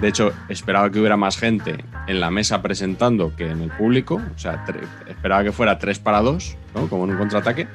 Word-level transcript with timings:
De 0.00 0.08
hecho, 0.08 0.32
esperaba 0.48 0.90
que 0.90 0.98
hubiera 0.98 1.16
más 1.16 1.38
gente 1.38 1.84
en 2.06 2.20
la 2.20 2.30
mesa 2.30 2.60
presentando 2.60 3.34
que 3.34 3.50
en 3.50 3.62
el 3.62 3.70
público. 3.70 4.16
O 4.34 4.38
sea, 4.38 4.64
esperaba 5.08 5.42
que 5.42 5.52
fuera 5.52 5.78
3 5.78 5.98
para 6.00 6.20
2, 6.20 6.56
¿no? 6.74 6.88
como 6.88 7.04
en 7.04 7.10
un 7.10 7.18
contraataque. 7.18 7.66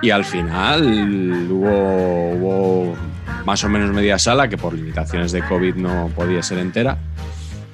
Y 0.00 0.10
al 0.10 0.24
final 0.24 1.48
hubo, 1.50 2.30
hubo 2.32 2.96
más 3.44 3.62
o 3.64 3.68
menos 3.68 3.90
media 3.92 4.18
sala, 4.18 4.48
que 4.48 4.56
por 4.56 4.74
limitaciones 4.74 5.32
de 5.32 5.42
COVID 5.42 5.74
no 5.74 6.10
podía 6.14 6.42
ser 6.42 6.58
entera. 6.58 6.98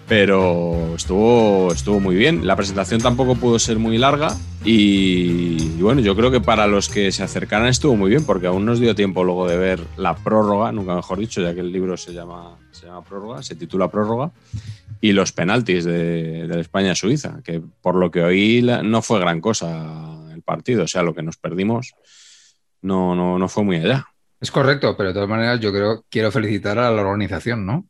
Pero 0.08 0.94
estuvo, 0.97 1.72
estuvo 1.72 1.98
muy 1.98 2.14
bien. 2.14 2.47
La 2.47 2.56
presentación 2.56 3.00
tampoco 3.00 3.36
pudo 3.36 3.58
ser 3.58 3.78
muy 3.78 3.97
larga. 3.98 4.36
Y, 4.64 5.80
bueno, 5.80 6.00
yo 6.00 6.14
creo 6.16 6.30
que 6.30 6.41
para 6.41 6.66
los 6.66 6.88
que 6.88 7.12
se 7.12 7.22
acercaran 7.22 7.69
estuvo 7.69 7.96
muy 7.96 8.11
bien, 8.11 8.24
porque 8.24 8.46
aún 8.46 8.64
nos 8.64 8.80
dio 8.80 8.94
tiempo 8.94 9.24
luego 9.24 9.46
de 9.46 9.56
ver 9.56 9.80
la 9.96 10.14
prórroga, 10.14 10.72
nunca 10.72 10.94
mejor 10.94 11.19
dicho, 11.19 11.42
ya 11.42 11.55
que 11.55 11.61
el 11.61 11.72
libro 11.72 11.96
se 11.96 12.12
llama 12.12 12.58
se 12.70 12.86
llama 12.86 13.05
prórroga, 13.05 13.42
se 13.42 13.55
titula 13.55 13.91
prórroga, 13.91 14.33
y 15.00 15.12
los 15.12 15.33
penaltis 15.33 15.84
de, 15.84 16.46
de 16.46 16.61
España-Suiza, 16.61 17.41
que 17.42 17.62
por 17.83 17.94
lo 17.94 18.11
que 18.11 18.22
oí 18.22 18.62
no 18.62 19.02
fue 19.02 19.20
gran 19.20 19.41
cosa 19.41 20.33
el 20.33 20.42
partido, 20.42 20.84
o 20.84 20.89
sea, 20.89 21.02
lo 21.02 21.14
que 21.14 21.22
nos 21.22 21.36
perdimos 21.36 21.94
no, 22.83 23.14
no, 23.14 23.39
no 23.39 23.48
fue 23.48 23.64
muy 23.64 23.77
allá. 23.77 24.07
Es 24.40 24.51
correcto, 24.51 24.96
pero 24.96 25.08
de 25.11 25.14
todas 25.14 25.28
maneras 25.28 25.61
yo 25.61 25.73
creo 25.73 26.05
quiero 26.11 26.30
felicitar 26.30 26.78
a 26.78 26.90
la 26.90 27.02
organización, 27.02 27.64
¿no? 27.64 27.86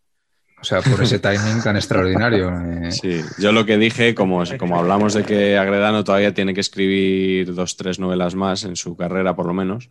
O 0.64 0.66
sea, 0.66 0.80
por 0.80 1.02
ese 1.02 1.18
timing 1.18 1.62
tan 1.62 1.76
extraordinario. 1.76 2.48
Eh. 2.48 2.90
Sí, 2.90 3.20
yo 3.38 3.52
lo 3.52 3.66
que 3.66 3.76
dije, 3.76 4.14
como, 4.14 4.42
como 4.58 4.78
hablamos 4.78 5.12
de 5.12 5.22
que 5.22 5.58
Agredano 5.58 6.04
todavía 6.04 6.32
tiene 6.32 6.54
que 6.54 6.62
escribir 6.62 7.54
dos, 7.54 7.76
tres 7.76 7.98
novelas 7.98 8.34
más 8.34 8.64
en 8.64 8.74
su 8.74 8.96
carrera, 8.96 9.36
por 9.36 9.44
lo 9.44 9.52
menos, 9.52 9.90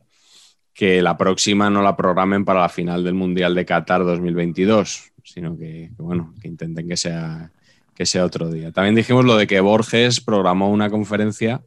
que 0.74 1.04
la 1.04 1.16
próxima 1.16 1.70
no 1.70 1.84
la 1.84 1.96
programen 1.96 2.44
para 2.44 2.62
la 2.62 2.70
final 2.70 3.04
del 3.04 3.14
Mundial 3.14 3.54
de 3.54 3.68
Qatar 3.68 4.04
2022, 4.04 5.12
sino 5.24 5.56
que, 5.56 5.92
que, 5.96 6.02
bueno, 6.02 6.34
que 6.42 6.48
intenten 6.48 6.88
que 6.88 6.98
sea, 6.98 7.52
que 7.94 8.08
sea 8.08 8.26
otro 8.26 8.50
día. 8.50 8.72
También 8.72 8.96
dijimos 8.96 9.26
lo 9.26 9.38
de 9.38 9.46
que 9.46 9.60
Borges 9.60 10.22
programó 10.22 10.72
una 10.72 10.90
conferencia 10.90 11.62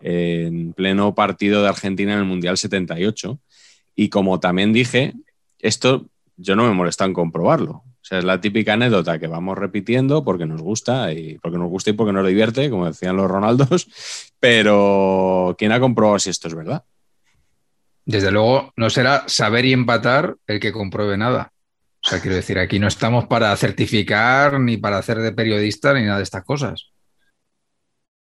en 0.00 0.72
pleno 0.72 1.14
partido 1.14 1.62
de 1.62 1.68
Argentina 1.68 2.14
en 2.14 2.18
el 2.18 2.24
Mundial 2.24 2.58
78 2.58 3.38
y 3.94 4.08
como 4.08 4.40
también 4.40 4.72
dije, 4.72 5.12
esto 5.60 6.08
yo 6.36 6.56
no 6.56 6.64
me 6.64 6.74
molesta 6.74 7.04
en 7.04 7.12
comprobarlo. 7.12 7.84
O 8.02 8.04
sea, 8.04 8.18
es 8.18 8.24
la 8.24 8.40
típica 8.40 8.72
anécdota 8.72 9.20
que 9.20 9.28
vamos 9.28 9.56
repitiendo 9.56 10.24
porque 10.24 10.44
nos 10.44 10.60
gusta 10.60 11.12
y 11.12 11.38
porque 11.38 11.56
nos 11.56 11.68
gusta 11.68 11.90
y 11.90 11.92
porque 11.92 12.12
nos 12.12 12.26
divierte, 12.26 12.68
como 12.68 12.86
decían 12.86 13.16
los 13.16 13.30
Ronaldos, 13.30 13.86
pero 14.40 15.54
¿quién 15.56 15.70
ha 15.70 15.78
comprobado 15.78 16.18
si 16.18 16.30
esto 16.30 16.48
es 16.48 16.54
verdad? 16.54 16.84
Desde 18.04 18.32
luego, 18.32 18.72
no 18.76 18.90
será 18.90 19.22
saber 19.28 19.64
y 19.64 19.72
empatar 19.72 20.34
el 20.48 20.58
que 20.58 20.72
compruebe 20.72 21.16
nada. 21.16 21.52
O 22.04 22.08
sea, 22.08 22.20
quiero 22.20 22.34
decir, 22.34 22.58
aquí 22.58 22.80
no 22.80 22.88
estamos 22.88 23.26
para 23.26 23.56
certificar 23.56 24.58
ni 24.58 24.76
para 24.76 24.98
hacer 24.98 25.18
de 25.18 25.30
periodista 25.30 25.94
ni 25.94 26.02
nada 26.02 26.16
de 26.16 26.24
estas 26.24 26.42
cosas. 26.42 26.91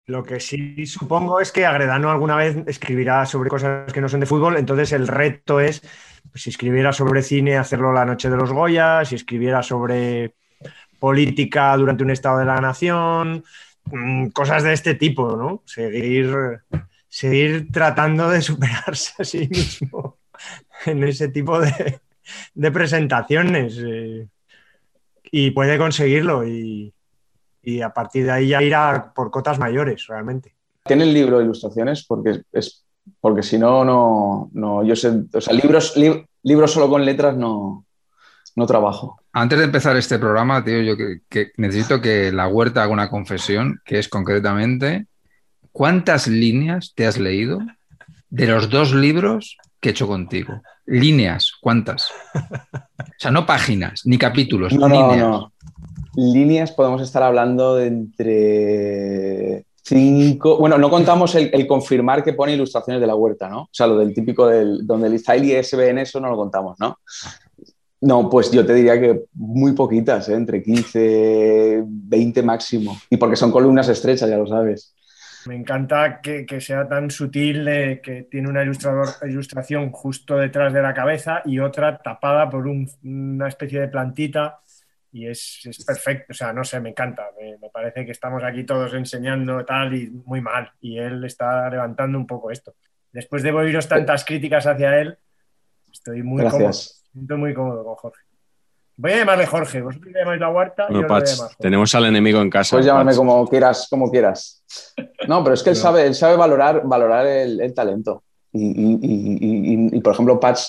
Lo 0.06 0.22
que 0.22 0.38
sí 0.40 0.86
supongo 0.86 1.40
es 1.40 1.50
que 1.50 1.64
Agredano 1.64 2.10
alguna 2.10 2.36
vez 2.36 2.56
escribirá 2.66 3.24
sobre 3.24 3.48
cosas 3.48 3.92
que 3.92 4.00
no 4.00 4.08
son 4.08 4.20
de 4.20 4.26
fútbol, 4.26 4.56
entonces 4.56 4.92
el 4.92 5.08
reto 5.08 5.60
es, 5.60 5.80
pues, 6.30 6.42
si 6.42 6.50
escribiera 6.50 6.92
sobre 6.92 7.22
cine, 7.22 7.56
hacerlo 7.56 7.92
la 7.92 8.04
noche 8.04 8.28
de 8.28 8.36
los 8.36 8.52
Goya, 8.52 9.04
si 9.04 9.14
escribiera 9.14 9.62
sobre 9.62 10.34
política 10.98 11.76
durante 11.76 12.04
un 12.04 12.10
Estado 12.10 12.38
de 12.38 12.44
la 12.44 12.60
Nación, 12.60 13.44
mm, 13.86 14.28
cosas 14.28 14.62
de 14.62 14.72
este 14.74 14.94
tipo, 14.94 15.36
¿no? 15.36 15.62
Seguir 15.64 16.62
seguir 17.14 17.70
tratando 17.70 18.28
de 18.28 18.42
superarse 18.42 19.22
a 19.22 19.24
sí 19.24 19.46
mismo 19.48 20.18
en 20.86 21.04
ese 21.04 21.28
tipo 21.28 21.60
de, 21.60 22.70
presentaciones. 22.72 23.78
Eh, 23.78 24.26
y 25.30 25.52
puede 25.52 25.78
conseguirlo 25.78 26.46
y, 26.46 26.93
y, 27.64 27.80
a 27.80 27.90
partir 27.90 28.24
de 28.24 28.32
ahí 28.32 28.48
ya 28.48 28.62
irá 28.62 29.12
por 29.14 29.30
cotas 29.30 29.58
mayores, 29.58 30.06
realmente. 30.06 30.54
¿Tiene 30.84 31.04
el 31.04 31.14
libro 31.14 31.38
de 31.38 31.44
ilustraciones? 31.44 32.04
Porque, 32.06 32.42
es, 32.52 32.84
porque 33.20 33.42
si 33.42 33.58
no, 33.58 33.84
no, 33.84 34.50
no, 34.52 34.84
yo 34.84 34.94
sé, 34.96 35.12
o 35.32 35.40
sea, 35.40 35.54
libros, 35.54 35.96
li, 35.96 36.24
libros 36.42 36.72
solo 36.72 36.88
con 36.88 37.04
letras 37.04 37.36
no, 37.36 37.86
no 38.56 38.66
trabajo. 38.66 39.20
Antes 39.32 39.58
de 39.58 39.64
empezar 39.64 39.96
este 39.96 40.18
programa, 40.18 40.62
tío, 40.64 40.82
yo 40.82 40.96
que, 40.96 41.20
que 41.28 41.52
necesito 41.56 42.00
que 42.00 42.30
la 42.30 42.48
huerta 42.48 42.82
haga 42.82 42.92
una 42.92 43.10
confesión, 43.10 43.80
que 43.84 43.98
es 43.98 44.08
concretamente 44.08 45.06
¿cuántas 45.74 46.28
líneas 46.28 46.92
te 46.94 47.06
has 47.06 47.18
leído 47.18 47.58
de 48.30 48.46
los 48.46 48.70
dos 48.70 48.94
libros 48.94 49.58
que 49.80 49.90
he 49.90 49.92
hecho 49.92 50.06
contigo? 50.06 50.62
Líneas, 50.86 51.52
¿cuántas? 51.60 52.08
O 52.34 53.18
sea, 53.18 53.30
no 53.30 53.44
páginas, 53.44 54.02
ni 54.04 54.16
capítulos, 54.16 54.72
no, 54.72 54.88
líneas. 54.88 55.18
No, 55.18 55.28
no. 55.30 55.52
Líneas 56.16 56.72
podemos 56.72 57.02
estar 57.02 57.22
hablando 57.22 57.76
de 57.76 57.86
entre 57.86 59.66
cinco. 59.82 60.58
Bueno, 60.58 60.78
no 60.78 60.90
contamos 60.90 61.34
el, 61.34 61.66
confirmar 61.66 62.24
que 62.24 62.32
pone 62.32 62.54
ilustraciones 62.54 63.00
de 63.00 63.06
la 63.06 63.14
huerta, 63.14 63.48
¿no? 63.48 63.62
O 63.62 63.68
sea, 63.70 63.86
lo 63.86 63.98
del 63.98 64.14
típico 64.14 64.46
del 64.46 64.86
donde 64.86 65.08
el 65.08 65.18
style 65.18 65.44
y 65.44 65.62
SB 65.62 65.90
en 65.90 65.98
eso 65.98 66.20
no 66.20 66.30
lo 66.30 66.36
contamos, 66.36 66.78
¿no? 66.80 66.98
No, 68.00 68.28
pues 68.28 68.50
yo 68.50 68.66
te 68.66 68.74
diría 68.74 69.00
que 69.00 69.24
muy 69.32 69.72
poquitas, 69.72 70.28
¿eh? 70.28 70.34
entre 70.34 70.62
15, 70.62 71.84
20 71.86 72.42
máximo. 72.42 72.98
Y 73.08 73.16
porque 73.16 73.36
son 73.36 73.50
columnas 73.50 73.88
estrechas, 73.88 74.28
ya 74.28 74.36
lo 74.36 74.46
sabes. 74.46 74.94
Me 75.46 75.56
encanta 75.56 76.20
que, 76.22 76.44
que 76.44 76.60
sea 76.60 76.86
tan 76.86 77.10
sutil, 77.10 77.64
que 78.02 78.26
tiene 78.30 78.48
una 78.48 78.62
ilustración 78.62 79.90
justo 79.90 80.36
detrás 80.36 80.72
de 80.72 80.82
la 80.82 80.94
cabeza 80.94 81.42
y 81.44 81.60
otra 81.60 81.98
tapada 81.98 82.48
por 82.50 82.66
un, 82.66 82.90
una 83.02 83.48
especie 83.48 83.80
de 83.80 83.88
plantita 83.88 84.60
y 85.14 85.28
es, 85.28 85.60
es, 85.64 85.84
perfecto, 85.84 86.32
o 86.32 86.34
sea, 86.34 86.52
no 86.52 86.64
sé, 86.64 86.80
me 86.80 86.90
encanta, 86.90 87.28
me, 87.40 87.56
me, 87.58 87.70
parece 87.70 88.04
que 88.04 88.10
estamos 88.10 88.42
aquí 88.42 88.64
todos 88.64 88.92
enseñando 88.94 89.64
tal 89.64 89.94
y 89.94 90.10
muy 90.10 90.40
mal 90.40 90.72
y 90.80 90.98
él 90.98 91.24
está 91.24 91.70
levantando 91.70 92.18
un 92.18 92.26
poco 92.26 92.50
esto. 92.50 92.74
Después 93.12 93.44
de 93.44 93.52
oíros 93.52 93.86
tantas 93.86 94.24
críticas 94.24 94.66
hacia 94.66 95.00
él, 95.00 95.16
estoy 95.92 96.24
muy 96.24 96.40
Gracias. 96.42 97.04
cómodo, 97.12 97.22
estoy 97.22 97.38
muy 97.38 97.54
cómodo 97.54 97.84
con 97.84 97.94
Jorge. 97.94 98.22
Voy 98.96 99.12
a 99.12 99.16
llamarle 99.18 99.46
Jorge, 99.46 99.82
vosotros 99.82 100.12
le 100.12 100.18
llamáis 100.18 100.40
la 100.40 100.48
huerta. 100.48 100.88
Yo 100.90 101.06
Pach, 101.06 101.22
le 101.22 101.56
tenemos 101.60 101.94
al 101.94 102.06
enemigo 102.06 102.40
en 102.40 102.50
casa. 102.50 102.70
Puedes 102.70 102.86
llamarme 102.86 103.12
Pach. 103.12 103.16
como 103.16 103.46
quieras, 103.46 103.86
como 103.88 104.10
quieras. 104.10 104.64
No, 105.28 105.44
pero 105.44 105.54
es 105.54 105.62
que 105.62 105.70
él 105.70 105.76
sabe, 105.86 106.08
él 106.08 106.16
sabe 106.16 106.34
valorar, 106.34 106.82
valorar 106.84 107.24
el, 107.24 107.60
el 107.60 107.72
talento. 107.72 108.24
Y, 108.52 108.66
y, 108.66 108.98
y, 109.00 109.96
y, 109.96 110.00
por 110.00 110.12
ejemplo, 110.12 110.40
Patch, 110.40 110.60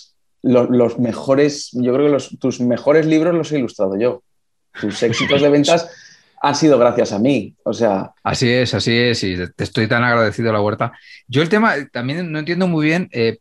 los, 0.44 0.69
los, 0.69 1.00
mejores, 1.00 1.71
yo 1.74 1.94
creo 1.94 2.06
que 2.06 2.12
los, 2.12 2.38
tus 2.39 2.62
mejores 2.62 3.07
libros 3.07 3.33
los 3.33 3.51
he 3.51 3.57
ilustrado 3.57 3.98
yo. 3.98 4.21
Tus 4.80 5.01
éxitos 5.04 5.42
de 5.42 5.50
ventas 5.50 5.89
han 6.42 6.56
sido 6.56 6.77
gracias 6.77 7.12
a 7.12 7.19
mí. 7.19 7.56
O 7.63 7.74
sea. 7.74 8.12
Así 8.24 8.50
es, 8.50 8.74
así 8.74 8.95
es, 8.95 9.24
y 9.24 9.36
te 9.56 9.63
estoy 9.63 9.88
tan 9.88 10.04
agradecido 10.04 10.50
a 10.50 10.54
la 10.54 10.62
huerta. 10.62 10.92
Yo 11.27 11.42
el 11.42 11.50
tema 11.50 11.74
también 11.92 12.31
no 12.31 12.39
entiendo 12.39 12.68
muy 12.68 12.86
bien 12.86 13.10
eh, 13.12 13.39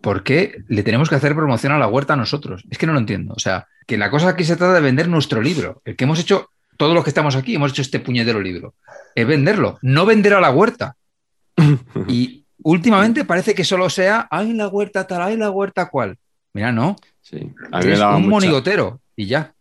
por 0.00 0.22
qué 0.22 0.62
le 0.68 0.82
tenemos 0.82 1.08
que 1.08 1.14
hacer 1.14 1.34
promoción 1.34 1.72
a 1.72 1.78
la 1.78 1.88
huerta 1.88 2.12
a 2.12 2.16
nosotros. 2.16 2.64
Es 2.70 2.78
que 2.78 2.86
no 2.86 2.92
lo 2.92 2.98
entiendo. 2.98 3.34
O 3.34 3.38
sea, 3.38 3.66
que 3.86 3.96
la 3.96 4.10
cosa 4.10 4.28
aquí 4.28 4.44
se 4.44 4.56
trata 4.56 4.74
de 4.74 4.80
vender 4.80 5.08
nuestro 5.08 5.40
libro, 5.40 5.80
el 5.84 5.96
que 5.96 6.04
hemos 6.04 6.20
hecho, 6.20 6.50
todos 6.76 6.94
los 6.94 7.04
que 7.04 7.10
estamos 7.10 7.36
aquí, 7.36 7.54
hemos 7.54 7.72
hecho 7.72 7.82
este 7.82 8.00
puñetero 8.00 8.40
libro. 8.40 8.74
Es 9.14 9.26
venderlo, 9.26 9.78
no 9.82 10.06
vender 10.06 10.34
a 10.34 10.40
la 10.40 10.50
huerta. 10.50 10.96
Y 12.08 12.44
últimamente 12.62 13.24
parece 13.24 13.54
que 13.54 13.64
solo 13.64 13.88
sea, 13.88 14.28
ay, 14.30 14.52
la 14.52 14.68
huerta 14.68 15.06
tal, 15.06 15.22
ay, 15.22 15.36
la 15.36 15.50
huerta 15.50 15.88
cual. 15.88 16.18
Mira, 16.52 16.72
no. 16.72 16.96
Sí. 17.20 17.52
A 17.72 17.80
mí 17.80 17.86
me 17.86 17.96
daba 17.96 18.16
un 18.16 18.22
mucha... 18.22 18.30
monigotero 18.30 19.00
y 19.14 19.26
ya. 19.26 19.54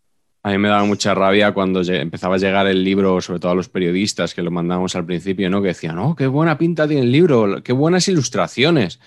A 0.46 0.52
mí 0.52 0.60
me 0.60 0.70
daba 0.70 0.86
mucha 0.86 1.16
rabia 1.16 1.56
cuando 1.56 1.82
empezaba 1.82 2.36
a 2.36 2.38
llegar 2.38 2.68
el 2.68 2.84
libro, 2.84 3.20
sobre 3.20 3.40
todo 3.40 3.54
a 3.54 3.56
los 3.56 3.68
periodistas 3.68 4.36
que 4.36 4.44
lo 4.44 4.52
mandábamos 4.52 4.96
al 4.96 5.04
principio, 5.04 5.50
¿no? 5.50 5.60
Que 5.60 5.70
decían, 5.70 5.98
oh, 5.98 6.16
qué 6.16 6.28
buena 6.28 6.56
pinta 6.56 6.88
tiene 6.88 7.02
el 7.02 7.12
libro, 7.12 7.64
qué 7.64 7.74
buenas 7.74 8.08
ilustraciones. 8.10 9.00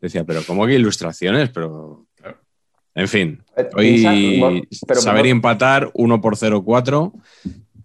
Decía, 0.00 0.24
pero 0.24 0.40
¿cómo 0.46 0.64
que 0.64 0.76
ilustraciones? 0.76 1.50
Pero. 1.50 2.06
En 2.94 3.06
fin, 3.06 3.44
hoy 3.74 4.66
pero, 4.86 5.00
saber 5.02 5.26
y 5.26 5.28
empatar 5.28 5.90
1 5.92 6.20
por 6.22 6.36
0-4. 6.36 7.12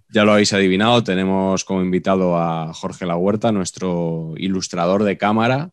Ya 0.07 0.23
lo 0.23 0.31
habéis 0.31 0.53
adivinado, 0.53 1.03
tenemos 1.03 1.65
como 1.65 1.81
invitado 1.81 2.37
a 2.37 2.73
Jorge 2.73 3.05
La 3.05 3.17
Huerta, 3.17 3.51
nuestro 3.51 4.33
ilustrador 4.37 5.03
de 5.03 5.17
cámara, 5.17 5.71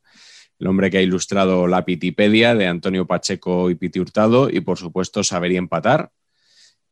el 0.58 0.66
hombre 0.66 0.90
que 0.90 0.98
ha 0.98 1.02
ilustrado 1.02 1.68
la 1.68 1.84
Pitipedia 1.84 2.56
de 2.56 2.66
Antonio 2.66 3.06
Pacheco 3.06 3.70
y 3.70 3.76
Piti 3.76 4.00
Hurtado, 4.00 4.50
y 4.50 4.62
por 4.62 4.78
supuesto 4.78 5.22
Saber 5.22 5.52
y 5.52 5.58
Empatar. 5.58 6.10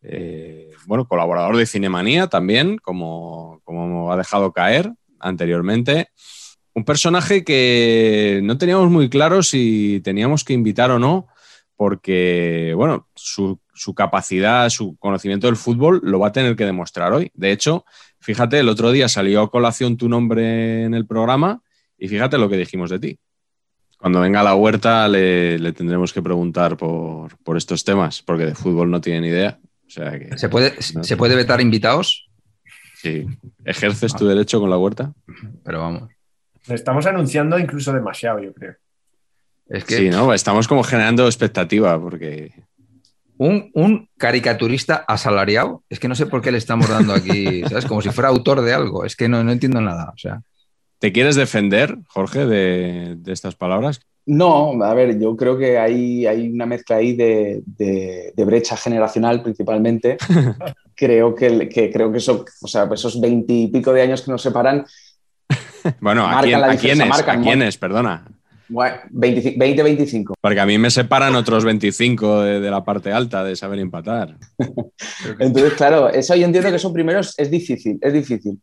Eh, 0.02 0.70
bueno, 0.86 1.06
colaborador 1.06 1.56
de 1.56 1.66
Cinemanía 1.66 2.28
también, 2.28 2.78
como, 2.78 3.60
como 3.64 4.12
ha 4.12 4.16
dejado 4.16 4.52
caer 4.52 4.92
anteriormente. 5.18 6.08
Un 6.74 6.84
personaje 6.84 7.44
que 7.44 8.40
no 8.44 8.56
teníamos 8.58 8.90
muy 8.90 9.08
claro 9.08 9.42
si 9.42 10.00
teníamos 10.04 10.44
que 10.44 10.52
invitar 10.52 10.90
o 10.90 10.98
no, 10.98 11.26
porque, 11.76 12.72
bueno, 12.76 13.08
su, 13.14 13.60
su, 13.72 13.94
capacidad, 13.94 14.68
su 14.70 14.96
conocimiento 14.96 15.46
del 15.46 15.56
fútbol 15.56 16.00
lo 16.02 16.18
va 16.18 16.28
a 16.28 16.32
tener 16.32 16.56
que 16.56 16.64
demostrar 16.64 17.12
hoy. 17.12 17.30
De 17.34 17.52
hecho, 17.52 17.84
fíjate, 18.20 18.60
el 18.60 18.68
otro 18.68 18.90
día 18.92 19.08
salió 19.08 19.42
a 19.42 19.50
colación 19.50 19.96
tu 19.96 20.08
nombre 20.08 20.84
en 20.84 20.94
el 20.94 21.06
programa 21.06 21.62
y 21.96 22.08
fíjate 22.08 22.38
lo 22.38 22.48
que 22.48 22.56
dijimos 22.56 22.90
de 22.90 22.98
ti. 22.98 23.18
Cuando 23.98 24.20
venga 24.20 24.40
a 24.40 24.44
la 24.44 24.54
huerta 24.54 25.08
le, 25.08 25.58
le 25.58 25.72
tendremos 25.72 26.12
que 26.12 26.22
preguntar 26.22 26.76
por, 26.76 27.36
por, 27.38 27.56
estos 27.56 27.82
temas, 27.82 28.22
porque 28.22 28.46
de 28.46 28.54
fútbol 28.54 28.90
no 28.90 29.00
tiene 29.00 29.22
ni 29.22 29.28
idea. 29.28 29.58
O 29.88 29.90
sea 29.90 30.18
que, 30.18 30.36
¿Se, 30.36 30.48
puede, 30.48 30.74
no. 30.94 31.02
¿Se 31.02 31.16
puede 31.16 31.34
vetar 31.34 31.60
invitados? 31.60 32.28
Sí. 32.96 33.26
¿Ejerces 33.64 34.14
tu 34.14 34.26
derecho 34.26 34.60
con 34.60 34.68
la 34.68 34.76
huerta? 34.76 35.12
Pero 35.64 35.80
vamos. 35.80 36.10
Estamos 36.68 37.06
anunciando 37.06 37.58
incluso 37.58 37.92
demasiado, 37.92 38.40
yo 38.40 38.52
creo. 38.52 38.74
Es 39.68 39.84
que... 39.84 39.96
Sí, 39.96 40.10
¿no? 40.10 40.34
Estamos 40.34 40.68
como 40.68 40.82
generando 40.82 41.26
expectativa, 41.26 42.00
porque... 42.00 42.52
Un, 43.38 43.70
un, 43.74 44.08
caricaturista 44.16 45.04
asalariado, 45.06 45.84
es 45.88 46.00
que 46.00 46.08
no 46.08 46.16
sé 46.16 46.26
por 46.26 46.42
qué 46.42 46.50
le 46.50 46.58
estamos 46.58 46.88
dando 46.88 47.14
aquí, 47.14 47.62
¿sabes? 47.68 47.86
Como 47.86 48.02
si 48.02 48.10
fuera 48.10 48.28
autor 48.28 48.62
de 48.62 48.74
algo, 48.74 49.04
es 49.04 49.14
que 49.14 49.28
no, 49.28 49.44
no 49.44 49.52
entiendo 49.52 49.80
nada, 49.80 50.12
o 50.14 50.18
sea... 50.18 50.42
¿Te 50.98 51.12
quieres 51.12 51.36
defender, 51.36 51.96
Jorge, 52.08 52.44
de, 52.44 53.14
de, 53.16 53.32
estas 53.32 53.54
palabras? 53.54 54.00
No, 54.28 54.82
a 54.84 54.92
ver, 54.92 55.18
yo 55.18 55.34
creo 55.34 55.56
que 55.56 55.78
hay, 55.78 56.26
hay 56.26 56.50
una 56.50 56.66
mezcla 56.66 56.96
ahí 56.96 57.16
de, 57.16 57.62
de, 57.64 58.34
de 58.36 58.44
brecha 58.44 58.76
generacional 58.76 59.42
principalmente. 59.42 60.18
creo 60.94 61.34
que, 61.34 61.66
que, 61.70 61.90
creo 61.90 62.12
que 62.12 62.18
eso, 62.18 62.44
o 62.60 62.68
sea, 62.68 62.86
esos 62.92 63.18
veintipico 63.18 63.90
de 63.90 64.02
años 64.02 64.20
que 64.20 64.30
nos 64.30 64.42
separan. 64.42 64.84
bueno, 66.00 66.26
¿a, 66.26 66.42
quién, 66.42 66.62
¿a 66.62 66.76
quiénes? 66.76 67.08
Marcan, 67.08 67.40
¿A 67.40 67.42
quiénes? 67.42 67.78
Perdona. 67.78 68.26
20-25. 68.68 70.34
Porque 70.38 70.60
a 70.60 70.66
mí 70.66 70.76
me 70.76 70.90
separan 70.90 71.34
otros 71.34 71.64
25 71.64 72.42
de, 72.42 72.60
de, 72.60 72.70
la 72.70 72.84
parte 72.84 73.10
alta 73.10 73.42
de 73.42 73.56
saber 73.56 73.78
empatar. 73.78 74.36
Entonces, 75.38 75.72
claro, 75.72 76.10
eso 76.10 76.36
yo 76.36 76.44
entiendo 76.44 76.68
que 76.68 76.76
eso 76.76 76.92
primero 76.92 77.20
es, 77.20 77.32
es 77.38 77.50
difícil, 77.50 77.98
es 78.02 78.12
difícil. 78.12 78.60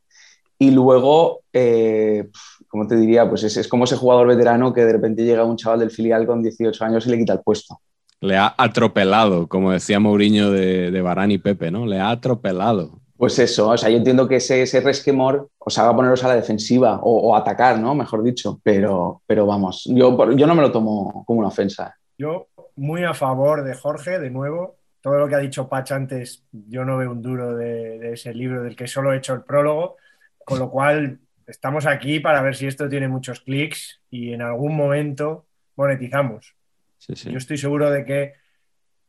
Y 0.57 0.71
luego, 0.71 1.41
eh, 1.51 2.27
como 2.75 2.87
te 2.87 2.97
diría, 2.97 3.29
pues 3.29 3.41
es, 3.43 3.55
es, 3.55 3.69
como 3.69 3.85
ese 3.85 3.95
jugador 3.95 4.27
veterano 4.27 4.73
que 4.73 4.83
de 4.83 4.91
repente 4.91 5.23
llega 5.23 5.45
un 5.45 5.55
chaval 5.55 5.79
del 5.79 5.91
filial 5.91 6.25
con 6.25 6.43
18 6.43 6.83
años 6.83 7.07
y 7.07 7.09
le 7.09 7.19
quita 7.19 7.31
el 7.31 7.39
puesto. 7.39 7.79
Le 8.19 8.35
ha 8.35 8.53
atropelado, 8.57 9.47
como 9.47 9.71
decía 9.71 9.97
Mourinho 10.01 10.51
de, 10.51 10.91
de 10.91 11.01
Barán 11.01 11.31
y 11.31 11.37
Pepe, 11.37 11.71
¿no? 11.71 11.85
Le 11.85 12.01
ha 12.01 12.09
atropelado. 12.09 12.99
Pues 13.15 13.39
eso, 13.39 13.69
o 13.69 13.77
sea, 13.77 13.89
yo 13.89 13.95
entiendo 13.95 14.27
que 14.27 14.35
ese, 14.35 14.61
ese 14.61 14.81
resquemor 14.81 15.47
os 15.57 15.77
haga 15.77 15.95
poneros 15.95 16.21
a 16.25 16.27
la 16.27 16.35
defensiva 16.35 16.99
o, 17.01 17.29
o, 17.29 17.35
atacar, 17.37 17.79
¿no? 17.79 17.95
Mejor 17.95 18.23
dicho, 18.23 18.59
pero, 18.61 19.21
pero 19.25 19.45
vamos, 19.45 19.85
yo, 19.85 20.33
yo 20.33 20.45
no 20.45 20.53
me 20.53 20.61
lo 20.61 20.73
tomo 20.73 21.23
como 21.25 21.39
una 21.39 21.47
ofensa. 21.47 21.95
Yo 22.17 22.47
muy 22.75 23.05
a 23.05 23.13
favor 23.13 23.63
de 23.63 23.73
Jorge, 23.73 24.19
de 24.19 24.31
nuevo. 24.31 24.75
Todo 24.99 25.17
lo 25.17 25.29
que 25.29 25.35
ha 25.35 25.39
dicho 25.39 25.69
Pach 25.69 25.93
antes, 25.93 26.43
yo 26.51 26.83
no 26.83 26.97
veo 26.97 27.11
un 27.11 27.21
duro 27.21 27.55
de, 27.55 27.99
de 27.99 28.13
ese 28.13 28.33
libro 28.33 28.63
del 28.63 28.75
que 28.75 28.87
solo 28.87 29.13
he 29.13 29.17
hecho 29.17 29.33
el 29.33 29.43
prólogo 29.43 29.95
con 30.45 30.59
lo 30.59 30.69
cual, 30.69 31.19
estamos 31.47 31.85
aquí 31.85 32.19
para 32.19 32.41
ver 32.41 32.55
si 32.55 32.67
esto 32.67 32.89
tiene 32.89 33.07
muchos 33.07 33.39
clics 33.41 34.01
y 34.09 34.33
en 34.33 34.41
algún 34.41 34.75
momento 34.75 35.45
monetizamos. 35.75 36.55
Sí, 36.97 37.15
sí. 37.15 37.31
Yo 37.31 37.37
estoy 37.37 37.57
seguro 37.57 37.89
de 37.89 38.05
que 38.05 38.33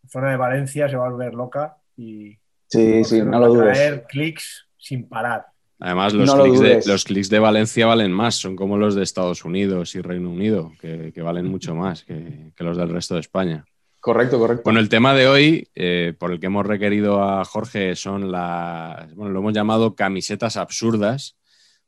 la 0.02 0.08
zona 0.08 0.30
de 0.30 0.36
Valencia 0.36 0.88
se 0.88 0.96
va 0.96 1.06
a 1.06 1.10
volver 1.10 1.34
loca 1.34 1.76
y 1.96 2.38
sí, 2.68 3.04
sí, 3.04 3.22
no 3.22 3.38
lo 3.38 3.48
dudes. 3.48 3.78
traer 3.78 4.04
clics 4.08 4.66
sin 4.76 5.08
parar. 5.08 5.46
Además, 5.78 6.14
los, 6.14 6.34
no 6.34 6.42
clics 6.42 6.60
de, 6.60 6.82
los, 6.86 7.04
clics 7.04 7.28
de, 7.28 7.38
Valencia 7.38 7.86
valen 7.86 8.10
más, 8.10 8.36
son 8.36 8.56
como 8.56 8.78
los 8.78 8.94
de 8.94 9.02
Estados 9.02 9.44
Unidos 9.44 9.94
y 9.94 10.00
Reino 10.00 10.30
Unido, 10.30 10.72
que, 10.80 11.12
que 11.12 11.22
valen 11.22 11.46
mucho 11.46 11.74
más 11.74 12.02
que, 12.04 12.50
que, 12.56 12.64
los 12.64 12.78
del 12.78 12.88
resto 12.88 13.14
de 13.14 13.20
España. 13.20 13.66
Correcto, 14.00 14.38
correcto. 14.38 14.62
Bueno, 14.64 14.80
el 14.80 14.88
tema 14.88 15.14
de 15.14 15.26
hoy, 15.26 15.68
eh, 15.74 16.14
por 16.18 16.32
el 16.32 16.40
que 16.40 16.46
hemos 16.46 16.64
requerido 16.64 17.22
a 17.22 17.44
Jorge, 17.44 17.94
son 17.96 18.30
las, 18.30 19.14
bueno, 19.14 19.32
lo 19.32 19.40
hemos 19.40 19.52
llamado 19.52 19.96
camisetas 19.96 20.56
absurdas, 20.56 21.36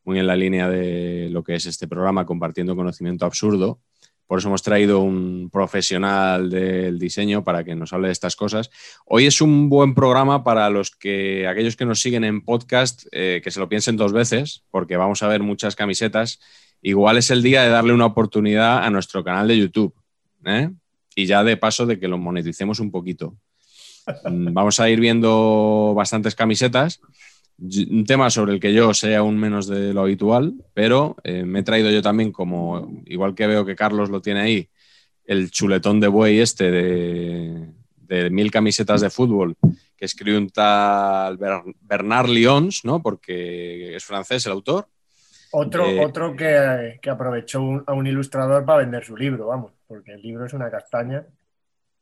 muy 0.09 0.19
en 0.19 0.27
la 0.27 0.37
línea 0.37 0.69
de 0.71 1.29
lo 1.31 1.45
que 1.45 1.55
es 1.55 1.67
este 1.67 1.87
programa, 1.87 2.25
compartiendo 2.25 2.75
conocimiento 2.75 3.27
absurdo. 3.27 3.79
Por 4.27 4.39
eso 4.39 4.49
hemos 4.49 4.63
traído 4.63 5.01
un 5.01 5.51
profesional 5.53 6.51
del 6.51 6.99
diseño 6.99 7.45
para 7.45 7.63
que 7.63 7.75
nos 7.75 7.93
hable 7.93 8.09
de 8.09 8.13
estas 8.13 8.35
cosas. 8.35 8.71
Hoy 9.05 9.27
es 9.27 9.41
un 9.41 9.69
buen 9.69 9.95
programa 9.95 10.45
para 10.45 10.71
los 10.71 10.91
que, 10.91 11.47
aquellos 11.47 11.77
que 11.77 11.85
nos 11.85 12.01
siguen 12.01 12.25
en 12.25 12.43
podcast, 12.43 13.07
eh, 13.13 13.41
que 13.45 13.51
se 13.51 13.61
lo 13.61 13.69
piensen 13.69 13.97
dos 13.97 14.13
veces, 14.13 14.65
porque 14.71 14.97
vamos 14.97 15.23
a 15.23 15.29
ver 15.29 15.43
muchas 15.43 15.77
camisetas. 15.77 16.41
Igual 16.81 17.19
es 17.19 17.31
el 17.31 17.43
día 17.43 17.63
de 17.63 17.69
darle 17.69 17.93
una 17.93 18.07
oportunidad 18.07 18.85
a 18.85 18.91
nuestro 18.91 19.23
canal 19.23 19.47
de 19.47 19.59
YouTube. 19.59 19.95
¿eh? 20.45 20.71
y 21.19 21.27
ya 21.27 21.43
de 21.43 21.57
paso 21.57 21.85
de 21.85 21.99
que 21.99 22.07
lo 22.07 22.17
moneticemos 22.17 22.79
un 22.79 22.93
poquito. 22.93 23.37
Mm, 24.25 24.53
vamos 24.53 24.79
a 24.79 24.89
ir 24.89 25.01
viendo 25.01 25.93
bastantes 25.97 26.37
camisetas. 26.37 27.01
Un 27.61 28.05
tema 28.07 28.31
sobre 28.31 28.53
el 28.53 28.61
que 28.61 28.73
yo 28.73 28.95
sé 28.95 29.17
aún 29.17 29.37
menos 29.37 29.67
de 29.67 29.93
lo 29.93 30.03
habitual, 30.03 30.55
pero 30.75 31.17
eh, 31.25 31.45
me 31.45 31.61
he 31.61 31.63
traído 31.65 31.91
yo 31.91 32.01
también, 32.03 32.31
como 32.31 33.03
igual 33.07 33.35
que 33.35 33.49
veo 33.49 33.65
que 33.65 33.75
Carlos 33.75 34.11
lo 34.11 34.23
tiene 34.23 34.41
ahí, 34.41 34.69
el 35.25 35.51
chuletón 35.51 35.99
de 35.99 36.07
buey 36.07 36.39
este 36.39 36.71
de, 36.71 37.67
de 37.97 38.31
mil 38.31 38.51
camisetas 38.51 39.01
de 39.01 39.11
fútbol 39.11 39.57
que 39.99 40.05
escribe 40.05 40.39
un 40.39 40.49
tal 40.49 41.39
Bernard 41.81 42.29
Lyons, 42.29 42.85
¿no? 42.85 43.03
Porque 43.03 43.97
es 43.97 44.05
francés 44.05 44.47
el 44.47 44.53
autor. 44.53 44.87
Otro, 45.51 45.87
eh, 45.87 46.05
otro 46.05 46.37
que, 46.37 46.99
que 47.03 47.11
aprovechó 47.11 47.61
un, 47.61 47.83
a 47.85 47.95
un 47.95 48.07
ilustrador 48.07 48.65
para 48.65 48.81
vender 48.81 49.05
su 49.05 49.17
libro, 49.17 49.49
vamos, 49.49 49.73
porque 49.89 50.13
el 50.13 50.23
libro 50.23 50.47
es 50.47 50.53
una 50.53 50.71
castaña. 50.71 51.27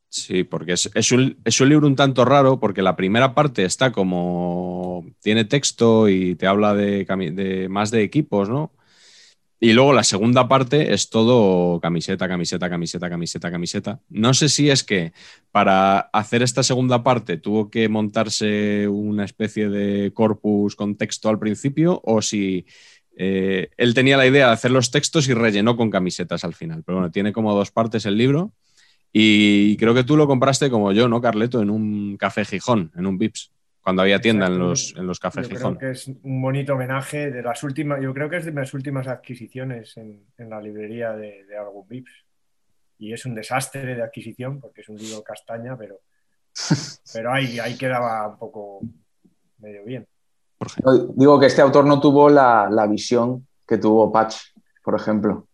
Sí, 0.09 0.43
porque 0.43 0.73
es, 0.73 0.89
es, 0.93 1.11
un, 1.11 1.37
es, 1.43 1.59
un, 1.59 1.69
libro 1.69 1.85
un 1.85 1.95
tanto 1.95 2.23
raro, 2.23 2.59
porque 2.59 2.81
la 2.81 2.95
primera 2.95 3.35
parte 3.35 3.65
está 3.65 3.91
como. 3.91 5.05
tiene 5.21 5.45
texto 5.45 6.07
y 6.09 6.35
te 6.35 6.47
habla 6.47 6.73
de, 6.73 7.05
de 7.33 7.69
más 7.69 7.91
de 7.91 8.03
equipos, 8.03 8.49
¿no? 8.49 8.71
Y 9.59 9.73
luego 9.73 9.91
la 9.91 10.03
segunda 10.03 10.47
parte 10.47 10.93
es 10.93 11.09
todo 11.09 11.79
camiseta, 11.81 12.27
camiseta, 12.27 12.69
camiseta, 12.69 13.09
camiseta, 13.09 13.51
camiseta. 13.51 13.99
No 14.09 14.35
sé 14.35 14.49
si 14.49 14.69
es 14.69 14.83
que 14.83 15.13
para 15.51 15.99
hacer 15.99 16.43
esta 16.43 16.61
segunda 16.61 17.03
parte 17.03 17.37
tuvo 17.37 17.71
que 17.71 17.89
montarse 17.89 18.87
una 18.87 19.25
especie 19.25 19.69
de 19.69 20.13
corpus 20.13 20.75
con 20.75 20.95
texto 20.95 21.29
al 21.29 21.39
principio 21.39 21.99
o 22.03 22.21
si 22.21 22.67
eh, 23.17 23.69
él 23.77 23.95
tenía 23.95 24.15
la 24.15 24.27
idea 24.27 24.47
de 24.47 24.53
hacer 24.53 24.69
los 24.69 24.91
textos 24.91 25.27
y 25.27 25.33
rellenó 25.33 25.75
con 25.75 25.89
camisetas 25.89 26.43
al 26.43 26.53
final. 26.53 26.83
Pero 26.83 26.99
bueno, 26.99 27.11
tiene 27.11 27.33
como 27.33 27.55
dos 27.55 27.71
partes 27.71 28.05
el 28.05 28.15
libro. 28.15 28.53
Y 29.11 29.77
creo 29.77 29.93
que 29.93 30.03
tú 30.03 30.17
lo 30.17 30.27
compraste 30.27 30.69
como 30.69 30.91
yo, 30.91 31.07
¿no, 31.07 31.21
Carleto? 31.21 31.61
En 31.61 31.69
un 31.69 32.17
café 32.17 32.45
Gijón, 32.45 32.91
en 32.95 33.05
un 33.05 33.17
Vips, 33.17 33.51
cuando 33.81 34.01
había 34.01 34.19
tienda 34.19 34.47
en 34.47 34.59
los, 34.59 34.93
en 34.97 35.07
los 35.07 35.19
cafés 35.19 35.47
yo 35.47 35.55
Gijón. 35.55 35.75
Creo 35.75 35.91
que 35.91 35.97
es 35.97 36.07
un 36.07 36.41
bonito 36.41 36.73
homenaje 36.73 37.31
de 37.31 37.41
las 37.41 37.63
últimas, 37.63 38.01
yo 38.01 38.13
creo 38.13 38.29
que 38.29 38.37
es 38.37 38.45
de 38.45 38.51
las 38.51 38.73
últimas 38.73 39.07
adquisiciones 39.07 39.95
en, 39.97 40.25
en 40.37 40.49
la 40.49 40.61
librería 40.61 41.13
de, 41.13 41.45
de, 41.45 41.57
algún 41.57 41.87
Vips. 41.87 42.11
Y 42.99 43.13
es 43.13 43.25
un 43.25 43.33
desastre 43.33 43.95
de 43.95 44.01
adquisición 44.01 44.59
porque 44.59 44.81
es 44.81 44.89
un 44.89 44.97
libro 44.97 45.23
castaña, 45.23 45.77
pero, 45.77 46.01
pero 47.13 47.31
ahí, 47.31 47.59
ahí 47.59 47.77
quedaba 47.77 48.27
un 48.27 48.37
poco 48.37 48.81
medio 49.59 49.85
bien. 49.85 50.05
Digo 51.15 51.39
que 51.39 51.45
este 51.45 51.61
autor 51.61 51.85
no 51.85 51.99
tuvo 51.99 52.29
la, 52.29 52.67
la 52.69 52.87
visión 52.87 53.47
que 53.65 53.77
tuvo 53.77 54.11
Patch, 54.11 54.35
por 54.83 54.95
ejemplo. 54.95 55.47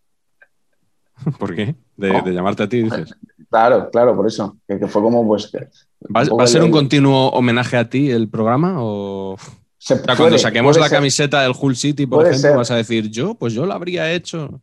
¿Por 1.38 1.54
qué? 1.54 1.74
De, 1.96 2.12
No. 2.12 2.22
de 2.22 2.32
llamarte 2.32 2.62
a 2.64 2.68
ti, 2.68 2.82
dices. 2.82 3.14
Claro, 3.50 3.88
claro, 3.90 4.16
por 4.16 4.26
eso. 4.26 4.56
Que, 4.66 4.80
que 4.80 4.88
fue 4.88 5.00
como, 5.00 5.24
pues. 5.28 5.46
que- 5.46 5.68
¿Va, 6.14 6.22
un 6.22 6.26
poco 6.26 6.38
va 6.38 6.44
a 6.44 6.46
ser 6.48 6.62
un 6.64 6.72
continuo 6.72 7.28
homenaje 7.28 7.76
a 7.76 7.88
ti 7.88 8.10
el 8.10 8.28
programa? 8.28 8.82
O, 8.82 9.34
o 9.34 9.38
se 9.78 9.96
sea, 9.98 10.16
cuando 10.16 10.38
saquemos 10.38 10.76
la 10.76 10.88
ser. 10.88 10.96
camiseta 10.96 11.42
del 11.42 11.52
Hull 11.60 11.76
City, 11.76 12.04
por 12.06 12.18
Puede 12.20 12.30
ejemplo, 12.30 12.48
ser. 12.50 12.56
vas 12.56 12.70
a 12.72 12.76
decir, 12.76 13.08
yo, 13.10 13.34
pues 13.36 13.52
yo 13.52 13.64
lo 13.64 13.72
habría 13.72 14.10
hecho. 14.12 14.60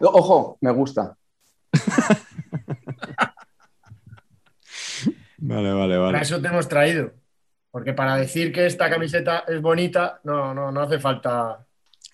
Ojo, 0.00 0.56
me 0.62 0.70
gusta. 0.72 1.14
Vale, 5.38 5.72
vale, 5.72 5.94
Para 5.96 5.98
vale. 6.12 6.20
eso 6.22 6.40
te 6.40 6.48
hemos 6.48 6.68
traído. 6.68 7.10
Porque 7.70 7.92
para 7.94 8.16
decir 8.16 8.52
que 8.52 8.66
esta 8.66 8.88
camiseta 8.90 9.44
es 9.48 9.60
bonita, 9.60 10.20
no, 10.24 10.54
no, 10.54 10.70
no 10.70 10.80
hace 10.82 10.98
falta. 10.98 11.66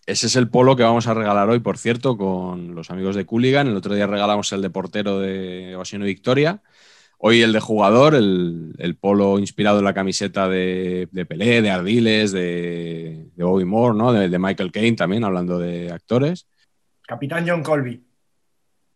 Ese 0.08 0.26
es 0.26 0.36
el 0.36 0.48
polo 0.48 0.74
que 0.74 0.84
vamos 0.84 1.06
a 1.06 1.12
regalar 1.12 1.50
hoy, 1.50 1.58
por 1.58 1.76
cierto, 1.76 2.16
con 2.16 2.74
los 2.74 2.90
amigos 2.90 3.14
de 3.14 3.26
Cooligan. 3.26 3.66
El 3.68 3.76
otro 3.76 3.94
día 3.94 4.06
regalamos 4.06 4.50
el 4.52 4.62
de 4.62 4.70
portero 4.70 5.18
de 5.18 5.72
Evasión 5.72 6.00
y 6.00 6.06
Victoria. 6.06 6.62
Hoy 7.18 7.42
el 7.42 7.52
de 7.52 7.60
jugador, 7.60 8.14
el, 8.14 8.72
el 8.78 8.96
polo 8.96 9.38
inspirado 9.38 9.80
en 9.80 9.84
la 9.84 9.92
camiseta 9.92 10.48
de, 10.48 11.10
de 11.12 11.26
Pelé, 11.26 11.60
de 11.60 11.70
Ardiles, 11.70 12.32
de, 12.32 13.26
de 13.36 13.44
Bobby 13.44 13.66
Moore, 13.66 13.98
¿no? 13.98 14.14
de, 14.14 14.30
de 14.30 14.38
Michael 14.38 14.72
Caine 14.72 14.96
también, 14.96 15.24
hablando 15.24 15.58
de 15.58 15.92
actores. 15.92 16.46
Capitán 17.06 17.44
John 17.46 17.62
Colby, 17.62 18.02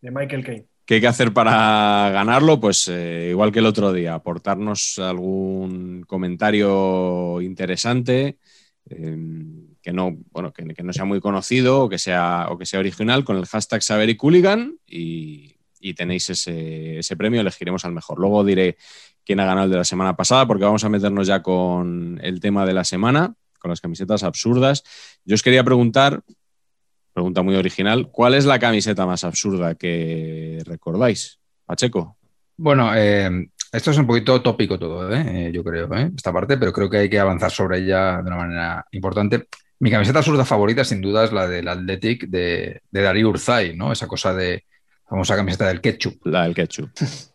de 0.01 0.09
Michael 0.09 0.43
Caine. 0.43 0.65
¿Qué 0.83 0.95
hay 0.95 1.01
que 1.01 1.07
hacer 1.07 1.31
para 1.31 2.09
ganarlo? 2.11 2.59
Pues 2.59 2.87
eh, 2.87 3.27
igual 3.29 3.51
que 3.51 3.59
el 3.59 3.67
otro 3.67 3.93
día, 3.93 4.15
aportarnos 4.15 4.97
algún 4.97 6.05
comentario 6.07 7.39
interesante, 7.39 8.39
eh, 8.89 9.15
que, 9.83 9.91
no, 9.91 10.17
bueno, 10.31 10.53
que, 10.53 10.63
no 10.63 10.93
sea 10.93 11.05
muy 11.05 11.19
conocido 11.19 11.81
o 11.81 11.89
que 11.89 11.99
sea, 11.99 12.47
o 12.49 12.57
que 12.57 12.65
sea 12.65 12.79
original 12.79 13.25
con 13.25 13.37
el 13.37 13.45
hashtag 13.45 13.83
Saber 13.83 14.09
y 14.09 15.57
y, 15.85 15.93
tenéis 15.95 16.29
ese, 16.29 16.99
ese 16.99 17.17
premio, 17.17 17.41
elegiremos 17.41 17.83
al 17.83 17.91
mejor. 17.91 18.17
Luego 18.17 18.45
diré 18.45 18.77
quién 19.25 19.41
ha 19.41 19.45
ganado 19.45 19.65
el 19.65 19.71
de 19.71 19.77
la 19.77 19.83
semana 19.83 20.15
pasada 20.15 20.47
porque 20.47 20.63
vamos 20.63 20.85
a 20.85 20.89
meternos 20.89 21.27
ya 21.27 21.43
con 21.43 22.21
el 22.23 22.39
tema 22.39 22.65
de 22.65 22.73
la 22.73 22.85
semana, 22.85 23.35
con 23.59 23.69
las 23.69 23.81
camisetas 23.81 24.23
absurdas. 24.23 24.83
Yo 25.25 25.35
os 25.35 25.43
quería 25.43 25.65
preguntar, 25.65 26.23
pregunta 27.11 27.41
muy 27.41 27.55
original, 27.55 28.09
¿cuál 28.09 28.35
es 28.35 28.45
la 28.45 28.59
camiseta 28.59 29.05
más 29.05 29.25
absurda 29.25 29.75
que 29.75 30.61
recordáis? 30.65 31.39
Pacheco. 31.65 32.17
Bueno, 32.55 32.95
eh, 32.95 33.49
esto 33.73 33.91
es 33.91 33.97
un 33.97 34.07
poquito 34.07 34.41
tópico 34.41 34.79
todo, 34.79 35.11
¿eh? 35.11 35.47
Eh, 35.47 35.51
yo 35.51 35.63
creo, 35.63 35.89
esta 36.15 36.31
parte, 36.31 36.57
pero 36.57 36.71
creo 36.71 36.89
que 36.89 36.97
hay 36.97 37.09
que 37.09 37.19
avanzar 37.19 37.51
sobre 37.51 37.79
ella 37.79 38.21
de 38.21 38.27
una 38.27 38.37
manera 38.37 38.85
importante. 38.91 39.47
Mi 39.83 39.91
camiseta 39.91 40.19
absurda 40.19 40.45
favorita, 40.45 40.85
sin 40.85 41.01
duda, 41.01 41.25
es 41.25 41.33
la 41.33 41.45
del 41.45 41.67
Athletic 41.67 42.27
de, 42.27 42.81
de 42.89 43.01
Darío 43.01 43.27
Urzay, 43.27 43.75
¿no? 43.75 43.91
Esa 43.91 44.07
cosa 44.07 44.33
de 44.33 44.63
famosa 45.09 45.35
camiseta 45.35 45.67
del 45.67 45.81
ketchup. 45.81 46.25
La 46.25 46.43
del 46.43 46.55
ketchup. 46.55 46.89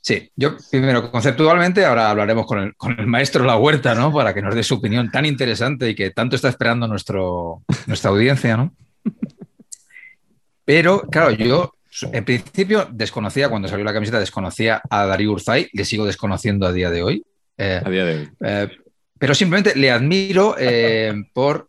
Sí, 0.00 0.30
yo 0.36 0.56
primero, 0.70 1.10
conceptualmente, 1.10 1.84
ahora 1.84 2.08
hablaremos 2.08 2.46
con 2.46 2.60
el, 2.60 2.76
con 2.76 2.98
el 2.98 3.06
maestro 3.06 3.44
La 3.44 3.56
Huerta, 3.56 3.94
¿no? 3.94 4.10
Para 4.10 4.32
que 4.32 4.40
nos 4.40 4.54
dé 4.54 4.62
su 4.62 4.76
opinión 4.76 5.10
tan 5.10 5.26
interesante 5.26 5.90
y 5.90 5.94
que 5.94 6.12
tanto 6.12 6.34
está 6.36 6.48
esperando 6.48 6.86
nuestro, 6.88 7.62
nuestra 7.86 8.10
audiencia, 8.10 8.56
¿no? 8.56 8.72
Pero, 10.64 11.02
claro, 11.02 11.32
yo 11.32 11.74
en 12.12 12.24
principio 12.24 12.88
desconocía, 12.90 13.50
cuando 13.50 13.68
salió 13.68 13.84
la 13.84 13.92
camiseta, 13.92 14.20
desconocía 14.20 14.80
a 14.88 15.04
Darío 15.04 15.32
Urzay, 15.32 15.68
le 15.74 15.84
sigo 15.84 16.06
desconociendo 16.06 16.66
a 16.66 16.72
día 16.72 16.90
de 16.90 17.02
hoy. 17.02 17.24
Eh, 17.58 17.82
A 17.84 17.90
día 17.90 18.04
de 18.04 18.18
hoy. 18.20 18.28
eh, 18.40 18.68
pero 19.18 19.34
simplemente 19.34 19.76
le 19.76 19.90
admiro 19.90 20.54
eh, 20.58 21.12
por, 21.34 21.68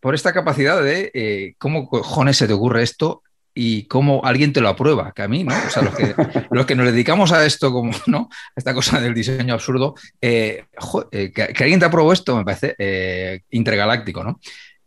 por 0.00 0.14
esta 0.14 0.32
capacidad 0.32 0.82
de 0.82 1.10
eh, 1.14 1.54
cómo 1.58 1.88
cojones 1.88 2.36
se 2.38 2.46
te 2.46 2.52
ocurre 2.54 2.82
esto 2.82 3.22
y 3.54 3.84
cómo 3.84 4.22
alguien 4.24 4.52
te 4.52 4.60
lo 4.60 4.68
aprueba, 4.68 5.12
que 5.12 5.22
a 5.22 5.28
mí, 5.28 5.44
¿no? 5.44 5.54
O 5.66 5.70
sea, 5.70 5.82
los 5.82 5.94
que, 5.94 6.14
los 6.50 6.66
que 6.66 6.74
nos 6.76 6.86
dedicamos 6.86 7.32
a 7.32 7.44
esto, 7.44 7.72
como, 7.72 7.90
¿no? 8.06 8.28
A 8.30 8.52
esta 8.56 8.72
cosa 8.74 9.00
del 9.00 9.12
diseño 9.14 9.54
absurdo, 9.54 9.94
eh, 10.20 10.64
jo- 10.78 11.08
eh, 11.12 11.32
que, 11.32 11.48
que 11.48 11.62
alguien 11.64 11.80
te 11.80 11.86
aprobó 11.86 12.12
esto 12.12 12.36
me 12.36 12.44
parece 12.44 12.74
intergaláctico, 13.50 14.22
¿no? 14.24 14.40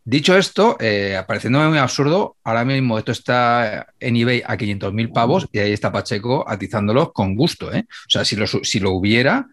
Dicho 0.05 0.38
esto, 0.38 0.75
eh, 0.82 1.22
pareciéndome 1.25 1.70
muy 1.70 1.77
absurdo, 1.77 2.36
ahora 2.43 2.65
mismo 2.65 2.98
esto 2.98 3.13
está 3.13 3.88
en 4.00 4.17
eBay 4.17 4.43
a 4.46 4.58
500.000 4.58 5.12
pavos 5.13 5.48
y 5.53 5.60
ahí 5.60 5.72
está 5.72 5.93
Pacheco 5.93 6.43
atizándolos 6.48 7.13
con 7.13 7.36
gusto, 7.36 7.72
¿eh? 7.72 7.86
O 7.89 8.10
sea, 8.10 8.25
si 8.25 8.36
lo, 8.36 8.46
si 8.48 8.79
lo 8.82 8.91
hubiera, 8.91 9.48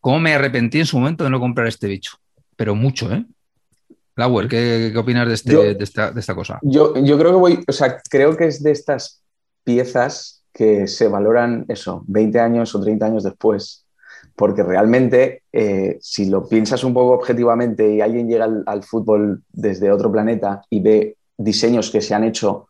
¿cómo 0.00 0.20
me 0.20 0.34
arrepentí 0.34 0.78
en 0.80 0.86
su 0.86 0.98
momento 0.98 1.24
de 1.24 1.30
no 1.30 1.40
comprar 1.40 1.66
este 1.68 1.86
bicho? 1.86 2.16
Pero 2.56 2.74
mucho, 2.74 3.12
¿eh? 3.12 3.24
Lauer, 4.16 4.48
¿qué, 4.48 4.90
qué 4.92 4.98
opinas 4.98 5.26
de, 5.26 5.34
este- 5.34 5.52
Yo- 5.52 5.62
de 5.62 5.84
esta, 5.84 6.10
de 6.10 6.20
esta 6.20 6.34
cosa? 6.34 6.58
Yo, 6.62 6.94
yo 6.96 7.18
creo 7.18 7.30
que 7.32 7.38
voy, 7.38 7.64
o 7.66 7.72
sea, 7.72 7.98
creo 8.10 8.36
que 8.36 8.46
es 8.46 8.62
de 8.62 8.70
estas 8.70 9.22
piezas 9.64 10.44
que 10.52 10.86
se 10.86 11.08
valoran 11.08 11.64
eso, 11.68 12.04
20 12.08 12.38
años 12.38 12.74
o 12.74 12.80
30 12.82 13.06
años 13.06 13.24
después, 13.24 13.86
porque 14.36 14.62
realmente, 14.62 15.42
eh, 15.52 15.96
si 16.00 16.26
lo 16.28 16.46
piensas 16.46 16.84
un 16.84 16.92
poco 16.92 17.12
objetivamente 17.14 17.94
y 17.94 18.00
alguien 18.02 18.28
llega 18.28 18.44
al, 18.44 18.62
al 18.66 18.82
fútbol 18.82 19.42
desde 19.50 19.90
otro 19.90 20.12
planeta 20.12 20.62
y 20.68 20.80
ve 20.80 21.16
diseños 21.38 21.90
que 21.90 22.00
se 22.02 22.14
han 22.14 22.24
hecho 22.24 22.68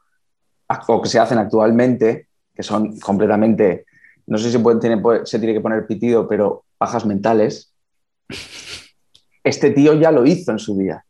o 0.88 1.02
que 1.02 1.08
se 1.08 1.18
hacen 1.18 1.38
actualmente, 1.38 2.28
que 2.54 2.62
son 2.62 2.98
completamente, 3.00 3.84
no 4.26 4.38
sé 4.38 4.50
si 4.50 4.58
puede- 4.58 4.78
tiene- 4.80 4.98
puede- 4.98 5.26
se 5.26 5.38
tiene 5.38 5.54
que 5.54 5.60
poner 5.60 5.86
pitido, 5.86 6.28
pero 6.28 6.64
pajas 6.78 7.04
mentales, 7.04 7.72
este 9.44 9.70
tío 9.70 9.94
ya 9.94 10.10
lo 10.12 10.24
hizo 10.24 10.52
en 10.52 10.58
su 10.58 10.78
día. 10.78 11.04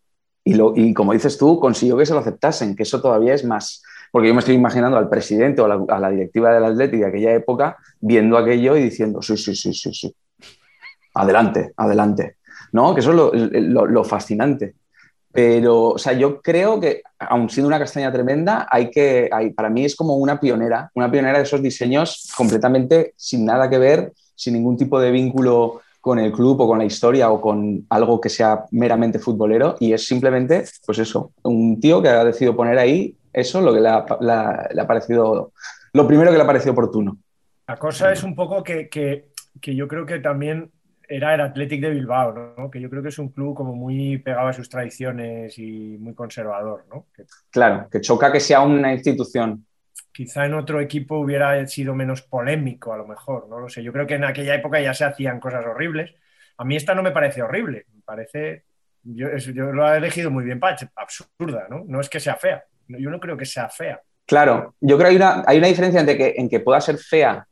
Y, 0.45 0.55
lo, 0.55 0.73
y 0.77 0.93
como 0.93 1.13
dices 1.13 1.39
tú, 1.39 1.59
consiguió 1.61 1.97
que 1.97 2.07
se 2.07 2.15
lo 2.15 2.21
aceptasen, 2.21 2.75
que 2.75 2.83
eso 2.83 3.01
todavía 3.01 3.35
es 3.35 3.45
más. 3.45 3.83
Porque 4.11 4.29
yo 4.29 4.35
me 4.35 4.41
estoy 4.41 4.55
imaginando 4.55 4.97
al 4.99 5.09
presidente 5.09 5.63
o 5.63 5.67
a 5.67 5.69
la, 5.69 5.85
a 5.89 6.01
la 6.01 6.11
directiva 6.11 6.53
del 6.53 6.65
Atleti 6.65 6.99
de 6.99 7.07
aquella 7.07 7.33
época 7.35 7.77
viendo 8.01 8.37
aquello 8.37 8.77
y 8.77 8.83
diciendo: 8.83 9.23
sí, 9.23 9.37
sí, 9.37 9.55
sí, 9.55 9.73
sí, 9.73 9.93
sí. 9.95 10.15
Adelante, 11.15 11.73
adelante. 11.77 12.37
¿No? 12.73 12.95
Que 12.95 13.01
eso 13.01 13.11
es 13.11 13.17
lo, 13.17 13.33
lo- 13.35 13.87
lo 13.87 14.05
fascinante. 14.05 14.75
Pero, 15.31 15.91
o 15.91 15.99
sea, 15.99 16.13
yo 16.15 16.41
creo 16.43 16.79
que, 16.81 17.03
aun 17.19 17.49
siendo 17.49 17.69
una 17.69 17.79
castaña 17.79 18.13
tremenda, 18.13 18.67
hay 18.71 18.91
que, 18.91 19.29
hay, 19.33 19.51
para 19.51 19.71
mí 19.71 19.85
es 19.85 19.95
como 19.97 20.17
una 20.17 20.39
pionera, 20.41 20.91
una 20.95 21.11
pionera 21.11 21.39
de 21.39 21.45
esos 21.45 21.63
diseños 21.63 22.31
completamente 22.37 23.15
sin 23.17 23.45
nada 23.45 23.69
que 23.71 23.79
ver, 23.79 24.13
sin 24.35 24.55
ningún 24.55 24.77
tipo 24.77 25.01
de 25.01 25.11
vínculo 25.11 25.81
con 26.03 26.19
el 26.19 26.33
club 26.33 26.61
o 26.61 26.67
con 26.67 26.79
la 26.79 26.85
historia 26.85 27.31
o 27.31 27.41
con 27.41 27.87
algo 27.89 28.21
que 28.21 28.29
sea 28.29 28.65
meramente 28.73 29.21
futbolero 29.21 29.77
y 29.81 29.93
es 29.93 30.05
simplemente, 30.05 30.65
pues 30.85 30.99
eso, 30.99 31.33
un 31.45 31.79
tío 31.81 32.03
que 32.03 32.09
ha 32.09 32.25
decidido 32.25 32.57
poner 32.57 32.77
ahí 32.77 33.17
eso, 33.33 33.61
lo 33.61 33.73
que 33.73 33.81
le 33.81 33.89
ha, 33.89 34.05
la- 34.21 34.69
le 34.75 34.81
ha 34.83 34.87
parecido, 34.87 35.53
lo 35.93 36.07
primero 36.09 36.31
que 36.33 36.37
le 36.37 36.43
ha 36.43 36.47
parecido 36.47 36.73
oportuno. 36.73 37.17
La 37.69 37.77
cosa 37.77 38.13
es 38.13 38.25
un 38.25 38.35
poco 38.35 38.63
que, 38.65 38.89
que- 38.89 39.29
que 39.61 39.77
yo 39.77 39.87
creo 39.87 40.05
que 40.05 40.19
también 40.19 40.73
era 41.09 41.35
el 41.35 41.41
Athletic 41.41 41.81
de 41.81 41.91
Bilbao, 41.91 42.33
¿no? 42.59 42.71
Que 42.71 42.81
yo 42.81 42.91
creo 42.91 43.03
que 43.03 43.11
es 43.11 43.19
un 43.19 43.29
club 43.29 43.55
como 43.55 43.75
muy 43.75 44.19
pegado 44.19 44.49
a 44.49 44.53
sus 44.53 44.69
tradiciones 44.69 45.57
y 45.59 45.97
muy 46.01 46.15
conservador, 46.15 46.85
¿no? 46.91 47.07
Claro, 47.51 47.89
que 47.91 48.01
choca 48.01 48.33
que 48.33 48.41
sea 48.41 48.63
una 48.63 48.93
institución. 48.93 49.65
Quizá 50.13 50.47
en 50.47 50.55
otro 50.55 50.81
equipo 50.81 51.19
hubiera 51.19 51.67
sido 51.67 51.95
menos 51.95 52.23
polémico, 52.23 52.93
a 52.93 52.97
lo 52.97 53.07
mejor, 53.07 53.49
no 53.49 53.59
lo 53.59 53.69
sé. 53.69 53.83
Yo 53.83 53.93
creo 53.93 54.07
que 54.07 54.15
en 54.15 54.25
aquella 54.25 54.55
época 54.55 54.81
ya 54.81 54.95
se 54.95 55.05
hacían 55.05 55.41
cosas 55.41 55.65
horribles. 55.67 56.15
A 56.59 56.65
mí 56.65 56.77
esta 56.77 56.95
no 56.95 57.03
me 57.03 57.11
parece 57.11 57.43
horrible, 57.43 57.87
me 57.95 58.03
parece. 58.03 58.65
Yo, 59.03 59.37
yo 59.37 59.73
lo 59.73 59.93
he 59.93 59.97
elegido 59.97 60.31
muy 60.31 60.45
bien, 60.45 60.61
Pach, 60.61 60.81
absurda, 60.95 61.67
¿no? 61.69 61.85
No 61.87 62.01
es 62.01 62.09
que 62.09 62.21
sea 62.21 62.37
fea. 62.37 62.63
Yo 62.89 63.11
no 63.11 63.19
creo 63.19 63.37
que 63.37 63.47
sea 63.47 63.69
fea. 63.69 64.01
Claro, 64.27 64.75
yo 64.81 64.97
creo 64.97 65.11
que 65.11 65.17
hay 65.47 65.57
una, 65.57 65.67
diferencia 65.67 66.01
entre 66.01 66.17
que, 66.17 66.35
en 66.37 66.49
que 66.49 66.61
pueda 66.61 66.81
ser 66.81 66.99
fea 66.99 67.47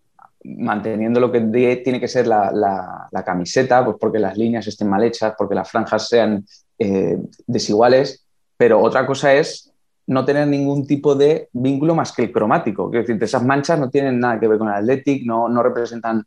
manteniendo 0.45 1.21
lo 1.21 1.31
que 1.31 1.41
tiene 1.83 2.01
que 2.01 2.09
ser 2.09 2.27
la 2.27 3.23
camiseta, 3.25 3.85
pues 3.85 3.97
porque 4.01 4.19
las 4.19 4.39
líneas 4.39 4.67
estén 4.67 4.89
mal 4.89 5.03
hechas, 5.03 5.35
porque 5.37 5.55
las 5.55 5.71
franjas 5.71 6.09
sean 6.09 6.45
eh, 6.79 7.19
desiguales, 7.47 8.27
pero 8.57 8.81
otra 8.81 9.07
cosa 9.07 9.35
es 9.35 9.70
no 10.11 10.25
tener 10.25 10.49
ningún 10.49 10.89
tipo 10.89 11.15
de 11.15 11.49
vínculo 11.53 11.95
más 11.95 12.11
que 12.11 12.23
el 12.23 12.33
cromático. 12.33 12.91
Quiero 12.91 13.07
decir, 13.07 13.23
esas 13.23 13.45
manchas 13.45 13.79
no 13.79 13.91
tienen 13.91 14.19
nada 14.19 14.41
que 14.41 14.49
ver 14.49 14.59
con 14.59 14.67
el 14.67 14.75
Athletic, 14.75 15.25
no, 15.25 15.49
no 15.49 15.63
representan 15.63 16.25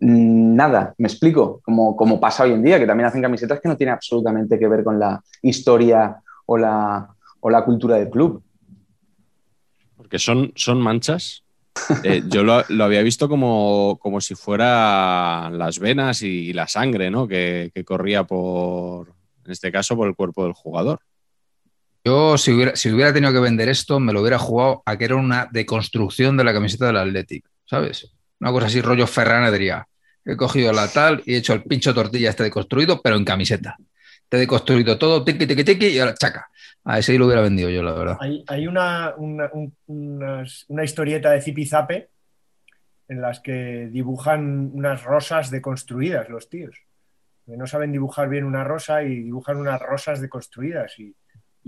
mm, 0.00 0.56
nada, 0.56 0.94
me 0.98 1.06
explico, 1.06 1.60
como, 1.62 1.96
como 1.96 2.18
pasa 2.18 2.42
hoy 2.42 2.54
en 2.54 2.62
día, 2.64 2.76
que 2.76 2.88
también 2.88 3.06
hacen 3.06 3.22
camisetas 3.22 3.60
que 3.60 3.68
no 3.68 3.76
tienen 3.76 3.94
absolutamente 3.94 4.58
que 4.58 4.66
ver 4.66 4.82
con 4.82 4.98
la 4.98 5.22
historia 5.42 6.16
o 6.46 6.58
la, 6.58 7.08
o 7.38 7.48
la 7.48 7.64
cultura 7.64 7.94
del 7.94 8.10
club. 8.10 8.42
Porque 9.96 10.18
son, 10.18 10.52
son 10.56 10.80
manchas. 10.80 11.44
Eh, 12.02 12.24
yo 12.26 12.42
lo, 12.42 12.64
lo 12.68 12.82
había 12.82 13.02
visto 13.02 13.28
como, 13.28 13.96
como 14.02 14.20
si 14.20 14.34
fuera 14.34 15.50
las 15.50 15.78
venas 15.78 16.22
y, 16.22 16.52
la 16.52 16.66
sangre, 16.66 17.12
¿no? 17.12 17.28
Que, 17.28 17.70
que 17.72 17.84
corría 17.84 18.24
por, 18.24 19.14
en 19.44 19.52
este 19.52 19.70
caso, 19.70 19.94
por 19.94 20.08
el 20.08 20.16
cuerpo 20.16 20.42
del 20.42 20.52
jugador. 20.52 20.98
Yo, 22.08 22.38
si 22.38 22.52
hubiera, 22.52 22.74
si 22.74 22.90
hubiera 22.90 23.12
tenido 23.12 23.34
que 23.34 23.40
vender 23.40 23.68
esto, 23.68 24.00
me 24.00 24.14
lo 24.14 24.22
hubiera 24.22 24.38
jugado 24.38 24.82
a 24.86 24.96
que 24.96 25.04
era 25.04 25.16
una 25.16 25.46
deconstrucción 25.52 26.38
de 26.38 26.44
la 26.44 26.54
camiseta 26.54 26.86
del 26.86 26.96
Athletic, 26.96 27.44
¿sabes? 27.66 28.10
Una 28.40 28.50
cosa 28.50 28.68
así, 28.68 28.80
rollo 28.80 29.06
Ferran 29.06 29.44
Adrià. 29.44 29.84
He 30.24 30.34
cogido 30.34 30.72
la 30.72 30.88
tal 30.88 31.22
y 31.26 31.34
he 31.34 31.36
hecho 31.36 31.52
el 31.52 31.64
pincho 31.64 31.92
tortilla 31.92 32.30
este 32.30 32.44
deconstruido, 32.44 33.02
pero 33.02 33.16
en 33.16 33.26
camiseta. 33.26 33.76
te 34.26 34.38
he 34.38 34.40
deconstruido 34.40 34.96
todo, 34.96 35.22
tiqui, 35.22 35.46
tiqui, 35.46 35.64
tiqui, 35.64 35.88
y 35.88 35.98
ahora 35.98 36.14
chaca. 36.14 36.48
A 36.82 36.98
ese 36.98 37.18
lo 37.18 37.26
hubiera 37.26 37.42
vendido 37.42 37.68
yo, 37.68 37.82
la 37.82 37.92
verdad. 37.92 38.16
Hay, 38.46 38.66
una, 38.66 39.14
una, 39.18 40.84
historieta 40.84 41.30
de 41.32 41.42
Zipizape 41.42 42.08
en 43.08 43.20
las 43.20 43.40
que 43.40 43.90
dibujan 43.92 44.70
unas 44.72 45.02
rosas 45.02 45.50
deconstruidas 45.50 46.30
los 46.30 46.48
tíos. 46.48 46.74
No 47.44 47.66
saben 47.66 47.92
dibujar 47.92 48.30
bien 48.30 48.44
una 48.44 48.64
rosa 48.64 49.02
y 49.02 49.24
dibujan 49.24 49.58
unas 49.58 49.78
rosas 49.82 50.22
deconstruidas. 50.22 50.98
Y, 50.98 51.14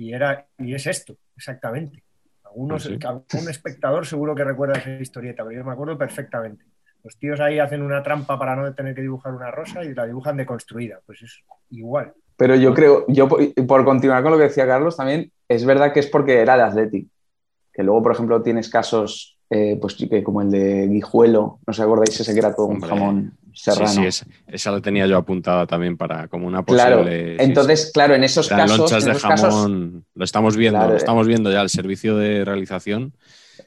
y, 0.01 0.15
era, 0.15 0.47
y 0.59 0.75
es 0.75 0.87
esto, 0.87 1.17
exactamente. 1.37 2.03
Algunos, 2.45 2.85
sí. 2.85 2.99
Algún 3.05 3.51
espectador 3.51 4.07
seguro 4.07 4.35
que 4.35 4.45
recuerda 4.45 4.79
esa 4.79 4.93
historieta, 4.93 5.45
pero 5.45 5.59
yo 5.59 5.65
me 5.65 5.73
acuerdo 5.73 5.99
perfectamente. 5.99 6.65
Los 7.05 7.19
tíos 7.19 7.39
ahí 7.41 7.59
hacen 7.59 7.83
una 7.83 8.03
trampa 8.03 8.39
para 8.39 8.57
no 8.57 8.75
tener 8.75 8.95
que 8.95 9.03
dibujar 9.03 9.35
una 9.35 9.51
rosa 9.51 9.85
y 9.85 9.95
la 9.95 10.07
dibujan 10.07 10.39
deconstruida. 10.39 11.01
Pues 11.05 11.23
es 11.23 11.45
igual. 11.71 12.15
Pero 12.37 12.57
yo 12.57 12.73
creo, 12.73 13.05
yo 13.09 13.29
por, 13.29 13.55
por 13.67 13.85
continuar 13.85 14.23
con 14.23 14.33
lo 14.33 14.39
que 14.39 14.45
decía 14.45 14.67
Carlos, 14.67 14.97
también 14.97 15.31
es 15.49 15.67
verdad 15.67 15.93
que 15.93 16.01
es 16.01 16.07
porque 16.07 16.41
era 16.41 16.57
de 16.57 16.63
Athletic. 16.63 17.09
Que 17.73 17.83
luego, 17.83 18.03
por 18.03 18.13
ejemplo, 18.13 18.43
tienes 18.43 18.71
casos 18.71 19.39
eh, 19.51 19.77
pues, 19.81 19.97
como 20.25 20.43
el 20.43 20.51
de 20.51 20.87
Guijuelo, 20.87 21.59
¿no 21.67 21.71
os 21.71 21.81
acordáis 21.81 22.19
ese 22.21 22.33
que 22.33 22.39
era 22.39 22.55
todo 22.55 22.67
un 22.67 22.81
jamón 22.81 23.33
serrano? 23.53 23.89
sí, 23.89 24.07
esa, 24.07 24.25
esa 24.47 24.71
la 24.71 24.81
tenía 24.81 25.09
yo 25.09 25.17
apuntada 25.17 25.67
también 25.67 25.97
para 25.97 26.29
como 26.29 26.47
una 26.47 26.63
claro, 26.63 26.99
posible. 26.99 27.37
sí, 27.37 27.45
entonces, 27.45 27.91
claro, 27.93 28.15
en 28.15 28.23
esos. 28.23 28.49
Eran 28.49 28.61
casos, 28.61 28.79
lonchas 28.79 29.03
en 29.03 29.05
de 29.07 29.11
esos 29.17 29.29
casos 29.29 29.55
jamón, 29.55 30.05
lo 30.15 30.25
estamos 30.25 30.57
viendo, 30.57 30.79
Claro, 30.79 30.91
lo 30.91 30.95
eh. 30.95 30.99
estamos 30.99 31.27
viendo 31.27 31.51
ya, 31.51 31.63
el 31.63 31.69
servicio 31.69 32.17
de 32.17 32.45
realización 32.45 33.13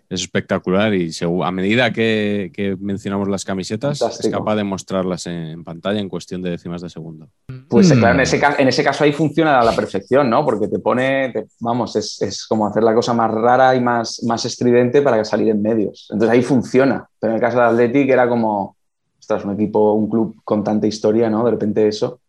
es 0.10 0.22
espectacular 0.22 0.94
y 0.94 1.10
a 1.44 1.52
medida 1.52 1.92
que, 1.92 2.52
que 2.54 2.76
mencionamos 2.80 3.28
las 3.30 3.44
camisetas 3.46 4.00
Fantástico. 4.00 4.28
es 4.28 4.34
capaz 4.40 4.56
de 4.56 4.64
mostrarlas 4.64 5.26
en, 5.28 5.34
en 5.34 5.64
pantalla 5.64 6.00
en 6.00 6.10
cuestión 6.10 6.42
de 6.42 6.52
décimas 6.52 6.82
de 6.82 6.90
segundo. 6.90 7.30
Pues 7.68 7.90
Mm. 7.96 8.00
claro, 8.00 8.16
en 8.16 8.22
ese, 8.22 8.40
ca- 8.40 8.56
en 8.60 8.68
ese 8.68 8.84
caso 8.84 9.04
ahí 9.04 9.12
funciona 9.14 9.60
a 9.60 9.64
la 9.64 9.76
perfección, 9.76 10.30
¿no? 10.30 10.46
Porque 10.46 10.68
te 10.68 10.80
pone, 10.80 11.30
te- 11.30 11.46
vamos, 11.60 11.96
es, 11.96 12.22
es 12.22 12.46
como 12.46 12.68
hacer 12.68 12.84
la 12.84 12.94
cosa 12.94 13.14
más 13.14 13.32
rara 13.32 13.76
y 13.76 13.82
más, 13.82 14.22
más 14.24 14.46
estridente 14.46 15.02
para 15.02 15.24
salir 15.26 15.50
en 15.50 15.62
medios. 15.62 16.08
Entonces 16.12 16.34
ahí 16.38 16.44
funciona. 16.44 17.08
Pero 17.20 17.32
en 17.32 17.36
el 17.36 17.42
caso 17.42 17.58
de 17.58 17.64
Athletic 17.64 18.10
era 18.10 18.28
como, 18.30 18.76
ostras, 19.20 19.46
un 19.46 19.54
equipo, 19.54 19.94
un 19.94 20.10
club 20.10 20.36
con 20.44 20.64
tanta 20.64 20.86
historia, 20.86 21.30
¿no? 21.30 21.44
De 21.46 21.52
repente 21.52 21.88
eso. 21.88 22.20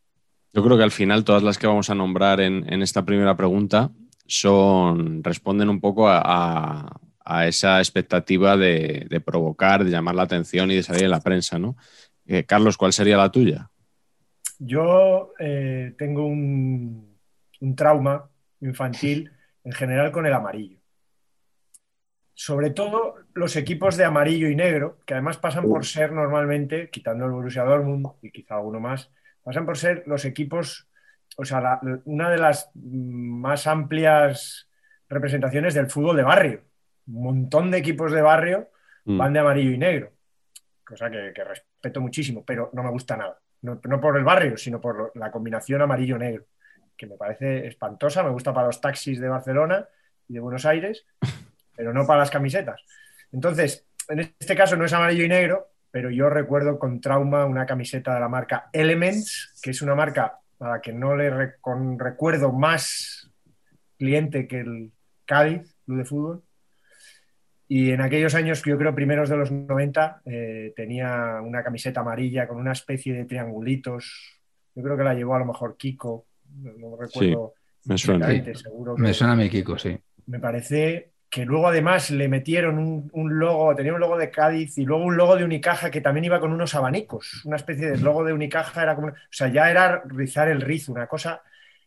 Yo 0.53 0.63
creo 0.63 0.77
que 0.77 0.85
al 0.85 0.93
final 0.93 1.25
todas 1.25 1.43
las 1.43 1.59
que 1.59 1.67
vamos 1.67 1.91
a 1.91 1.95
nombrar 1.97 2.41
en, 2.41 2.73
en 2.73 2.81
esta 2.81 3.05
primera 3.05 3.37
pregunta 3.37 3.91
son 4.27 5.23
responden 5.23 5.69
un 5.69 5.81
poco 5.81 6.09
a, 6.09 6.21
a- 6.25 7.01
a 7.25 7.47
esa 7.47 7.79
expectativa 7.79 8.57
de, 8.57 9.07
de 9.09 9.21
provocar, 9.21 9.83
de 9.85 9.91
llamar 9.91 10.15
la 10.15 10.23
atención 10.25 10.71
y 10.71 10.77
de 10.77 10.83
salir 10.83 11.05
en 11.05 11.11
la 11.11 11.21
prensa, 11.21 11.59
¿no? 11.59 11.77
Eh, 12.27 12.45
Carlos, 12.45 12.77
¿cuál 12.77 12.93
sería 12.93 13.17
la 13.17 13.31
tuya? 13.33 13.71
Yo 14.59 15.33
eh, 15.39 15.95
tengo 15.99 16.27
un, 16.27 17.17
un 17.61 17.77
trauma 17.77 18.29
infantil 18.61 19.31
en 19.65 19.73
general 19.73 20.13
con 20.13 20.27
el 20.27 20.33
amarillo. 20.33 20.79
Sobre 22.37 22.71
todo 22.71 23.15
los 23.35 23.55
equipos 23.57 23.97
de 23.97 24.05
amarillo 24.05 24.49
y 24.49 24.57
negro, 24.57 24.99
que 25.07 25.15
además 25.15 25.39
pasan 25.39 25.65
por 25.65 25.87
ser 25.87 26.13
normalmente, 26.13 26.91
quitando 26.91 27.25
el 27.27 27.31
Borussia 27.31 27.63
Dortmund 27.63 28.07
y 28.23 28.31
quizá 28.33 28.57
alguno 28.57 28.81
más, 28.81 29.11
pasan 29.43 29.65
por 29.67 29.79
ser 29.79 30.03
los 30.07 30.25
equipos, 30.25 30.89
o 31.37 31.45
sea, 31.45 31.61
la- 31.61 31.81
una 32.05 32.31
de 32.31 32.39
las 32.39 32.71
más 32.75 33.67
amplias 33.67 34.69
representaciones 35.09 35.75
del 35.75 35.89
fútbol 35.91 36.17
de 36.17 36.23
barrio. 36.25 36.63
Un 37.07 37.23
montón 37.23 37.71
de 37.71 37.79
equipos 37.79 38.13
de 38.13 38.23
barrio 38.23 38.69
Mm. 39.05 39.19
van 39.19 39.33
de 39.33 39.39
amarillo 39.39 39.71
y 39.71 39.79
negro, 39.79 40.13
cosa 40.85 41.11
que, 41.11 41.33
que 41.35 41.45
respeto 41.45 42.01
muchísimo, 42.01 42.45
pero 42.45 42.71
no 42.73 42.83
me 42.83 42.91
gusta 42.91 43.17
nada. 43.17 43.39
No, 43.63 43.81
no 43.85 44.01
por 44.01 44.17
el 44.17 44.25
barrio, 44.25 44.57
sino 44.57 44.81
por 44.81 45.13
la 45.15 45.31
combinación 45.31 45.81
amarillo-negro, 45.83 46.45
que 46.97 47.07
me 47.07 47.17
parece 47.17 47.67
espantosa. 47.67 48.23
Me 48.23 48.31
gusta 48.31 48.53
para 48.53 48.67
los 48.67 48.81
taxis 48.81 49.21
de 49.21 49.29
Barcelona 49.29 49.87
y 50.29 50.35
de 50.35 50.41
Buenos 50.41 50.67
Aires, 50.67 51.07
pero 51.77 51.93
no 51.93 52.07
para 52.07 52.21
las 52.21 52.31
camisetas. 52.31 52.83
Entonces, 53.33 53.87
en 54.09 54.21
este 54.21 54.55
caso 54.55 54.77
no 54.77 54.85
es 54.85 54.93
amarillo 54.93 55.25
y 55.25 55.29
negro, 55.29 55.71
pero 55.91 56.11
yo 56.11 56.29
recuerdo 56.29 56.79
con 56.79 57.01
trauma 57.01 57.47
una 57.47 57.67
camiseta 57.67 58.15
de 58.15 58.21
la 58.21 58.29
marca 58.29 58.69
Elements, 58.73 59.55
que 59.63 59.71
es 59.71 59.81
una 59.81 59.95
marca 59.95 60.41
a 60.61 60.69
la 60.69 60.81
que 60.81 60.93
no 60.93 61.17
le 61.17 61.31
recuerdo 61.31 62.53
más 62.53 63.31
cliente 63.99 64.47
que 64.47 64.61
el 64.61 64.93
Cádiz, 65.25 65.75
Club 65.85 65.99
de 65.99 66.05
Fútbol. 66.05 66.43
Y 67.69 67.91
en 67.93 68.01
aquellos 68.03 68.35
años, 68.35 68.63
yo 68.63 68.77
creo 68.77 68.95
primeros 68.95 69.29
de 69.31 69.37
los 69.37 69.51
90, 69.51 70.21
eh, 70.27 70.73
tenía 70.77 71.41
una 71.43 71.63
camiseta 71.63 72.01
amarilla 72.01 72.47
con 72.47 72.59
una 72.59 72.73
especie 72.73 73.15
de 73.15 73.25
triangulitos. 73.25 74.39
Yo 74.75 74.83
creo 74.83 74.97
que 74.97 75.05
la 75.05 75.15
llevó 75.15 75.35
a 75.35 75.39
lo 75.39 75.47
mejor 75.47 75.77
Kiko, 75.77 76.27
no, 76.61 76.73
no 76.73 76.97
recuerdo. 76.97 77.55
Me 77.87 77.99
suena. 77.99 78.27
exactamente, 78.27 78.55
seguro 78.55 78.95
que- 78.97 79.03
Me 79.03 79.15
suena 79.15 79.33
a 79.33 79.37
mi 79.37 79.49
Kiko, 79.51 79.79
sí. 79.79 79.99
me 80.27 80.39
parece 80.41 81.11
que 81.31 81.45
luego 81.45 81.67
además 81.69 82.11
le 82.11 82.29
metieron 82.29 82.79
un, 82.79 83.11
un 83.13 83.39
logo, 83.39 83.75
tenía 83.75 83.93
un 83.93 83.99
logo 84.01 84.17
de 84.17 84.31
Cádiz 84.31 84.79
y 84.79 84.85
luego 84.85 85.05
un 85.05 85.17
logo 85.17 85.37
de 85.37 85.45
Unicaja 85.45 85.91
que 85.91 86.01
también 86.01 86.25
iba 86.27 86.39
con 86.41 86.53
unos 86.53 86.75
abanicos, 86.77 87.43
una 87.45 87.57
especie 87.57 87.91
de 87.91 87.99
logo 87.99 88.25
de 88.25 88.33
Unicaja, 88.33 88.83
era 88.85 88.95
como, 88.95 89.09
o 89.09 89.13
sea, 89.31 89.49
ya 89.49 89.69
era 89.71 90.03
rizar 90.07 90.49
el 90.49 90.61
rizo, 90.61 90.93
una 90.93 91.09
cosa, 91.09 91.43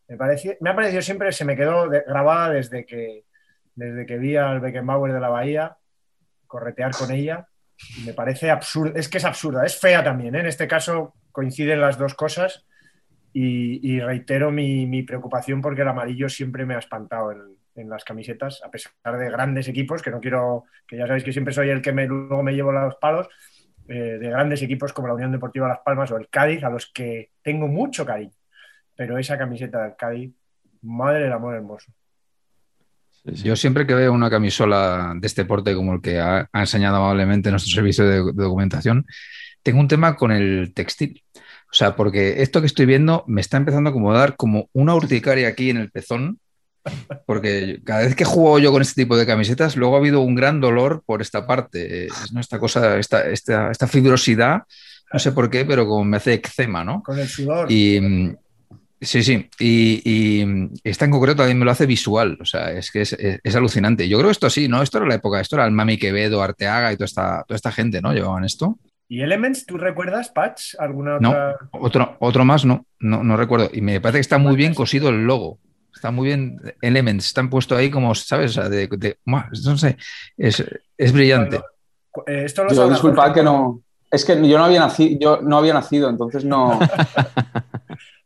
me, 0.09 0.17
pareció, 0.17 0.53
me 0.59 0.69
ha 0.69 0.75
parecido 0.75 1.01
siempre, 1.01 1.31
se 1.31 1.45
me 1.45 1.55
quedó 1.55 1.87
de- 1.87 2.03
grabada 2.05 2.49
desde 2.51 2.85
que, 2.85 3.23
desde 3.77 4.05
que 4.05 4.17
vi 4.17 4.35
al 4.35 4.59
Beckenbauer 4.59 5.13
de 5.13 5.19
la 5.21 5.29
Bahía 5.29 5.77
corretear 6.45 6.91
con 6.91 7.11
ella, 7.11 7.47
me 8.05 8.13
parece 8.13 8.49
absurdo, 8.49 8.93
es 8.95 9.07
que 9.07 9.19
es 9.19 9.25
absurda, 9.25 9.65
es 9.65 9.79
fea 9.79 10.03
también, 10.03 10.35
¿eh? 10.35 10.39
en 10.39 10.47
este 10.47 10.67
caso 10.67 11.13
coinciden 11.31 11.79
las 11.79 11.97
dos 11.97 12.13
cosas 12.15 12.65
y, 13.33 13.99
reitero 13.99 14.51
mi, 14.51 15.03
preocupación 15.03 15.61
porque 15.61 15.83
el 15.83 15.87
amarillo 15.87 16.27
siempre 16.27 16.65
me 16.65 16.73
ha 16.73 16.79
espantado 16.79 17.31
en, 17.31 17.55
en 17.75 17.89
las 17.89 18.03
camisetas, 18.03 18.63
a 18.63 18.71
pesar 18.71 18.93
de 19.03 19.29
grandes 19.29 19.67
equipos, 19.67 20.01
que 20.01 20.09
no 20.09 20.19
quiero, 20.19 20.65
que 20.87 20.97
ya 20.97 21.05
sabéis 21.05 21.23
que 21.23 21.31
siempre 21.31 21.53
soy 21.53 21.69
el 21.69 21.81
que 21.81 21.93
me, 21.93 22.07
luego 22.07 22.41
me 22.41 22.53
llevo 22.53 22.71
los 22.71 22.95
palos, 22.95 23.29
eh, 23.87 24.17
de 24.19 24.29
grandes 24.29 24.61
equipos 24.61 24.91
como 24.91 25.07
la 25.07 25.13
Unión 25.13 25.31
Deportiva 25.31 25.67
Las 25.67 25.79
Palmas 25.79 26.11
o 26.11 26.17
el 26.17 26.27
Cádiz, 26.29 26.63
a 26.63 26.69
los 26.69 26.91
que 26.91 27.31
tengo 27.41 27.67
mucho 27.67 28.05
cariño. 28.05 28.33
Pero 28.95 29.17
esa 29.17 29.37
camiseta 29.37 29.83
del 29.83 29.95
Cádiz, 29.95 30.33
madre 30.81 31.23
del 31.23 31.31
amor 31.31 31.55
hermoso. 31.55 31.93
Sí, 33.27 33.37
sí. 33.37 33.43
Yo 33.43 33.55
siempre 33.55 33.85
que 33.85 33.93
veo 33.93 34.13
una 34.13 34.29
camisola 34.29 35.13
de 35.15 35.27
este 35.27 35.45
porte 35.45 35.75
como 35.75 35.93
el 35.93 36.01
que 36.01 36.19
ha, 36.19 36.49
ha 36.51 36.59
enseñado 36.59 36.97
amablemente 36.97 37.51
nuestro 37.51 37.71
servicio 37.75 38.05
de, 38.05 38.17
de 38.23 38.43
documentación, 38.43 39.05
tengo 39.63 39.79
un 39.79 39.87
tema 39.87 40.15
con 40.15 40.31
el 40.31 40.73
textil. 40.73 41.23
O 41.69 41.73
sea, 41.73 41.95
porque 41.95 42.41
esto 42.41 42.61
que 42.61 42.67
estoy 42.67 42.85
viendo 42.85 43.25
me 43.27 43.41
está 43.41 43.57
empezando 43.57 43.89
a 43.89 43.91
acomodar 43.91 44.35
como 44.37 44.69
una 44.71 44.95
urticaria 44.95 45.49
aquí 45.49 45.69
en 45.69 45.77
el 45.77 45.91
pezón, 45.91 46.39
porque 47.25 47.81
cada 47.83 48.01
vez 48.01 48.15
que 48.15 48.23
juego 48.23 48.59
yo 48.59 48.71
con 48.71 48.81
este 48.81 49.01
tipo 49.01 49.17
de 49.17 49.25
camisetas, 49.25 49.75
luego 49.75 49.95
ha 49.95 49.99
habido 49.99 50.21
un 50.21 50.35
gran 50.35 50.61
dolor 50.61 51.03
por 51.05 51.21
esta 51.21 51.45
parte, 51.45 52.07
¿no? 52.31 52.39
esta 52.39 52.59
cosa, 52.59 52.97
esta, 52.97 53.27
esta, 53.29 53.71
esta 53.71 53.87
fibrosidad, 53.87 54.63
no 55.11 55.19
sé 55.19 55.33
por 55.33 55.49
qué, 55.49 55.65
pero 55.65 55.85
como 55.85 56.05
me 56.05 56.17
hace 56.17 56.35
eczema, 56.35 56.83
¿no? 56.83 57.03
Con 57.03 57.19
el 57.19 57.27
sudor. 57.27 57.71
Y 57.71 57.99
sí, 59.01 59.23
sí, 59.23 59.49
y, 59.60 60.39
y, 60.41 60.45
mm, 60.45 60.73
esta 60.83 61.05
en 61.05 61.12
concreto 61.12 61.38
también 61.38 61.60
me 61.60 61.65
lo 61.65 61.71
hace 61.71 61.86
visual, 61.86 62.38
o 62.41 62.45
sea, 62.45 62.71
es 62.71 62.91
que 62.91 63.01
es, 63.01 63.13
es- 63.13 63.39
es 63.43 63.55
alucinante. 63.55 64.07
Yo 64.10 64.17
creo 64.17 64.29
que 64.29 64.33
esto 64.33 64.49
sí, 64.49 64.67
¿no? 64.67 64.81
Esto 64.81 64.97
era 64.99 65.07
la 65.07 65.15
época, 65.15 65.39
esto 65.39 65.55
era 65.55 65.65
el 65.65 65.71
Mami 65.71 65.97
Quevedo, 65.97 66.41
Arteaga 66.41 66.91
y 66.91 66.95
toda 66.95 67.05
esta, 67.05 67.43
toda 67.47 67.55
esta 67.55 67.71
gente, 67.71 68.01
¿no? 68.01 68.13
Llevaban 68.13 68.43
esto. 68.43 68.77
¿Y 69.10 69.21
Elements, 69.21 69.65
tú 69.65 69.77
recuerdas, 69.77 70.29
Patch? 70.29 70.75
¿Alguna 70.79 71.17
No, 71.19 71.29
otra? 71.29 71.57
otro, 71.71 72.17
otro 72.19 72.45
más, 72.45 72.65
no, 72.65 72.86
no, 72.99 73.23
no 73.23 73.38
recuerdo. 73.38 73.69
Y 73.71 73.79
me 73.81 74.01
parece 74.01 74.17
que 74.17 74.21
está 74.21 74.38
muy 74.38 74.55
bien 74.55 74.73
cosido 74.73 75.10
el 75.10 75.23
logo. 75.25 75.60
Está 75.95 76.12
muy 76.12 76.27
bien, 76.27 76.60
Elements, 76.81 77.25
están 77.27 77.49
puestos 77.49 77.77
ahí 77.77 77.89
como, 77.89 78.13
¿sabes? 78.15 78.51
O 78.51 78.53
sea, 78.62 78.69
de, 78.69 78.88
no 79.25 79.77
sé, 79.77 79.97
es, 80.38 80.63
es 80.97 81.12
brillante. 81.13 81.62
Eh, 82.27 82.43
esto 82.45 82.63
lo 82.65 82.73
Yo 82.73 82.89
disculpad 82.89 83.33
que 83.33 83.43
no. 83.43 83.81
Es 84.12 84.23
que 84.25 84.36
yo 84.47 84.57
no 84.57 84.65
había 84.65 84.79
nacido, 84.79 85.17
yo 85.19 85.41
no 85.41 85.57
había 85.57 85.73
nacido, 85.73 86.10
entonces 86.10 86.43
no. 86.45 86.79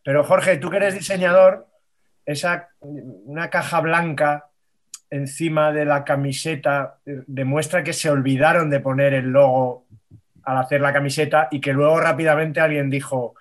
Pero 0.04 0.24
Jorge, 0.24 0.58
tú 0.58 0.70
que 0.70 0.78
eres 0.78 0.94
diseñador, 0.94 1.68
esa 2.26 2.70
una 2.80 3.50
caja 3.50 3.82
blanca 3.82 4.48
encima 5.10 5.72
de 5.72 5.86
la 5.86 6.04
camiseta 6.04 6.96
eh, 7.06 7.24
demuestra 7.28 7.84
que 7.84 7.94
se 7.94 8.10
olvidaron 8.10 8.70
de 8.70 8.80
poner 8.80 9.14
el 9.14 9.26
logo 9.30 9.86
al 10.44 10.58
hacer 10.58 10.82
la 10.82 10.94
camiseta 10.94 11.48
y 11.52 11.60
que 11.60 11.74
luego 11.74 12.00
rápidamente 12.00 12.60
alguien 12.60 12.90
dijo 12.90 13.36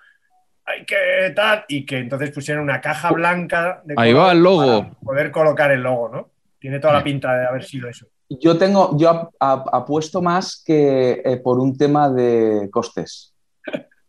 hay 0.65 0.85
que 0.85 1.31
tal 1.35 1.65
y 1.67 1.85
que 1.85 1.97
entonces 1.99 2.31
pusieron 2.31 2.63
una 2.63 2.79
caja 2.81 3.11
blanca 3.11 3.81
de 3.83 3.95
Ahí 3.97 4.11
color 4.13 4.27
va 4.27 4.31
el 4.33 4.43
logo. 4.43 4.81
para 4.83 4.93
poder 4.99 5.31
colocar 5.31 5.71
el 5.71 5.81
logo, 5.81 6.09
¿no? 6.09 6.29
Tiene 6.59 6.79
toda 6.79 6.93
la 6.93 7.03
pinta 7.03 7.33
de 7.35 7.47
haber 7.47 7.63
sido 7.63 7.89
eso. 7.89 8.05
Yo 8.29 8.57
tengo, 8.57 8.95
yo 8.97 9.09
ap- 9.09 9.33
ap- 9.39 9.73
apuesto 9.73 10.21
más 10.21 10.61
que 10.65 11.21
eh, 11.25 11.37
por 11.37 11.57
un 11.59 11.75
tema 11.75 12.09
de 12.09 12.69
costes. 12.71 13.33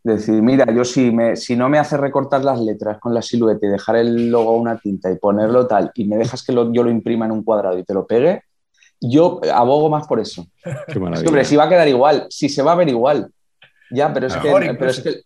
Decir, 0.03 0.41
mira, 0.41 0.65
yo 0.73 0.83
si, 0.83 1.11
me, 1.11 1.35
si 1.37 1.55
no 1.55 1.69
me 1.69 1.79
hace 1.79 1.95
recortar 1.95 2.43
las 2.43 2.59
letras 2.59 2.99
con 2.99 3.13
la 3.13 3.21
silueta 3.21 3.65
y 3.65 3.69
dejar 3.69 3.95
el 3.95 4.29
logo 4.29 4.49
a 4.51 4.57
una 4.57 4.77
tinta 4.77 5.09
y 5.09 5.15
ponerlo 5.17 5.65
tal, 5.65 5.91
y 5.95 6.05
me 6.05 6.17
dejas 6.17 6.43
que 6.43 6.51
lo- 6.51 6.73
yo 6.73 6.83
lo 6.83 6.89
imprima 6.89 7.25
en 7.25 7.31
un 7.31 7.43
cuadrado 7.43 7.77
y 7.77 7.83
te 7.85 7.93
lo 7.93 8.05
pegue, 8.05 8.41
yo 8.99 9.39
abogo 9.53 9.89
más 9.89 10.05
por 10.07 10.19
eso. 10.19 10.45
Qué 10.63 10.99
Es 11.15 11.21
que, 11.23 11.27
hombre, 11.29 11.45
si 11.45 11.55
va 11.55 11.63
a 11.65 11.69
quedar 11.69 11.87
igual, 11.87 12.27
si 12.29 12.49
se 12.49 12.61
va 12.61 12.73
a 12.73 12.75
ver 12.75 12.89
igual. 12.89 13.31
Ya, 13.89 14.13
pero 14.13 14.27
es, 14.27 14.35
que, 14.41 14.49
pero 14.77 14.91
es 14.91 14.99
que 15.15 15.21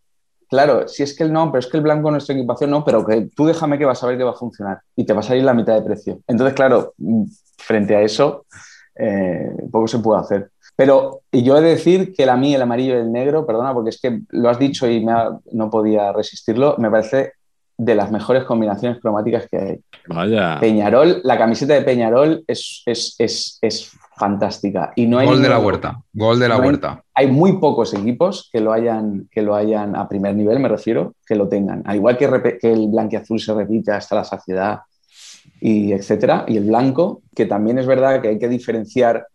claro, 0.49 0.87
si 0.87 1.03
es 1.03 1.15
que 1.17 1.23
el 1.23 1.33
no, 1.33 1.51
pero 1.51 1.59
es 1.59 1.67
que 1.67 1.77
el 1.77 1.83
blanco 1.83 2.09
en 2.09 2.13
nuestra 2.13 2.35
equipación 2.35 2.69
no, 2.69 2.83
pero 2.85 3.03
que 3.05 3.29
tú 3.35 3.45
déjame 3.45 3.77
que 3.79 3.85
vas 3.85 4.03
a 4.03 4.07
ver 4.07 4.17
que 4.17 4.23
va 4.23 4.31
a 4.31 4.35
funcionar 4.35 4.79
y 4.95 5.05
te 5.05 5.13
va 5.13 5.21
a 5.21 5.23
salir 5.23 5.43
la 5.43 5.53
mitad 5.55 5.73
de 5.73 5.81
precio. 5.81 6.19
Entonces, 6.27 6.53
claro, 6.55 6.93
mm, 6.97 7.23
frente 7.57 7.95
a 7.95 8.01
eso, 8.01 8.45
eh, 8.95 9.49
poco 9.71 9.87
se 9.87 9.99
puede 9.99 10.21
hacer. 10.21 10.51
Pero 10.77 11.21
yo 11.31 11.57
he 11.57 11.61
de 11.61 11.69
decir 11.69 12.13
que 12.13 12.23
a 12.29 12.37
mí 12.37 12.53
el 12.55 12.61
amarillo 12.61 12.93
y 12.95 12.99
el 12.99 13.11
negro, 13.11 13.45
perdona, 13.45 13.73
porque 13.73 13.89
es 13.89 13.99
que 13.99 14.21
lo 14.29 14.47
has 14.49 14.59
dicho 14.59 14.87
y 14.89 15.03
me 15.03 15.11
ha- 15.11 15.37
no 15.51 15.69
podía 15.69 16.13
resistirlo, 16.13 16.75
me 16.77 16.89
parece 16.89 17.33
de 17.79 17.93
las 17.95 18.11
mejores 18.11 18.43
combinaciones 18.43 18.99
cromáticas 19.01 19.47
que 19.49 19.57
hay. 19.57 19.79
Vaya. 20.07 20.57
Peñarol, 20.59 21.21
la 21.23 21.37
camiseta 21.37 21.73
de 21.73 21.81
Peñarol 21.81 22.43
es, 22.47 22.81
es, 22.85 23.15
es, 23.19 23.57
es 23.61 23.91
fantástica. 24.15 24.93
Y 24.95 25.05
no 25.07 25.19
hay 25.19 25.27
Gol 25.27 25.41
de 25.41 25.49
la 25.49 25.59
huerta. 25.59 25.99
Gol 26.13 26.39
de 26.39 26.47
la 26.47 26.57
no 26.57 26.63
huerta. 26.65 27.03
hay 27.13 27.27
muy 27.27 27.59
pocos 27.59 27.93
equipos 27.93 28.49
que 28.51 28.61
lo 28.61 28.71
hayan, 28.73 29.27
que 29.31 29.41
lo 29.43 29.53
hayan 29.55 29.95
a 29.95 30.07
primer 30.07 30.35
nivel, 30.35 30.59
me 30.59 30.69
refiero, 30.69 31.13
que 31.25 31.35
lo 31.35 31.47
tengan. 31.47 31.83
Al 31.85 31.97
igual 31.97 32.17
que, 32.17 32.57
que 32.59 32.71
el 32.71 32.87
blanquiazul 32.87 33.39
se 33.39 33.53
repite 33.53 33.91
hasta 33.91 34.15
la 34.15 34.23
saciedad 34.23 34.79
y 35.61 35.91
etcétera, 35.93 36.45
y 36.47 36.57
el 36.57 36.65
blanco, 36.65 37.21
que 37.35 37.45
también 37.45 37.77
es 37.79 37.85
verdad 37.87 38.21
que 38.21 38.27
hay 38.29 38.39
que 38.39 38.47
diferenciar 38.49 39.25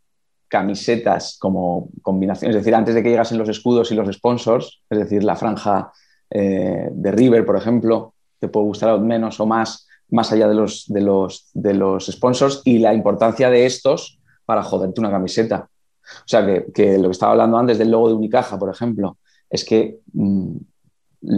camisetas 0.53 1.39
como 1.41 1.89
combinación, 2.03 2.51
es 2.51 2.57
decir, 2.59 2.75
antes 2.75 2.95
de 2.95 3.03
que 3.03 3.09
llegasen 3.09 3.39
los 3.39 3.49
escudos 3.49 3.91
y 3.91 3.95
los 3.95 4.15
sponsors, 4.15 4.83
es 4.91 4.99
decir, 4.99 5.25
la 5.25 5.35
franja 5.35 5.91
eh, 6.29 6.91
de 6.93 7.11
River, 7.11 7.47
por 7.47 7.57
ejemplo, 7.57 8.13
te 8.39 8.49
puede 8.49 8.67
gustar 8.67 9.01
menos 9.01 9.41
o 9.41 9.47
más, 9.47 9.89
más 10.11 10.31
allá 10.31 10.47
de 10.49 10.55
los, 10.55 10.85
de, 10.89 11.01
los, 11.01 11.49
de 11.55 11.73
los 11.73 12.05
sponsors, 12.07 12.61
y 12.67 12.79
la 12.81 12.93
importancia 12.93 13.49
de 13.49 13.65
estos 13.65 14.21
para 14.45 14.63
joderte 14.63 15.01
una 15.01 15.11
camiseta. 15.11 15.71
O 16.05 16.27
sea, 16.27 16.45
que, 16.45 16.99
lo 16.99 17.09
que 17.09 17.13
estaba 17.13 17.33
hablando 17.33 17.57
antes 17.57 17.79
del 17.79 17.91
logo 17.91 18.09
de 18.09 18.15
Unicaja, 18.15 18.59
por 18.59 18.69
ejemplo, 18.69 19.17
es 19.49 19.65
que 19.65 20.01
mm, 20.13 20.57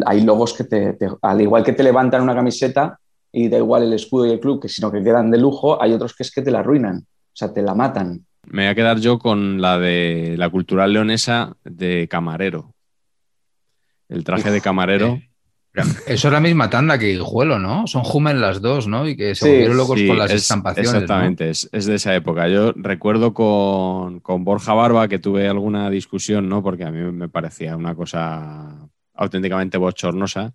hay 0.06 0.22
logos 0.22 0.54
que 0.54 0.64
te, 0.64 0.94
te- 0.94 1.08
al 1.22 1.40
igual 1.40 1.62
que 1.62 1.72
te 1.72 1.84
levantan 1.84 2.22
una 2.22 2.34
camiseta 2.34 2.98
y 3.30 3.48
da 3.48 3.58
igual 3.58 3.84
el 3.84 3.92
escudo 3.92 4.26
y 4.26 4.32
el 4.32 4.40
club, 4.40 4.60
que 4.60 4.68
sino 4.68 4.90
que 4.90 5.04
quedan 5.04 5.30
de 5.30 5.38
lujo, 5.38 5.80
hay 5.80 5.92
otros 5.92 6.14
que 6.16 6.24
es 6.24 6.32
que 6.32 6.42
te 6.42 6.50
la 6.50 6.60
arruinan, 6.60 6.96
o 6.98 7.36
sea, 7.36 7.52
te 7.52 7.62
la 7.62 7.74
matan. 7.76 8.23
Me 8.46 8.62
voy 8.62 8.70
a 8.70 8.74
quedar 8.74 8.98
yo 9.00 9.18
con 9.18 9.60
la 9.60 9.78
de 9.78 10.34
la 10.38 10.48
cultural 10.50 10.92
leonesa 10.92 11.56
de 11.64 12.06
camarero. 12.08 12.74
El 14.08 14.24
traje 14.24 14.50
de 14.50 14.60
camarero. 14.60 15.20
Eso 16.06 16.28
es 16.28 16.32
la 16.32 16.38
misma 16.40 16.70
tanda 16.70 16.98
que 17.00 17.08
Guijuelo, 17.14 17.58
¿no? 17.58 17.88
Son 17.88 18.02
Hummel 18.04 18.40
las 18.40 18.60
dos, 18.62 18.86
¿no? 18.86 19.08
Y 19.08 19.16
que 19.16 19.34
se 19.34 19.44
Sí, 19.44 19.50
volvieron 19.50 19.76
locos 19.76 19.98
Sí, 19.98 20.06
con 20.06 20.18
las 20.18 20.30
es- 20.30 20.42
estampaciones. 20.42 20.92
¿no? 20.92 20.98
Exactamente, 21.00 21.50
es, 21.50 21.68
es 21.72 21.86
de 21.86 21.96
esa 21.96 22.14
época. 22.14 22.48
Yo 22.48 22.72
recuerdo 22.76 23.34
con, 23.34 24.20
con 24.20 24.44
Borja 24.44 24.72
Barba 24.72 25.08
que 25.08 25.18
tuve 25.18 25.48
alguna 25.48 25.90
discusión, 25.90 26.48
¿no? 26.48 26.62
Porque 26.62 26.84
a 26.84 26.92
mí 26.92 27.10
me 27.10 27.28
parecía 27.28 27.76
una 27.76 27.96
cosa 27.96 28.88
auténticamente 29.14 29.76
bochornosa. 29.76 30.52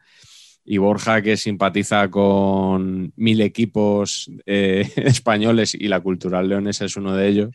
Y 0.63 0.77
Borja, 0.77 1.21
que 1.21 1.35
simpatiza 1.35 2.09
con 2.09 3.11
mil 3.17 3.41
equipos 3.41 4.31
eh, 4.45 4.89
españoles 4.95 5.75
y 5.75 5.89
la 5.89 5.99
cultural 5.99 6.47
leonesa 6.47 6.85
es 6.85 6.95
uno 6.95 7.13
de 7.13 7.27
ellos, 7.27 7.49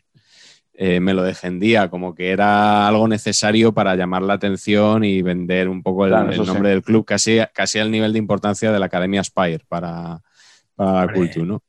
eh, 0.77 0.99
me 0.99 1.13
lo 1.13 1.23
defendía 1.23 1.89
como 1.89 2.13
que 2.13 2.31
era 2.31 2.87
algo 2.87 3.07
necesario 3.07 3.73
para 3.73 3.95
llamar 3.95 4.21
la 4.23 4.33
atención 4.33 5.03
y 5.03 5.21
vender 5.21 5.69
un 5.69 5.81
poco 5.81 6.05
el, 6.05 6.11
Claro, 6.11 6.27
el 6.27 6.33
eso 6.33 6.43
sí. 6.45 6.51
nombre 6.51 6.69
del 6.69 6.83
club, 6.83 7.05
casi, 7.05 7.39
casi 7.53 7.79
al 7.79 7.91
nivel 7.91 8.11
de 8.13 8.19
importancia 8.19 8.71
de 8.71 8.79
la 8.79 8.87
Academia 8.87 9.23
Spire 9.23 9.63
para, 9.67 10.21
para 10.75 10.91
la 10.93 10.99
Hombre. 11.01 11.15
Cultu, 11.15 11.45
¿no? 11.45 11.63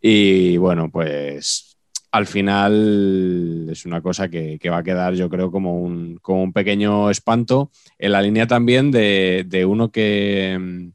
Y 0.00 0.56
bueno, 0.56 0.90
pues 0.90 1.76
al 2.10 2.26
final 2.26 3.68
es 3.70 3.84
una 3.84 4.00
cosa 4.00 4.28
que, 4.28 4.58
que 4.58 4.70
va 4.70 4.78
a 4.78 4.82
quedar, 4.82 5.14
yo 5.14 5.28
creo, 5.28 5.50
como 5.50 5.80
un, 5.80 6.18
como 6.22 6.42
un 6.42 6.52
pequeño 6.52 7.10
espanto 7.10 7.70
en 7.98 8.12
la 8.12 8.22
línea 8.22 8.46
también 8.46 8.90
de, 8.90 9.44
de 9.46 9.64
uno 9.66 9.90
que, 9.90 10.90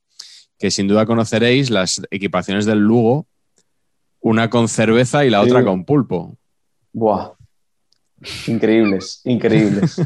que 0.58 0.72
sin 0.72 0.88
duda 0.88 1.06
conoceréis, 1.06 1.70
las 1.70 2.02
equipaciones 2.12 2.66
del 2.66 2.80
Lugo, 2.80 3.28
una 4.22 4.50
con 4.50 4.68
cerveza 4.68 5.24
y 5.26 5.30
la 5.30 5.44
Sí. 5.44 5.50
otra 5.52 5.64
con 5.64 5.86
pulpo. 5.86 6.36
Buah. 6.94 7.32
Increíbles, 8.48 9.22
increíbles. 9.26 10.02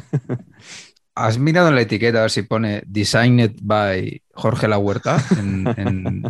¿Has 1.15 1.39
mirado 1.39 1.69
en 1.69 1.75
la 1.75 1.81
etiqueta 1.81 2.19
a 2.19 2.21
ver 2.21 2.31
si 2.31 2.43
pone 2.43 2.83
Designed 2.85 3.55
by 3.63 4.21
Jorge 4.33 4.67
La 4.67 4.77
Huerta? 4.77 5.17
En, 5.39 5.67
en- 5.77 6.23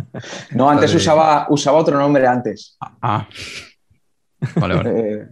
No, 0.52 0.70
antes 0.70 0.92
de- 0.92 0.96
usaba, 0.96 1.46
usaba 1.50 1.76
otro 1.78 1.98
nombre 1.98 2.26
antes. 2.26 2.78
Ah. 3.02 3.28
Vale, 4.56 4.74
vale. 4.74 4.90
Eh, 4.90 5.28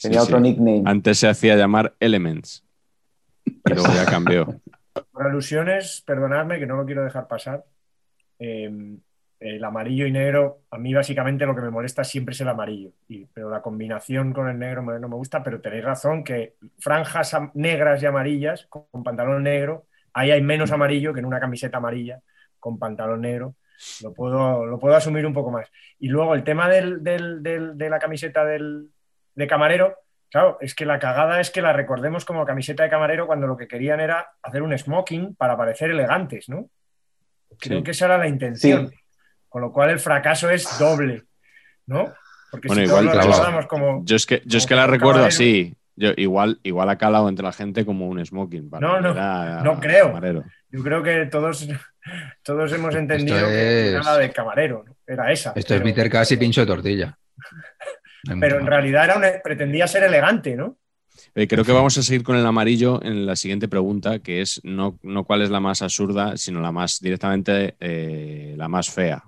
tenía 0.00 0.20
sí. 0.20 0.24
otro 0.26 0.40
nickname. 0.40 0.82
Antes 0.84 1.18
se 1.18 1.28
hacía 1.28 1.56
llamar 1.56 1.94
Elements. 2.00 2.64
Y 3.46 3.60
luego 3.64 3.86
ya 3.94 4.04
cambió. 4.04 4.60
Por 5.10 5.26
alusiones, 5.26 6.02
perdonadme 6.04 6.58
que 6.58 6.66
no 6.66 6.76
lo 6.76 6.84
quiero 6.84 7.02
dejar 7.02 7.26
pasar. 7.28 7.64
Eh, 8.38 8.70
el 9.42 9.64
amarillo 9.64 10.06
y 10.06 10.12
negro, 10.12 10.60
a 10.70 10.78
mí 10.78 10.94
básicamente 10.94 11.44
lo 11.46 11.54
que 11.54 11.62
me 11.62 11.70
molesta 11.70 12.04
siempre 12.04 12.32
es 12.32 12.40
el 12.40 12.48
amarillo. 12.48 12.90
Y- 13.08 13.26
pero 13.26 13.50
la 13.50 13.60
combinación 13.62 14.32
con 14.32 14.48
el 14.48 14.58
negro 14.58 14.82
me- 14.82 14.98
no 15.00 15.08
me 15.08 15.16
gusta, 15.16 15.42
pero 15.42 15.60
tenéis 15.60 15.84
razón 15.84 16.22
que 16.24 16.54
franjas 16.78 17.36
negras 17.54 18.02
y 18.02 18.06
amarillas 18.06 18.66
con, 18.68 18.84
con 18.90 19.02
pantalón 19.02 19.42
negro, 19.42 19.86
ahí 20.12 20.30
hay 20.30 20.42
menos 20.42 20.70
amarillo 20.72 21.12
que 21.12 21.20
en 21.20 21.26
una 21.26 21.40
camiseta 21.40 21.78
amarilla 21.78 22.20
con 22.60 22.78
pantalón 22.78 23.20
negro. 23.22 23.54
Lo 24.02 24.12
puedo, 24.14 24.64
lo 24.64 24.78
puedo 24.78 24.94
asumir 24.94 25.26
un 25.26 25.32
poco 25.34 25.50
más. 25.50 25.68
Y 25.98 26.08
luego 26.08 26.34
el 26.34 26.44
tema 26.44 26.68
del- 26.68 27.02
del- 27.02 27.42
del- 27.42 27.76
de 27.76 27.90
la 27.90 27.98
camiseta 27.98 28.44
del, 28.44 28.88
de 29.34 29.46
camarero, 29.48 29.96
claro, 30.30 30.58
es 30.60 30.74
que 30.74 30.86
la 30.86 30.98
cagada 31.00 31.40
es 31.40 31.50
que 31.50 31.62
la 31.62 31.72
recordemos 31.72 32.24
como 32.24 32.44
camiseta 32.46 32.84
de 32.84 32.90
camarero 32.90 33.26
cuando 33.26 33.46
lo 33.48 33.56
que 33.56 33.66
querían 33.66 33.98
era 34.00 34.30
hacer 34.42 34.62
un 34.62 34.76
smoking 34.78 35.34
para 35.34 35.56
parecer 35.56 35.90
elegantes, 35.90 36.48
¿no? 36.48 36.68
Creo 37.58 37.78
Sí. 37.78 37.84
que 37.84 37.90
esa 37.90 38.04
era 38.06 38.18
la 38.18 38.28
intención. 38.28 38.88
Sí. 38.88 38.96
Con 39.52 39.60
lo 39.62 39.70
cual 39.70 39.90
el 39.90 40.00
fracaso 40.00 40.48
es 40.50 40.78
doble, 40.78 41.24
¿no? 41.86 42.12
Porque 42.50 42.68
Bueno, 42.68 42.82
si 42.82 42.88
igual, 42.88 43.10
todos 43.10 43.38
claro. 43.38 43.68
como... 43.68 44.02
Yo 44.04 44.16
es 44.16 44.24
que, 44.26 44.42
yo 44.46 44.56
es 44.58 44.66
que 44.66 44.74
la 44.74 44.86
recuerdo 44.86 45.24
así. 45.24 45.74
Yo, 45.94 46.10
igual, 46.16 46.58
igual 46.62 46.88
ha 46.88 46.96
calado 46.96 47.28
entre 47.28 47.44
la 47.44 47.52
gente 47.52 47.84
como 47.84 48.08
un 48.08 48.24
smoking. 48.24 48.70
Para 48.70 48.86
No, 48.88 49.00
no, 49.00 49.14
a- 49.20 49.60
no 49.62 49.78
creo. 49.78 50.06
camarero. 50.06 50.44
Yo 50.70 50.82
creo 50.82 51.02
que 51.02 51.26
todos, 51.26 51.68
todos 52.42 52.72
hemos 52.72 52.94
entendido 52.94 53.36
Esto 53.36 53.48
que 53.48 53.88
es- 53.88 53.94
era 53.94 54.02
la 54.02 54.16
de 54.18 54.30
camarero, 54.32 54.84
¿no? 54.86 54.96
Era 55.06 55.30
esa. 55.30 55.52
Esto 55.54 55.74
es 55.74 55.82
Peter 55.82 56.08
casi 56.08 56.38
pincho 56.38 56.62
de 56.62 56.66
tortilla. 56.66 57.18
Pero 58.40 58.58
en 58.58 58.66
realidad 58.66 59.04
era 59.04 59.16
un- 59.16 59.42
pretendía 59.44 59.86
ser 59.86 60.04
elegante, 60.04 60.56
¿no? 60.56 60.78
Eh, 61.34 61.46
creo 61.46 61.64
que 61.64 61.72
vamos 61.72 61.96
a 61.98 62.02
seguir 62.02 62.22
con 62.22 62.36
el 62.36 62.46
amarillo 62.46 63.02
en 63.02 63.26
la 63.26 63.36
siguiente 63.36 63.68
pregunta, 63.68 64.18
que 64.20 64.40
es 64.40 64.60
no, 64.64 64.98
no 65.02 65.24
cuál 65.24 65.42
es 65.42 65.50
la 65.50 65.60
más 65.60 65.82
absurda, 65.82 66.36
sino 66.38 66.60
la 66.60 66.72
más 66.72 67.00
directamente 67.00 67.76
eh, 67.80 68.54
la 68.56 68.68
más 68.68 68.90
fea. 68.90 69.22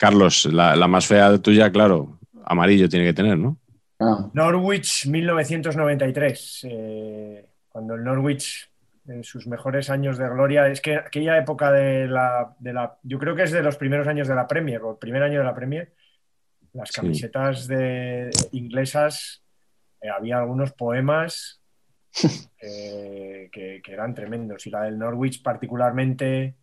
Carlos, 0.00 0.46
la, 0.46 0.74
la 0.76 0.88
más 0.88 1.06
fea 1.06 1.36
tuya, 1.36 1.70
claro, 1.70 2.18
amarillo 2.46 2.88
tiene 2.88 3.04
que 3.04 3.12
tener, 3.12 3.36
¿no? 3.36 3.58
Ah, 3.98 4.30
Norwich 4.32 5.06
1993, 5.06 6.60
eh, 6.70 7.46
cuando 7.68 7.96
el 7.96 8.02
Norwich 8.02 8.70
en 9.06 9.22
sus 9.24 9.46
mejores 9.46 9.90
años 9.90 10.16
de 10.16 10.26
gloria, 10.26 10.68
es 10.68 10.80
que 10.80 10.96
aquella 10.96 11.36
época 11.36 11.70
de 11.70 12.08
la, 12.08 12.56
de 12.58 12.72
la, 12.72 12.96
yo 13.02 13.18
creo 13.18 13.36
que 13.36 13.42
es 13.42 13.50
de 13.52 13.62
los 13.62 13.76
primeros 13.76 14.06
años 14.08 14.26
de 14.26 14.34
la 14.34 14.46
Premier, 14.46 14.80
o 14.80 14.92
el 14.92 14.96
primer 14.96 15.22
año 15.22 15.40
de 15.40 15.44
la 15.44 15.54
Premier, 15.54 15.92
las 16.72 16.88
Sí. 16.88 16.94
camisetas 17.02 17.66
de, 17.66 18.30
inglesas, 18.52 19.42
eh, 20.00 20.08
había 20.08 20.38
algunos 20.38 20.72
poemas 20.72 21.60
eh, 22.62 23.50
que, 23.52 23.82
que 23.84 23.92
eran 23.92 24.14
tremendos, 24.14 24.66
y 24.66 24.70
la 24.70 24.84
del 24.84 24.98
Norwich 24.98 25.42
particularmente, 25.42 26.54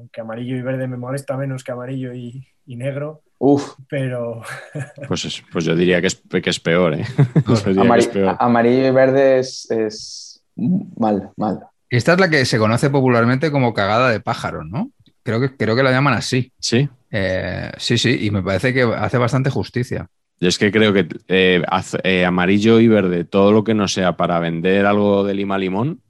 aunque 0.00 0.20
amarillo 0.20 0.56
y 0.56 0.62
verde 0.62 0.88
me 0.88 0.96
molesta 0.96 1.36
menos 1.36 1.62
que 1.62 1.72
amarillo 1.72 2.12
y, 2.14 2.46
y 2.66 2.76
negro, 2.76 3.22
uf, 3.38 3.74
pero 3.88 4.42
Pues, 5.08 5.24
es- 5.26 5.42
pues 5.52 5.64
yo 5.64 5.76
diría 5.76 6.00
que 6.00 6.08
es, 6.08 6.22
que 6.42 6.50
es 6.50 6.60
peor, 6.60 6.94
¿eh? 6.94 7.04
Es 7.96 8.08
peor. 8.08 8.36
amarillo 8.38 8.86
y 8.86 8.90
verde 8.90 9.38
es, 9.38 9.70
es 9.70 10.42
mal, 10.56 11.30
mal. 11.36 11.60
Esta 11.88 12.12
es 12.14 12.20
la 12.20 12.28
que 12.30 12.44
se 12.44 12.58
conoce 12.58 12.88
popularmente 12.90 13.50
como 13.50 13.74
cagada 13.74 14.10
de 14.10 14.20
pájaro, 14.20 14.64
¿no? 14.64 14.90
Creo 15.22 15.40
que, 15.40 15.56
creo 15.56 15.76
que 15.76 15.82
la 15.82 15.90
llaman 15.90 16.14
así. 16.14 16.52
Sí. 16.58 16.88
Eh, 17.10 17.70
sí, 17.78 17.98
sí, 17.98 18.24
y 18.26 18.30
me 18.30 18.42
parece 18.42 18.72
que 18.72 18.82
hace 18.82 19.18
bastante 19.18 19.50
justicia. 19.50 20.06
Yo 20.40 20.48
es 20.48 20.56
que 20.58 20.70
creo 20.72 20.92
que 20.92 21.06
eh, 21.28 21.62
eh, 22.04 22.24
amarillo 22.24 22.80
y 22.80 22.88
verde, 22.88 23.24
todo 23.24 23.52
lo 23.52 23.64
que 23.64 23.74
no 23.74 23.88
sea 23.88 24.16
para 24.16 24.38
vender 24.38 24.86
algo 24.86 25.24
de 25.24 25.34
lima 25.34 25.58
limón, 25.58 26.00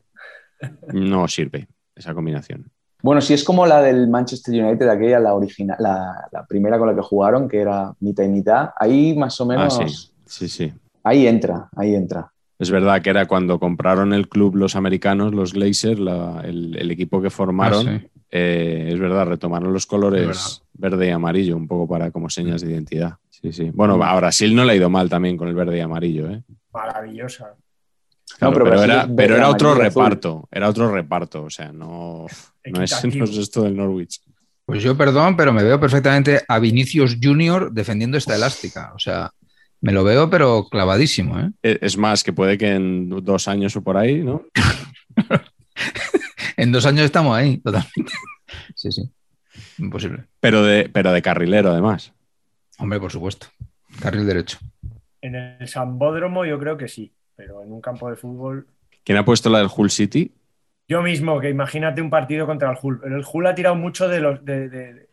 no 0.93 1.27
sirve 1.29 1.69
esa 1.97 2.15
combinación. 2.15 2.71
Bueno, 3.03 3.21
si 3.21 3.35
es 3.35 3.45
como 3.45 3.67
la 3.67 3.83
del 3.83 4.09
Manchester 4.09 4.63
United, 4.65 4.89
aquella, 4.89 5.19
la 5.21 5.35
original, 5.35 5.77
la, 5.81 6.29
la 6.31 6.45
primera 6.47 6.79
con 6.79 6.89
la 6.89 6.95
que 6.95 7.03
jugaron, 7.03 7.49
que 7.49 7.61
era 7.61 7.93
mitad 8.01 8.25
y 8.25 8.29
mitad, 8.29 8.71
ahí 8.79 9.17
más 9.17 9.41
o 9.41 9.45
Ah, 9.45 9.47
menos, 9.47 10.13
sí, 10.27 10.47
sí, 10.47 10.49
sí. 10.49 10.73
ahí 11.05 11.27
entra, 11.27 11.69
ahí 11.77 11.95
entra. 11.95 12.31
Es 12.59 12.71
verdad 12.71 13.01
que 13.01 13.09
era 13.09 13.27
cuando 13.27 13.59
compraron 13.59 14.13
el 14.13 14.29
club 14.29 14.55
los 14.57 14.77
americanos, 14.77 15.35
los 15.35 15.55
Glazers, 15.55 15.99
la- 15.99 16.43
el, 16.45 16.77
el 16.77 16.91
equipo 16.91 17.23
que 17.23 17.31
formaron. 17.31 17.89
Ah, 17.89 17.99
sí. 18.03 18.07
eh, 18.31 18.91
es 18.93 19.01
verdad, 19.01 19.25
retomaron 19.27 19.73
los 19.73 19.85
Es 19.85 19.87
colores 19.87 20.63
verde 20.75 21.07
y 21.09 21.11
amarillo, 21.11 21.57
un 21.57 21.67
poco 21.67 21.89
para 21.89 22.11
como 22.11 22.29
señas 22.29 22.61
de 22.61 22.71
identidad. 22.73 23.15
Sí, 23.31 23.51
sí. 23.53 23.71
Bueno, 23.73 23.95
a 24.05 24.15
Brasil 24.17 24.55
no 24.55 24.65
le 24.67 24.73
ha 24.73 24.77
ido 24.77 24.91
mal 24.91 25.09
también 25.09 25.39
con 25.39 25.49
el 25.49 25.55
verde 25.55 25.79
y 25.79 25.81
amarillo, 25.81 26.29
¿eh? 26.31 26.43
maravillosa. 26.71 27.55
Claro, 28.39 28.59
No, 28.59 28.65
pero 28.65 28.83
era, 28.83 29.09
pero 29.15 29.49
otro 29.49 29.71
azul. 29.73 29.83
reparto. 29.83 30.49
Era 30.51 30.69
otro 30.69 30.91
reparto. 30.93 31.45
O 31.45 31.51
sea, 31.51 31.73
no, 31.73 32.27
no, 32.65 32.83
es, 32.83 32.93
Equitativo. 32.93 33.25
no 33.27 33.31
es 33.31 33.37
esto 33.39 33.63
del 33.63 33.77
Norwich. 33.77 34.21
Pues 34.65 34.83
yo, 34.83 34.97
perdón, 34.97 35.37
pero 35.37 35.53
me 35.53 35.63
veo 35.65 35.81
perfectamente 35.81 36.43
a 36.47 36.59
Vinicius 36.59 37.17
Junior 37.23 37.73
defendiendo 37.73 38.17
esta 38.17 38.37
elástica. 38.37 38.93
O 38.95 38.99
sea, 38.99 39.31
me 39.81 39.93
lo 39.93 40.05
veo, 40.05 40.31
pero 40.31 40.69
clavadísimo, 40.71 41.41
¿eh? 41.41 41.51
E- 41.63 41.79
Es 41.83 41.97
más, 41.97 42.23
que 42.23 42.33
puede 42.33 42.57
que 42.57 42.69
en 42.75 43.09
dos 43.25 43.49
años 43.49 43.75
o 43.77 43.83
por 43.83 43.97
ahí, 43.97 44.23
¿no? 44.23 44.45
En 46.57 46.73
dos 46.73 46.85
años 46.87 47.05
estamos 47.07 47.35
ahí, 47.37 47.57
totalmente. 47.59 48.13
Sí, 48.75 48.93
sí. 48.93 49.11
Imposible. 49.79 50.25
Pero 50.41 50.63
de, 50.63 50.89
pero 50.93 51.13
de 51.13 51.23
carrilero, 51.23 51.71
además. 51.71 52.13
Hombre, 52.79 53.01
por 53.01 53.11
supuesto. 53.11 53.47
Carril 54.01 54.27
derecho. 54.27 54.59
En 55.23 55.35
el 55.35 55.67
Sambódromo 55.69 56.45
yo 56.45 56.59
creo 56.59 56.77
que 56.77 56.89
sí, 56.89 57.13
pero 57.41 57.63
en 57.63 57.73
un 57.73 57.81
campo 57.81 58.11
de 58.11 58.17
fútbol. 58.17 58.67
¿Quién 59.03 59.17
ha 59.17 59.25
puesto 59.25 59.49
la 59.49 59.59
del 59.61 59.69
Hull 59.75 59.91
City? 59.91 60.31
Yo 60.87 61.01
mismo, 61.01 61.41
que 61.41 61.49
imagínate 61.49 62.03
un 62.03 62.11
partido 62.11 62.47
contra 62.47 62.71
el 62.71 62.77
Hull. 62.83 63.01
Pero 63.03 63.17
el 63.17 63.25
Hull 63.33 63.47
ha 63.47 63.55
tirado 63.55 63.77
mucho 63.77 64.09
de 64.09 64.21
los, 64.21 64.45
de, 64.45 64.69
de- 64.69 65.09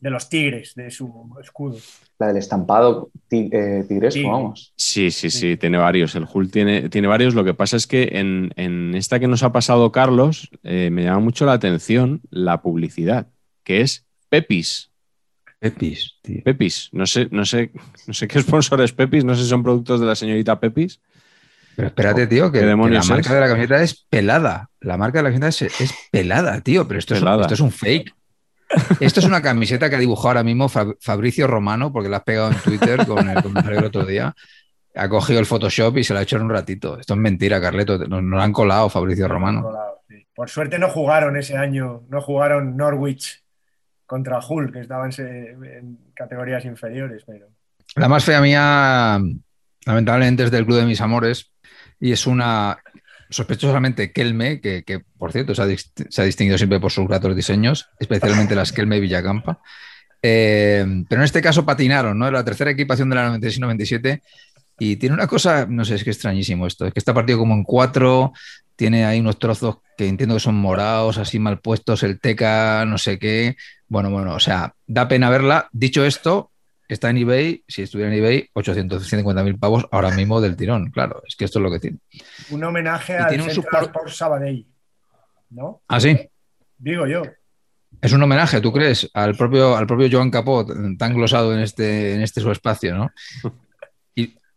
de 0.00 0.08
los 0.10 0.30
tigres, 0.30 0.74
de 0.74 0.90
su 0.90 1.36
escudo. 1.42 1.76
La 2.18 2.28
del 2.28 2.38
estampado 2.38 3.10
ti- 3.28 3.50
eh, 3.52 3.84
tigresco, 3.86 4.18
Sí. 4.20 4.24
vamos. 4.24 4.72
Sí, 4.74 5.10
sí, 5.10 5.28
Sí. 5.28 5.38
sí, 5.38 5.56
tiene 5.58 5.76
varios. 5.76 6.14
El 6.14 6.26
Hull 6.32 6.50
tiene, 6.50 6.88
tiene 6.88 7.06
varios. 7.08 7.34
Lo 7.34 7.44
que 7.44 7.52
pasa 7.52 7.76
es 7.76 7.86
que 7.86 8.08
en, 8.12 8.50
en 8.56 8.94
esta 8.94 9.20
que 9.20 9.28
nos 9.28 9.42
ha 9.42 9.52
pasado 9.52 9.92
Carlos, 9.92 10.48
eh, 10.62 10.88
me 10.90 11.04
llama 11.04 11.20
mucho 11.20 11.44
la 11.44 11.52
atención 11.52 12.22
la 12.30 12.62
publicidad, 12.62 13.26
que 13.64 13.82
es 13.82 14.06
Pepis. 14.30 14.90
Pepis, 15.58 16.14
tío. 16.22 16.42
Pepis. 16.44 16.88
No 16.92 17.04
sé, 17.04 17.28
no 17.30 17.44
sé, 17.44 17.70
no 18.06 18.14
sé 18.14 18.26
qué 18.26 18.40
sponsor 18.40 18.80
es 18.80 18.92
Pepis, 18.94 19.24
no 19.24 19.34
sé 19.34 19.42
si 19.42 19.48
son 19.50 19.62
productos 19.62 20.00
de 20.00 20.06
la 20.06 20.14
señorita 20.14 20.58
Pepis. 20.60 21.00
Pero 21.76 21.88
espérate, 21.88 22.26
tío, 22.26 22.50
que, 22.52 22.58
¿Qué 22.60 22.64
que 22.64 22.70
la 22.70 22.76
marca 22.76 23.16
es? 23.16 23.28
de 23.30 23.40
la 23.40 23.48
camiseta 23.48 23.82
es 23.82 24.06
pelada. 24.10 24.68
La 24.80 24.96
marca 24.96 25.18
de 25.18 25.22
la 25.24 25.28
camiseta 25.30 25.48
es, 25.48 25.80
es 25.80 25.94
pelada, 26.10 26.60
tío. 26.60 26.86
Pero 26.86 26.98
esto. 26.98 27.14
Es, 27.14 27.22
esto 27.22 27.54
es 27.54 27.60
un 27.60 27.70
fake. 27.70 28.14
Esto 29.00 29.20
es 29.20 29.26
una 29.26 29.42
camiseta 29.42 29.90
que 29.90 29.96
ha 29.96 29.98
dibujado 30.00 30.28
ahora 30.28 30.42
mismo 30.44 30.68
Fab- 30.68 30.96
Fabricio 31.00 31.46
Romano, 31.46 31.92
porque 31.92 32.08
la 32.08 32.18
has 32.18 32.22
pegado 32.24 32.50
en 32.52 32.56
Twitter 32.58 33.04
con 33.06 33.28
el 33.28 33.42
comentario 33.42 33.76
del 33.78 33.86
otro 33.86 34.04
día. 34.04 34.34
Ha 34.94 35.08
cogido 35.08 35.40
el 35.40 35.46
Photoshop 35.46 35.96
y 35.98 36.04
se 36.04 36.12
la 36.14 36.20
ha 36.20 36.22
hecho 36.22 36.36
en 36.36 36.42
un 36.42 36.50
ratito. 36.50 36.98
Esto 36.98 37.14
es 37.14 37.20
mentira, 37.20 37.60
Carleto. 37.60 37.98
Nos, 37.98 38.08
nos 38.08 38.22
lo 38.22 38.40
han 38.40 38.52
colado 38.52 38.88
Fabricio 38.88 39.26
Romano. 39.28 39.66
Sí. 40.08 40.26
Por 40.34 40.48
suerte 40.50 40.78
no 40.78 40.88
jugaron 40.88 41.36
ese 41.36 41.56
año, 41.56 42.02
no 42.08 42.20
jugaron 42.20 42.76
Norwich 42.76 43.42
contra 44.06 44.38
Hull, 44.40 44.72
que 44.72 44.80
estaban 44.80 45.10
en 45.18 45.98
categorías 46.14 46.64
inferiores, 46.64 47.22
pero 47.26 47.46
La 47.94 48.08
más 48.08 48.24
fea 48.24 48.40
mía, 48.40 49.20
lamentablemente, 49.86 50.44
es 50.44 50.50
del 50.50 50.66
Club 50.66 50.78
de 50.78 50.86
Mis 50.86 51.00
Amores 51.00 51.49
y 52.00 52.12
es 52.12 52.26
una, 52.26 52.78
sospechosamente, 53.28 54.12
Kelme, 54.12 54.60
que, 54.60 54.82
que, 54.84 55.00
por 55.00 55.32
cierto 55.32 55.54
se 55.54 55.62
ha, 55.62 55.66
se 56.08 56.22
ha 56.22 56.24
distinguido 56.24 56.58
siempre 56.58 56.80
por 56.80 56.90
sus 56.90 57.06
gratos 57.06 57.36
diseños, 57.36 57.88
especialmente 57.98 58.54
las 58.54 58.72
Kelme 58.72 59.00
Villacampa. 59.00 59.60
Eh, 60.22 60.84
pero 61.08 61.22
en 61.22 61.24
este 61.24 61.40
caso 61.40 61.64
patinaron, 61.64 62.18
¿no? 62.18 62.30
La 62.30 62.44
tercera 62.44 62.70
equipación 62.70 63.08
de 63.08 63.16
la 63.16 63.34
96-97 63.38 64.20
y 64.78 64.96
tiene 64.96 65.14
una 65.14 65.26
cosa, 65.26 65.66
no 65.68 65.84
sé, 65.84 65.94
es 65.94 66.04
que 66.04 66.10
extrañísimo 66.10 66.66
esto, 66.66 66.86
es 66.86 66.92
que 66.94 66.98
está 66.98 67.12
partido 67.12 67.38
como 67.38 67.54
en 67.54 67.64
cuatro, 67.64 68.32
tiene 68.76 69.04
ahí 69.04 69.20
unos 69.20 69.38
trozos 69.38 69.76
que 69.98 70.08
entiendo 70.08 70.36
que 70.36 70.40
son 70.40 70.54
morados, 70.54 71.18
así 71.18 71.38
mal 71.38 71.60
puestos, 71.60 72.02
el 72.02 72.18
teca, 72.18 72.82
no 72.86 72.96
sé 72.96 73.18
qué. 73.18 73.56
Bueno, 73.88 74.10
bueno, 74.10 74.34
o 74.34 74.40
sea, 74.40 74.74
da 74.86 75.06
pena 75.06 75.28
verla. 75.28 75.68
Dicho 75.72 76.02
esto, 76.06 76.50
está 76.94 77.10
en 77.10 77.18
eBay, 77.18 77.64
si 77.68 77.82
estuviera 77.82 78.12
en 78.12 78.18
eBay, 78.18 78.48
850.000 78.54 79.58
pavos 79.58 79.86
ahora 79.90 80.10
mismo 80.10 80.40
del 80.40 80.56
tirón, 80.56 80.90
claro, 80.90 81.22
es 81.26 81.36
que 81.36 81.44
esto 81.44 81.58
es 81.58 81.62
lo 81.62 81.70
que 81.70 81.78
tiene. 81.80 81.98
un 82.50 82.64
homenaje 82.64 83.12
Y 83.14 83.16
al 83.16 83.28
tiene 83.28 83.44
un 83.44 83.50
Central 83.50 83.84
support- 83.84 83.86
Sport 83.88 84.08
Sabadell, 84.10 84.66
¿no? 85.50 85.82
Ah, 85.88 86.00
sí, 86.00 86.18
Digo 86.78 87.06
yo. 87.06 87.22
es 88.00 88.12
un 88.12 88.22
homenaje, 88.22 88.60
¿tú 88.60 88.72
crees? 88.72 89.10
Al 89.14 89.36
propio, 89.36 89.76
al 89.76 89.86
propio 89.86 90.08
Joan 90.10 90.30
Capot, 90.30 90.68
tan 90.98 91.14
glosado 91.14 91.52
en 91.54 91.60
este, 91.60 92.14
en 92.14 92.22
este 92.22 92.40
su 92.40 92.50
espacio, 92.50 92.94
¿no? 92.94 93.10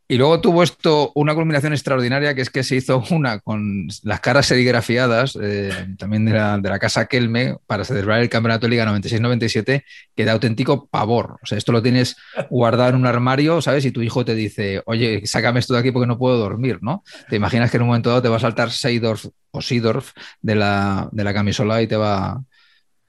Y, 0.08 0.18
luego 0.18 0.42
tuvo 0.42 0.64
esto 0.64 1.12
una 1.16 1.34
culminación 1.34 1.74
extraordinaria, 1.74 2.36
que 2.36 2.42
es 2.42 2.50
que 2.50 2.64
se 2.64 2.76
hizo 2.76 3.04
una 3.12 3.40
con 3.40 3.88
las 4.04 4.20
caras 4.20 4.46
serigrafiadas, 4.46 5.38
eh, 5.42 5.72
también 5.98 6.26
de 6.26 6.34
la, 6.34 6.58
de 6.58 6.70
la 6.70 6.80
casa 6.80 7.08
Kelme, 7.08 7.58
para 7.66 7.86
celebrar 7.86 8.22
el 8.22 8.30
Campeonato 8.30 8.66
de 8.66 8.72
Liga 8.72 8.86
96-97, 8.86 9.84
que 10.16 10.26
da 10.26 10.34
auténtico 10.34 10.88
pavor. 10.88 11.38
O 11.42 11.46
sea, 11.46 11.58
esto 11.58 11.72
lo 11.72 11.82
tienes 11.82 12.16
guardado 12.50 12.90
en 12.90 12.96
un 12.96 13.06
armario, 13.06 13.62
¿sabes? 13.62 13.86
Y 13.86 13.92
tu 13.92 14.02
hijo 14.02 14.26
te 14.26 14.36
dice, 14.36 14.82
oye, 14.86 15.22
sácame 15.26 15.60
esto 15.60 15.74
de 15.74 15.80
aquí 15.80 15.92
porque 15.92 16.08
no 16.08 16.18
puedo 16.18 16.38
dormir, 16.38 16.80
¿no? 16.82 17.04
Te 17.30 17.36
imaginas 17.36 17.72
que 17.72 17.78
en 17.78 17.84
un 17.84 17.90
momento 17.90 18.10
dado 18.10 18.22
te 18.22 18.30
va 18.30 18.38
a 18.38 18.42
saltar 18.42 18.72
Seidorf 18.72 19.26
o 19.52 19.62
Seedorf 19.62 20.12
de 20.42 20.56
la, 20.56 21.10
de 21.12 21.24
la 21.24 21.34
camisola 21.34 21.82
y 21.82 21.88
te 21.88 21.96
va, 21.96 22.44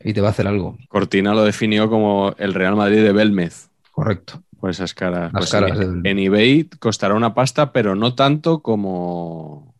y 0.00 0.12
te 0.12 0.20
va 0.20 0.28
a 0.28 0.30
hacer 0.30 0.46
algo. 0.46 0.76
Cortina 0.88 1.34
lo 1.34 1.44
definió 1.44 1.88
como 1.88 2.34
el 2.38 2.54
Real 2.54 2.76
Madrid 2.76 3.02
de 3.02 3.12
Belmez. 3.12 3.70
Correcto. 3.90 4.42
Por 4.64 4.70
esas 4.70 4.94
caras. 4.94 5.30
Las 5.30 5.42
Pues 5.42 5.50
caras 5.50 5.72
en, 5.78 6.02
del- 6.02 6.10
en 6.10 6.18
eBay 6.20 6.64
costará 6.78 7.12
una 7.12 7.34
pasta, 7.34 7.70
pero 7.70 7.94
no 7.94 8.14
tanto 8.14 8.62
como 8.62 9.74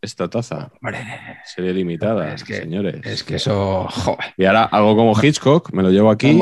esta 0.00 0.30
taza. 0.30 0.70
Hombre, 0.80 1.00
Serie 1.44 1.72
limitada, 1.74 2.34
Es 2.34 2.44
que- 2.44 2.54
señores. 2.54 3.04
es 3.04 3.24
que 3.24 3.34
eso, 3.34 3.88
joder. 3.90 4.32
Y 4.36 4.44
ahora 4.44 4.62
hago 4.62 4.94
como 4.94 5.12
Hitchcock, 5.20 5.72
me 5.72 5.82
lo 5.82 5.90
llevo 5.90 6.08
aquí 6.12 6.40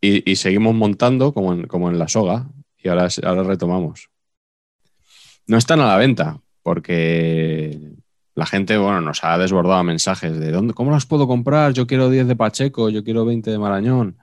y 0.00 0.34
seguimos 0.34 0.74
montando 0.74 1.32
como 1.32 1.52
en, 1.52 1.68
como 1.68 1.90
en 1.90 1.98
la 2.00 2.08
soga. 2.08 2.48
Y 2.76 2.88
ahora, 2.88 3.06
ahora 3.24 3.44
retomamos. 3.44 4.08
No 5.46 5.58
están 5.58 5.78
a 5.78 5.86
la 5.86 5.96
venta 5.96 6.40
porque 6.64 7.78
la 8.34 8.46
gente 8.46 8.76
bueno, 8.78 9.00
nos 9.00 9.22
ha 9.22 9.38
desbordado 9.38 9.84
mensajes 9.84 10.40
de 10.40 10.50
¿dónde, 10.50 10.74
¿cómo 10.74 10.90
las 10.90 11.06
puedo 11.06 11.28
comprar? 11.28 11.72
Yo 11.72 11.86
quiero 11.86 12.10
10 12.10 12.26
de 12.26 12.34
Pacheco, 12.34 12.88
yo 12.90 13.04
quiero 13.04 13.24
20 13.24 13.48
de 13.48 13.58
Marañón. 13.60 14.18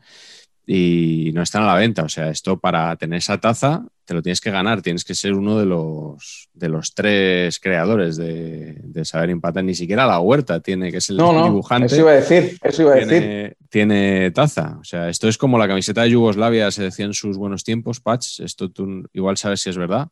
Y 0.67 1.31
no 1.33 1.41
están 1.43 1.63
a 1.63 1.67
la 1.67 1.75
venta. 1.75 2.03
O 2.03 2.09
sea, 2.09 2.29
esto 2.29 2.57
para 2.59 2.95
tener 2.95 3.17
esa 3.19 3.39
taza 3.39 3.85
te 4.05 4.13
lo 4.13 4.21
tienes 4.21 4.41
que 4.41 4.51
ganar. 4.51 4.81
Tienes 4.81 5.03
que 5.03 5.13
ser 5.15 5.33
uno 5.33 5.59
de 5.59 5.65
los, 5.65 6.49
de 6.53 6.69
los 6.69 6.93
tres 6.93 7.59
creadores 7.59 8.17
de, 8.17 8.79
de 8.83 9.05
Saber 9.05 9.29
Empatar. 9.29 9.63
Ni 9.63 9.75
siquiera 9.75 10.05
la 10.07 10.19
huerta 10.19 10.59
tiene, 10.59 10.91
que 10.91 10.97
es 10.97 11.09
el 11.09 11.17
No, 11.17 11.33
no, 11.33 11.45
dibujante 11.45 11.87
eso 11.87 11.97
iba 11.97 12.11
a 12.11 12.15
decir, 12.15 12.57
eso 12.63 12.81
iba 12.81 12.91
a 12.93 12.95
decir. 12.95 13.09
tiene, 13.09 13.53
tiene 13.69 14.31
taza. 14.31 14.77
O 14.79 14.83
sea, 14.83 15.09
esto 15.09 15.27
es 15.27 15.37
como 15.37 15.57
la 15.59 15.67
camiseta 15.67 16.01
de 16.03 16.11
Yugoslavia, 16.11 16.71
se 16.71 16.83
decía 16.83 17.05
en 17.05 17.13
sus 17.13 17.37
buenos 17.37 17.63
tiempos, 17.63 17.99
Patch. 17.99 18.39
Esto 18.39 18.69
tú 18.71 19.07
igual 19.13 19.37
sabes 19.37 19.61
si 19.61 19.69
es 19.69 19.77
verdad. 19.77 20.07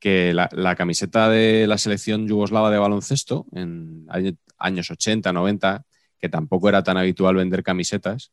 Que 0.00 0.32
la, 0.32 0.48
la 0.52 0.76
camiseta 0.76 1.28
de 1.28 1.66
la 1.66 1.76
selección 1.76 2.28
yugoslava 2.28 2.70
de 2.70 2.78
baloncesto 2.78 3.46
en 3.52 4.06
año- 4.08 4.36
años 4.56 4.90
80, 4.90 5.32
90, 5.32 5.84
que 6.20 6.28
tampoco 6.28 6.68
era 6.68 6.82
tan 6.84 6.96
habitual 6.96 7.34
vender 7.34 7.62
camisetas, 7.64 8.30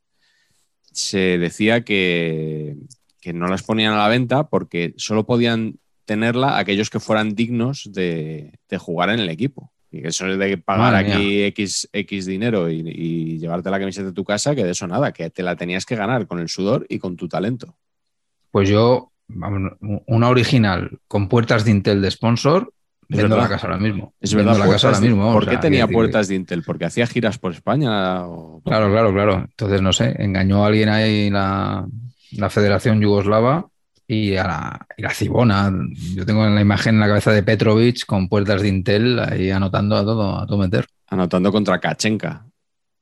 se 0.95 1.37
decía 1.37 1.81
que, 1.81 2.77
que 3.21 3.33
no 3.33 3.47
las 3.47 3.63
ponían 3.63 3.93
a 3.93 3.97
la 3.97 4.07
venta 4.07 4.47
porque 4.47 4.93
solo 4.97 5.25
podían 5.25 5.75
tenerla 6.05 6.57
aquellos 6.57 6.89
que 6.89 6.99
fueran 6.99 7.35
dignos 7.35 7.89
de, 7.91 8.59
de 8.69 8.77
jugar 8.77 9.09
en 9.09 9.19
el 9.19 9.29
equipo. 9.29 9.71
Y 9.91 10.01
que 10.01 10.09
eso 10.09 10.27
es 10.27 10.37
de 10.37 10.57
pagar 10.57 10.93
Madre 10.93 11.13
aquí 11.13 11.43
X, 11.43 11.89
X 11.91 12.25
dinero 12.25 12.69
y, 12.69 12.83
y 12.85 13.39
llevarte 13.39 13.69
la 13.69 13.79
camiseta 13.79 14.07
de 14.07 14.13
tu 14.13 14.23
casa, 14.23 14.55
que 14.55 14.63
de 14.63 14.71
eso 14.71 14.87
nada, 14.87 15.11
que 15.11 15.29
te 15.29 15.43
la 15.43 15.55
tenías 15.55 15.85
que 15.85 15.95
ganar 15.95 16.27
con 16.27 16.39
el 16.39 16.49
sudor 16.49 16.85
y 16.89 16.99
con 16.99 17.15
tu 17.15 17.27
talento. 17.27 17.75
Pues 18.51 18.69
yo, 18.69 19.11
una 20.07 20.29
original 20.29 20.99
con 21.07 21.27
puertas 21.27 21.65
de 21.65 21.71
Intel 21.71 22.01
de 22.01 22.11
sponsor, 22.11 22.73
Vendo 23.07 23.37
la 23.37 23.47
casa 23.49 23.67
ahora 23.67 23.79
mismo. 23.79 24.13
Es 24.19 24.33
Vendo 24.33 24.51
verdad, 24.51 24.65
la 24.67 24.71
casa 24.73 24.87
ahora 24.87 24.99
mismo. 24.99 25.31
¿por 25.33 25.43
o 25.43 25.45
qué 25.45 25.51
sea, 25.53 25.59
tenía 25.59 25.87
que- 25.87 25.93
puertas 25.93 26.27
de 26.27 26.35
Intel? 26.35 26.63
¿Porque 26.63 26.85
hacía 26.85 27.05
giras 27.07 27.37
por 27.37 27.51
España? 27.51 28.25
o- 28.27 28.61
Claro, 28.65 28.89
claro, 28.91 29.13
claro. 29.13 29.35
Entonces, 29.49 29.81
no 29.81 29.93
sé, 29.93 30.15
engañó 30.19 30.63
a 30.63 30.67
alguien 30.67 30.89
ahí 30.89 31.29
la, 31.29 31.85
la 32.31 32.49
Federación 32.49 32.99
Yugoslava 33.01 33.67
y 34.07 34.35
a 34.35 34.43
la, 34.47 34.87
y 34.97 35.01
la 35.01 35.09
Cibona. 35.11 35.71
Yo 36.15 36.25
tengo 36.25 36.45
la 36.47 36.61
imagen 36.61 36.95
en 36.95 37.01
la 37.01 37.07
cabeza 37.07 37.31
de 37.31 37.43
Petrovic 37.43 38.05
con 38.05 38.27
puertas 38.29 38.61
de 38.61 38.67
Intel 38.69 39.19
ahí 39.19 39.49
anotando 39.51 39.95
a 39.95 40.03
todo, 40.03 40.39
a 40.39 40.45
todo 40.47 40.57
meter. 40.57 40.85
Anotando 41.07 41.51
contra 41.51 41.79
Kachenka. 41.79 42.45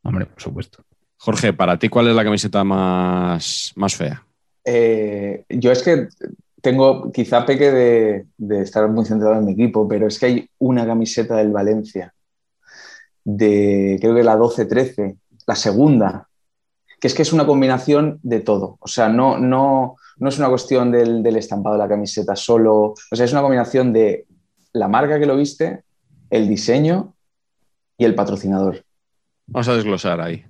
Hombre, 0.03 0.25
por 0.25 0.41
supuesto. 0.41 0.83
Jorge, 1.17 1.53
para 1.53 1.79
ti, 1.79 1.87
¿cuál 1.87 2.09
es 2.09 2.15
la 2.15 2.23
camiseta 2.25 2.63
más, 2.65 3.71
más 3.77 3.95
fea? 3.95 4.25
Eh, 4.65 5.45
yo 5.49 5.71
es 5.71 5.81
que 5.81 6.07
tengo, 6.63 7.11
quizá 7.11 7.45
peque 7.45 7.71
de, 7.71 8.61
estar 8.61 8.87
muy 8.87 9.03
centrado 9.03 9.35
en 9.35 9.43
mi 9.43 9.51
equipo, 9.51 9.85
pero 9.85 10.07
es 10.07 10.17
que 10.17 10.25
hay 10.27 10.49
una 10.59 10.85
camiseta 10.85 11.35
del 11.35 11.51
Valencia, 11.51 12.13
de 13.25 13.97
creo 13.99 14.15
que 14.15 14.23
la 14.23 14.37
12-13, 14.37 15.17
la 15.45 15.55
segunda, 15.55 16.29
que 17.01 17.07
es 17.07 17.13
que 17.13 17.23
es 17.23 17.33
una 17.33 17.45
combinación 17.45 18.17
de 18.23 18.39
todo. 18.39 18.77
O 18.79 18.87
sea, 18.87 19.09
no, 19.09 19.37
no, 19.37 19.97
no 20.15 20.29
es 20.29 20.39
una 20.39 20.47
cuestión 20.47 20.89
del, 20.89 21.21
del 21.21 21.35
estampado 21.35 21.75
de 21.75 21.79
la 21.79 21.89
camiseta 21.89 22.33
solo, 22.37 22.93
o 23.11 23.15
sea, 23.15 23.25
es 23.25 23.33
una 23.33 23.41
combinación 23.41 23.91
de 23.91 24.25
la 24.71 24.87
marca 24.87 25.19
que 25.19 25.25
lo 25.25 25.35
viste, 25.35 25.83
el 26.29 26.47
diseño 26.47 27.13
y 27.97 28.05
el 28.05 28.15
patrocinador. 28.15 28.85
Vamos 29.47 29.67
a 29.67 29.75
desglosar 29.75 30.21
ahí. 30.21 30.45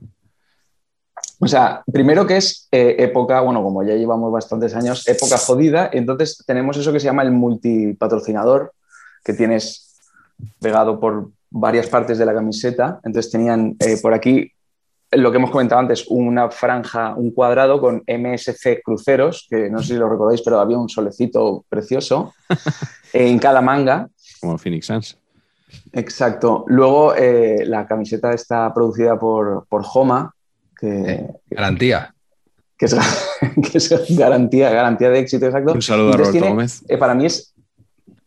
O 1.43 1.47
sea, 1.47 1.83
primero 1.91 2.25
que 2.25 2.37
es 2.37 2.69
eh, 2.71 2.95
época, 2.99 3.41
bueno, 3.41 3.61
como 3.61 3.83
ya 3.83 3.95
llevamos 3.95 4.31
bastantes 4.31 4.73
años, 4.75 5.05
época 5.09 5.37
jodida, 5.37 5.89
entonces 5.91 6.41
tenemos 6.47 6.77
eso 6.77 6.93
que 6.93 7.01
se 7.01 7.07
llama 7.07 7.23
el 7.23 7.31
multipatrocinador, 7.31 8.71
que 9.25 9.33
tienes 9.33 9.99
pegado 10.61 11.01
por 11.01 11.31
varias 11.49 11.87
partes 11.87 12.17
de 12.17 12.25
la 12.25 12.33
camiseta. 12.33 13.01
Entonces 13.03 13.29
tenían 13.29 13.75
eh, 13.79 13.97
por 14.01 14.13
aquí 14.13 14.53
lo 15.11 15.31
que 15.31 15.37
hemos 15.37 15.51
comentado 15.51 15.81
antes, 15.81 16.05
una 16.07 16.49
franja, 16.49 17.13
un 17.13 17.31
cuadrado 17.31 17.81
con 17.81 18.03
MSC 18.07 18.81
cruceros, 18.81 19.45
que 19.49 19.69
no 19.69 19.79
sé 19.79 19.87
si 19.87 19.93
lo 19.95 20.07
recordáis, 20.07 20.41
pero 20.41 20.61
había 20.61 20.77
un 20.77 20.87
solecito 20.87 21.65
precioso 21.67 22.33
en 23.13 23.37
cada 23.37 23.61
manga. 23.61 24.07
Como 24.39 24.57
Phoenix 24.57 24.85
Suns. 24.85 25.17
Exacto. 25.91 26.63
Luego 26.67 27.13
eh, 27.15 27.65
la 27.65 27.85
camiseta 27.85 28.31
está 28.31 28.73
producida 28.73 29.19
por, 29.19 29.65
por 29.67 29.83
Homa, 29.93 30.33
que, 30.87 31.27
Garantía. 31.49 32.13
que 32.77 32.85
es, 32.85 32.95
que 33.71 33.77
es 33.77 34.17
garantía, 34.17 34.69
garantía 34.69 35.09
de 35.09 35.19
éxito, 35.19 35.45
exacto. 35.45 35.73
Un 35.73 35.81
saludo 35.81 36.09
a 36.09 36.13
Roberto 36.13 36.31
tiene- 36.31 36.49
Gómez. 36.49 36.83
eh, 36.87 36.97
para, 36.97 37.13
mí 37.15 37.25
es, 37.25 37.53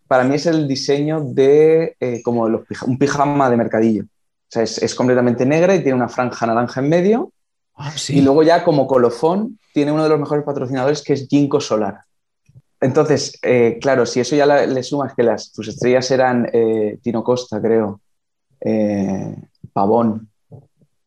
para 0.08 0.24
mí 0.24 0.34
es 0.36 0.46
el 0.46 0.66
diseño 0.68 1.20
de 1.22 1.96
eh, 2.00 2.22
como 2.22 2.48
los 2.48 2.62
un 2.86 2.98
pijama 2.98 3.50
de 3.50 3.56
mercadillo. 3.56 4.04
O 4.04 4.48
sea, 4.48 4.62
es, 4.62 4.78
es 4.82 4.94
completamente 4.94 5.44
negra 5.44 5.74
y 5.74 5.82
tiene 5.82 5.96
una 5.96 6.08
franja 6.08 6.46
naranja 6.46 6.80
en 6.80 6.88
medio. 6.88 7.32
Ah, 7.76 7.92
Y 8.08 8.22
luego 8.22 8.42
ya 8.42 8.64
como 8.64 8.86
colofón 8.86 9.58
tiene 9.74 9.92
uno 9.92 10.04
de 10.04 10.08
los 10.08 10.18
mejores 10.20 10.44
patrocinadores 10.44 11.02
que 11.02 11.12
es 11.12 11.26
Ginkgo 11.28 11.60
Solar. 11.60 12.00
Entonces, 12.80 13.38
eh, 13.42 13.78
claro, 13.80 14.06
si 14.06 14.20
eso 14.20 14.36
ya 14.36 14.46
la- 14.46 14.64
le 14.66 14.82
sumas 14.82 15.14
que 15.14 15.22
las, 15.22 15.52
tus 15.52 15.68
estrellas 15.68 16.10
eran 16.10 16.48
eh, 16.52 16.98
Tino 17.02 17.22
Costa, 17.24 17.60
creo, 17.60 18.00
eh, 18.60 19.34
Pavón, 19.72 20.28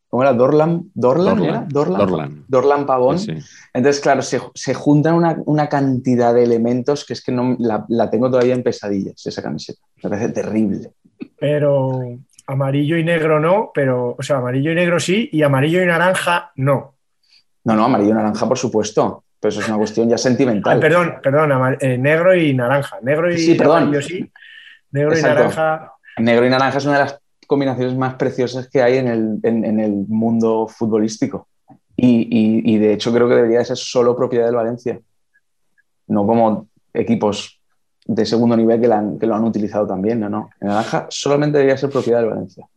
¿cómo 0.09 0.23
era? 0.23 0.33
Dorlan, 0.33 0.89
Dorlan, 0.93 1.35
Dorlan. 1.37 1.49
¿era? 1.49 1.65
Dorlan, 1.69 1.99
Dorlan. 1.99 2.45
Dorlan 2.47 2.85
Pavón. 2.85 3.19
Sí, 3.19 3.39
sí. 3.39 3.47
Entonces, 3.73 4.01
claro, 4.01 4.21
se, 4.21 4.41
se 4.53 4.73
juntan 4.73 5.13
una, 5.15 5.37
una 5.45 5.69
cantidad 5.69 6.33
de 6.33 6.43
elementos 6.43 7.05
que 7.05 7.13
es 7.13 7.23
que 7.23 7.31
no, 7.31 7.55
la, 7.59 7.85
la 7.87 8.09
tengo 8.09 8.29
todavía 8.29 8.55
en 8.55 8.63
pesadillas, 8.63 9.25
esa 9.25 9.41
camiseta. 9.41 9.79
Me 10.03 10.09
parece 10.09 10.29
terrible. 10.29 10.91
Pero 11.39 12.01
amarillo 12.47 12.97
y 12.97 13.03
negro 13.03 13.39
no, 13.39 13.71
pero, 13.73 14.15
o 14.17 14.23
sea, 14.23 14.37
amarillo 14.37 14.71
y 14.71 14.75
negro 14.75 14.99
sí, 14.99 15.29
y 15.31 15.43
amarillo 15.43 15.81
y 15.81 15.85
naranja 15.85 16.51
no. 16.55 16.95
No, 17.63 17.75
no, 17.75 17.85
amarillo 17.85 18.11
y 18.11 18.13
naranja, 18.13 18.47
por 18.47 18.57
supuesto, 18.57 19.23
pero 19.39 19.49
eso 19.49 19.61
es 19.61 19.67
una 19.67 19.77
cuestión 19.77 20.09
ya 20.09 20.17
sentimental. 20.17 20.73
Ay, 20.73 20.79
perdón, 20.81 21.15
perdón, 21.21 21.77
eh, 21.79 21.97
negro 21.97 22.35
y 22.35 22.53
naranja. 22.53 22.97
Negro 23.03 23.31
y 23.31 23.37
Sí, 23.37 23.55
perdón. 23.55 23.83
amarillo 23.83 24.01
sí, 24.01 24.31
negro 24.91 25.11
Exacto. 25.11 25.35
y 25.35 25.37
naranja. 25.37 25.93
Negro 26.17 26.45
y 26.45 26.49
naranja 26.49 26.77
es 26.79 26.85
una 26.85 26.93
de 26.95 27.03
las 27.03 27.19
combinaciones 27.49 27.97
más 27.97 28.13
preciosas 28.13 28.69
que 28.69 28.83
hay 28.83 28.97
en 28.97 29.07
el, 29.07 29.39
en- 29.41 29.65
en 29.65 29.79
el 29.79 29.91
mundo 30.07 30.67
futbolístico. 30.67 31.47
Y, 31.95 32.19
y- 32.29 32.61
y, 32.75 32.77
de 32.77 32.93
hecho 32.93 33.11
creo 33.11 33.27
que 33.27 33.33
debería 33.33 33.57
de 33.57 33.65
ser 33.65 33.77
solo 33.77 34.15
propiedad 34.15 34.45
del 34.45 34.55
Valencia. 34.55 34.99
No 36.07 36.27
como 36.27 36.67
equipos 36.93 37.59
de 38.05 38.23
segundo 38.25 38.55
nivel 38.55 38.79
que, 38.79 38.87
la 38.87 38.99
han- 38.99 39.17
que 39.17 39.25
lo 39.25 39.33
han 39.35 39.43
utilizado 39.43 39.87
también. 39.87 40.19
No, 40.19 40.29
no. 40.29 40.51
El 40.61 40.67
naranja 40.67 41.07
solamente 41.09 41.57
debería 41.57 41.75
ser 41.77 41.89
propiedad 41.89 42.19
del 42.21 42.29
Valencia. 42.29 42.67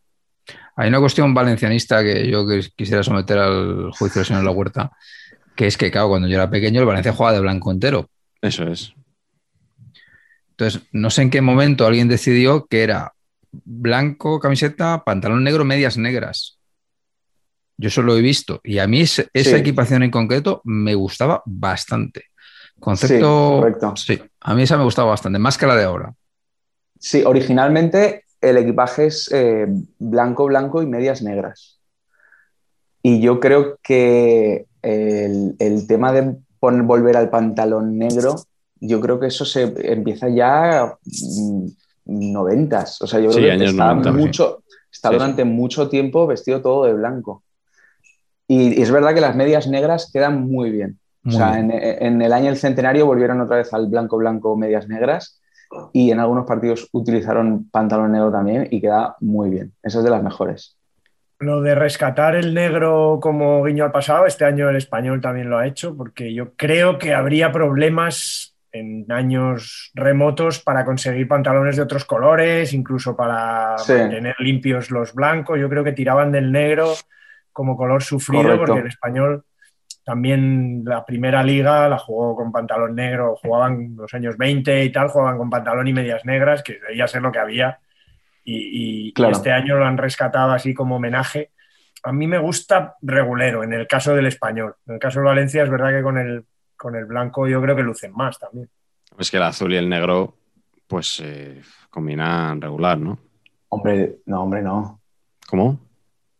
Hay 0.77 0.89
una 0.89 1.01
cuestión 1.01 1.35
valencianista 1.35 2.03
que 2.03 2.27
yo 2.31 2.45
quis- 2.47 2.73
quisiera 2.75 3.03
someter 3.03 3.39
al 3.39 3.91
juicio 3.93 4.21
del 4.21 4.27
señor 4.27 4.45
La 4.45 4.51
Huerta, 4.53 4.91
que 5.55 5.67
es 5.67 5.77
que, 5.77 5.91
claro, 5.91 6.09
cuando 6.09 6.29
yo 6.29 6.37
era 6.37 6.49
pequeño, 6.51 6.81
el 6.81 6.87
Valencia 6.87 7.13
jugaba 7.13 7.35
de 7.35 7.41
blanco 7.43 7.71
entero. 7.71 8.09
Eso 8.41 8.65
es. 8.67 8.95
Entonces, 10.51 10.83
no 10.93 11.11
sé 11.11 11.23
en 11.23 11.31
qué 11.31 11.41
momento 11.43 11.87
alguien 11.87 12.09
decidió 12.09 12.67
que 12.67 12.83
era 12.83 13.13
blanco, 13.53 14.41
camiseta, 14.41 15.03
pantalón 15.05 15.45
negro, 15.45 15.65
medias 15.65 15.97
negras. 15.99 16.59
Yo 17.77 17.89
eso 17.89 18.03
lo 18.03 18.17
he 18.17 18.21
visto. 18.21 18.61
Y 18.65 18.79
a 18.79 18.87
mí 18.87 19.01
esa 19.03 19.25
Sí. 19.35 19.55
equipación 19.55 20.03
en 20.03 20.11
concreto 20.11 20.61
me 20.65 20.95
gustaba 20.95 21.43
bastante. 21.47 22.21
Sí, 22.21 22.81
Concepto. 22.81 23.59
correcto. 23.61 23.97
Sí, 23.97 24.21
a 24.41 24.55
mí 24.55 24.63
esa 24.63 24.77
me 24.77 24.85
gustaba 24.85 25.11
bastante, 25.11 25.39
más 25.39 25.57
que 25.59 25.67
la 25.67 25.77
de 25.77 25.85
ahora. 25.85 26.15
Sí, 26.99 27.23
originalmente 27.25 28.25
el 28.41 28.57
equipaje 28.57 29.07
es 29.07 29.31
eh, 29.33 29.67
blanco, 29.99 30.47
blanco 30.47 30.83
y 30.83 30.87
medias 30.87 31.23
negras. 31.23 31.79
Y 33.03 33.21
yo 33.21 33.41
creo 33.41 33.79
que 33.83 34.67
el, 34.83 35.55
el 35.59 35.87
tema 35.87 36.13
de 36.13 36.37
poner, 36.61 36.83
volver 36.83 37.17
al 37.17 37.31
pantalón 37.31 37.99
negro, 37.99 38.37
yo 38.81 39.01
creo 39.01 39.19
que 39.21 39.27
eso 39.29 39.45
se 39.45 39.63
empieza 39.93 40.29
ya 40.29 40.97
mm, 41.05 41.67
noventas. 42.05 43.01
O 43.03 43.07
sea, 43.07 43.21
yo 43.21 43.31
Sí, 43.31 43.39
creo 43.41 43.59
que 43.59 43.65
está, 43.65 43.95
90, 43.95 44.13
sí. 44.13 44.17
mucho, 44.19 44.63
está 44.91 45.11
Sí, 45.11 45.15
durante 45.15 45.45
mucho 45.45 45.89
tiempo 45.89 46.27
vestido 46.27 46.61
todo 46.63 46.85
de 46.87 46.95
blanco. 46.95 47.45
Y, 48.49 48.79
y 48.79 48.83
es 48.83 48.91
verdad 48.91 49.15
que 49.15 49.21
las 49.21 49.37
medias 49.37 49.67
negras 49.69 50.11
quedan 50.13 50.43
muy 50.49 50.71
bien. 50.71 50.99
Muy 51.23 51.35
o 51.35 51.39
sea, 51.39 51.53
bien. 51.53 51.71
En, 51.71 51.71
en 51.73 52.23
el 52.23 52.33
año 52.33 52.47
del 52.47 52.57
centenario 52.57 53.07
volvieron 53.07 53.41
otra 53.41 53.57
vez 53.59 53.73
al 53.73 53.87
blanco, 53.89 54.17
blanco, 54.19 54.57
medias 54.57 54.89
negras 54.89 55.41
y 55.93 56.11
en 56.11 56.21
algunos 56.21 56.47
partidos 56.47 56.89
utilizaron 56.93 57.69
pantalón 57.71 58.13
negro 58.13 58.31
también 58.31 58.69
y 58.71 58.81
queda 58.81 59.17
muy 59.21 59.51
bien. 59.51 59.73
Esa 59.83 59.99
es 59.99 60.05
de 60.05 60.11
las 60.11 60.23
mejores. 60.23 60.77
Lo 61.39 61.61
de 61.61 61.75
rescatar 61.75 62.37
el 62.37 62.55
negro 62.55 63.19
como 63.21 63.65
guiño 63.65 63.85
al 63.85 63.91
pasado, 63.91 64.27
este 64.27 64.45
año 64.45 64.69
el 64.69 64.77
español 64.77 65.21
también 65.21 65.51
lo 65.51 65.59
ha 65.59 65.67
hecho, 65.67 65.97
porque 65.97 66.33
yo 66.33 66.55
creo 66.55 66.99
que 66.99 67.15
habría 67.15 67.51
problemas 67.51 68.52
en 68.73 69.05
años 69.13 69.91
remotos 69.95 70.61
para 70.61 70.85
conseguir 70.85 71.29
pantalones 71.29 71.77
de 71.77 71.83
otros 71.83 72.05
colores, 72.05 72.73
incluso 72.73 73.15
para 73.17 73.77
Sí. 73.79 73.93
mantener 73.93 74.35
limpios 74.39 74.91
los 74.91 75.15
blancos. 75.15 75.59
Yo 75.61 75.69
creo 75.69 75.85
que 75.85 75.93
tiraban 75.93 76.33
del 76.33 76.51
negro 76.51 76.93
como 77.53 77.77
color 77.77 78.03
sufrido, 78.03 78.43
Correcto. 78.45 78.65
porque 78.67 78.81
el 78.81 78.87
español 78.89 79.45
también 80.05 80.83
la 80.85 81.05
primera 81.05 81.43
liga 81.45 81.89
la 81.89 81.99
jugó 81.99 82.35
con 82.35 82.51
pantalón 82.51 82.95
negro, 82.97 83.37
jugaban 83.37 83.95
los 83.97 84.13
años 84.15 84.37
20 84.37 84.83
y 84.85 84.91
tal, 84.91 85.09
jugaban 85.09 85.39
con 85.39 85.49
pantalón 85.51 85.87
y 85.87 85.93
medias 85.93 86.25
negras, 86.25 86.63
que 86.63 86.79
debía 86.81 87.07
ser 87.07 87.23
lo 87.23 87.31
que 87.31 87.39
había. 87.39 87.79
Y, 88.45 88.57
y- 88.57 89.09
y 89.09 89.13
Claro. 89.13 89.33
este 89.33 89.53
año 89.53 89.77
lo 89.77 89.85
han 89.87 89.99
rescatado 89.99 90.51
así 90.53 90.75
como 90.75 90.97
homenaje. 90.97 91.51
A 92.03 92.13
mí 92.13 92.27
me 92.27 92.39
gusta 92.39 92.97
regulero 93.01 93.63
en 93.63 93.73
el 93.75 93.87
caso 93.87 94.17
del 94.17 94.27
español. 94.27 94.75
En 94.89 94.95
el 94.95 94.99
caso 95.01 95.21
de 95.21 95.27
Valencia 95.27 95.63
es 95.63 95.71
verdad 95.71 95.91
que 95.91 96.03
con 96.03 96.19
el, 96.19 96.45
con 96.83 96.97
el 96.97 97.05
blanco 97.05 97.47
yo 97.47 97.63
creo 97.63 97.77
que 97.77 97.83
lucen 97.83 98.13
más 98.13 98.37
también. 98.41 98.69
Es 99.17 99.31
que 99.31 99.37
el 99.37 99.45
azul 99.45 99.73
y 99.73 99.77
el 99.77 99.89
negro, 99.89 100.35
pues 100.89 101.21
eh, 101.23 101.63
combinan 101.91 102.61
regular, 102.61 102.99
¿no? 102.99 103.19
Hombre, 103.69 104.17
no, 104.27 104.43
hombre, 104.43 104.63
no. 104.63 105.01
¿Cómo? 105.49 105.79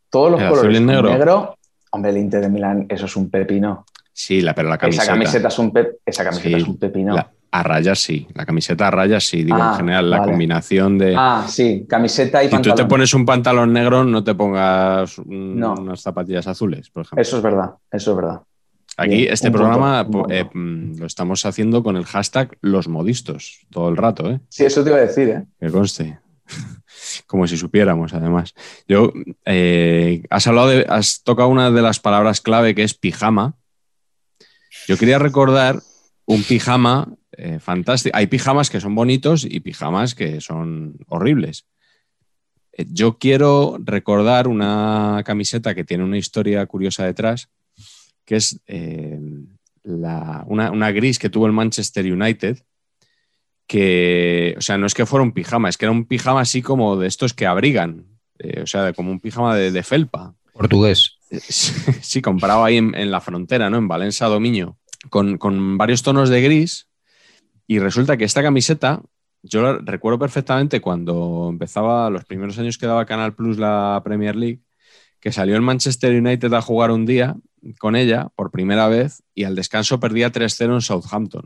Todos 0.09 0.31
los 0.31 0.41
¿El 0.41 0.47
azul 0.47 0.57
colores 0.59 0.79
y 0.79 0.83
el 0.83 0.87
con 1.01 1.05
negro? 1.05 1.55
hombre, 1.91 2.11
el 2.11 2.17
Inter 2.17 2.41
de 2.41 2.49
Milán, 2.49 2.85
eso 2.89 3.05
es 3.05 3.15
un 3.15 3.29
pepino. 3.29 3.85
Sí, 4.11 4.41
la, 4.41 4.53
pero 4.53 4.67
la 4.67 4.77
camiseta. 4.77 5.03
Esa 5.03 5.13
camiseta 5.13 5.47
es 5.47 5.59
un, 5.59 5.71
pe- 5.71 5.97
esa 6.05 6.23
camiseta 6.25 6.57
Sí, 6.57 6.61
es 6.63 6.67
un 6.67 6.77
pepino. 6.77 7.15
la- 7.15 7.31
a 7.51 7.61
rayas 7.63 7.99
sí. 7.99 8.27
La 8.33 8.45
camiseta 8.47 8.87
a 8.87 8.91
rayas 8.91 9.23
sí. 9.23 9.43
Digo, 9.43 9.57
Ah, 9.61 9.69
en 9.73 9.77
general, 9.77 10.09
la 10.09 10.17
vale. 10.19 10.31
combinación 10.31 10.97
de. 10.97 11.15
Ah, 11.17 11.45
sí, 11.47 11.85
camiseta 11.87 12.41
y 12.43 12.47
si 12.47 12.49
tú 12.49 12.55
pantalón. 12.57 12.77
te 12.77 12.85
pones 12.85 13.13
un 13.13 13.25
pantalón 13.25 13.71
negro, 13.71 14.03
no 14.03 14.23
te 14.23 14.33
pongas 14.35 15.17
un- 15.19 15.57
No. 15.59 15.75
unas 15.75 16.01
zapatillas 16.01 16.47
azules, 16.47 16.89
por 16.89 17.03
ejemplo. 17.05 17.21
Eso 17.21 17.37
es 17.37 17.43
verdad, 17.43 17.71
eso 17.91 18.11
es 18.11 18.17
verdad. 18.17 18.41
Aquí, 18.97 19.17
Bien, 19.17 19.33
este 19.33 19.49
programa 19.49 20.05
punto. 20.05 20.31
eh, 20.31 20.45
mm, 20.53 20.99
lo 20.99 21.05
estamos 21.05 21.45
haciendo 21.45 21.83
con 21.83 21.97
el 21.97 22.05
hashtag 22.05 22.57
los 22.61 22.87
modistos 22.87 23.65
todo 23.71 23.89
el 23.89 23.97
rato, 23.97 24.29
¿eh? 24.29 24.39
Sí, 24.49 24.65
eso 24.65 24.83
te 24.83 24.91
iba 24.91 24.99
a 24.99 25.01
decir, 25.01 25.29
¿eh? 25.29 25.45
Que 25.59 25.69
conste. 25.71 26.19
Como 27.27 27.47
si 27.47 27.57
supiéramos, 27.57 28.13
además. 28.13 28.53
Yo, 28.87 29.11
eh, 29.45 30.23
has 30.29 30.45
hablado 30.47 30.67
de, 30.67 30.85
has 30.87 31.23
tocado 31.23 31.49
una 31.49 31.71
de 31.71 31.81
las 31.81 31.99
palabras 31.99 32.41
clave 32.41 32.75
que 32.75 32.83
es 32.83 32.93
pijama. 32.93 33.55
Yo 34.87 34.97
quería 34.97 35.19
recordar 35.19 35.81
un 36.25 36.43
pijama 36.43 37.15
eh, 37.31 37.59
fantástico. 37.59 38.15
Hay 38.15 38.27
pijamas 38.27 38.69
que 38.69 38.79
son 38.79 38.95
bonitos 38.95 39.43
y 39.43 39.59
pijamas 39.59 40.13
que 40.13 40.39
son 40.39 40.97
horribles. 41.07 41.65
Yo 42.77 43.17
quiero 43.17 43.77
recordar 43.83 44.47
una 44.47 45.21
camiseta 45.25 45.75
que 45.75 45.83
tiene 45.83 46.03
una 46.03 46.17
historia 46.17 46.65
curiosa 46.65 47.05
detrás, 47.05 47.49
que 48.25 48.35
es 48.37 48.59
eh, 48.67 49.19
la- 49.83 50.43
una, 50.47 50.71
una 50.71 50.91
gris 50.91 51.19
que 51.19 51.29
tuvo 51.29 51.45
el 51.47 51.51
Manchester 51.53 52.11
United, 52.11 52.57
que, 53.67 54.55
o 54.57 54.61
sea, 54.61 54.77
no 54.77 54.85
es 54.85 54.93
que 54.93 55.05
fuera 55.05 55.23
un 55.23 55.31
pijama, 55.31 55.69
es 55.69 55.77
que 55.77 55.85
era 55.85 55.91
un 55.91 56.05
pijama 56.05 56.41
así 56.41 56.61
como 56.61 56.97
de 56.97 57.07
estos 57.07 57.33
que 57.33 57.45
abrigan, 57.45 58.05
eh, 58.39 58.61
o 58.61 58.67
sea, 58.67 58.93
como 58.93 59.11
un 59.11 59.19
pijama 59.19 59.55
de, 59.55 59.71
de 59.71 59.83
felpa. 59.83 60.35
Portugués. 60.53 61.17
Eh, 61.31 61.39
Sí, 62.01 62.21
comprado 62.21 62.63
ahí 62.63 62.77
en, 62.77 62.93
en 62.95 63.09
la 63.11 63.21
frontera, 63.21 63.69
¿no? 63.69 63.77
En 63.77 63.87
Valencia, 63.87 64.27
Domiño, 64.27 64.77
con, 65.09 65.37
con 65.37 65.77
varios 65.77 66.03
tonos 66.03 66.29
de 66.29 66.41
gris. 66.41 66.87
Y 67.65 67.79
resulta 67.79 68.17
que 68.17 68.25
esta 68.25 68.43
camiseta, 68.43 69.01
yo 69.41 69.61
la 69.61 69.79
recuerdo 69.81 70.19
perfectamente 70.19 70.81
cuando 70.81 71.47
empezaba 71.49 72.09
los 72.09 72.25
primeros 72.25 72.59
años 72.59 72.77
que 72.77 72.85
daba 72.85 73.05
Canal 73.05 73.33
Plus 73.33 73.57
la 73.57 74.01
Premier 74.03 74.35
League, 74.35 74.59
que 75.23 75.31
salió 75.31 75.55
el 75.55 75.61
Manchester 75.61 76.13
United 76.19 76.51
a 76.51 76.61
jugar 76.61 76.91
un 76.91 77.05
día 77.05 77.37
con 77.79 77.95
ella 77.95 78.27
por 78.35 78.51
primera 78.51 78.89
vez 78.89 79.23
y 79.33 79.45
al 79.45 79.55
descanso 79.55 79.97
perdía 79.97 80.33
3-0 80.33 80.73
en 80.73 80.81
Southampton. 80.81 81.45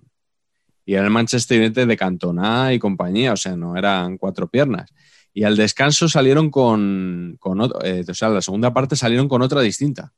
Y 0.83 0.95
era 0.95 1.03
el 1.03 1.11
Manchester 1.11 1.61
United 1.61 1.87
de 1.87 1.95
Cantona 1.95 2.73
y 2.73 2.79
compañía, 2.79 3.33
o 3.33 3.37
sea, 3.37 3.55
no 3.55 3.77
eran 3.77 4.17
cuatro 4.17 4.47
piernas. 4.47 4.89
Y 5.31 5.43
al 5.43 5.55
descanso 5.55 6.09
salieron 6.09 6.49
con, 6.49 7.37
eh, 7.83 8.03
o 8.09 8.13
sea, 8.15 8.29
la 8.29 8.41
segunda 8.41 8.73
parte 8.73 8.95
salieron 8.95 9.27
con 9.27 9.43
otra 9.43 9.61
distinta. 9.61 10.11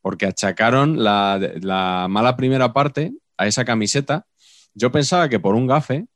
Porque 0.00 0.26
achacaron 0.26 1.02
la 1.02 2.06
mala 2.08 2.36
primera 2.36 2.72
parte 2.72 3.14
a 3.36 3.48
esa 3.48 3.64
camiseta. 3.64 4.26
Yo 4.74 4.92
pensaba 4.92 5.28
que 5.28 5.40
por 5.40 5.56
un 5.56 5.66
gafe, 5.66 6.06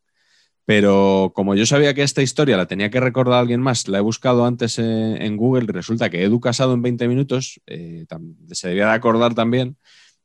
Pero 0.68 1.32
como 1.34 1.54
yo 1.54 1.64
sabía 1.64 1.94
que 1.94 2.02
esta 2.02 2.20
historia 2.20 2.58
la 2.58 2.66
tenía 2.66 2.90
que 2.90 3.00
recordar 3.00 3.40
alguien 3.40 3.62
más, 3.62 3.88
la 3.88 3.96
he 3.96 4.02
buscado 4.02 4.44
antes 4.44 4.78
en, 4.78 5.34
Google 5.38 5.64
y 5.66 5.72
resulta 5.72 6.10
que 6.10 6.22
Edu 6.22 6.40
Casado 6.40 6.74
en 6.74 6.82
20 6.82 7.08
minutos 7.08 7.58
eh, 7.66 8.04
se 8.52 8.68
debía 8.68 8.88
de 8.88 8.92
acordar 8.92 9.34
también 9.34 9.78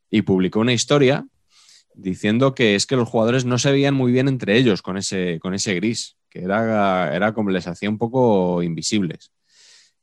y 0.10 0.24
publicó 0.24 0.60
una 0.60 0.74
historia 0.74 1.26
diciendo 1.96 2.54
que 2.54 2.76
es 2.76 2.86
que 2.86 2.98
los 2.98 3.08
jugadores 3.08 3.46
no 3.46 3.58
se 3.58 3.72
veían 3.72 3.94
muy 3.94 4.12
bien 4.12 4.28
entre 4.28 4.58
ellos 4.58 4.82
con 4.82 4.98
ese, 4.98 5.39
con 5.39 5.54
ese 5.54 5.76
gris, 5.76 6.18
que 6.30 6.41
era, 6.41 7.16
era 7.16 7.34
como 7.34 7.50
les 7.50 7.66
hacía 7.66 7.89
un 7.89 7.98
poco 7.98 8.62
invisibles. 8.64 9.32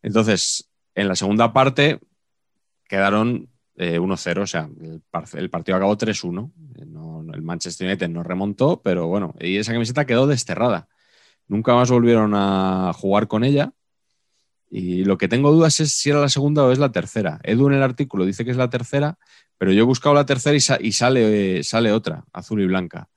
Entonces, 0.03 0.70
en 0.95 1.09
la 1.09 1.16
segunda 1.16 1.53
parte 1.53 2.01
quedaron 2.88 3.51
eh, 3.76 4.01
1-0, 4.01 4.41
o 4.41 4.47
sea, 4.47 4.70
el 5.34 5.51
partido 5.51 5.76
acabó 5.76 5.99
3-1. 5.99 6.51
El 7.35 7.43
Manchester 7.43 7.87
United 7.87 8.09
no 8.09 8.22
remontó, 8.22 8.81
pero 8.83 9.07
bueno, 9.07 9.35
y 9.41 9.57
esa 9.57 9.72
camiseta 9.72 10.05
quedó 10.07 10.26
desterrada. 10.26 10.89
Nunca 11.49 11.74
más 11.74 11.91
volvieron 11.91 12.33
a 12.35 12.93
jugar 12.95 13.26
con 13.28 13.45
ella. 13.45 13.72
Y 14.70 15.05
lo 15.05 15.18
que 15.18 15.26
tengo 15.26 15.51
dudas 15.51 15.81
es 15.81 15.93
si 15.95 16.11
era 16.11 16.20
la 16.20 16.28
segunda 16.28 16.62
o 16.64 16.70
es 16.70 16.78
la 16.78 16.93
tercera. 16.93 17.41
Edu 17.43 17.66
en 17.68 17.74
el 17.74 17.83
artículo 17.83 18.24
dice 18.24 18.45
que 18.45 18.53
es 18.53 18.57
la 18.57 18.70
tercera, 18.70 19.18
pero 19.59 19.72
yo 19.72 19.81
he 19.83 19.87
buscado 19.87 20.14
la 20.14 20.26
tercera 20.26 20.55
y, 20.57 20.61
sa- 20.61 20.78
y 20.81 20.93
sale, 20.93 21.64
sale 21.64 21.91
otra, 21.91 22.24
azul 22.33 22.62
y 22.62 22.66
blanca. 22.66 23.09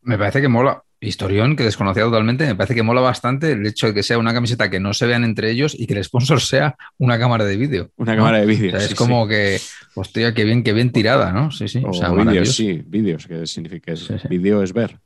Me 0.00 0.16
parece 0.16 0.40
que 0.40 0.48
mola, 0.48 0.82
historión 1.08 1.56
que 1.56 1.64
desconocía 1.64 2.04
totalmente, 2.04 2.46
me 2.46 2.54
parece 2.54 2.74
que 2.74 2.82
mola 2.82 3.00
bastante 3.00 3.52
el 3.52 3.66
hecho 3.66 3.88
de 3.88 3.94
que 3.94 4.02
sea 4.02 4.18
una 4.18 4.32
camiseta 4.32 4.70
que 4.70 4.80
no 4.80 4.94
se 4.94 5.06
vean 5.06 5.24
entre 5.24 5.50
ellos 5.50 5.74
y 5.78 5.86
que 5.86 5.94
el 5.94 6.04
sponsor 6.04 6.40
sea 6.40 6.76
una 6.98 7.18
cámara 7.18 7.44
de 7.44 7.56
vídeo. 7.56 7.90
Una 7.96 8.12
¿no? 8.14 8.18
cámara 8.22 8.38
de 8.38 8.44
O 8.44 8.48
vídeo. 8.48 8.70
sea, 8.70 8.80
sí, 8.80 8.84
es 8.84 8.90
sí. 8.90 8.96
como 8.96 9.26
que, 9.26 9.58
hostia, 9.94 10.32
qué 10.34 10.44
bien, 10.44 10.62
qué 10.62 10.72
bien 10.72 10.92
tirada, 10.92 11.32
¿no? 11.32 11.50
Sí, 11.50 11.68
sí. 11.68 11.82
O 11.84 11.90
O 11.90 11.92
sea, 11.92 12.10
vídeos, 12.10 12.54
sí, 12.54 12.82
vídeos, 12.86 13.26
que 13.26 13.46
significa 13.46 13.94
Sí, 13.96 14.14
vídeo 14.28 14.62
es 14.62 14.72
ver. 14.72 14.98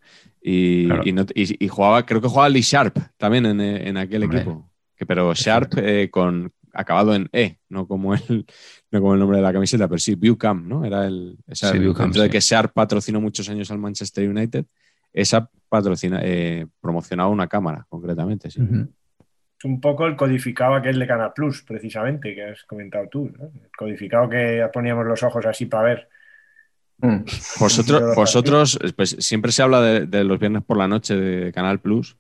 Y, 0.43 0.87
Claro. 0.87 1.03
y 1.05 1.13
no- 1.13 1.27
y- 1.35 1.65
y 1.65 1.69
jugaba, 1.69 2.05
creo 2.07 2.21
que 2.21 2.29
jugaba 2.29 2.49
Lee 2.49 2.61
Sharp 2.61 2.97
también 3.17 3.47
en, 3.47 3.61
eh, 3.61 3.89
en 3.89 3.97
aquel 3.97 4.23
Hombre. 4.25 4.41
equipo. 4.41 4.71
Que, 4.97 5.05
pero 5.07 5.33
Sharp 5.35 5.73
eh, 5.79 6.09
con 6.11 6.53
acabado 6.73 7.15
en 7.15 7.29
E, 7.33 7.59
no 7.71 7.87
como 7.89 8.15
el, 8.15 8.47
no 8.91 9.01
como 9.01 9.15
el 9.15 9.21
nombre 9.21 9.39
de 9.39 9.43
la 9.43 9.53
camiseta, 9.53 9.89
pero 9.89 9.99
sí, 9.99 10.15
Viewcam, 10.15 10.69
¿no? 10.69 10.85
Era 10.85 11.07
el. 11.07 11.37
Esa, 11.49 11.73
Sí, 11.73 11.79
Viewcam, 11.79 12.07
dentro 12.07 12.23
de 12.23 12.31
que 12.31 12.41
Sharp 12.41 12.73
patrocinó 12.75 13.21
muchos 13.21 13.49
años 13.49 13.71
al 13.71 13.79
Manchester 13.79 14.29
United, 14.29 14.67
esa 15.17 15.51
patrocina, 15.69 16.21
eh, 16.23 16.67
promocionaba 16.81 17.31
una 17.31 17.49
cámara, 17.49 17.87
concretamente. 17.89 18.51
Sí. 18.51 18.61
Es 19.59 19.65
un 19.65 19.81
poco 19.81 20.07
el 20.07 20.15
codificado 20.15 20.75
aquel 20.75 20.99
de 20.99 21.07
Canal 21.07 21.33
Plus, 21.35 21.63
precisamente, 21.63 22.35
que 22.35 22.45
has 22.45 22.63
comentado 22.65 23.09
tú. 23.11 23.33
¿no? 23.37 23.47
El 23.47 23.71
codificado 23.77 24.29
que 24.29 24.69
poníamos 24.73 25.07
los 25.07 25.23
ojos 25.23 25.45
así 25.47 25.67
para 25.67 25.83
ver. 25.85 26.09
Mm. 26.99 27.25
Vosotros, 27.59 28.15
vosotros 28.15 28.79
pues, 28.95 29.17
siempre 29.19 29.53
se 29.53 29.63
habla 29.63 29.81
de, 29.81 30.07
de 30.07 30.25
los 30.25 30.39
viernes 30.39 30.63
por 30.63 30.77
la 30.77 30.87
noche 30.87 31.17
de 31.17 31.53
Canal 31.53 31.81
Plus, 31.81 32.17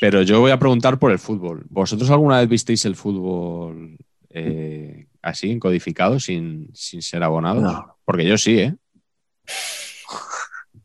pero 0.00 0.22
yo 0.22 0.40
voy 0.40 0.52
a 0.52 0.58
preguntar 0.58 0.98
por 0.98 1.10
el 1.10 1.18
fútbol. 1.18 1.64
¿Vosotros 1.68 2.10
alguna 2.10 2.38
vez 2.38 2.48
visteis 2.48 2.84
el 2.84 2.94
fútbol 2.94 3.96
eh, 4.30 5.06
así, 5.22 5.50
en 5.50 5.58
codificado, 5.58 6.20
sin, 6.20 6.70
sin 6.72 7.02
ser 7.02 7.22
abonados? 7.22 7.62
No. 7.62 7.96
Porque 8.04 8.24
yo 8.24 8.38
sí, 8.38 8.60
¿eh? 8.60 8.74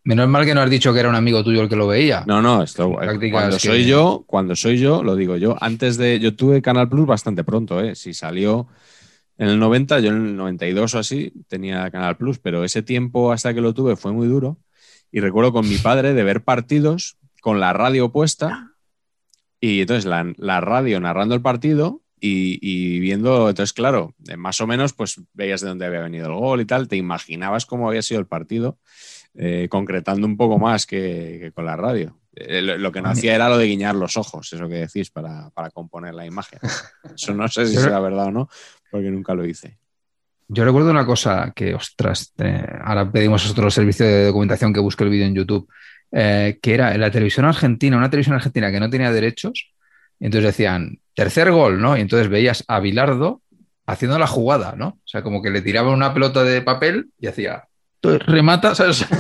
Menos 0.04 0.28
mal 0.28 0.45
que 0.45 0.56
no 0.56 0.62
has 0.62 0.70
dicho 0.70 0.93
que 0.93 0.99
era 0.99 1.10
un 1.10 1.16
amigo 1.16 1.43
tuyo 1.43 1.62
el 1.62 1.70
que 1.70 1.76
lo 1.76 1.88
veía. 1.88 2.24
No, 2.26 2.41
no, 2.41 2.64
esto, 2.64 2.95
Prácticas 2.95 3.32
cuando 3.39 3.58
que- 3.58 3.68
soy 3.68 3.86
yo, 3.86 4.24
cuando 4.26 4.56
soy 4.56 4.78
yo, 4.80 5.04
lo 5.04 5.16
digo 5.16 5.38
yo. 5.38 5.56
Antes 5.62 5.97
de, 5.97 6.20
yo 6.20 6.36
tuve 6.36 6.62
Canal 6.62 6.89
Plus 6.89 7.06
bastante 7.06 7.43
pronto, 7.43 7.80
¿eh? 7.82 7.93
Si 7.95 8.14
salió 8.16 8.68
en 9.38 9.47
el 9.49 9.60
90, 9.60 9.99
yo 9.99 10.10
en 10.10 10.26
el 10.28 10.36
92 10.36 10.95
o 10.95 10.99
así 10.99 11.32
tenía 11.47 11.89
Canal 11.91 12.18
Plus, 12.18 12.39
pero 12.39 12.64
ese 12.64 12.82
tiempo 12.82 13.32
hasta 13.32 13.54
que 13.54 13.62
lo 13.62 13.74
tuve 13.74 13.95
fue 13.95 14.12
muy 14.12 14.28
duro. 14.28 14.58
Y 15.12 15.20
recuerdo 15.20 15.52
con 15.54 15.68
mi 15.70 15.78
padre 15.78 16.14
de 16.14 16.24
ver 16.24 16.43
partidos 16.43 17.18
con 17.41 17.60
la 17.60 17.74
radio 17.74 18.12
puesta 18.12 18.72
y 19.60 19.82
entonces 19.82 20.06
la, 20.06 20.32
la 20.38 20.62
radio 20.62 20.99
narrando 20.99 21.36
el 21.36 21.41
partido 21.41 22.02
y, 22.20 22.60
y 22.62 22.99
viendo, 22.99 23.49
entonces 23.49 23.74
claro, 23.74 24.14
eh, 24.28 24.38
más 24.38 24.62
o 24.62 24.68
menos 24.68 24.93
pues 24.93 25.22
veías 25.34 25.62
de 25.62 25.68
dónde 25.68 25.86
había 25.86 26.02
venido 26.02 26.28
el 26.28 26.34
gol 26.34 26.62
y 26.62 26.66
tal, 26.66 26.88
te 26.88 26.95
imaginabas 26.97 27.66
cómo 27.66 27.88
había 27.89 28.02
sido 28.04 28.20
el 28.20 28.28
partido, 28.28 28.78
eh, 29.36 29.67
concretando 29.69 30.27
un 30.27 30.38
poco 30.38 30.59
más 30.59 30.86
que, 30.86 31.38
que 31.41 31.51
con 31.51 31.65
la 31.65 31.75
radio. 31.75 32.17
Eh, 32.34 32.61
lo, 32.61 32.77
lo 32.77 32.91
que 32.91 33.01
no 33.01 33.09
hacía 33.09 33.36
era 33.36 33.49
lo 33.49 33.57
de 33.57 33.67
guiñar 33.67 33.95
los 33.95 34.15
ojos, 34.17 34.51
eso 34.53 34.67
que 34.69 34.75
decís, 34.75 35.09
para, 35.09 35.49
para 35.49 35.69
componer 35.69 36.13
la 36.13 36.25
imagen. 36.25 36.59
Eso 37.13 37.34
no 37.34 37.47
sé 37.47 37.65
si 37.67 37.75
será 37.75 37.99
verdad 37.99 38.27
o 38.27 38.32
no, 38.32 38.49
porque 38.89 39.11
nunca 39.11 39.34
lo 39.34 39.45
hice. 39.45 39.77
Yo 40.47 40.65
recuerdo 40.65 40.91
una 40.91 41.05
cosa 41.05 41.53
que, 41.55 41.73
ostras, 41.73 42.34
eh, 42.38 42.65
ahora 42.84 43.09
pedimos 43.09 43.45
a 43.45 43.61
el 43.65 43.71
servicio 43.71 44.05
de 44.05 44.25
documentación 44.25 44.73
que 44.73 44.82
busque 44.82 45.03
el 45.05 45.09
vídeo 45.09 45.25
en 45.25 45.36
YouTube, 45.36 45.69
eh, 46.11 46.59
que 46.61 46.73
era 46.73 46.93
en 46.93 46.99
la 46.99 47.09
televisión 47.09 47.45
argentina, 47.45 47.95
una 47.95 48.09
televisión 48.09 48.36
argentina 48.36 48.69
que 48.69 48.79
no 48.79 48.89
tenía 48.89 49.13
derechos, 49.13 49.71
y 50.19 50.25
entonces 50.25 50.47
decían, 50.47 50.99
tercer 51.15 51.51
gol, 51.51 51.82
¿no? 51.82 51.95
Y 51.97 52.01
entonces 52.01 52.27
veías 52.29 52.65
a 52.67 52.79
Bilardo 52.82 53.41
haciendo 53.86 54.19
la 54.19 54.27
jugada, 54.27 54.75
¿no? 54.77 54.88
O 54.88 55.07
sea, 55.07 55.23
como 55.23 55.41
que 55.41 55.51
le 55.51 55.61
tiraban 55.61 55.93
una 55.93 56.13
pelota 56.13 56.43
de 56.43 56.61
papel 56.61 57.11
y 57.17 57.27
hacía, 57.27 57.63
"Tú 57.63 57.70
remata, 58.02 58.76
¿sabes? 58.76 59.06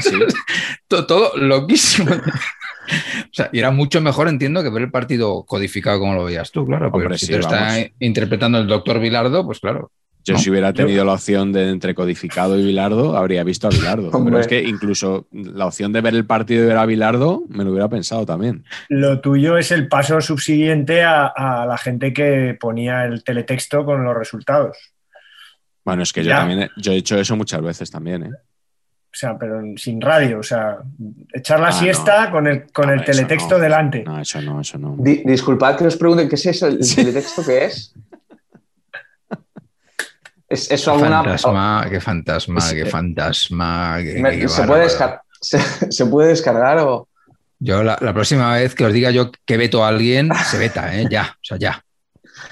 Sí. 0.00 0.18
todo, 0.88 1.06
todo 1.06 1.36
loquísimo. 1.36 2.14
O 2.14 3.32
sea, 3.32 3.48
y 3.52 3.58
era 3.58 3.70
mucho 3.70 4.00
mejor, 4.00 4.28
entiendo, 4.28 4.62
que 4.62 4.70
ver 4.70 4.82
el 4.82 4.90
partido 4.90 5.44
codificado 5.44 6.00
como 6.00 6.14
lo 6.14 6.24
veías 6.24 6.50
tú, 6.50 6.66
claro. 6.66 6.90
Porque 6.90 7.06
Hombre, 7.06 7.18
si 7.18 7.26
sí, 7.26 7.32
te 7.32 7.38
lo 7.38 7.44
está 7.44 7.76
interpretando 7.98 8.58
el 8.58 8.66
doctor 8.66 8.98
Bilardo, 9.00 9.44
pues 9.44 9.60
claro. 9.60 9.90
Yo 10.24 10.34
¿no? 10.34 10.40
si 10.40 10.50
hubiera 10.50 10.72
tenido 10.74 11.04
la 11.04 11.14
opción 11.14 11.50
de 11.52 11.70
entre 11.70 11.94
codificado 11.94 12.58
y 12.58 12.64
Bilardo, 12.64 13.16
habría 13.16 13.42
visto 13.42 13.68
a 13.68 13.70
Bilardo. 13.70 14.10
Pero 14.24 14.38
es 14.38 14.46
que 14.46 14.62
incluso 14.62 15.28
la 15.32 15.66
opción 15.66 15.92
de 15.92 16.02
ver 16.02 16.14
el 16.14 16.26
partido 16.26 16.64
y 16.64 16.66
ver 16.66 16.76
a 16.76 16.84
Bilardo, 16.84 17.44
me 17.48 17.64
lo 17.64 17.70
hubiera 17.70 17.88
pensado 17.88 18.26
también. 18.26 18.64
Lo 18.88 19.20
tuyo 19.20 19.56
es 19.56 19.70
el 19.70 19.88
paso 19.88 20.20
subsiguiente 20.20 21.02
a, 21.02 21.26
a 21.26 21.64
la 21.64 21.78
gente 21.78 22.12
que 22.12 22.56
ponía 22.60 23.04
el 23.04 23.24
teletexto 23.24 23.84
con 23.84 24.04
los 24.04 24.14
resultados. 24.14 24.76
Bueno, 25.90 26.02
es 26.02 26.12
que 26.12 26.24
yo 26.24 26.30
también 26.30 26.62
he, 26.62 26.70
yo 26.76 26.92
he 26.92 26.96
hecho 26.96 27.18
eso 27.18 27.36
muchas 27.36 27.60
veces 27.62 27.90
también, 27.90 28.24
¿eh? 28.24 28.30
O 28.32 29.12
sea, 29.12 29.36
pero 29.36 29.60
sin 29.76 30.00
radio. 30.00 30.38
O 30.38 30.42
sea, 30.42 30.78
echar 31.32 31.58
la 31.60 31.68
Ah, 31.68 31.72
siesta 31.72 32.26
no. 32.26 32.30
con 32.30 32.46
el, 32.46 32.70
con 32.72 32.86
No, 32.86 32.92
el 32.94 33.04
teletexto 33.04 33.56
no. 33.56 33.60
delante. 33.60 34.04
No, 34.04 34.20
eso 34.20 34.40
no, 34.40 34.60
eso 34.60 34.78
no. 34.78 34.94
Di- 34.98 35.22
disculpad 35.24 35.76
que 35.76 35.86
os 35.86 35.96
pregunte, 35.96 36.28
¿qué 36.28 36.36
es 36.36 36.46
eso? 36.46 36.68
¿El 36.68 36.78
teletexto 36.78 37.44
qué 37.44 37.64
es? 37.66 37.92
¿Es 40.48 40.70
eso 40.70 40.92
alguna...? 40.92 41.22
Fantasma, 41.22 41.86
qué 41.90 42.00
fantasma, 42.00 42.60
qué 42.72 42.86
fantasma. 42.86 43.98
qué- 44.02 44.20
Me- 44.20 44.38
qué 44.38 44.48
¿se, 44.48 44.62
puede 44.64 44.86
bárbaro. 44.86 44.88
descar- 44.88 45.20
se, 45.40 45.58
se 45.92 46.06
puede 46.06 46.28
descargar 46.28 46.78
o...? 46.78 47.08
Yo 47.60 47.82
la, 47.82 47.98
la 48.00 48.14
próxima 48.14 48.54
vez 48.54 48.74
que 48.74 48.84
os 48.86 48.92
diga 48.92 49.10
yo 49.10 49.30
que 49.44 49.56
veto 49.58 49.84
a 49.84 49.88
alguien, 49.88 50.30
se 50.50 50.56
veta, 50.58 50.96
¿eh? 50.98 51.06
Ya, 51.10 51.36
o 51.36 51.44
sea, 51.44 51.58
ya. 51.58 51.84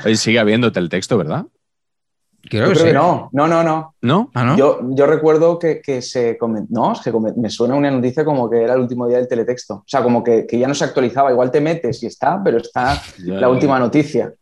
Oye, 0.05 0.17
sigue 0.17 0.39
habiéndote 0.39 0.79
el 0.81 0.89
texto, 0.91 1.17
¿verdad? 1.17 1.45
Creo 2.43 2.67
Yo 2.67 2.69
que 2.69 2.73
creo 2.75 2.85
sí. 2.85 2.85
que 2.87 2.93
no, 2.95 3.29
no, 3.33 3.49
no, 3.49 3.63
no. 3.65 3.95
¿No? 4.01 4.31
Ah, 4.33 4.45
¿no? 4.45 4.57
Yo, 4.57 4.81
yo 4.91 5.07
recuerdo 5.07 5.59
que, 5.59 5.83
que 5.83 6.01
se 6.01 6.39
comen- 6.39 6.67
no, 6.71 6.93
es 6.93 7.01
que 7.01 7.13
me 7.37 7.51
suena 7.51 7.75
una 7.75 7.91
noticia 7.91 8.25
como 8.25 8.49
que 8.49 8.63
era 8.63 8.75
el 8.75 8.81
último 8.81 9.07
día 9.09 9.19
del 9.19 9.29
teletexto. 9.29 9.75
O 9.75 9.85
sea, 9.87 10.03
como 10.03 10.23
que, 10.23 10.47
que 10.47 10.59
ya 10.59 10.69
no 10.69 10.75
se 10.75 10.85
actualizaba. 10.85 11.31
Igual 11.33 11.51
te 11.51 11.61
metes 11.61 12.03
y 12.03 12.07
está, 12.07 12.41
pero 12.43 12.59
está 12.59 12.95
Ya, 13.19 13.35
la 13.35 13.41
ya, 13.41 13.49
última 13.49 13.79
noticia. 13.79 14.33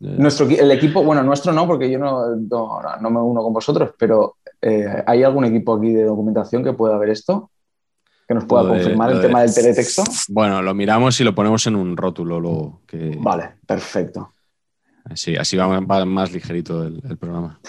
ya. 0.00 0.10
Nuestro, 0.16 0.46
el 0.48 0.70
equipo, 0.72 1.04
bueno, 1.04 1.22
nuestro 1.22 1.52
no, 1.52 1.66
porque 1.66 1.90
yo 1.90 1.98
no, 1.98 2.34
no, 2.36 2.80
no 3.00 3.10
me 3.10 3.20
uno 3.20 3.42
con 3.42 3.52
vosotros, 3.52 3.90
pero 3.98 4.36
eh, 4.60 5.02
¿hay 5.06 5.22
algún 5.22 5.44
equipo 5.44 5.74
aquí 5.74 5.92
de 5.92 6.04
documentación 6.04 6.64
que 6.64 6.72
pueda 6.72 6.96
ver 6.98 7.10
esto? 7.10 7.50
Que 8.26 8.34
nos 8.34 8.44
pueda 8.46 8.64
de- 8.64 8.68
confirmar 8.70 9.10
el 9.10 9.18
de- 9.20 9.26
tema 9.28 9.42
del 9.42 9.54
teletexto. 9.54 10.02
Bueno, 10.28 10.62
lo 10.62 10.74
miramos 10.74 11.20
y 11.20 11.24
lo 11.24 11.34
ponemos 11.34 11.66
en 11.66 11.76
un 11.76 11.96
rótulo 11.96 12.40
luego. 12.40 12.80
Que, 12.86 13.16
Vale, 13.20 13.50
perfecto. 13.66 14.30
Así, 15.04 15.36
así 15.36 15.56
va 15.56 15.80
va 15.80 16.04
más 16.04 16.32
ligerito 16.32 16.84
el, 16.84 17.18
programa. 17.18 17.60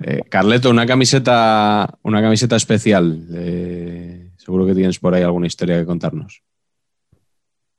Eh, 0.00 0.22
Carleto, 0.28 0.70
una 0.70 0.86
camiseta, 0.86 1.98
una 2.02 2.22
camiseta 2.22 2.56
especial. 2.56 3.26
Eh, 3.34 4.30
seguro 4.36 4.64
que 4.64 4.74
tienes 4.74 4.98
por 4.98 5.14
ahí 5.14 5.22
alguna 5.22 5.48
historia 5.48 5.78
que 5.78 5.86
contarnos. 5.86 6.42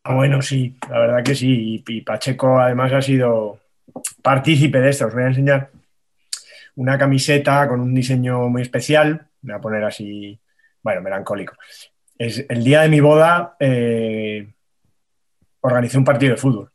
Ah, 0.04 0.16
bueno, 0.16 0.42
sí, 0.42 0.78
la 0.90 1.00
verdad 1.00 1.24
que 1.24 1.36
sí. 1.36 1.84
Y, 1.88 1.98
y 1.98 2.02
Pacheco 2.02 2.60
además 2.60 2.92
ha 2.94 3.02
sido 3.02 3.60
partícipe 4.22 4.80
de 4.80 4.90
esto. 4.90 5.08
Os 5.08 5.14
voy 5.14 5.24
a 5.24 5.28
enseñar 5.28 5.72
una 6.76 6.98
camiseta 6.98 7.68
con 7.68 7.80
un 7.80 7.94
diseño 7.94 8.50
muy 8.50 8.62
especial. 8.62 9.28
Me 9.42 9.54
voy 9.54 9.60
a 9.60 9.62
poner 9.62 9.84
así, 9.84 10.40
bueno, 10.82 11.02
melancólico. 11.02 11.56
Es 12.18 12.46
el 12.50 12.64
día 12.64 12.82
de 12.82 12.90
mi 12.90 13.00
boda. 13.00 13.56
eh, 13.60 14.48
organicé 15.62 15.98
un 15.98 16.06
partido 16.06 16.32
de 16.34 16.38
fútbol. 16.38 16.69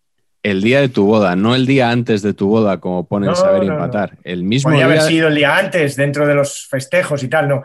El 0.45 0.61
día 0.63 0.81
de 0.81 0.89
tu 0.91 1.07
boda, 1.07 1.35
no 1.35 1.55
el 1.57 1.67
día 1.67 1.91
antes 1.91 2.21
de 2.23 2.35
tu 2.35 2.49
boda, 2.49 2.79
como 2.79 3.07
pone 3.09 3.27
No, 3.27 3.33
el 3.33 3.37
saber 3.37 3.65
no. 3.65 3.73
empatar. 3.73 4.19
El 4.25 4.45
mismo 4.45 4.69
Podría 4.71 4.85
haber 4.85 4.99
día. 4.99 5.09
sido 5.09 5.29
el 5.29 5.35
día 5.35 5.57
antes, 5.57 5.97
dentro 5.97 6.27
de 6.27 6.35
los 6.35 6.67
festejos 6.69 7.23
y 7.23 7.29
tal, 7.29 7.49
no. 7.49 7.65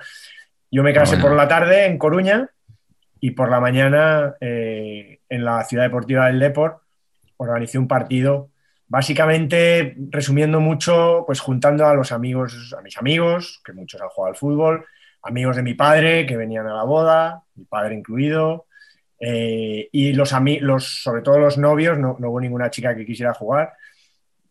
Yo 0.72 0.82
me 0.82 0.94
casé 0.94 1.16
Bueno. 1.18 1.28
por 1.28 1.38
la 1.38 1.48
tarde 1.48 1.86
en 1.86 1.98
Coruña 1.98 2.50
y 3.20 3.32
por 3.32 3.52
la 3.52 3.60
mañana 3.60 4.34
eh, 4.40 5.20
en 5.28 5.44
la 5.46 5.64
Ciudad 5.66 5.84
Deportiva 5.84 6.28
del 6.28 6.40
Deport 6.40 6.78
organicé 7.38 7.78
un 7.78 7.88
partido, 7.88 8.50
básicamente, 8.88 9.96
resumiendo 10.10 10.60
mucho, 10.62 11.24
pues 11.26 11.40
juntando 11.42 11.86
a 11.86 11.94
los 11.94 12.12
amigos, 12.14 12.74
a 12.78 12.82
mis 12.82 12.98
amigos, 12.98 13.62
que 13.66 13.74
muchos 13.74 14.02
han 14.02 14.10
jugado 14.10 14.34
al 14.34 14.38
fútbol, 14.38 14.86
amigos 15.24 15.56
de 15.58 15.64
mi 15.64 15.74
padre 15.74 16.26
que 16.26 16.38
venían 16.38 16.68
a 16.68 16.74
la 16.76 16.84
boda, 16.84 17.44
mi 17.56 17.66
padre 17.66 17.96
incluido, 17.96 18.68
eh, 19.20 19.90
y 19.92 20.14
los, 20.14 20.30
sobre 20.84 21.22
todo 21.22 21.40
los 21.40 21.58
novios, 21.58 21.98
no, 21.98 22.16
no, 22.20 22.30
hubo 22.30 22.40
ninguna 22.40 22.70
chica 22.70 22.96
que 22.96 23.06
quisiera 23.06 23.34
jugar, 23.34 23.74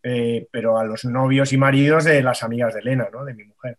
eh, 0.02 0.46
pero 0.50 0.78
a 0.78 0.84
los 0.84 1.04
novios 1.04 1.52
y 1.52 1.56
maridos 1.56 2.04
de 2.04 2.22
las 2.22 2.42
amigas 2.42 2.74
de 2.74 2.80
Elena, 2.80 3.08
¿no? 3.12 3.24
de 3.24 3.34
mi 3.34 3.44
mujer. 3.44 3.78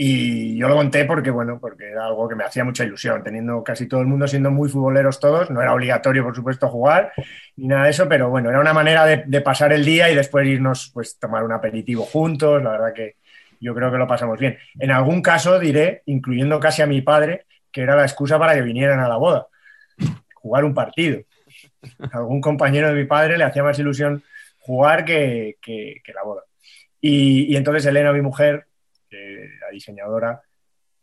Y 0.00 0.56
yo 0.56 0.68
lo 0.68 0.76
monté 0.76 1.04
porque, 1.04 1.30
bueno, 1.30 1.58
porque 1.60 1.90
era 1.90 2.06
algo 2.06 2.28
que 2.28 2.36
me 2.36 2.44
hacía 2.44 2.62
mucha 2.62 2.84
ilusión, 2.84 3.24
teniendo 3.24 3.64
casi 3.64 3.88
todo 3.88 4.00
el 4.00 4.06
mundo 4.06 4.28
siendo 4.28 4.52
muy 4.52 4.68
futboleros 4.68 5.18
todos, 5.18 5.50
no 5.50 5.60
era 5.60 5.74
obligatorio, 5.74 6.22
por 6.22 6.36
supuesto, 6.36 6.68
jugar 6.68 7.12
ni 7.56 7.66
nada 7.66 7.84
de 7.84 7.90
eso, 7.90 8.08
pero 8.08 8.30
bueno, 8.30 8.48
era 8.48 8.60
una 8.60 8.72
manera 8.72 9.04
de, 9.04 9.24
de 9.26 9.40
pasar 9.40 9.72
el 9.72 9.84
día 9.84 10.08
y 10.08 10.14
después 10.14 10.46
irnos, 10.46 10.92
pues, 10.94 11.18
tomar 11.18 11.42
un 11.42 11.50
aperitivo 11.50 12.04
juntos, 12.04 12.62
la 12.62 12.70
verdad 12.70 12.92
que 12.94 13.16
yo 13.60 13.74
creo 13.74 13.90
que 13.90 13.98
lo 13.98 14.06
pasamos 14.06 14.38
bien. 14.38 14.56
En 14.78 14.92
algún 14.92 15.20
caso 15.20 15.58
diré, 15.58 16.02
incluyendo 16.06 16.60
casi 16.60 16.82
a 16.82 16.86
mi 16.86 17.02
padre, 17.02 17.46
que 17.72 17.82
era 17.82 17.96
la 17.96 18.04
excusa 18.04 18.38
para 18.38 18.54
que 18.54 18.62
vinieran 18.62 19.00
a 19.00 19.08
la 19.08 19.16
boda, 19.16 19.48
jugar 20.48 20.64
un 20.64 20.74
partido. 20.74 21.20
A 22.12 22.18
algún 22.18 22.40
compañero 22.40 22.88
de 22.88 22.94
mi 22.94 23.04
padre 23.04 23.36
le 23.36 23.44
hacía 23.44 23.62
más 23.62 23.78
ilusión 23.78 24.22
jugar 24.58 25.04
que, 25.04 25.56
que, 25.60 26.02
la 26.14 26.22
boda. 26.22 26.42
Y, 27.00 27.52
y, 27.52 27.56
entonces 27.56 27.84
Elena, 27.86 28.12
mi 28.12 28.22
mujer, 28.22 28.66
la 29.10 29.70
diseñadora, 29.70 30.42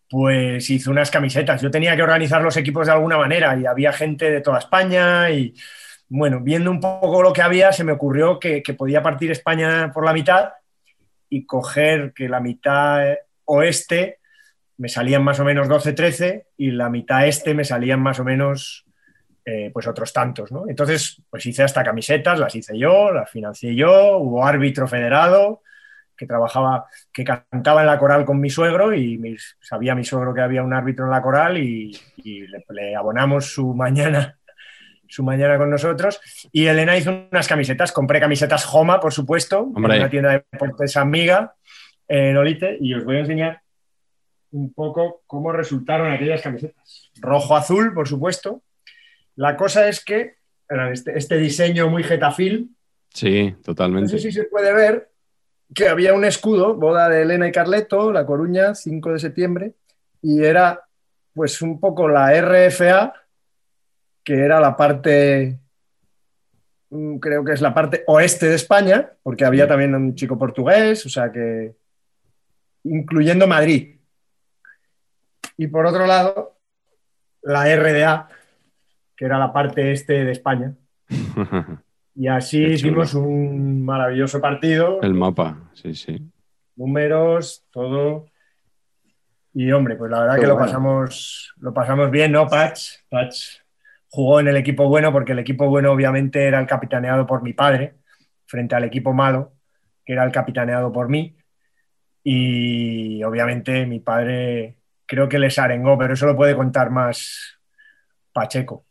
pues 0.09 0.69
hizo 0.69 0.91
unas 0.91 1.11
camisetas. 1.11 1.61
Yo 1.61 1.69
tenía 1.69 1.95
que 1.95 2.03
organizar 2.03 2.41
los 2.41 2.57
equipos 2.57 2.87
de 2.87 2.93
alguna 2.93 3.17
manera 3.17 3.55
y 3.55 3.65
había 3.65 3.93
gente 3.93 4.29
de 4.31 4.41
toda 4.41 4.59
España 4.59 5.29
y 5.29 5.53
bueno, 6.07 6.39
viendo 6.39 6.71
un 6.71 6.79
poco 6.79 7.21
lo 7.21 7.33
que 7.33 7.41
había, 7.41 7.71
se 7.71 7.83
me 7.83 7.91
ocurrió 7.91 8.39
que, 8.39 8.61
que 8.61 8.73
podía 8.73 9.01
partir 9.01 9.31
España 9.31 9.91
por 9.93 10.05
la 10.05 10.13
mitad 10.13 10.53
y 11.29 11.45
coger 11.45 12.13
que 12.13 12.29
la 12.29 12.39
mitad 12.39 13.15
oeste 13.45 14.19
me 14.77 14.89
salían 14.89 15.23
más 15.23 15.39
o 15.39 15.45
menos 15.45 15.67
12-13 15.67 16.45
y 16.57 16.71
la 16.71 16.89
mitad 16.89 17.27
este 17.27 17.53
me 17.53 17.63
salían 17.63 18.01
más 18.01 18.19
o 18.19 18.23
menos 18.23 18.84
eh, 19.45 19.69
pues 19.71 19.87
otros 19.87 20.11
tantos, 20.11 20.51
¿no? 20.51 20.67
Entonces, 20.67 21.21
pues 21.29 21.45
hice 21.45 21.63
hasta 21.63 21.83
camisetas, 21.83 22.39
las 22.39 22.55
hice 22.55 22.77
yo, 22.77 23.11
las 23.11 23.29
financié 23.29 23.75
yo, 23.75 24.17
hubo 24.17 24.45
árbitro 24.45 24.87
federado, 24.87 25.61
que 26.17 26.25
trabajaba, 26.25 26.85
que 27.13 27.23
cantaba 27.23 27.81
en 27.81 27.87
la 27.87 27.99
coral 27.99 28.25
con 28.25 28.39
mi 28.39 28.49
suegro 28.49 28.93
y 28.93 29.17
mis, 29.17 29.57
sabía 29.61 29.95
mi 29.95 30.03
suegro 30.03 30.33
que 30.33 30.41
había 30.41 30.63
un 30.63 30.73
árbitro 30.73 31.05
en 31.05 31.11
la 31.11 31.21
coral 31.21 31.57
y, 31.57 31.95
y 32.17 32.47
le, 32.47 32.65
le, 32.69 32.95
abonamos 32.95 33.45
su 33.53 33.73
mañana 33.73 34.39
su 35.07 35.23
mañana 35.23 35.57
con 35.57 35.69
nosotros 35.69 36.19
y 36.51 36.65
Elena 36.65 36.97
hizo 36.97 37.27
unas 37.31 37.47
camisetas, 37.47 37.91
compré 37.91 38.19
camisetas 38.19 38.65
Joma, 38.65 38.99
por 38.99 39.13
supuesto, 39.13 39.61
Hombre. 39.61 39.95
en 39.95 40.01
una 40.01 40.09
tienda 40.09 40.29
de 40.31 40.45
deportes 40.51 40.97
amiga 40.97 41.53
en 42.07 42.37
Olite 42.37 42.77
y 42.79 42.93
os 42.93 43.03
voy 43.03 43.17
a 43.17 43.19
enseñar 43.19 43.61
un 44.51 44.73
poco 44.73 45.23
cómo 45.27 45.51
resultaron 45.51 46.11
aquellas 46.11 46.41
camisetas. 46.41 47.11
Rojo-azul, 47.19 47.93
por 47.93 48.07
supuesto. 48.07 48.61
La 49.35 49.57
cosa 49.57 49.87
es 49.87 50.03
que 50.03 50.37
este, 50.91 51.17
este 51.17 51.37
diseño 51.37 51.89
muy 51.89 52.03
getafil. 52.03 52.75
Sí, 53.13 53.55
totalmente. 53.63 54.11
No 54.11 54.17
sé 54.17 54.19
si 54.19 54.31
se 54.31 54.45
puede 54.45 54.73
ver, 54.73 55.09
que 55.73 55.87
había 55.87 56.13
un 56.13 56.25
escudo, 56.25 56.75
boda 56.75 57.09
de 57.09 57.21
Elena 57.21 57.47
y 57.47 57.51
Carleto, 57.51 58.11
La 58.11 58.25
Coruña, 58.25 58.75
5 58.75 59.13
de 59.13 59.19
septiembre, 59.19 59.73
y 60.21 60.43
era 60.43 60.81
pues 61.33 61.61
un 61.61 61.79
poco 61.79 62.07
la 62.07 62.33
RFA, 62.33 63.13
que 64.23 64.33
era 64.33 64.59
la 64.59 64.75
parte, 64.75 65.59
mm, 66.89 67.17
creo 67.17 67.43
que 67.43 67.53
es 67.53 67.61
la 67.61 67.73
parte 67.73 68.03
oeste 68.07 68.47
de 68.47 68.55
España, 68.55 69.11
porque 69.21 69.45
había 69.45 69.67
también 69.67 69.93
un 69.93 70.15
chico 70.15 70.37
portugués, 70.37 71.05
o 71.05 71.09
sea 71.09 71.31
que, 71.31 71.75
incluyendo 72.83 73.47
Madrid. 73.47 73.97
Y 75.57 75.67
por 75.67 75.85
otro 75.85 76.05
lado, 76.07 76.57
la 77.41 77.67
RDA, 77.75 78.29
que 79.15 79.25
era 79.25 79.37
la 79.37 79.53
parte 79.53 79.91
este 79.91 80.23
de 80.23 80.31
España. 80.31 80.73
Y 82.17 82.27
así 82.27 82.63
hicimos 82.63 83.13
un 83.13 83.83
maravilloso 83.83 84.39
partido. 84.39 85.01
El 85.01 85.13
mapa, 85.13 85.69
sí, 85.73 85.93
sí. 85.93 86.31
Números, 86.77 87.65
todo. 87.71 88.27
Y 89.53 89.69
hombre, 89.73 89.97
pues 89.97 90.09
la 90.09 90.21
verdad 90.21 90.35
Qué 90.35 90.41
que 90.41 90.47
bueno. 90.47 90.59
lo 90.59 90.65
pasamos, 90.65 91.53
lo 91.57 91.73
pasamos 91.73 92.09
bien, 92.11 92.31
¿no, 92.31 92.47
Patch? 92.47 92.99
Patch 93.09 93.59
jugó 94.07 94.39
en 94.39 94.47
el 94.47 94.55
equipo 94.55 94.87
bueno 94.87 95.11
porque 95.11 95.33
el 95.33 95.39
equipo 95.39 95.67
bueno 95.67 95.91
obviamente 95.91 96.45
era 96.45 96.57
el 96.61 96.67
capitaneado 96.67 97.25
por 97.25 97.43
mi 97.43 97.51
padre, 97.51 97.95
frente 98.45 98.75
al 98.75 98.85
equipo 98.85 99.13
malo, 99.13 99.51
que 100.05 100.13
era 100.13 100.23
el 100.23 100.31
capitaneado 100.31 100.93
por 100.93 101.09
mí. 101.09 101.35
Y 102.23 103.21
obviamente 103.23 103.85
mi 103.85 103.99
padre 103.99 104.77
creo 105.05 105.27
que 105.27 105.37
les 105.37 105.59
arengó, 105.59 105.97
pero 105.97 106.13
eso 106.13 106.25
lo 106.25 106.35
puede 106.37 106.55
contar 106.55 106.91
más 106.91 107.59
Pacheco. 108.31 108.85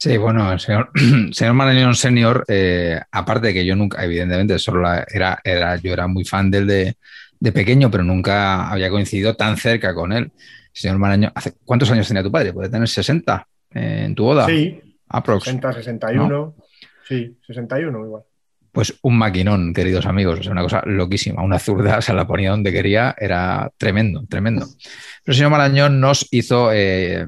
Sí, 0.00 0.16
bueno, 0.16 0.50
el 0.50 0.58
señor, 0.58 0.90
señor 1.32 1.52
Marañón 1.52 1.94
Senior, 1.94 2.46
eh, 2.48 2.98
aparte 3.12 3.48
de 3.48 3.52
que 3.52 3.66
yo 3.66 3.76
nunca, 3.76 4.02
evidentemente, 4.02 4.58
solo 4.58 4.80
la, 4.80 5.04
era, 5.12 5.38
era, 5.44 5.76
yo 5.76 5.92
era 5.92 6.06
muy 6.06 6.24
fan 6.24 6.50
del 6.50 6.66
de, 6.66 6.96
de, 7.38 7.52
pequeño, 7.52 7.90
pero 7.90 8.02
nunca 8.02 8.70
había 8.70 8.88
coincidido 8.88 9.36
tan 9.36 9.58
cerca 9.58 9.94
con 9.94 10.12
él. 10.12 10.32
Señor 10.72 10.96
Marañón, 10.96 11.32
¿hace, 11.34 11.52
¿cuántos 11.66 11.90
años 11.90 12.08
tenía 12.08 12.22
tu 12.22 12.32
padre? 12.32 12.54
¿Puede 12.54 12.70
tener 12.70 12.88
60 12.88 13.46
eh, 13.74 14.04
en 14.06 14.14
tu 14.14 14.24
boda? 14.24 14.46
Sí, 14.46 14.80
Aprox. 15.06 15.44
60, 15.44 15.72
61, 15.74 16.28
¿no? 16.28 16.54
sí, 17.06 17.36
61 17.46 18.06
igual. 18.06 18.22
Pues 18.72 18.94
un 19.02 19.18
maquinón, 19.18 19.74
queridos 19.74 20.06
amigos, 20.06 20.40
o 20.40 20.42
sea, 20.42 20.52
una 20.52 20.62
cosa 20.62 20.82
loquísima. 20.86 21.42
Una 21.42 21.58
zurda 21.58 22.00
se 22.00 22.14
la 22.14 22.26
ponía 22.26 22.52
donde 22.52 22.72
quería, 22.72 23.14
era 23.18 23.70
tremendo, 23.76 24.24
tremendo. 24.26 24.64
Pero 24.64 25.32
el 25.32 25.34
señor 25.34 25.50
Marañón 25.50 26.00
nos 26.00 26.26
hizo 26.30 26.70
eh, 26.72 27.26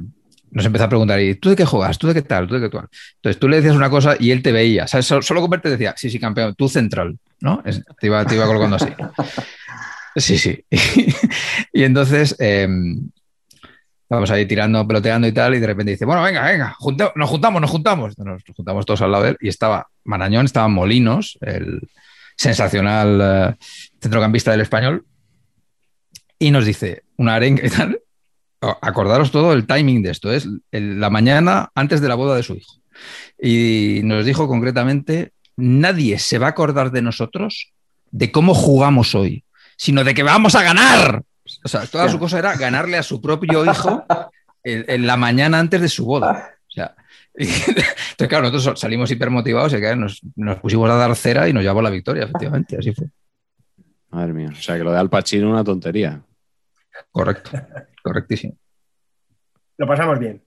nos 0.53 0.67
empezó 0.67 0.85
a 0.85 0.89
preguntar, 0.89 1.21
¿y 1.21 1.35
tú 1.35 1.49
de 1.49 1.57
qué 1.57 1.65
juegas? 1.65 1.99
¿Tú 1.99 2.07
de 2.07 2.15
qué 2.15 2.23
tal? 2.23 2.47
¿Tú 2.47 2.55
de 2.55 2.61
qué 2.61 2.69
tal? 2.69 2.89
Entonces 3.17 3.41
tú 3.41 3.49
le 3.49 3.57
decías 3.57 3.75
una 3.75 3.89
cosa 3.89 4.17
y 4.19 4.31
él 4.31 4.43
te 4.43 4.53
veía. 4.53 4.87
¿sabes? 4.87 5.07
Solo 5.07 5.41
con 5.41 5.51
verte 5.51 5.71
decía, 5.71 5.95
sí, 5.97 6.11
sí, 6.11 6.21
campeón, 6.21 6.55
tú 6.55 6.69
central, 6.69 7.19
¿no? 7.41 7.63
Te 7.99 8.07
iba, 8.07 8.25
te 8.25 8.35
iba 8.35 8.47
colocando 8.47 8.77
así. 8.77 8.89
Sí, 10.15 10.37
sí. 10.37 10.63
y 11.73 11.85
entonces 11.85 12.37
eh, 12.39 12.69
vamos 14.11 14.31
ahí 14.31 14.45
tirando, 14.45 14.87
peloteando 14.87 15.27
y 15.27 15.33
tal, 15.33 15.55
y 15.55 15.59
de 15.59 15.67
repente 15.67 15.93
dice, 15.93 16.05
bueno, 16.05 16.23
venga, 16.23 16.45
venga, 16.45 16.75
junta, 16.79 17.13
nos 17.17 17.31
juntamos, 17.31 17.63
nos 17.63 17.71
juntamos. 17.71 18.19
Nos 18.19 18.43
juntamos 18.55 18.85
todos 18.85 19.01
al 19.01 19.11
lado 19.11 19.25
de 19.25 19.31
él 19.31 19.37
y 19.41 19.49
estaba 19.49 19.89
Marañón, 20.05 20.45
estaba 20.45 20.69
Molinos, 20.69 21.39
el 21.41 21.81
sensacional 22.37 23.57
uh, 23.57 23.65
centrocampista 24.03 24.51
del 24.51 24.61
español, 24.61 25.07
y 26.39 26.51
nos 26.51 26.67
dice 26.67 27.05
una 27.17 27.37
arenga 27.37 27.67
y 27.67 27.71
tal, 27.71 28.02
acordaros 28.81 29.31
todo 29.31 29.53
el 29.53 29.67
timing 29.67 30.03
de 30.03 30.11
esto, 30.11 30.33
es 30.33 30.49
la 30.71 31.11
mañana 31.11 31.71
antes 31.75 32.01
de 32.01 32.09
la 32.09 32.15
boda 32.15 32.37
de 32.37 32.43
su 32.43 32.55
hijo. 32.55 32.75
Y 33.41 34.01
nos 34.05 34.25
dijo 34.25 34.47
concretamente, 34.47 35.33
nadie 35.57 36.19
se 36.19 36.39
va 36.39 36.47
a 36.47 36.51
acordar 36.51 36.93
de 36.93 37.03
nosotros 37.03 37.73
de 38.11 38.31
cómo 38.31 38.55
jugamos 38.55 39.15
hoy, 39.15 39.45
sino 39.77 40.05
de 40.05 40.15
que 40.15 40.23
vamos 40.23 40.55
a 40.55 40.63
ganar. 40.63 41.23
O 41.65 41.69
sea, 41.69 41.87
toda 41.87 42.09
su 42.09 42.19
cosa 42.19 42.39
era 42.39 42.55
ganarle 42.55 42.99
a 42.99 43.03
su 43.03 43.21
propio 43.21 43.65
hijo 43.65 44.05
en, 44.63 45.07
la 45.07 45.17
mañana 45.17 45.59
antes 45.59 45.81
de 45.81 45.89
su 45.89 46.05
boda. 46.05 46.51
O 46.69 46.71
sea, 46.71 46.95
entonces, 47.35 48.29
claro, 48.29 48.51
nosotros 48.51 48.79
salimos 48.79 49.11
hipermotivados 49.11 49.73
y 49.73 49.81
nos, 49.97 50.21
nos, 50.37 50.61
pusimos 50.61 50.89
a 50.91 50.95
dar 50.95 51.17
cera 51.17 51.49
y 51.49 51.53
nos 51.53 51.65
llevó 51.65 51.83
la 51.83 51.91
victoria, 51.91 52.25
efectivamente, 52.25 52.77
así 52.79 52.93
fue. 52.93 53.07
Madre 54.11 54.35
mía, 54.35 54.51
o 54.53 54.63
sea 54.63 54.77
que 54.77 54.85
lo 54.85 54.93
de 54.93 54.99
Al 54.99 55.09
Pacino 55.09 55.51
una 55.51 55.65
tontería. 55.65 56.23
Correcto. 57.11 57.51
Correctísimo. 58.03 58.57
Lo 59.76 59.86
pasamos 59.86 60.18
bien. 60.18 60.43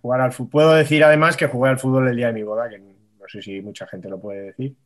Jugar 0.00 0.20
al 0.20 0.32
fútbol. 0.32 0.50
Puedo 0.50 0.72
decir 0.74 1.04
además 1.04 1.36
que 1.36 1.46
jugué 1.46 1.70
al 1.70 1.78
fútbol 1.78 2.08
el 2.08 2.16
día 2.16 2.28
de 2.28 2.32
mi 2.32 2.42
boda, 2.42 2.68
que 2.68 2.78
no 2.78 3.28
sé 3.28 3.42
si 3.42 3.60
mucha 3.60 3.86
gente 3.86 4.08
lo 4.08 4.20
puede 4.20 4.42
decir. 4.42 4.76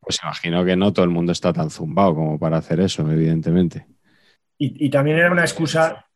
Pues 0.00 0.18
imagino 0.22 0.64
que 0.64 0.76
no 0.76 0.92
todo 0.92 1.04
el 1.04 1.10
mundo 1.10 1.32
está 1.32 1.52
tan 1.52 1.70
zumbado 1.70 2.14
como 2.14 2.38
para 2.38 2.56
hacer 2.56 2.80
eso, 2.80 3.08
evidentemente. 3.10 3.86
Y, 4.56 4.86
y 4.86 4.90
también 4.90 5.18
era 5.18 5.30
una 5.30 5.42
excusa, 5.42 6.06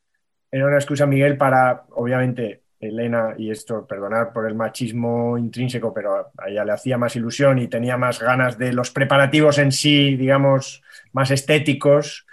era 0.51 0.66
una 0.66 0.76
excusa, 0.76 1.07
Miguel, 1.07 1.36
para, 1.36 1.84
obviamente, 1.90 2.64
Elena, 2.80 3.34
y 3.36 3.51
esto, 3.51 3.86
perdonar 3.86 4.32
por 4.32 4.47
el 4.47 4.55
machismo 4.55 5.38
intrínseco, 5.38 5.92
pero 5.92 6.32
a 6.36 6.49
ella 6.49 6.64
le 6.64 6.72
hacía 6.72 6.99
más 6.99 7.16
ilusión 7.16 7.59
y 7.59 7.68
tenía 7.68 7.97
más 7.97 8.20
ganas 8.20 8.59
de 8.59 8.72
los 8.72 8.90
preparativos 8.90 9.59
en 9.59 9.72
sí, 9.72 10.16
digamos, 10.16 10.82
más 11.12 11.30
estéticos. 11.30 12.26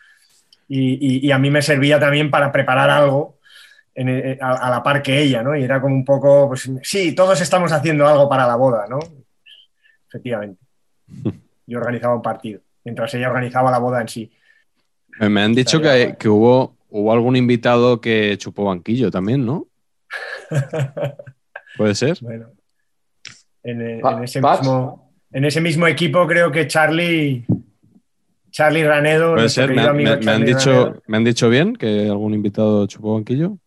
Y, 0.74 0.94
y, 1.02 1.28
y 1.28 1.32
a 1.32 1.38
mí 1.38 1.50
me 1.50 1.62
servía 1.62 2.00
también 2.00 2.32
para 2.32 2.50
preparar 2.50 2.90
algo 2.90 3.40
en, 3.94 4.42
a, 4.42 4.54
a, 4.54 4.70
la 4.70 4.82
par 4.82 5.02
que 5.02 5.22
ella, 5.22 5.44
¿no? 5.44 5.54
Y 5.54 5.64
era 5.64 5.82
como 5.82 5.94
un 5.94 6.06
poco, 6.06 6.48
pues 6.48 6.72
sí, 6.84 7.14
todos 7.14 7.42
estamos 7.42 7.74
haciendo 7.74 8.08
algo 8.08 8.30
para 8.30 8.48
la 8.48 8.56
boda, 8.56 8.86
¿no? 8.90 9.00
Efectivamente. 10.08 10.64
Yo 11.68 11.78
organizaba 11.78 12.16
un 12.16 12.22
partido, 12.22 12.62
mientras 12.86 13.14
ella 13.14 13.28
organizaba 13.28 13.70
la 13.70 13.80
boda 13.80 14.00
en 14.00 14.08
sí. 14.08 14.32
Me 15.20 15.42
han 15.42 15.54
dicho 15.54 15.82
que, 15.82 16.16
que 16.18 16.30
hubo, 16.30 16.78
hubo 16.90 17.12
algún 17.12 17.36
invitado 17.36 18.00
que 18.00 18.38
chupó 18.38 18.66
banquillo 18.66 19.12
también, 19.12 19.46
¿no? 19.46 19.68
¿Puede 21.78 21.96
ser? 21.96 22.18
Bueno, 22.22 22.52
en, 23.64 23.82
en, 23.82 24.24
ese 24.24 24.42
mismo, 24.42 25.12
en, 25.32 25.46
ese 25.46 25.62
mismo, 25.62 25.88
equipo 25.88 26.26
creo 26.28 26.52
que 26.52 26.68
Charlie 26.68 27.46
Charlie 28.52 28.84
Ranedo. 28.86 29.32
Puede 29.32 29.41
nuestro 29.43 29.66
ser, 29.68 29.76
me, 29.76 29.82
han- 29.82 29.89
amigo 29.89 30.10
me- 30.12 30.16
me 30.18 30.32
han 30.32 30.39
Charlie 30.39 30.45
dicho, 30.54 30.72
Ranedo. 30.86 31.04
me 31.08 31.18
han 31.18 31.24
dicho 31.24 31.49
bien 31.49 31.76
que 31.76 32.08
algún 32.10 32.34
invitado 32.34 32.86
chupó 32.88 33.16
banquillo. 33.16 33.58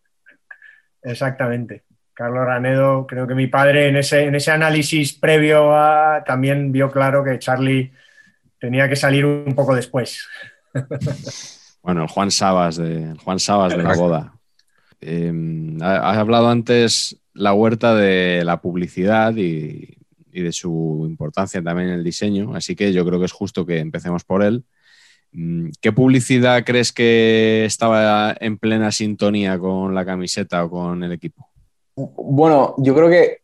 Exactamente. 1.03 1.83
Carlos 2.13 2.45
Ranedo, 2.47 3.07
creo 3.07 3.27
que 3.27 3.35
mi 3.35 3.49
padre 3.49 3.89
en 3.89 3.97
ese, 3.97 4.25
en 4.25 4.35
ese 4.37 4.51
análisis 4.53 5.15
previo 5.15 5.77
a, 5.77 6.23
también 6.25 6.71
vio 6.71 6.91
claro 6.91 7.25
que 7.25 7.39
Charlie 7.41 7.93
tenía 8.61 8.89
que 8.89 8.97
salir 8.97 9.27
un 9.27 9.55
poco 9.55 9.75
después. 9.75 10.27
Bueno, 11.83 12.05
el 12.05 12.09
Juan 12.09 12.31
Sabas 12.31 12.77
de, 12.77 13.11
el 13.11 13.19
Juan 13.19 13.39
Sabas 13.39 13.77
de 13.77 13.83
la 13.83 13.93
boda. 13.95 14.33
Eh, 15.03 15.31
ha- 15.83 16.11
has 16.13 16.17
hablado 16.17 16.49
antes 16.49 17.21
la 17.35 17.53
huerta 17.53 17.95
de 17.95 18.43
la 18.43 18.63
publicidad 18.63 19.37
y, 19.37 19.95
y 20.33 20.41
de 20.41 20.51
su 20.51 21.05
importancia 21.07 21.63
también 21.63 21.89
en 21.91 21.95
el 21.97 22.03
diseño, 22.05 22.55
así 22.57 22.75
que 22.75 22.91
yo 22.95 23.05
creo 23.05 23.19
que 23.19 23.27
es 23.27 23.33
justo 23.33 23.67
que 23.67 23.81
empecemos 23.81 24.25
por 24.25 24.43
él. 24.43 24.65
Mm, 25.35 25.71
¿Qué 25.81 25.93
publicidad 25.93 26.63
crees 26.65 26.93
que 26.93 27.65
estaba 27.65 28.35
en 28.39 28.57
plena 28.57 28.93
sintonía 28.93 29.59
con 29.59 29.95
la 29.95 30.05
camiseta 30.05 30.65
o 30.65 30.71
con 30.71 31.03
el 31.03 31.13
equipo? 31.13 31.49
Bueno, 31.97 32.75
yo 32.79 32.95
creo 32.95 33.09
que 33.09 33.39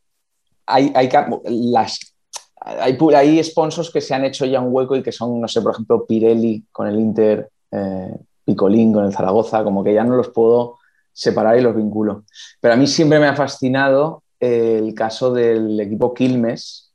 hay, 0.66 0.93
hay, 0.95 1.09
las, 1.45 2.14
hay, 2.57 2.97
hay 3.16 3.45
sponsors 3.45 3.91
que 3.91 4.01
se 4.01 4.14
han 4.14 4.24
hecho 4.24 4.47
ya 4.47 4.61
un 4.61 4.72
hueco 4.72 4.95
y 4.95 5.03
que 5.03 5.11
son, 5.11 5.41
no 5.41 5.49
sé, 5.49 5.61
por 5.62 5.72
ejemplo, 5.72 6.07
Pirelli 6.07 6.64
con 6.70 6.86
el 6.86 6.99
Inter, 7.01 7.51
eh, 7.72 8.14
Picolín 8.45 8.93
con 8.93 9.05
el 9.05 9.12
Zaragoza, 9.12 9.64
como 9.64 9.82
que 9.82 9.93
ya 9.93 10.05
no 10.05 10.14
los 10.14 10.28
puedo 10.28 10.78
separar 11.12 11.59
y 11.59 11.61
los 11.61 11.74
vinculo. 11.74 12.24
Pero 12.61 12.74
a 12.74 12.76
mí 12.76 12.86
siempre 12.86 13.18
me 13.18 13.26
ha 13.26 13.34
fascinado 13.34 14.22
eh, 14.38 14.78
el 14.78 14.95
caso 14.95 15.32
del 15.32 15.78
equipo 15.80 16.14
Quilmes 16.14 16.93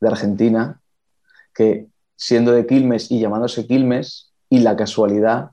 de 0.00 0.08
Argentina, 0.08 0.80
que 1.52 1.88
siendo 2.22 2.52
de 2.52 2.64
Quilmes 2.66 3.10
y 3.10 3.18
llamándose 3.18 3.66
Quilmes, 3.66 4.30
y 4.48 4.60
la 4.60 4.76
casualidad 4.76 5.50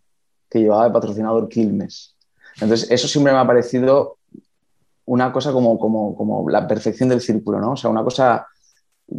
que 0.52 0.60
llevaba 0.60 0.86
de 0.86 0.92
patrocinador 0.92 1.50
Quilmes. 1.50 2.16
Entonces, 2.62 2.92
eso 2.92 3.08
siempre 3.08 3.34
me 3.34 3.40
ha 3.40 3.48
parecido 3.48 4.18
una 5.06 5.34
cosa 5.34 5.52
como, 5.52 5.80
como, 5.80 6.16
como 6.16 6.48
la 6.48 6.68
perfección 6.68 7.10
del 7.10 7.22
círculo, 7.22 7.60
¿no? 7.60 7.72
O 7.72 7.76
sea, 7.76 7.90
una 7.90 8.04
cosa 8.04 8.46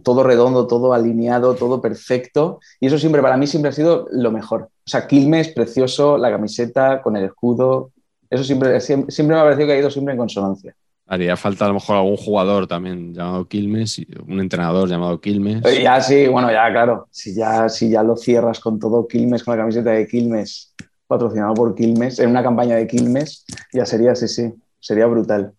todo 0.04 0.22
redondo, 0.22 0.68
todo 0.68 0.94
alineado, 0.94 1.56
todo 1.56 1.80
perfecto. 1.80 2.60
Y 2.78 2.86
eso 2.86 3.00
siempre, 3.00 3.20
para 3.20 3.36
mí, 3.36 3.48
siempre 3.48 3.70
ha 3.70 3.72
sido 3.72 4.06
lo 4.12 4.30
mejor. 4.30 4.68
O 4.86 4.88
sea, 4.88 5.08
Quilmes, 5.08 5.48
precioso, 5.48 6.18
la 6.18 6.30
camiseta 6.30 7.02
con 7.02 7.16
el 7.16 7.24
escudo. 7.24 7.90
Eso 8.30 8.44
siempre, 8.44 8.80
siempre, 8.80 9.10
siempre 9.10 9.34
me 9.34 9.40
ha 9.40 9.44
parecido 9.44 9.66
que 9.66 9.72
ha 9.72 9.78
ido 9.78 9.90
siempre 9.90 10.12
en 10.12 10.18
consonancia. 10.18 10.76
Haría 11.12 11.36
falta 11.36 11.64
a 11.64 11.68
lo 11.68 11.74
mejor 11.74 11.96
algún 11.96 12.16
jugador 12.16 12.68
también 12.68 13.12
llamado 13.12 13.48
Quilmes, 13.48 14.00
un 14.28 14.38
entrenador 14.38 14.88
llamado 14.88 15.20
Quilmes. 15.20 15.60
Eh, 15.64 15.82
Ya 15.82 16.00
sí, 16.00 16.28
bueno, 16.28 16.52
ya 16.52 16.70
claro. 16.70 17.08
Si 17.10 17.34
ya, 17.34 17.68
si 17.68 17.90
ya 17.90 18.04
lo 18.04 18.16
cierras 18.16 18.60
con 18.60 18.78
todo 18.78 19.08
Quilmes, 19.08 19.42
con 19.42 19.56
la 19.56 19.62
camiseta 19.64 19.90
de 19.90 20.06
Quilmes, 20.06 20.72
patrocinado 21.08 21.52
por 21.54 21.74
Quilmes, 21.74 22.20
en 22.20 22.30
una 22.30 22.44
campaña 22.44 22.76
de 22.76 22.86
Quilmes, 22.86 23.44
ya 23.72 23.84
sería, 23.84 24.14
sí, 24.14 24.28
sí, 24.28 24.54
sería 24.78 25.06
brutal. 25.06 25.52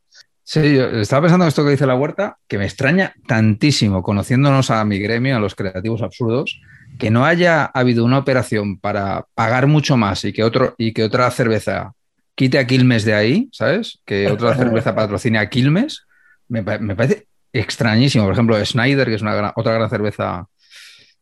Sí, 0.45 0.73
yo 0.73 0.85
estaba 0.85 1.23
pensando 1.23 1.43
en 1.43 1.49
esto 1.49 1.65
que 1.65 1.71
dice 1.71 1.85
la 1.85 1.95
huerta, 1.95 2.37
que 2.47 2.57
me 2.57 2.63
extraña 2.63 3.13
tantísimo, 3.27 4.01
conociéndonos 4.03 4.71
a 4.71 4.85
mi 4.85 4.99
gremio, 4.99 5.35
a 5.35 5.39
los 5.41 5.55
creativos 5.55 6.01
absurdos, 6.01 6.61
que 6.97 7.11
no 7.11 7.25
haya 7.25 7.65
habido 7.65 8.05
una 8.05 8.19
operación 8.19 8.79
para 8.79 9.27
pagar 9.33 9.67
mucho 9.67 9.97
más 9.97 10.23
y 10.23 10.31
que, 10.31 10.45
otro, 10.45 10.75
y 10.77 10.93
que 10.93 11.03
otra 11.03 11.29
cerveza 11.29 11.93
quite 12.41 12.57
a 12.57 12.65
Quilmes 12.65 13.05
de 13.05 13.13
ahí, 13.13 13.49
¿sabes? 13.51 13.99
Que 14.03 14.27
otra 14.31 14.55
cerveza 14.61 14.95
patrocine 14.95 15.37
a 15.37 15.47
Quilmes, 15.47 16.05
me, 16.47 16.63
pa- 16.63 16.79
me 16.79 16.95
parece 16.95 17.27
extrañísimo. 17.53 18.23
Por 18.23 18.33
ejemplo, 18.33 18.65
Snyder, 18.65 19.07
que 19.07 19.13
es 19.13 19.21
una 19.21 19.35
gran- 19.35 19.51
otra 19.55 19.73
gran 19.73 19.87
cerveza 19.91 20.47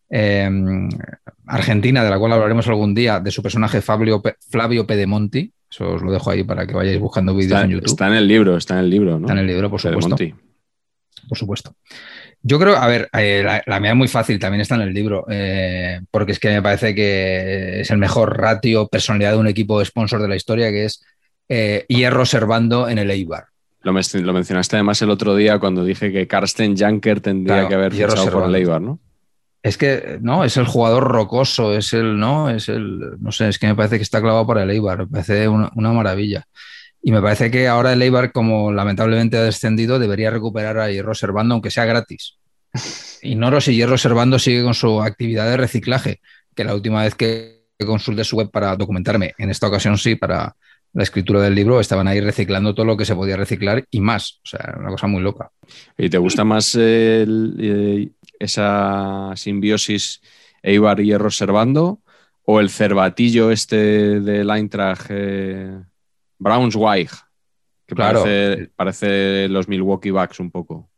eh, 0.09 0.49
argentina, 1.45 2.05
de 2.05 2.09
la 2.09 2.17
cual 2.17 2.31
hablaremos 2.31 2.67
algún 2.69 2.95
día, 2.95 3.19
de 3.19 3.31
su 3.31 3.41
personaje 3.43 3.81
Fabio, 3.81 4.21
Flavio 4.49 4.87
Pedemonti. 4.87 5.51
Eso 5.69 5.95
os 5.95 6.01
lo 6.01 6.09
dejo 6.13 6.31
ahí 6.31 6.45
para 6.45 6.65
que 6.65 6.73
vayáis 6.73 6.99
buscando 7.01 7.33
vídeos 7.35 7.51
Está, 7.51 7.65
en 7.65 7.71
YouTube. 7.71 7.85
está 7.89 8.07
en 8.07 8.13
el 8.13 8.27
libro, 8.27 8.55
está 8.55 8.73
en 8.75 8.79
el 8.79 8.89
libro, 8.89 9.19
¿no? 9.19 9.25
Está 9.27 9.33
en 9.33 9.39
el 9.39 9.47
libro, 9.47 9.69
por 9.69 9.81
supuesto. 9.81 10.15
Pedemonti. 10.15 10.45
Por 11.27 11.37
supuesto. 11.37 11.75
Yo 12.41 12.57
creo, 12.57 12.77
a 12.77 12.87
ver, 12.87 13.09
eh, 13.13 13.41
la, 13.43 13.61
la 13.65 13.79
mía 13.79 13.91
es 13.91 13.97
muy 13.97 14.07
fácil, 14.07 14.39
también 14.39 14.61
está 14.61 14.75
en 14.75 14.81
el 14.81 14.93
libro, 14.93 15.25
eh, 15.29 15.99
porque 16.09 16.31
es 16.31 16.39
que 16.39 16.49
me 16.49 16.61
parece 16.61 16.95
que 16.95 17.81
es 17.81 17.91
el 17.91 17.97
mejor 17.97 18.37
ratio 18.37 18.87
personalidad 18.87 19.33
de 19.33 19.37
un 19.37 19.47
equipo 19.47 19.83
sponsor 19.83 20.21
de 20.21 20.29
la 20.29 20.37
historia, 20.37 20.69
que 20.69 20.85
es 20.85 21.03
eh, 21.49 21.85
Hierro 21.89 22.25
Servando 22.25 22.87
en 22.87 22.97
el 22.97 23.11
Eibar. 23.11 23.45
Lo, 23.81 23.93
mencionaste 23.93 24.75
además 24.75 25.01
el 25.01 25.09
otro 25.09 25.35
día 25.35 25.57
cuando 25.59 25.83
dije 25.83 26.11
que 26.11 26.27
Karsten 26.27 26.75
Janker 26.77 27.21
tendría 27.21 27.55
Claro, 27.55 27.69
que 27.69 27.75
haber 27.75 27.93
fichado 27.93 28.31
por 28.31 28.49
el. 28.49 28.55
Eibar, 28.55 28.81
¿no? 28.81 28.99
Es 29.61 29.77
que, 29.77 30.19
no, 30.21 30.45
es 30.45 30.55
el 30.55 30.65
jugador 30.65 31.03
rocoso, 31.03 31.73
es 31.73 31.93
el, 31.93 32.17
no, 32.17 32.49
es 32.49 32.69
el, 32.69 33.19
no 33.19 33.31
sé, 33.33 33.49
es 33.49 33.59
que 33.59 33.67
me 33.67 33.75
parece 33.75 33.97
que 33.97 34.03
está 34.03 34.21
clavado 34.21 34.47
para 34.47 34.63
el 34.63 34.71
Eibar, 34.71 34.99
me 34.99 35.07
parece 35.07 35.49
una, 35.49 35.69
una 35.75 35.91
maravilla. 35.91 36.45
Y 37.01 37.11
me 37.11 37.21
parece 37.21 37.49
que 37.49 37.67
ahora 37.67 37.93
el 37.93 38.01
Eibar, 38.01 38.31
como 38.31 38.71
lamentablemente 38.71 39.37
ha 39.37 39.43
descendido, 39.43 39.99
debería 39.99 40.31
recuperar 40.31 40.79
a 40.79 40.91
Hierro 40.91 41.15
Servando, 41.15 41.53
aunque 41.53 41.71
sea 41.71 41.85
gratis. 41.85 42.37
Ignoro 43.21 43.61
si 43.61 43.75
Hierro 43.75 43.97
Servando 43.97 44.37
sigue 44.37 44.63
con 44.63 44.73
su 44.73 45.01
actividad 45.01 45.49
de 45.49 45.57
reciclaje, 45.57 46.19
que 46.55 46.63
la 46.63 46.75
última 46.75 47.03
vez 47.03 47.15
que 47.15 47.63
consulté 47.85 48.23
su 48.23 48.35
web 48.35 48.51
para 48.51 48.75
documentarme, 48.75 49.33
en 49.37 49.49
esta 49.49 49.67
ocasión 49.67 49.97
sí, 49.97 50.15
para 50.15 50.55
la 50.93 51.03
escritura 51.03 51.41
del 51.41 51.55
libro, 51.55 51.79
estaban 51.79 52.07
ahí 52.07 52.19
reciclando 52.19 52.73
todo 52.73 52.85
lo 52.85 52.97
que 52.97 53.05
se 53.05 53.15
podía 53.15 53.37
reciclar 53.37 53.85
y 53.91 54.01
más. 54.01 54.39
O 54.43 54.47
sea, 54.47 54.75
una 54.79 54.89
cosa 54.89 55.07
muy 55.07 55.21
loca. 55.21 55.51
¿Y 55.97 56.09
te 56.09 56.17
gusta 56.17 56.43
más 56.43 56.75
eh, 56.79 58.09
esa 58.39 59.31
simbiosis 59.35 60.21
Eibar-Hierro 60.63 61.29
Servando 61.29 62.01
o 62.43 62.59
el 62.59 62.69
cervatillo 62.69 63.51
este 63.51 64.19
del 64.19 64.49
Eintracht 64.49 65.07
eh, 65.09 65.77
Braunschweig? 66.39 67.09
Que 67.85 67.95
Claro. 67.95 68.21
parece, 68.21 68.71
parece 68.75 69.47
los 69.49 69.67
Milwaukee 69.67 70.11
Bucks 70.11 70.39
un 70.39 70.51
poco. 70.51 70.89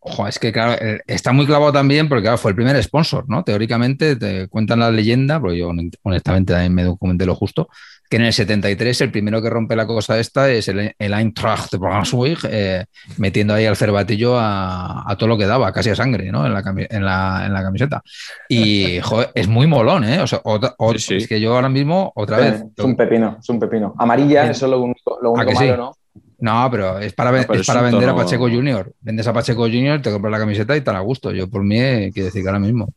Ojo, 0.00 0.28
es 0.28 0.38
que 0.38 0.52
claro, 0.52 0.80
eh, 0.80 1.00
está 1.06 1.32
muy 1.32 1.46
clavado 1.46 1.72
también 1.72 2.08
porque 2.08 2.22
claro, 2.22 2.38
fue 2.38 2.52
el 2.52 2.56
primer 2.56 2.80
sponsor, 2.82 3.24
¿no? 3.28 3.42
Teóricamente 3.42 4.14
te 4.14 4.46
cuentan 4.46 4.78
la 4.78 4.90
leyenda, 4.90 5.40
porque 5.40 5.58
yo 5.58 5.72
honestamente 6.02 6.52
también 6.52 6.74
me 6.74 6.84
documenté 6.84 7.26
lo 7.26 7.34
justo, 7.34 7.68
que 8.08 8.16
en 8.16 8.22
el 8.24 8.32
73 8.32 9.00
el 9.00 9.10
primero 9.10 9.42
que 9.42 9.50
rompe 9.50 9.74
la 9.76 9.86
cosa 9.86 10.18
esta 10.18 10.50
es 10.50 10.68
el, 10.68 10.94
el 10.98 11.12
Eintracht 11.14 11.72
de 11.72 11.78
Braunschweig, 11.78 12.38
eh, 12.48 12.84
metiendo 13.18 13.54
ahí 13.54 13.66
al 13.66 13.76
cervatillo 13.76 14.38
a, 14.38 15.10
a 15.10 15.16
todo 15.16 15.28
lo 15.28 15.38
que 15.38 15.46
daba, 15.46 15.72
casi 15.72 15.90
a 15.90 15.96
sangre, 15.96 16.30
¿no? 16.30 16.46
En 16.46 16.52
la, 16.54 16.62
cami- 16.62 16.86
en 16.88 17.04
la, 17.04 17.44
en 17.46 17.52
la 17.52 17.62
camiseta. 17.62 18.02
Y 18.48 19.00
joder, 19.02 19.30
es 19.34 19.48
muy 19.48 19.66
molón, 19.66 20.04
¿eh? 20.04 20.20
O 20.20 20.26
sea, 20.26 20.40
otra- 20.44 20.74
o- 20.78 20.92
Sí, 20.92 20.98
sí. 21.00 21.14
es 21.16 21.28
que 21.28 21.40
yo 21.40 21.54
ahora 21.54 21.68
mismo, 21.68 22.12
otra 22.14 22.38
vez, 22.38 22.64
es 22.76 22.84
un 22.84 22.96
pepino, 22.96 23.36
es 23.40 23.48
un 23.48 23.58
pepino. 23.60 23.94
Amarilla, 23.98 24.42
Bien. 24.42 24.50
eso 24.52 24.66
es 24.66 24.70
lo 24.70 24.80
único, 24.80 25.18
lo 25.22 25.30
¿A 25.30 25.32
único 25.32 25.50
que 25.50 25.56
sí? 25.56 25.64
malo, 25.70 25.76
¿no? 25.76 25.92
No, 26.38 26.70
pero 26.70 26.98
es 26.98 27.12
para, 27.14 27.32
No, 27.32 27.44
pero 27.46 27.60
es 27.60 27.66
para 27.66 27.80
vender 27.80 28.08
a 28.10 28.14
Pacheco 28.14 28.44
Junior. 28.48 28.92
Vendes 29.00 29.26
a 29.26 29.32
Pacheco 29.32 29.62
Junior, 29.62 30.02
te 30.02 30.10
compras 30.12 30.30
la 30.32 30.38
camiseta 30.38 30.76
y 30.76 30.82
te 30.82 30.92
la 30.92 31.00
gusto. 31.00 31.32
Yo 31.32 31.48
por 31.48 31.64
mí, 31.64 31.80
eh, 31.80 32.10
quiero 32.12 32.26
decir 32.26 32.42
que 32.42 32.48
ahora 32.48 32.58
mismo. 32.60 32.88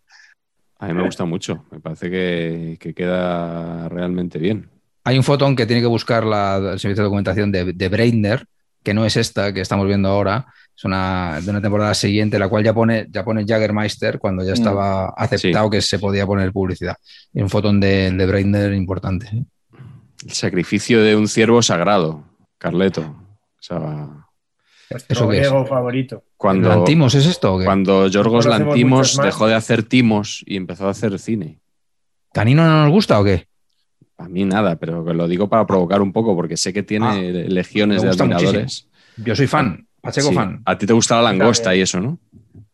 A 0.80 0.88
mí 0.88 0.94
me 0.94 1.04
gusta 1.04 1.24
mucho. 1.26 1.66
Me 1.72 1.80
parece 1.80 2.10
que, 2.10 2.78
que 2.80 2.94
queda 2.94 3.88
realmente 3.90 4.40
bien. 4.40 4.70
Hay 5.10 5.18
un 5.18 5.24
fotón 5.24 5.56
que 5.56 5.66
tiene 5.66 5.82
que 5.82 5.88
buscar 5.88 6.24
la, 6.24 6.58
el 6.58 6.80
servicio 6.80 7.02
de 7.02 7.06
documentación 7.06 7.52
de, 7.52 7.74
de 7.74 7.90
Breitner, 7.90 8.46
que 8.84 8.94
no 8.94 9.06
es 9.06 9.18
esta 9.18 9.52
que 9.54 9.62
estamos 9.62 9.88
viendo 9.88 10.08
ahora, 10.10 10.46
es 10.78 10.84
una 10.86 11.40
de 11.42 11.50
una 11.50 11.62
temporada 11.62 11.94
siguiente, 11.96 12.38
la 12.38 12.48
cual 12.48 12.64
ya 12.64 12.74
pone, 12.74 13.08
ya 13.10 13.24
pone 13.26 13.44
Jaggermeister 13.44 14.20
cuando 14.20 14.44
ya 14.44 14.52
Mm. 14.52 14.54
estaba 14.54 15.10
aceptado 15.18 15.70
que 15.70 15.82
se 15.82 15.98
podía 15.98 16.28
poner 16.28 16.52
publicidad. 16.52 16.96
Y 17.34 17.42
un 17.42 17.50
fotón 17.50 17.80
de, 17.80 18.12
de 18.12 18.26
Breitner 18.28 18.72
importante. 18.74 19.26
¿eh? 19.34 19.44
El 20.28 20.32
sacrificio 20.32 21.02
de 21.02 21.16
un 21.16 21.28
ciervo 21.28 21.62
sagrado, 21.64 22.24
Carleto. 22.60 23.02
O 23.02 23.62
sea, 23.62 24.08
¿Eso 25.10 25.28
qué 25.28 25.38
es? 25.38 25.42
griego 25.50 25.66
favorito. 25.66 26.24
cuando, 26.38 26.70
¿Lantimos 26.70 27.16
es 27.16 27.26
esto? 27.26 27.56
o 27.56 27.60
qué? 27.60 27.66
cuando 27.66 28.08
Yorgos 28.08 28.46
Lantimos 28.46 29.18
dejó 29.18 29.48
de 29.48 29.56
hacer 29.56 29.84
timos 29.84 30.44
y 30.46 30.56
empezó 30.56 30.88
a 30.88 30.92
hacer 30.92 31.18
cine. 31.20 31.60
¿Canino 32.32 32.64
no 32.66 32.84
nos 32.84 32.92
gusta 32.92 33.20
o 33.20 33.24
qué? 33.24 33.49
A 34.20 34.28
mí 34.28 34.46
nada, 34.46 34.76
pero 34.76 35.02
lo 35.14 35.28
digo 35.28 35.48
para 35.50 35.66
provocar 35.66 36.02
un 36.02 36.12
poco, 36.14 36.36
porque 36.36 36.58
sé 36.58 36.72
que 36.74 36.84
tiene 36.84 37.08
Ah, 37.08 37.16
legiones 37.16 38.04
me 38.04 38.10
de 38.10 38.16
admiradores. 38.16 38.88
Yo 39.18 39.36
soy 39.36 39.48
fan, 39.48 39.88
Pacheco 40.02 40.30
Sí. 40.30 40.36
fan. 40.36 40.62
A 40.66 40.78
ti 40.78 40.86
te 40.86 40.94
gusta 40.94 41.16
la 41.16 41.22
langosta 41.24 41.76
y 41.76 41.82
eso, 41.82 42.00
¿no? 42.00 42.20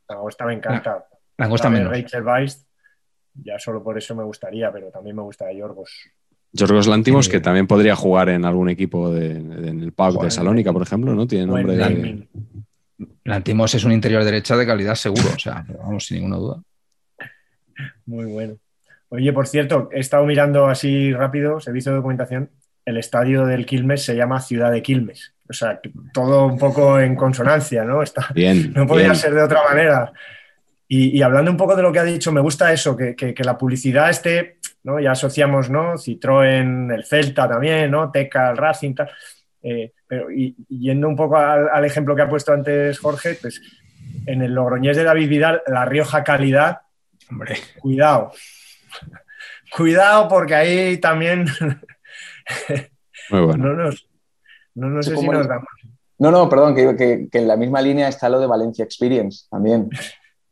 La 0.10 0.16
langosta 0.16 0.46
me 0.46 0.54
encanta. 0.54 1.06
La 1.38 1.46
angosta 1.46 1.70
La 1.70 1.76
de 1.76 1.80
menos. 1.86 1.98
Rachel 1.98 2.24
Weisz, 2.24 2.66
ya 3.36 3.58
solo 3.60 3.84
por 3.84 3.98
eso 3.98 4.16
me 4.16 4.24
gustaría, 4.24 4.72
pero 4.72 4.90
también 4.90 5.16
me 5.16 5.22
gusta 5.22 5.52
Yorgos. 5.54 5.92
Yorgos 6.52 6.88
Lantimos, 6.88 7.26
Sí. 7.26 7.32
que 7.32 7.40
también 7.42 7.68
podría 7.68 7.96
jugar 7.96 8.30
en 8.30 8.46
algún 8.46 8.70
equipo 8.70 9.12
de, 9.12 9.34
de- 9.36 9.70
en 9.70 9.82
el 9.82 9.92
PAOK 9.92 10.24
de 10.24 10.32
Salónica, 10.32 10.72
por 10.74 10.82
ejemplo, 10.84 11.14
¿no? 11.14 11.28
Tiene 11.28 11.46
nombre 11.48 11.76
de... 11.76 11.78
naming. 11.78 12.30
Lantimos 13.26 13.74
es 13.76 13.84
un 13.84 13.92
interior 13.92 14.24
derecha 14.24 14.56
de 14.56 14.66
calidad 14.66 14.96
seguro, 14.96 15.30
o 15.36 15.40
sea, 15.40 15.64
pero 15.68 15.80
vamos, 15.80 16.06
sin 16.06 16.18
ninguna 16.18 16.38
duda. 16.38 16.62
Muy 18.06 18.26
bueno. 18.26 18.56
Oye, 19.16 19.34
por 19.34 19.48
cierto, 19.48 19.90
he 19.92 20.00
estado 20.00 20.26
mirando 20.26 20.68
así 20.68 21.14
rápido, 21.14 21.60
servicio 21.60 21.92
de 21.92 21.98
documentación. 21.98 22.50
El 22.86 22.98
estadio 22.98 23.46
del 23.46 23.66
Quilmes 23.66 24.04
se 24.06 24.16
llama 24.16 24.40
Ciudad 24.42 24.72
de 24.72 24.82
Quilmes. 24.84 25.34
O 25.50 25.54
sea, 25.54 25.80
todo 26.14 26.46
un 26.46 26.58
poco 26.58 27.00
en 27.00 27.16
consonancia, 27.16 27.84
¿no? 27.84 28.02
Está, 28.04 28.28
Bien. 28.34 28.74
no 28.74 28.86
podía 28.86 29.06
bien. 29.06 29.16
ser 29.16 29.34
de 29.34 29.42
otra 29.44 29.64
manera. 29.68 30.12
Y, 30.88 31.18
y 31.18 31.22
hablando 31.24 31.50
un 31.50 31.58
poco 31.58 31.76
de 31.76 31.82
lo 31.82 31.92
que 31.92 32.00
ha 32.00 32.04
dicho, 32.04 32.32
me 32.32 32.42
gusta 32.42 32.72
eso, 32.72 32.96
que, 32.96 33.16
que- 33.16 33.34
que 33.34 33.44
la 33.44 33.58
publicidad 33.58 34.10
esté 34.10 34.58
¿no? 34.84 35.00
Ya 35.00 35.14
asociamos, 35.14 35.68
¿no? 35.72 35.94
Citroën, 35.96 36.94
el 36.94 37.04
Celta 37.06 37.50
también, 37.50 37.90
¿no? 37.90 38.12
Teca, 38.12 38.52
el 38.52 38.58
Racing, 38.58 38.94
tal. 38.94 39.10
Eh, 39.64 39.94
pero 40.08 40.30
y, 40.32 40.56
yendo 40.70 41.08
un 41.08 41.16
poco 41.16 41.38
al, 41.38 41.68
al, 41.70 41.86
ejemplo 41.86 42.16
que 42.16 42.22
ha 42.22 42.30
puesto 42.30 42.54
antes 42.54 43.00
Jorge, 43.00 43.36
pues 43.42 43.60
en 44.28 44.44
el 44.44 44.54
Logroñés 44.54 44.96
de 44.96 45.04
David 45.04 45.28
Vidal, 45.28 45.62
la 45.66 45.86
Rioja 45.86 46.24
calidad, 46.24 46.82
Hombre. 47.32 47.56
cuidado. 47.80 48.32
cuidado 49.76 50.28
porque 50.28 50.56
ahí 50.56 50.98
también 50.98 51.46
Muy 53.30 53.42
bueno. 53.42 53.66
no 53.68 53.74
nos, 53.74 54.08
no, 54.76 54.90
no 54.90 55.02
sé 55.04 55.16
si 55.18 55.28
nos 55.28 55.48
damos. 55.48 55.68
No, 56.18 56.32
no, 56.32 56.48
perdón, 56.48 56.76
que, 56.76 56.96
que- 56.96 57.28
que 57.32 57.38
en 57.40 57.48
la 57.48 57.58
misma 57.58 57.82
línea 57.82 58.08
está 58.08 58.30
lo 58.30 58.40
de 58.40 58.48
Valencia 58.48 58.86
Experience 58.86 59.48
también. 59.50 59.90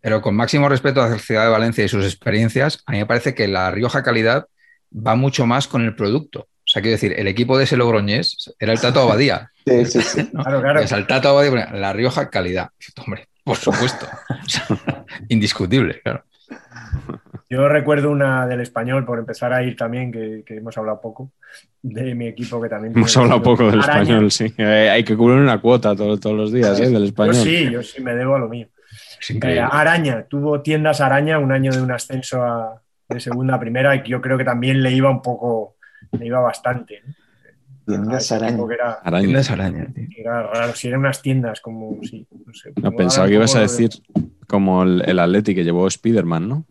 Pero 0.02 0.22
con 0.22 0.36
máximo 0.36 0.68
respeto 0.68 1.02
a 1.02 1.08
la 1.08 1.18
ciudad 1.20 1.46
de 1.46 1.52
Valencia 1.52 1.86
y 1.86 1.88
sus 1.88 2.04
experiencias, 2.04 2.84
a 2.86 2.92
mí 2.92 2.98
me 2.98 3.06
parece 3.06 3.34
que 3.34 3.48
la 3.48 3.72
Rioja 3.72 4.04
calidad 4.04 4.48
va 4.96 5.16
mucho 5.16 5.46
más 5.46 5.68
con 5.68 5.82
el 5.84 5.96
producto. 5.96 6.42
O 6.42 6.66
sea, 6.66 6.82
quiero 6.82 6.94
decir, 6.96 7.14
el 7.18 7.28
equipo 7.28 7.58
de 7.58 7.64
ese 7.66 7.78
Logroñés 7.78 8.54
era 8.60 8.74
el 8.74 8.82
Tato 8.82 9.02
Abadía. 9.02 9.50
Sí, 9.66 9.86
sí, 9.86 10.02
sí. 10.02 10.30
¿no? 10.34 10.44
Claro, 10.44 10.60
claro. 10.62 10.80
Es 10.82 10.92
el 10.92 11.08
Tato 11.08 11.30
Abadía, 11.30 11.72
la 11.72 11.94
Rioja 11.94 12.30
calidad. 12.30 12.72
Hombre, 13.06 13.30
por 13.46 13.56
supuesto. 13.56 14.06
Indiscutible, 15.30 16.02
claro. 16.02 16.26
Yo 17.50 17.68
recuerdo 17.70 18.10
una 18.12 18.48
del 18.48 18.62
español, 18.62 19.06
por 19.06 19.20
empezar 19.20 19.54
a 19.54 19.64
ir 19.64 19.76
también, 19.76 20.12
que, 20.12 20.44
que 20.46 20.58
hemos 20.58 20.78
hablado 20.78 21.00
poco, 21.02 21.32
de 21.82 22.16
mi 22.16 22.28
equipo 22.28 22.62
que 22.62 22.70
también. 22.70 22.94
Hemos 22.96 23.16
hablado 23.18 23.42
poco 23.44 23.70
del 23.70 23.82
Araña. 23.82 24.02
español, 24.04 24.32
sí. 24.32 24.54
Eh, 24.58 24.90
hay 24.92 25.04
que 25.04 25.16
cubrir 25.16 25.38
una 25.40 25.60
cuota 25.62 25.96
todo- 25.96 26.20
todos 26.20 26.36
los 26.36 26.52
días 26.52 26.80
¿eh? 26.80 26.84
del 26.90 27.00
Yo 27.00 27.06
español. 27.06 27.36
sí, 27.36 27.70
yo 27.72 27.84
sí 27.84 28.02
me 28.02 28.16
debo 28.16 28.36
a 28.36 28.40
lo 28.40 28.50
mío. 28.50 28.68
Eh. 29.30 29.60
Araña, 29.60 30.24
tuvo 30.28 30.62
tiendas 30.62 31.00
Araña, 31.02 31.40
un 31.40 31.52
año 31.52 31.72
de 31.72 31.82
un 31.82 31.92
ascenso 31.92 32.44
a- 32.44 32.82
de 33.10 33.20
segunda 33.20 33.56
a 33.56 33.60
primera, 33.60 33.96
y 33.96 34.02
que 34.04 34.10
yo 34.10 34.22
creo 34.22 34.38
que 34.38 34.44
también 34.46 34.82
le 34.82 34.92
iba 34.92 35.10
un 35.10 35.22
poco, 35.22 35.76
le 36.12 36.26
iba 36.26 36.40
bastante. 36.40 37.02
Tiendas 37.86 38.32
araña. 38.32 38.58
que 38.68 38.74
era, 38.76 38.92
Araña. 39.04 39.24
Tiendas 39.26 39.52
araña, 39.52 39.86
tío. 39.94 40.08
que 40.16 40.22
era 40.22 40.44
raro, 40.44 40.74
si 40.74 40.88
eran 40.88 41.02
unas 41.02 41.22
tiendas 41.22 41.60
como, 41.60 41.98
sí, 42.04 42.26
no 42.46 42.54
sé. 42.54 42.72
No, 42.82 42.92
pensaba 42.94 43.28
que 43.28 43.34
ibas 43.34 43.54
a 43.56 43.60
de- 43.60 43.64
decir 43.66 43.90
como 44.48 44.84
el, 44.84 45.04
el 45.06 45.20
Atleti 45.20 45.54
que 45.54 45.64
llevó 45.66 45.90
Spiderman, 45.90 46.48
¿no? 46.48 46.66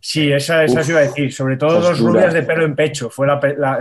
Sí, 0.00 0.32
esa, 0.32 0.64
esa 0.64 0.80
Uf, 0.80 0.88
iba 0.88 0.98
a 1.00 1.02
decir. 1.02 1.32
Sobre 1.32 1.56
todo 1.56 1.80
dos 1.80 2.00
rubias 2.00 2.32
de 2.32 2.42
pelo 2.42 2.64
en 2.64 2.74
pecho. 2.74 3.10
Fue 3.10 3.26
la 3.26 3.38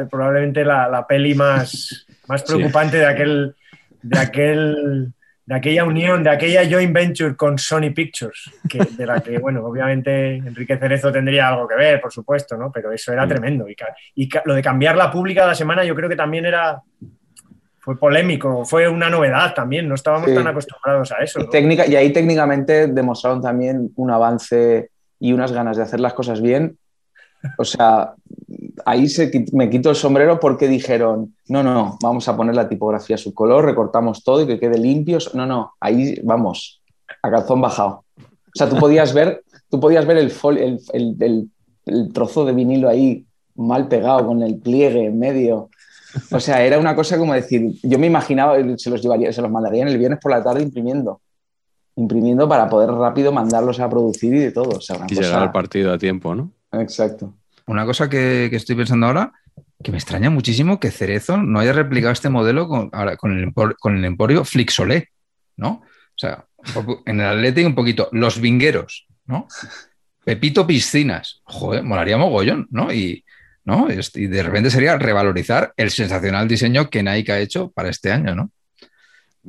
probablemente 0.10 0.64
la, 0.66 0.88
la 0.90 1.06
peli 1.06 1.34
más, 1.36 2.06
más 2.28 2.42
Sí. 2.42 2.48
preocupante 2.54 2.98
de 2.98 3.06
aquel, 3.06 3.56
de 4.02 4.20
aquel, 4.20 5.14
de 5.46 5.56
aquella 5.56 5.86
unión, 5.86 6.24
de 6.24 6.30
aquella 6.30 6.70
joint 6.70 6.94
venture 6.94 7.36
con 7.36 7.58
Sony 7.58 7.92
Pictures, 7.96 8.52
que, 8.68 8.80
de 8.98 9.06
la 9.06 9.22
que, 9.22 9.38
bueno, 9.38 9.64
obviamente 9.66 10.36
Enrique 10.38 10.78
Cerezo 10.78 11.12
tendría 11.12 11.48
algo 11.50 11.68
que 11.68 11.76
ver, 11.76 12.02
por 12.02 12.12
supuesto, 12.12 12.58
¿no? 12.58 12.72
Pero 12.72 12.92
eso 12.92 13.14
era 13.14 13.26
Mm. 13.26 13.30
tremendo. 13.30 13.66
Y, 14.16 14.30
lo 14.46 14.54
de 14.56 14.62
cambiar 14.62 14.98
la 14.98 15.10
pública 15.12 15.42
de 15.44 15.48
la 15.48 15.56
semana, 15.56 15.84
yo 15.86 15.96
creo 15.96 16.10
que 16.10 16.16
también 16.16 16.46
era. 16.46 16.82
Fue 17.80 17.98
polémico, 17.98 18.66
fue 18.66 18.90
una 18.90 19.10
novedad 19.10 19.54
también, 19.54 19.88
no 19.88 19.96
estábamos 19.96 20.28
Sí. 20.30 20.36
tan 20.36 20.46
acostumbrados 20.46 21.10
a 21.14 21.24
eso. 21.24 21.40
Y, 21.40 21.44
¿no? 21.44 21.50
técnica, 21.50 21.88
y 21.88 21.96
ahí 21.96 22.12
técnicamente 22.12 22.88
demostraron 22.88 23.42
también 23.42 23.92
un 23.96 24.12
avance 24.12 24.90
y 25.20 25.34
unas 25.34 25.52
ganas 25.52 25.78
de 25.78 25.84
hacer 25.84 26.00
las 26.00 26.14
cosas 26.14 26.42
bien. 26.42 26.78
O 27.58 27.64
sea, 27.64 28.14
ahí 28.86 29.08
se, 29.08 29.32
me 29.54 29.70
quito 29.70 29.90
el 29.90 29.96
sombrero 29.96 30.40
porque 30.40 30.68
dijeron, 30.68 31.36
no, 31.48 31.62
no, 31.64 31.98
vamos 32.02 32.28
a 32.28 32.36
poner 32.36 32.56
la 32.56 32.68
tipografía 32.68 33.16
a 33.16 33.20
su 33.20 33.34
color, 33.34 33.66
recortamos 33.66 34.24
todo 34.24 34.42
y 34.42 34.48
que 34.48 34.60
quede 34.60 34.78
limpio. 34.80 35.20
No, 35.34 35.46
no, 35.46 35.74
ahí 35.80 36.20
vamos, 36.24 36.82
a 37.22 37.30
calzón 37.30 37.62
bajado. 37.62 38.04
O 38.18 38.58
sea, 38.58 38.68
tú 38.70 38.76
podías 38.78 39.14
ver, 39.14 39.44
tú 39.70 39.80
podías 39.80 40.06
ver 40.06 40.18
el, 40.18 40.34
el- 40.94 41.16
el- 41.20 41.50
el 41.86 42.12
trozo 42.12 42.44
de 42.44 42.54
vinilo 42.54 42.90
ahí 42.90 43.26
mal 43.56 43.88
pegado, 43.88 44.28
con 44.28 44.42
el 44.42 44.58
pliegue 44.58 45.06
en 45.06 45.18
medio. 45.20 45.70
O 46.32 46.40
sea, 46.40 46.64
era 46.64 46.80
una 46.80 46.96
cosa 46.96 47.18
como 47.18 47.34
decir, 47.34 47.74
yo 47.84 48.00
me 48.00 48.08
imaginaba, 48.08 48.56
se 48.78 48.90
los 48.90 49.02
llevaría, 49.02 49.32
se 49.32 49.42
los 49.42 49.52
mandarían 49.52 49.88
el 49.88 49.98
viernes 49.98 50.20
por 50.22 50.32
la 50.32 50.44
tarde 50.44 50.64
imprimiendo. 50.64 51.22
Imprimiendo 51.98 52.48
para 52.48 52.70
poder 52.70 52.90
rápido 52.92 53.32
mandarlos 53.34 53.80
a 53.80 53.90
producir 53.90 54.34
y 54.34 54.40
de 54.40 54.52
todo. 54.52 54.78
O 54.78 54.82
sea, 54.82 54.96
una 54.98 55.06
Y 55.10 55.16
cosa- 55.16 55.22
llegar 55.22 55.42
al 55.44 55.52
partido 55.52 55.92
a 55.92 55.98
tiempo, 55.98 56.34
¿no? 56.36 56.52
Exacto. 56.72 57.34
Una 57.66 57.86
cosa 57.86 58.08
que, 58.10 58.48
que 58.50 58.56
estoy 58.56 58.76
pensando 58.76 59.08
ahora, 59.08 59.34
que 59.84 59.92
me 59.92 59.98
extraña 59.98 60.30
muchísimo 60.30 60.80
que 60.80 60.92
Cerezo 60.92 61.38
no 61.38 61.60
haya 61.60 61.74
replicado 61.74 62.14
este 62.14 62.30
modelo 62.30 62.68
con, 62.68 62.90
ahora, 62.94 63.18
con, 63.18 63.38
el, 63.38 63.46
empor- 63.52 63.76
con 63.80 63.98
el 63.98 64.06
emporio 64.06 64.46
Flixolé, 64.46 65.10
¿no? 65.58 65.82
O 65.82 66.16
sea, 66.20 66.46
en 67.06 67.20
el 67.20 67.26
Atlético 67.28 67.68
un 67.68 67.76
poquito, 67.76 68.10
los 68.12 68.40
vingueros, 68.40 69.08
¿no? 69.26 69.48
Pepito 70.24 70.66
Piscinas, 70.68 71.42
joder, 71.44 71.84
molaría 71.84 72.18
mogollón, 72.18 72.68
¿no? 72.72 72.92
Y, 72.94 73.24
¿no? 73.66 73.90
Es- 73.90 74.16
y 74.16 74.28
de 74.28 74.44
repente 74.44 74.70
sería 74.70 74.98
revalorizar 74.98 75.74
el 75.78 75.90
sensacional 75.92 76.48
diseño 76.48 76.90
que 76.90 77.02
Nike 77.04 77.32
ha 77.32 77.40
hecho 77.40 77.70
para 77.72 77.90
este 77.90 78.12
año, 78.12 78.36
¿no? 78.36 78.52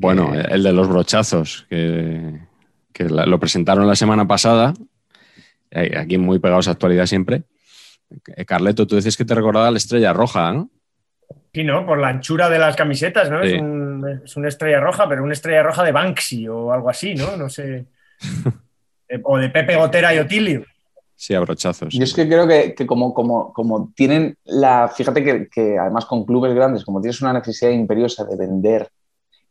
Bueno, 0.01 0.35
Eh, 0.35 0.47
el 0.51 0.63
de 0.63 0.73
los 0.73 0.89
brochazos, 0.89 1.67
que, 1.69 2.39
que 2.93 3.05
la- 3.05 3.27
lo 3.27 3.39
presentaron 3.41 3.87
la 3.87 3.97
semana 3.97 4.27
pasada, 4.27 4.75
eh, 5.71 5.97
aquí 5.99 6.19
muy 6.19 6.39
pegados 6.39 6.69
a 6.69 6.73
actualidad 6.73 7.07
siempre. 7.07 7.43
Eh, 8.37 8.45
Carleto, 8.45 8.87
tú 8.87 8.97
decís 8.97 9.17
que 9.17 9.25
te 9.25 9.35
recordaba 9.35 9.71
la 9.71 9.77
estrella 9.79 10.13
roja, 10.13 10.53
¿no? 10.53 10.71
Sí, 11.53 11.65
¿no? 11.65 11.85
Por 11.85 11.99
la 11.99 12.09
anchura 12.09 12.49
de 12.49 12.59
las 12.59 12.77
camisetas, 12.77 13.31
¿no? 13.31 13.43
Sí. 13.43 13.55
Es, 13.55 13.61
un- 13.61 14.21
es 14.25 14.37
una 14.37 14.49
estrella 14.49 14.81
roja, 14.81 15.09
pero 15.09 15.25
una 15.25 15.33
estrella 15.33 15.63
roja 15.63 15.83
de 15.83 15.93
Banksy 15.93 16.47
o 16.49 16.73
algo 16.73 16.89
así, 16.91 17.15
¿no? 17.15 17.37
No 17.37 17.49
sé. 17.49 17.87
O 19.25 19.39
de 19.39 19.49
Pepe 19.49 19.75
Gotera 19.77 20.15
y 20.15 20.19
Otilio. 20.19 20.65
Sí, 21.17 21.33
a 21.35 21.41
brochazos. 21.41 21.95
Yo 21.95 22.05
es 22.05 22.13
que 22.13 22.29
creo 22.29 22.47
que, 22.47 22.75
que 22.75 22.87
como, 22.87 23.15
como, 23.15 23.53
como 23.55 23.91
tienen 23.97 24.37
la. 24.45 24.89
Fíjate 24.95 25.25
que, 25.25 25.49
que 25.49 25.79
además 25.79 26.05
con 26.05 26.27
clubes 26.27 26.55
grandes, 26.55 26.85
como 26.85 27.01
tienes 27.01 27.21
una 27.23 27.33
necesidad 27.33 27.71
imperiosa 27.71 28.25
de 28.27 28.37
vender 28.37 28.89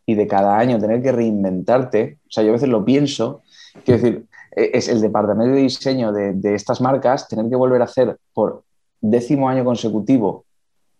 y 0.08 0.16
de 0.16 0.26
cada 0.26 0.58
año 0.58 0.80
tener 0.80 1.03
que 1.03 1.12
reinventarte, 1.12 2.18
o 2.24 2.32
sea, 2.32 2.43
yo 2.43 2.51
a 2.51 2.53
veces 2.53 2.70
lo 2.70 2.84
pienso, 2.84 3.43
quiero 3.84 4.01
decir, 4.01 4.26
eh, 4.55 4.72
es 4.74 4.88
el 4.88 5.01
departamento 5.01 5.53
de 5.53 5.62
diseño 5.62 6.14
de, 6.14 6.34
de 6.34 6.55
estas 6.55 6.82
marcas 6.82 7.28
tener 7.28 7.47
que 7.49 7.55
volver 7.58 7.82
a 7.82 7.86
hacer 7.86 8.18
por 8.34 8.64
décimo 9.01 9.49
año 9.49 9.66
consecutivo 9.66 10.45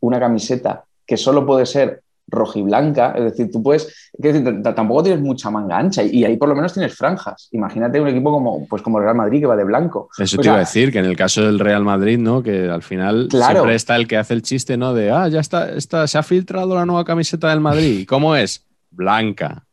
una 0.02 0.20
camiseta 0.20 0.84
que 1.06 1.16
solo 1.18 1.46
puede 1.46 1.66
ser 1.66 2.04
rojiblanca, 2.30 3.14
es 3.16 3.24
decir, 3.24 3.50
tú 3.52 3.64
puedes, 3.64 4.10
decir, 4.18 4.62
tampoco 4.62 5.04
tienes 5.04 5.22
mucha 5.22 5.50
manga 5.50 5.78
ancha 5.78 6.04
y, 6.04 6.26
ahí 6.26 6.36
por 6.36 6.50
lo 6.50 6.56
menos 6.56 6.74
tienes 6.74 6.94
franjas. 6.94 7.48
Imagínate 7.54 8.02
un 8.02 8.10
equipo 8.10 8.32
como, 8.32 8.68
pues 8.68 8.82
como 8.82 8.98
el 8.98 9.06
Real 9.06 9.16
Madrid 9.16 9.40
que 9.40 9.46
va 9.46 9.56
de 9.56 9.64
blanco. 9.64 10.10
Eso 10.18 10.36
O 10.36 10.40
te 10.40 10.44
sea, 10.44 10.52
iba 10.52 10.56
a 10.58 10.60
decir, 10.60 10.92
que 10.92 11.00
en 11.00 11.06
el 11.06 11.16
caso 11.16 11.44
del 11.44 11.60
Real 11.60 11.86
Madrid, 11.86 12.20
¿no? 12.20 12.44
Que 12.44 12.70
al 12.70 12.84
final 12.84 13.28
Claro. 13.30 13.54
siempre 13.54 13.76
está 13.76 13.96
el 13.96 14.08
que 14.08 14.18
hace 14.18 14.34
el 14.34 14.42
chiste, 14.42 14.76
¿no? 14.76 14.94
De, 14.94 15.10
ah, 15.10 15.30
ya 15.30 15.40
está, 15.40 15.70
está, 15.72 16.06
se 16.06 16.18
ha 16.18 16.24
filtrado 16.24 16.76
la 16.76 16.86
nueva 16.86 17.06
camiseta 17.06 17.50
del 17.50 17.62
Madrid. 17.62 18.00
¿Y 18.00 18.06
¿Cómo 18.06 18.36
es? 18.36 18.67
Blanca. 18.92 19.64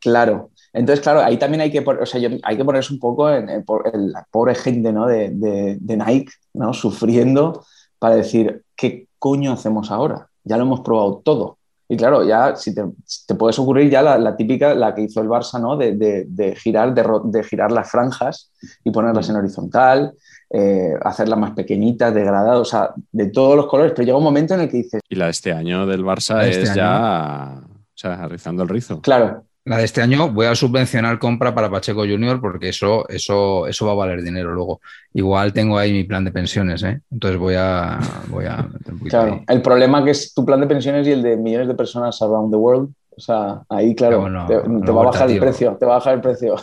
Claro. 0.00 0.50
Entonces, 0.72 1.02
claro, 1.02 1.20
ahí 1.20 1.36
también 1.36 1.60
hay 1.60 1.70
que, 1.70 1.80
o 1.80 2.06
sea, 2.06 2.20
yo- 2.20 2.36
hay 2.42 2.56
que 2.56 2.64
ponerse 2.64 2.92
un 2.92 2.98
poco 2.98 3.30
en, 3.30 3.48
en 3.48 3.64
por- 3.64 3.88
en 3.92 4.10
la 4.10 4.26
pobre 4.30 4.54
gente 4.54 4.92
¿no? 4.92 5.06
de, 5.06 5.30
de- 5.30 5.76
de 5.80 5.96
Nike, 5.96 6.32
¿no? 6.54 6.72
Sufriendo 6.72 7.64
para 7.98 8.16
decir, 8.16 8.62
¿qué 8.76 9.06
coño 9.18 9.52
hacemos 9.52 9.90
ahora? 9.90 10.28
Ya 10.44 10.56
lo 10.56 10.64
hemos 10.64 10.80
probado 10.80 11.20
todo. 11.24 11.58
Y 11.88 11.96
claro, 11.96 12.24
ya 12.24 12.56
si 12.56 12.74
te, 12.74 12.82
si 13.04 13.26
te 13.26 13.34
puedes 13.34 13.58
ocurrir 13.58 13.90
ya 13.90 14.00
la, 14.00 14.16
la 14.18 14.34
típica, 14.34 14.74
la 14.74 14.94
que 14.94 15.02
hizo 15.02 15.20
el 15.20 15.28
Barça, 15.28 15.60
¿no? 15.60 15.76
De, 15.76 15.94
de- 15.94 16.24
de 16.26 16.56
girar, 16.56 16.94
de, 16.94 17.02
ro- 17.02 17.22
de 17.26 17.44
girar 17.44 17.70
las 17.70 17.90
franjas 17.90 18.50
y 18.82 18.90
ponerlas 18.90 19.28
en 19.28 19.36
horizontal, 19.36 20.14
eh, 20.50 20.94
hacerlas 21.02 21.38
más 21.38 21.50
pequeñitas, 21.52 22.14
degradadas, 22.14 22.58
o 22.58 22.64
sea, 22.64 22.90
de 23.12 23.26
todos 23.30 23.56
los 23.56 23.66
colores. 23.66 23.92
Pero 23.94 24.06
llega 24.06 24.16
un 24.18 24.24
momento 24.24 24.54
en 24.54 24.60
el 24.62 24.68
que 24.70 24.78
dices, 24.78 25.00
Y 25.08 25.14
la 25.16 25.26
de 25.26 25.30
este 25.32 25.52
año 25.52 25.86
del 25.86 26.02
Barça 26.02 26.42
este 26.48 26.62
es 26.62 26.70
año. 26.70 26.76
ya, 26.76 27.60
sea, 28.02 28.28
rizando 28.28 28.62
el 28.62 28.68
rizo. 28.68 29.00
claro, 29.00 29.44
La 29.64 29.78
de 29.78 29.84
este 29.84 30.02
año 30.02 30.28
voy 30.30 30.46
a 30.46 30.54
subvencionar 30.54 31.18
compra 31.18 31.54
para 31.54 31.70
Pacheco 31.70 32.00
Junior 32.00 32.40
porque 32.40 32.68
eso, 32.70 33.08
eso, 33.08 33.66
eso 33.68 33.86
va 33.86 33.92
a 33.92 33.94
valer 33.94 34.22
dinero 34.22 34.52
luego. 34.52 34.80
Igual 35.14 35.52
tengo 35.52 35.78
ahí 35.78 35.92
mi 35.92 36.04
plan 36.04 36.24
de 36.24 36.32
pensiones, 36.32 36.82
¿eh? 36.82 37.00
Entonces 37.10 37.38
voy 37.38 37.54
a, 37.56 37.98
voy 38.28 38.46
a 38.46 38.56
meter 38.56 38.92
un 38.92 38.98
poquito 38.98 39.16
Claro, 39.18 39.32
ahí. 39.34 39.44
el 39.56 39.62
problema 39.62 40.04
que 40.04 40.10
es 40.10 40.34
tu 40.34 40.44
plan 40.44 40.60
de 40.60 40.66
pensiones 40.66 41.06
y 41.06 41.12
el 41.12 41.22
de 41.22 41.36
millones 41.36 41.68
de 41.68 41.74
personas 41.74 42.20
around 42.22 42.50
the 42.50 42.56
world. 42.56 42.92
O 43.16 43.20
sea, 43.20 43.62
ahí, 43.68 43.94
claro, 43.94 44.24
te, 44.48 44.56
va 44.56 45.02
a 45.02 45.04
bajar 45.04 45.30
el 45.30 45.38
precio, 45.38 45.76
te 45.78 45.84
va 45.86 45.92
a 45.92 45.98
bajar 45.98 46.14
el 46.14 46.20
precio. 46.20 46.56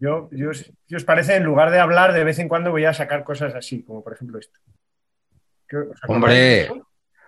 Yo, 0.00 0.30
yo, 0.32 0.52
si 0.54 0.94
os 0.96 1.04
parece, 1.04 1.36
en 1.36 1.44
lugar 1.44 1.70
de 1.70 1.78
hablar, 1.78 2.14
de 2.14 2.24
vez 2.24 2.38
en 2.38 2.48
cuando 2.48 2.70
voy 2.70 2.86
a 2.86 2.94
sacar 2.94 3.22
cosas 3.22 3.54
así, 3.54 3.82
como 3.82 4.02
por 4.02 4.14
ejemplo 4.14 4.38
esto. 4.38 4.58
¿Qué- 5.68 5.76
os 5.76 6.02
acordáis 6.02 6.70
Hombre. 6.70 6.82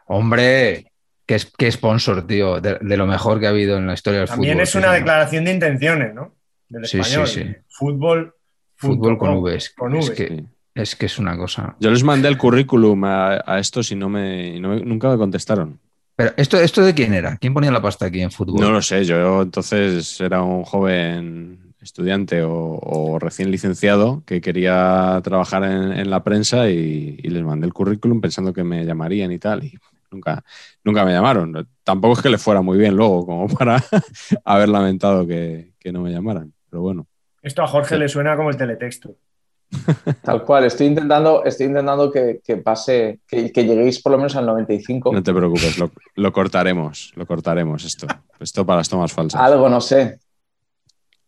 Hombre, 0.06 0.91
qué, 1.27 1.37
es- 1.37 1.53
qué 1.57 1.70
sponsor, 1.70 2.27
tío, 2.27 2.61
de, 2.61 2.79
de 2.81 2.97
lo 2.97 3.07
mejor 3.07 3.41
que 3.41 3.47
ha 3.47 3.51
habido 3.51 3.77
en 3.79 3.87
la 3.87 3.95
historia 3.95 4.20
del 4.20 4.29
También 4.29 4.55
fútbol. 4.55 4.62
es 4.62 4.70
sí, 4.70 4.79
una 4.79 4.93
declaración 4.93 5.45
de 5.45 5.53
intenciones, 5.53 6.14
¿no? 6.14 6.35
Del 6.68 6.85
Sí, 6.87 7.03
sí, 7.03 7.20
español. 7.20 7.29
sí. 7.29 7.47
Fútbol. 7.68 8.35
Fútbol 8.77 9.16
con 9.18 9.43
Vs. 9.43 9.75
Con 9.77 9.95
Es 9.97 10.09
V. 10.09 10.14
que- 10.16 10.29
Sí. 10.29 10.45
Es 10.75 10.97
que 10.97 11.05
es 11.05 11.18
una 11.18 11.37
cosa. 11.37 11.77
Yo 11.81 11.91
les 11.91 12.03
mandé 12.03 12.29
el 12.29 12.39
currículum 12.39 13.05
a, 13.05 13.43
a 13.45 13.59
estos 13.59 13.93
y 13.93 13.95
no 13.95 14.09
me, 14.09 14.57
y 14.57 14.61
no 14.61 14.70
me- 14.70 14.81
nunca 14.81 15.11
me 15.11 15.18
contestaron. 15.18 15.79
Pero, 16.16 16.33
¿esto, 16.39 16.57
¿esto 16.59 16.83
de 16.83 16.95
quién 16.95 17.12
era? 17.12 17.37
¿Quién 17.37 17.53
ponía 17.53 17.70
la 17.70 17.83
pasta 17.83 18.07
aquí 18.07 18.23
en 18.23 18.31
fútbol? 18.31 18.59
No 18.59 18.70
lo 18.70 18.81
sé, 18.81 19.05
yo 19.05 19.43
entonces 19.43 20.18
era 20.18 20.43
un 20.43 20.64
joven 20.64 21.75
estudiante 21.83 22.43
o, 22.43 22.79
o 22.81 23.18
recién 23.18 23.51
licenciado 23.51 24.23
que 24.25 24.41
quería 24.41 25.20
trabajar 25.23 25.64
en, 25.64 25.93
en 25.93 26.09
la 26.09 26.25
prensa 26.25 26.70
y, 26.70 27.18
y 27.23 27.29
les 27.29 27.43
mandé 27.43 27.66
el 27.66 27.75
currículum 27.75 28.23
pensando 28.23 28.55
que 28.55 28.64
me 28.64 28.85
llamarían 28.87 29.31
y 29.31 29.39
tal. 29.39 29.64
Y 29.64 29.79
nunca, 30.12 30.44
nunca 30.84 31.04
me 31.04 31.12
llamaron. 31.12 31.68
Tampoco 31.82 32.14
es 32.14 32.22
que 32.22 32.28
le 32.30 32.38
fuera 32.38 32.60
muy 32.62 32.78
bien 32.78 32.94
luego, 32.96 33.26
como 33.26 33.48
para 33.58 33.82
haber 34.44 34.68
lamentado 34.68 35.26
que, 35.26 35.72
que 35.78 35.92
no 35.92 36.00
me 36.02 36.12
llamaran. 36.12 36.52
Pero 36.70 36.82
bueno. 36.82 37.06
Esto 37.42 37.62
a 37.62 37.66
Jorge 37.66 37.94
Sí. 37.96 38.00
le 38.00 38.08
suena 38.08 38.36
como 38.36 38.50
el 38.50 38.56
teletexto. 38.56 39.16
Tal 40.22 40.44
cual, 40.44 40.64
estoy 40.64 40.86
intentando, 40.88 41.44
estoy 41.44 41.66
intentando 41.66 42.10
que, 42.12 42.40
que 42.44 42.58
pase, 42.58 43.20
que, 43.26 43.50
que 43.50 43.64
lleguéis 43.64 44.00
por 44.02 44.12
lo 44.12 44.18
menos 44.18 44.36
al 44.36 44.46
95. 44.46 45.12
No 45.12 45.22
te 45.22 45.32
preocupes, 45.32 45.78
lo, 45.78 45.90
lo 46.14 46.32
cortaremos, 46.32 47.12
lo 47.16 47.26
cortaremos 47.26 47.84
esto. 47.84 48.06
Esto 48.38 48.66
para 48.66 48.78
las 48.78 48.88
tomas 48.88 49.12
falsas. 49.12 49.40
Algo, 49.40 49.68
no 49.68 49.80
sé. 49.80 50.18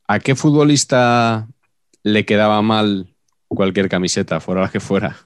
¿A 0.07 0.19
qué 0.19 0.35
futbolista 0.35 1.49
le 2.03 2.27
quedaba 2.27 2.61
mal 2.61 3.09
cualquier 3.49 3.89
camiseta, 3.89 4.41
fuera 4.41 4.61
la 4.63 4.69
que 4.69 4.81
fuera? 4.81 5.17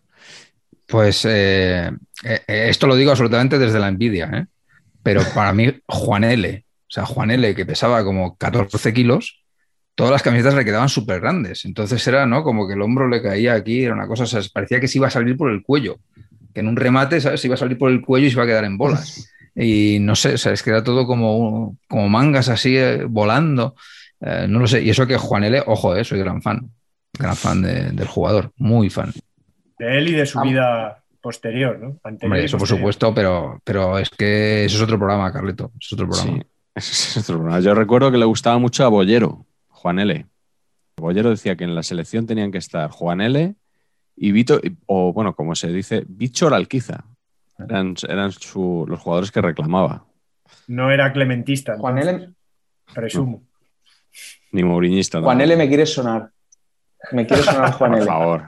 Pues 0.89 1.25
eh, 1.29 1.91
eh, 2.25 2.41
esto 2.47 2.87
lo 2.87 2.97
digo 2.97 3.11
absolutamente 3.11 3.59
desde 3.59 3.79
la 3.79 3.89
envidia, 3.89 4.31
¿eh? 4.33 4.47
pero 5.03 5.23
para 5.35 5.53
mí 5.53 5.73
Juan 5.87 6.25
L, 6.25 6.65
o 6.67 6.91
sea, 6.91 7.07
Juan 7.07 7.31
L, 7.31 7.55
que 7.55 7.67
pesaba 7.67 8.05
como 8.05 8.37
14 8.37 8.93
kilos, 8.95 9.43
todas 9.95 10.13
las 10.13 10.23
camisetas 10.23 10.55
le 10.55 10.65
quedaban 10.65 10.89
súper 10.89 11.21
grandes. 11.21 11.65
Entonces 11.67 12.07
era, 12.07 12.27
¿no? 12.27 12.43
Como 12.45 12.67
que 12.69 12.75
el 12.75 12.83
hombro 12.83 13.09
le 13.09 13.23
caía 13.23 13.55
aquí, 13.55 13.85
era 13.85 13.95
una 13.95 14.07
cosa, 14.07 14.25
o 14.25 14.27
sea, 14.27 14.41
parecía 14.53 14.81
que 14.81 14.89
se 14.89 14.99
iba 14.99 15.09
a 15.09 15.11
salir 15.11 15.37
por 15.37 15.51
el 15.51 15.63
cuello, 15.63 15.99
que 16.55 16.61
en 16.61 16.69
un 16.69 16.77
remate, 16.77 17.21
¿sabes? 17.21 17.41
Se 17.41 17.49
iba 17.49 17.55
a 17.55 17.59
salir 17.59 17.79
por 17.79 17.91
el 17.91 18.03
cuello 18.03 18.27
y 18.27 18.31
se 18.31 18.35
iba 18.37 18.45
a 18.45 18.47
quedar 18.49 18.65
en 18.65 18.79
bolas. 18.79 19.31
Y 19.55 19.99
no 20.01 20.17
sé, 20.17 20.35
o 20.35 20.39
sea, 20.39 20.53
es 20.53 20.63
que 20.63 20.71
era 20.71 20.85
todo 20.85 21.07
como, 21.07 21.77
como 21.89 22.09
mangas 22.09 22.49
así 22.49 22.77
eh, 22.79 23.05
volando. 23.09 23.77
Eh, 24.21 24.47
no 24.49 24.61
lo 24.61 24.67
sé. 24.69 24.83
Y 24.83 24.91
eso 24.91 25.07
que 25.07 25.19
Juan 25.19 25.45
L, 25.45 25.63
ojo, 25.67 25.97
eh, 25.97 26.05
soy 26.05 26.19
gran 26.21 26.43
fan, 26.43 26.71
gran 27.19 27.37
fan 27.37 27.63
de- 27.63 27.91
del 27.93 28.07
jugador, 28.09 28.53
muy 28.57 28.91
fan. 28.91 29.13
De 29.79 29.99
él 29.99 30.09
y 30.09 30.13
de 30.13 30.27
su 30.27 30.39
Ah. 30.41 30.43
vida 30.43 31.05
posterior, 31.21 31.79
¿no? 31.79 31.99
Anterior 32.05 32.25
Hombre, 32.25 32.43
y 32.43 32.45
eso 32.47 32.59
por 32.59 32.69
supuesto, 32.69 33.15
pero, 33.15 33.61
pero 33.65 33.99
es 33.99 34.09
que 34.11 34.65
eso 34.65 34.77
es 34.77 34.83
otro 34.83 34.99
programa, 34.99 35.33
Carleto. 35.33 35.73
Es 35.81 35.93
otro 35.93 36.09
programa. 36.09 36.39
Sí, 36.39 36.43
es 36.75 37.17
otro 37.19 37.39
problema. 37.39 37.61
Yo 37.61 37.75
recuerdo 37.75 38.11
que 38.11 38.19
le 38.19 38.25
gustaba 38.25 38.59
mucho 38.59 38.85
a 38.85 38.89
Bollero, 38.89 39.45
Juan 39.69 39.99
L. 39.99 40.27
Bollero 40.97 41.31
decía 41.31 41.55
que 41.57 41.65
en 41.65 41.75
la 41.75 41.83
selección 41.83 42.27
tenían 42.27 42.51
que 42.53 42.59
estar 42.59 42.91
Juan 42.91 43.21
L. 43.21 43.55
y 44.17 44.33
Vito, 44.33 44.61
o 44.87 45.13
bueno, 45.13 45.35
como 45.37 45.55
se 45.55 45.69
dice, 45.73 46.05
Bichor 46.09 46.53
Alquiza. 46.55 47.05
Eran, 47.59 47.95
eran 48.09 48.33
su- 48.33 48.85
los 48.89 48.99
jugadores 49.01 49.31
que 49.31 49.41
reclamaba. 49.41 50.05
No 50.67 50.91
era 50.91 51.13
clementista. 51.13 51.77
Juan 51.79 51.99
entonces, 51.99 52.23
L, 52.25 52.35
Presumo. 52.95 53.43
Ni 54.53 54.63
Mouriñista. 54.65 55.19
Juan 55.21 55.39
tampoco. 55.39 55.45
L 55.45 55.57
me 55.57 55.69
quiere 55.69 55.87
sonar. 55.87 56.31
Me 57.13 57.27
quiere 57.27 57.43
sonar 57.45 57.73
Juan 57.75 57.91
Por 57.93 57.99
L. 58.01 58.07
favor. 58.07 58.45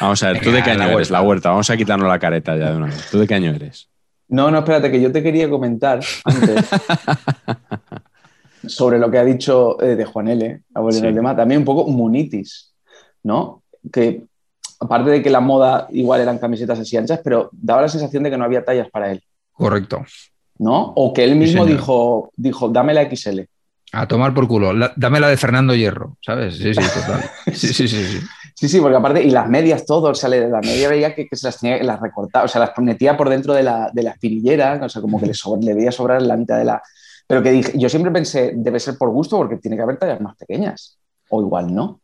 Vamos 0.00 0.22
a 0.22 0.32
ver, 0.32 0.42
¿tú 0.42 0.50
de 0.50 0.62
qué 0.62 0.70
año 0.72 0.80
la 0.86 0.92
eres? 0.92 1.10
La 1.10 1.22
Huerta. 1.22 1.50
Vamos 1.50 1.70
a 1.70 1.76
quitarnos 1.76 2.08
la 2.08 2.18
careta 2.18 2.56
ya 2.56 2.70
de 2.70 2.76
una 2.76 2.86
vez. 2.86 3.08
¿Tú 3.10 3.18
de 3.18 3.26
qué 3.26 3.34
año 3.34 3.50
eres? 3.52 3.88
No, 4.28 4.50
no, 4.50 4.58
espérate, 4.58 4.90
que 4.90 5.00
yo 5.00 5.12
te 5.12 5.22
quería 5.22 5.48
comentar 5.50 6.00
antes 6.24 6.66
sobre 8.66 8.98
lo 8.98 9.10
que 9.10 9.18
ha 9.18 9.24
dicho 9.24 9.80
eh, 9.82 9.94
de 9.96 10.04
Juan 10.04 10.28
L, 10.28 10.62
abuelo 10.74 10.98
Sí. 10.98 11.06
el 11.06 11.14
tema, 11.14 11.36
también 11.36 11.60
un 11.60 11.64
poco 11.64 11.88
Munitis, 11.90 12.72
¿no? 13.22 13.62
Que 13.92 14.22
aparte 14.80 15.10
de 15.10 15.22
que 15.22 15.30
la 15.30 15.40
moda 15.40 15.86
igual 15.90 16.20
eran 16.22 16.38
camisetas 16.38 16.78
así 16.78 16.96
anchas, 16.96 17.20
pero 17.22 17.50
daba 17.52 17.82
la 17.82 17.88
sensación 17.88 18.22
de 18.22 18.30
que 18.30 18.38
no 18.38 18.44
había 18.44 18.64
tallas 18.64 18.88
para 18.90 19.10
él, 19.12 19.22
Correcto. 19.52 20.04
¿no? 20.58 20.92
O 20.96 21.12
que 21.12 21.24
él 21.24 21.36
mismo 21.36 21.66
dijo, 21.66 22.32
dijo, 22.36 22.68
dame 22.70 22.94
la 22.94 23.02
XL. 23.14 23.40
A 23.92 24.08
tomar 24.08 24.32
por 24.34 24.48
culo. 24.48 24.72
La- 24.72 24.92
dame 24.96 25.20
la 25.20 25.28
de 25.28 25.36
Fernando 25.36 25.74
Hierro, 25.74 26.16
¿sabes? 26.22 26.56
Sí, 26.56 26.74
sí, 26.74 26.80
total. 26.80 27.22
Sí, 27.52 27.68
sí, 27.72 27.86
sí. 27.86 28.04
sí. 28.04 28.20
Sí, 28.54 28.68
sí, 28.68 28.80
porque 28.80 28.96
aparte, 28.96 29.22
y 29.22 29.30
las 29.30 29.48
medias, 29.48 29.84
todo, 29.84 30.10
o 30.10 30.14
sea, 30.14 30.28
la 30.28 30.60
media 30.60 30.88
veía 30.88 31.14
que, 31.14 31.26
que 31.26 31.36
se 31.36 31.48
las 31.48 31.58
tenía, 31.58 31.82
las 31.82 32.00
recortaba, 32.00 32.44
o 32.44 32.48
sea, 32.48 32.60
las 32.60 32.70
metía 32.78 33.16
por 33.16 33.28
dentro 33.28 33.52
de 33.52 33.64
la, 33.64 33.90
de 33.92 34.02
la 34.04 34.10
espinillera, 34.12 34.80
o 34.80 34.88
sea, 34.88 35.02
como 35.02 35.20
que 35.20 35.26
le, 35.26 35.74
veía 35.74 35.90
sobrar 35.90 36.22
la 36.22 36.36
mitad 36.36 36.58
de 36.58 36.64
la... 36.64 36.80
Pero 37.26 37.42
que 37.42 37.50
dije, 37.50 37.72
yo 37.74 37.88
siempre 37.88 38.12
pensé, 38.12 38.52
debe 38.54 38.78
ser 38.78 38.96
por 38.96 39.10
gusto 39.10 39.36
porque 39.38 39.56
tiene 39.56 39.76
que 39.76 39.82
haber 39.82 39.96
tallas 39.96 40.20
más 40.20 40.36
pequeñas. 40.36 40.98
O 41.30 41.40
igual, 41.40 41.74
¿no? 41.74 42.00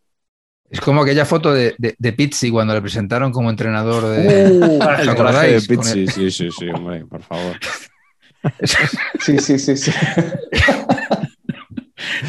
Es 0.69 0.81
como 0.81 1.03
aquella 1.03 1.25
foto 1.25 1.53
de, 1.53 1.75
de, 1.79 1.95
de 1.99 2.13
Pizzi 2.13 2.51
cuando 2.51 2.75
le 2.75 2.81
presentaron 2.81 3.33
como 3.33 3.51
entrenador 3.51 4.07
de. 4.07 4.51
Uh, 4.51 4.79
¿Os 4.79 4.81
El 4.81 4.81
traje 4.81 5.05
de 5.05 5.11
acordáis? 5.11 5.69
Con 5.69 5.77
Pizzi, 5.79 6.01
el- 6.01 6.11
sí, 6.11 6.31
sí, 6.31 6.49
sí, 6.51 6.69
hombre, 6.69 7.05
por 7.07 7.23
favor. 7.23 7.57
sí, 9.21 9.39
sí, 9.39 9.59
sí, 9.59 9.77
sí. 9.77 9.93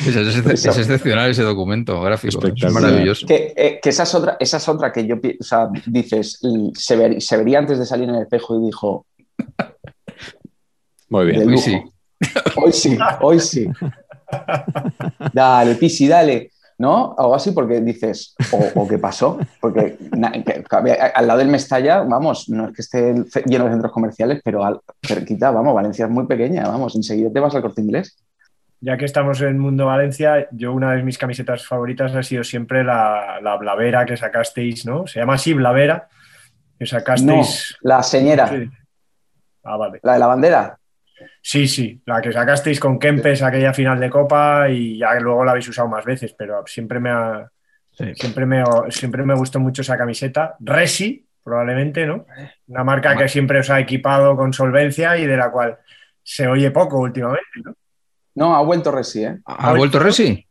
Es, 0.08 0.16
es- 0.16 0.66
es 0.66 0.78
excepcional 0.78 1.30
ese 1.32 1.43
documento 1.43 2.02
gráfico. 2.02 2.39
Es 2.47 2.74
maravilloso. 2.74 3.28
Que, 3.28 3.54
eh, 3.56 3.80
que 3.82 3.89
esa, 3.89 4.04
es 4.04 4.16
otra, 4.16 4.38
esa 4.39 4.58
es 4.58 4.68
otra 4.70 4.91
que 4.91 5.06
yo, 5.06 5.16
o 5.16 5.43
sea, 5.43 5.70
dices, 5.86 6.39
se, 6.76 6.95
ver- 6.95 7.22
se 7.22 7.38
vería 7.38 7.60
antes 7.60 7.78
de 7.80 7.86
salir 7.86 8.10
en 8.10 8.16
el 8.16 8.22
espejo 8.24 8.60
y 8.60 8.66
dijo, 8.66 9.06
Muy 11.10 11.26
bien. 11.26 11.49
Hoy 11.49 11.58
sí. 11.58 11.82
Hoy 12.56 12.72
sí, 12.72 12.97
hoy 13.22 13.39
sí. 13.39 13.68
Dale, 15.34 15.76
Pisi, 15.76 16.08
dale. 16.08 16.52
¿No? 16.78 17.14
Algo 17.16 17.36
así 17.36 17.52
porque 17.52 17.80
dices, 17.80 18.34
o, 18.52 18.82
o 18.82 18.88
qué 18.88 18.97
pasó, 18.97 19.38
porque 19.60 19.97
na- 20.18 20.32
que- 20.32 20.64
que 20.68 20.76
había- 20.76 20.95
al 21.14 21.28
lado 21.28 21.38
del 21.38 21.47
Mestalla, 21.49 22.02
vamos, 22.02 22.49
no 22.49 22.70
es 22.70 22.74
que 22.76 22.82
esté 22.82 23.14
lleno 23.45 23.66
de 23.66 23.72
centros 23.72 23.91
comerciales, 23.91 24.41
pero 24.43 24.66
al, 24.66 24.80
cerquita, 25.06 25.52
vamos, 25.52 25.76
Valencia 25.76 26.06
es 26.06 26.12
muy 26.12 26.26
pequeña, 26.26 26.68
vamos, 26.68 26.95
enseguida 26.95 27.30
te 27.32 27.39
vas 27.39 27.54
al 27.54 27.62
corte 27.62 27.82
inglés. 27.82 28.18
Ya 28.84 28.97
que 28.97 29.05
estamos 29.05 29.39
en 29.41 29.59
Mundo 29.59 29.86
Valencia, 29.86 30.47
yo 30.51 30.73
una 30.73 30.93
de 30.93 31.03
mis 31.03 31.17
camisetas 31.19 31.65
favoritas 31.67 32.15
ha 32.15 32.23
sido 32.23 32.43
siempre 32.43 32.84
la, 32.84 33.39
la 33.41 33.55
Blavera 33.57 34.05
que 34.05 34.17
sacasteis, 34.17 34.86
¿no? 34.88 35.05
Se 35.05 35.19
llama 35.19 35.36
así 35.36 35.53
Blavera, 35.53 36.07
que 36.79 36.86
No, 36.86 36.88
sacasteis. 36.88 37.77
la 37.82 38.01
señora, 38.01 38.47
Sí. 38.47 38.69
Ah, 39.63 39.77
vale. 39.77 39.99
la 40.01 40.13
de 40.13 40.19
la 40.19 40.25
bandera. 40.27 40.77
Sí, 41.43 41.67
sí, 41.67 42.01
la 42.07 42.19
que 42.19 42.32
sacasteis 42.32 42.79
con 42.79 42.97
Kempes 42.97 43.43
aquella 43.43 43.71
final 43.73 43.99
de 43.99 44.09
Copa 44.09 44.67
y 44.69 44.97
ya 44.97 45.13
luego 45.19 45.45
la 45.45 45.51
habéis 45.51 45.69
usado 45.69 45.88
más 45.88 46.03
veces, 46.03 46.34
pero 46.34 46.63
siempre 46.65 46.99
me 46.99 47.11
ha, 47.11 47.47
Sí. 47.91 48.15
siempre 48.15 48.47
me, 48.47 48.63
siempre 48.89 49.23
me 49.23 49.36
gustó 49.36 49.59
mucho 49.59 49.84
esa 49.84 49.97
camiseta. 49.97 50.55
Resi, 50.59 51.23
probablemente, 51.43 52.07
¿no? 52.07 52.25
Una 52.67 52.84
marca 52.84 53.15
que 53.15 53.27
siempre 53.27 53.59
os 53.59 53.69
ha 53.69 53.79
equipado 53.79 54.36
con 54.36 54.53
solvencia 54.53 55.15
y 55.17 55.27
de 55.27 55.38
la 55.38 55.51
cual 55.51 55.77
se 56.23 56.47
oye 56.47 56.71
poco 56.71 56.99
últimamente, 56.99 57.45
¿no? 57.63 57.75
No, 58.36 58.55
ha 58.55 58.61
vuelto 58.61 58.91
Resi, 58.91 59.23
¿eh? 59.25 59.39
¿Ha 59.45 59.73
vuelto 59.73 59.99
Resi? 59.99 60.45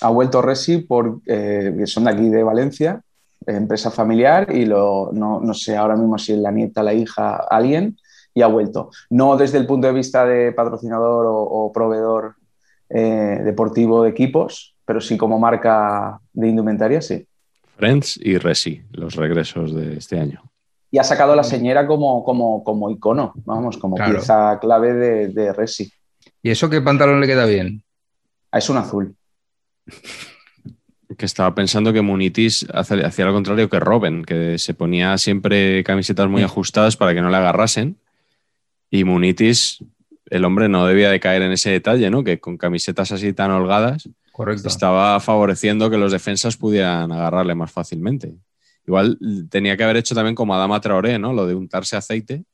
Ha 0.00 0.08
vuelto 0.10 0.42
Resi 0.42 0.78
por, 0.78 1.20
eh, 1.26 1.72
que 1.78 1.86
son 1.86 2.04
de 2.04 2.10
aquí 2.10 2.28
de 2.28 2.42
Valencia, 2.42 3.00
empresa 3.46 3.90
familiar, 3.90 4.54
y 4.54 4.64
lo, 4.64 5.10
no, 5.12 5.40
no 5.40 5.54
sé 5.54 5.76
ahora 5.76 5.96
mismo 5.96 6.18
si 6.18 6.32
es 6.32 6.38
la 6.38 6.50
nieta, 6.50 6.82
la 6.82 6.92
hija, 6.94 7.36
alguien, 7.48 7.96
y 8.34 8.42
ha 8.42 8.48
vuelto. 8.48 8.90
No 9.10 9.36
desde 9.36 9.58
el 9.58 9.66
punto 9.66 9.86
de 9.86 9.92
vista 9.92 10.26
de 10.26 10.52
patrocinador 10.52 11.26
o, 11.26 11.36
o 11.38 11.72
proveedor 11.72 12.34
eh, 12.88 13.40
deportivo 13.44 14.02
de 14.02 14.10
equipos, 14.10 14.74
pero 14.84 15.00
sí 15.00 15.16
como 15.16 15.38
marca 15.38 16.18
de 16.32 16.48
indumentaria, 16.48 17.00
sí. 17.00 17.26
Friends 17.76 18.18
y 18.22 18.38
Resi, 18.38 18.82
los 18.92 19.14
regresos 19.14 19.74
de 19.74 19.96
este 19.96 20.18
año. 20.18 20.42
Y 20.90 20.98
ha 20.98 21.04
sacado 21.04 21.32
a 21.32 21.36
la 21.36 21.42
señora 21.44 21.86
como, 21.86 22.22
como, 22.24 22.62
como 22.62 22.90
icono, 22.90 23.32
vamos, 23.44 23.78
como 23.78 23.96
Claro. 23.96 24.12
pieza 24.12 24.58
clave 24.60 24.92
de, 24.94 25.28
de 25.28 25.52
Resi. 25.52 25.92
¿Y 26.44 26.50
eso 26.50 26.68
qué 26.68 26.80
pantalón 26.82 27.20
le 27.22 27.26
queda 27.26 27.46
bien? 27.46 27.82
Ah, 28.52 28.58
Es 28.58 28.68
un 28.68 28.76
azul. 28.76 29.16
Que 31.16 31.24
estaba 31.26 31.54
pensando 31.54 31.92
que 31.92 32.02
Munitis 32.02 32.66
hacía 32.72 33.24
lo 33.24 33.32
contrario 33.32 33.70
que 33.70 33.80
Robin, 33.80 34.22
que 34.24 34.58
se 34.58 34.74
ponía 34.74 35.16
siempre 35.16 35.82
camisetas 35.84 36.28
muy 36.28 36.40
Sí. 36.40 36.44
ajustadas 36.44 36.96
para 36.98 37.14
que 37.14 37.22
no 37.22 37.30
le 37.30 37.36
agarrasen. 37.38 37.96
Y 38.90 39.04
Munitis, 39.04 39.82
el 40.26 40.44
hombre 40.44 40.68
no 40.68 40.86
debía 40.86 41.10
de 41.10 41.18
caer 41.18 41.40
en 41.42 41.52
ese 41.52 41.70
detalle, 41.70 42.10
¿no? 42.10 42.22
Que 42.24 42.38
con 42.40 42.58
camisetas 42.58 43.10
así 43.10 43.32
tan 43.32 43.50
holgadas 43.50 44.08
Correcto. 44.32 44.68
estaba 44.68 45.18
favoreciendo 45.20 45.88
que 45.88 45.96
los 45.96 46.12
defensas 46.12 46.56
pudieran 46.58 47.10
agarrarle 47.10 47.54
más 47.54 47.72
fácilmente. 47.72 48.34
Igual 48.86 49.18
tenía 49.50 49.78
que 49.78 49.84
haber 49.84 49.96
hecho 49.96 50.14
también 50.14 50.34
como 50.34 50.54
Adama 50.54 50.78
Traoré, 50.80 51.18
¿no? 51.18 51.32
Lo 51.32 51.46
de 51.46 51.54
untarse 51.54 51.96
aceite 51.96 52.44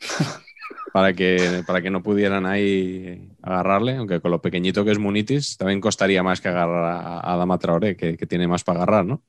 para 0.94 1.12
que, 1.12 1.64
para 1.66 1.82
que 1.82 1.90
no 1.90 2.04
pudieran 2.04 2.46
ahí 2.46 3.28
agarrarle, 3.42 3.96
aunque 3.96 4.20
con 4.20 4.30
lo 4.30 4.40
pequeñito 4.40 4.84
que 4.84 4.92
es 4.92 4.98
Munitis 5.00 5.56
también 5.56 5.80
costaría 5.80 6.22
más 6.22 6.40
que 6.40 6.46
agarrar 6.46 6.84
a 6.84 7.18
a 7.18 7.32
Adama 7.34 7.58
Traoré, 7.58 7.96
que, 7.96 8.16
que 8.16 8.26
tiene 8.26 8.46
más 8.46 8.62
para 8.62 8.78
agarrar, 8.84 9.04
¿no? 9.04 9.20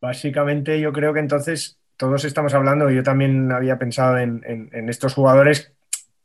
Básicamente 0.00 0.80
yo 0.80 0.90
creo 0.92 1.12
que 1.12 1.20
entonces 1.20 1.78
todos 1.98 2.24
estamos 2.24 2.54
hablando, 2.54 2.90
yo 2.90 3.02
también 3.02 3.52
había 3.52 3.78
pensado 3.78 4.16
en, 4.18 4.42
en- 4.46 4.70
en 4.72 4.88
estos 4.88 5.12
jugadores 5.12 5.72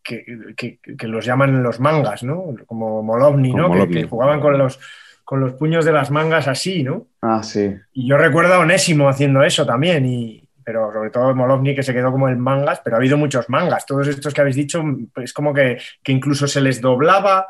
que, 0.03 0.23
que- 0.55 0.79
que 0.97 1.07
los 1.07 1.25
llaman 1.25 1.61
los 1.61 1.81
mangas, 1.81 2.23
¿no? 2.23 2.55
Como 2.65 3.03
Molovni, 3.03 3.51
Como 3.51 3.63
¿no? 3.63 3.67
Que- 3.69 3.75
Molovni. 3.77 4.01
Que, 4.03 4.07
jugaban 4.07 4.39
con 4.39 4.57
los, 4.57 4.79
con 5.25 5.41
los 5.41 5.53
puños 5.53 5.83
de 5.83 5.91
las 5.91 6.11
mangas 6.11 6.47
así, 6.47 6.81
¿no? 6.83 7.07
Ah, 7.21 7.43
sí. 7.43 7.75
Y 7.93 8.07
yo 8.07 8.17
recuerdo 8.17 8.53
a 8.53 8.59
Onésimo 8.59 9.09
haciendo 9.09 9.43
eso 9.43 9.65
también, 9.65 10.05
y, 10.05 10.48
pero 10.69 10.93
sobre 10.93 11.09
todo 11.09 11.33
Molovni 11.33 11.73
que 11.73 11.81
se 11.81 11.95
quedó 11.95 12.11
como 12.11 12.29
el 12.29 12.37
mangas, 12.37 12.79
pero 12.83 12.95
ha 12.95 12.99
habido 12.99 13.17
muchos 13.17 13.49
mangas. 13.49 13.87
Todos 13.87 14.07
estos 14.07 14.31
que 14.31 14.41
habéis 14.41 14.55
dicho, 14.55 14.83
es 15.15 15.33
como 15.33 15.51
que, 15.51 15.79
que 16.03 16.11
incluso 16.11 16.47
se 16.47 16.61
les 16.61 16.79
doblaba 16.79 17.47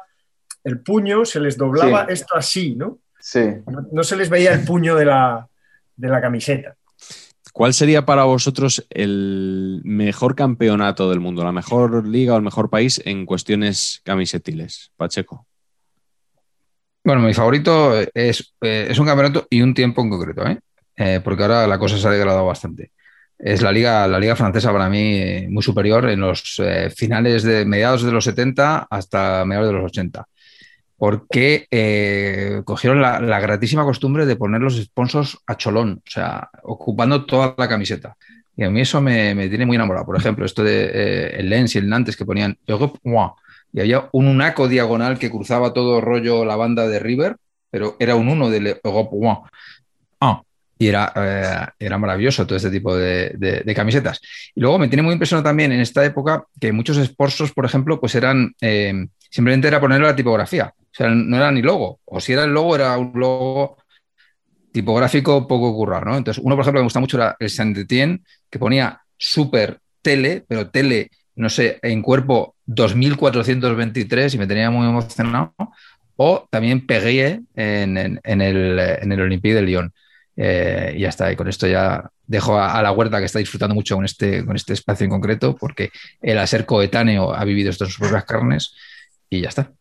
el 0.63 0.79
puño, 0.79 1.25
se 1.25 1.41
les 1.41 1.57
doblaba 1.57 2.05
Sí. 2.05 2.13
esto 2.13 2.37
así, 2.37 2.75
¿no? 2.77 2.99
Sí. 3.19 3.41
No, 3.67 3.85
no 3.91 4.03
se 4.05 4.15
les 4.15 4.29
veía 4.29 4.53
el 4.53 4.63
puño 4.63 4.95
de 4.95 5.03
la, 5.03 5.45
de 5.97 6.07
la 6.07 6.21
camiseta. 6.21 6.77
¿Cuál 7.51 7.73
sería 7.73 8.05
para 8.05 8.23
vosotros 8.23 8.87
el 8.89 9.81
mejor 9.83 10.33
campeonato 10.33 11.09
del 11.09 11.19
mundo, 11.19 11.43
la 11.43 11.51
mejor 11.51 12.07
liga 12.07 12.35
o 12.35 12.37
el 12.37 12.43
mejor 12.43 12.69
país 12.69 13.01
en 13.03 13.25
cuestiones 13.25 13.99
camisetiles? 14.05 14.93
Pacheco. 14.95 15.45
Bueno, 17.03 17.21
mi 17.21 17.33
favorito 17.33 17.99
es, 18.13 18.55
eh, 18.61 18.87
es 18.89 18.97
un 18.97 19.05
campeonato 19.05 19.45
y 19.49 19.61
un 19.61 19.73
tiempo 19.73 20.01
en 20.03 20.09
concreto, 20.09 20.47
¿eh? 20.47 20.57
Eh, 20.95 21.19
porque 21.21 21.43
ahora 21.43 21.67
la 21.67 21.79
cosa 21.79 21.97
se 21.97 22.07
ha 22.07 22.11
degradado 22.11 22.45
bastante. 22.45 22.91
Es 23.39 23.61
la 23.61 23.71
liga, 23.71 24.05
la 24.05 24.19
liga 24.19 24.35
francesa 24.35 24.71
para 24.73 24.89
mí 24.89 25.13
eh, 25.15 25.47
muy 25.49 25.63
superior 25.63 26.09
en 26.09 26.19
los 26.19 26.59
eh, 26.59 26.89
finales 26.89 27.43
de 27.43 27.63
mediados 27.63 28.03
de 28.03 28.11
los 28.11 28.25
70 28.25 28.87
hasta 28.89 29.45
mediados 29.45 29.69
de 29.69 29.73
los 29.73 29.85
80. 29.85 30.27
Porque 30.97 31.65
eh, 31.71 32.61
cogieron 32.65 33.01
la, 33.01 33.39
gratísima 33.39 33.85
costumbre 33.85 34.25
de 34.25 34.35
poner 34.35 34.59
los 34.59 34.75
sponsors 34.75 35.37
a 35.47 35.55
cholón, 35.55 36.01
o 36.05 36.11
sea, 36.11 36.49
ocupando 36.63 37.25
toda 37.25 37.55
la 37.57 37.69
camiseta. 37.69 38.17
Y 38.57 38.65
a 38.65 38.69
mí 38.69 38.81
eso 38.81 38.99
me, 38.99 39.33
me 39.33 39.47
tiene 39.47 39.65
muy 39.65 39.77
enamorado. 39.77 40.05
Por 40.05 40.17
ejemplo, 40.17 40.45
esto 40.45 40.61
de 40.61 41.29
el 41.29 41.49
Lens 41.49 41.75
y 41.75 41.77
el 41.77 41.87
Nantes 41.87 42.17
que 42.17 42.25
ponían 42.25 42.57
Europe 42.67 42.99
One, 43.05 43.31
y 43.71 43.79
había 43.79 44.09
un 44.11 44.27
unaco 44.27 44.67
diagonal 44.67 45.17
que 45.17 45.29
cruzaba 45.29 45.71
todo 45.73 46.01
rollo 46.01 46.43
la 46.43 46.57
banda 46.57 46.87
de 46.89 46.99
River, 46.99 47.37
pero 47.69 47.95
era 47.99 48.15
un 48.15 48.27
uno 48.27 48.49
del 48.49 48.67
Europe 48.83 49.11
One. 49.13 49.39
Y 50.79 50.87
era, 50.87 51.11
eh, 51.15 51.67
era 51.79 51.97
maravilloso 51.99 52.47
todo 52.47 52.57
este 52.57 52.71
tipo 52.71 52.95
de, 52.95 53.31
de- 53.37 53.61
de 53.61 53.75
camisetas. 53.75 54.21
Y 54.55 54.61
luego 54.61 54.79
me 54.79 54.87
tiene 54.87 55.03
muy 55.03 55.13
impresionado 55.13 55.43
también 55.49 55.73
en 55.73 55.81
esta 55.81 56.05
época 56.05 56.45
que 56.59 56.71
muchos 56.71 56.97
sponsors, 57.05 57.51
por 57.53 57.65
ejemplo, 57.65 57.99
pues 57.99 58.15
eran 58.15 58.53
eh, 58.61 58.93
simplemente 59.29 59.67
era 59.67 59.81
ponerle 59.81 60.07
la 60.07 60.15
tipografía. 60.15 60.73
O 60.77 60.87
sea, 60.93 61.09
no 61.09 61.35
era 61.37 61.51
ni 61.51 61.61
logo. 61.61 61.99
O 62.05 62.21
si 62.21 62.33
era 62.33 62.45
el 62.45 62.51
logo, 62.53 62.75
era 62.75 62.97
un 62.97 63.11
logo 63.15 63.77
tipográfico 64.71 65.47
poco 65.47 65.73
currar, 65.73 66.05
¿no? 66.05 66.17
Entonces, 66.17 66.43
uno, 66.43 66.55
por 66.55 66.63
ejemplo, 66.63 66.79
que 66.79 66.83
me 66.83 66.85
gusta 66.85 66.99
mucho 66.99 67.17
era 67.17 67.35
el 67.39 67.49
Saint 67.49 67.77
Etienne, 67.77 68.21
que 68.49 68.59
ponía 68.59 69.01
super 69.17 69.79
tele, 70.01 70.45
pero 70.47 70.69
tele, 70.69 71.09
no 71.35 71.49
sé, 71.49 71.79
en 71.81 72.01
cuerpo 72.01 72.55
2423 72.65 74.33
y 74.35 74.37
me 74.37 74.47
tenía 74.47 74.69
muy 74.71 74.87
emocionado. 74.87 75.53
O 76.17 76.47
también 76.51 76.85
pegué 76.85 77.41
en, 77.55 77.97
en- 77.97 78.19
en 78.23 78.41
el, 78.41 78.79
en 78.79 79.11
el 79.11 79.21
Olympique 79.21 79.55
de 79.55 79.61
Lyon. 79.61 79.93
Eh, 80.41 80.93
y 80.95 81.01
ya 81.01 81.09
está, 81.09 81.29
y 81.31 81.35
con 81.35 81.49
esto 81.49 81.67
ya 81.67 82.09
dejo 82.25 82.57
a, 82.57 82.79
a 82.79 82.81
la 82.81 82.93
huerta 82.93 83.19
que 83.19 83.25
está 83.25 83.39
disfrutando 83.39 83.75
mucho 83.75 83.95
con 83.95 84.05
este, 84.05 84.45
con 84.45 84.55
este 84.55 84.71
espacio 84.71 85.03
en 85.03 85.09
concreto, 85.09 85.53
porque 85.59 85.89
él, 86.21 86.37
a 86.37 86.47
ser 86.47 86.65
coetáneo, 86.65 87.33
ha 87.33 87.43
vivido 87.43 87.69
esto 87.69 87.83
en 87.83 87.89
sus 87.89 87.99
propias 87.99 88.23
carnes 88.23 88.73
y 89.29 89.41
ya 89.41 89.49
está. 89.49 89.71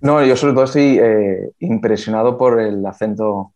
No, 0.00 0.24
yo 0.26 0.34
sobre 0.36 0.54
todo 0.54 0.64
estoy 0.64 0.98
eh, 1.00 1.50
impresionado 1.60 2.36
por 2.36 2.60
el 2.60 2.84
acento 2.84 3.52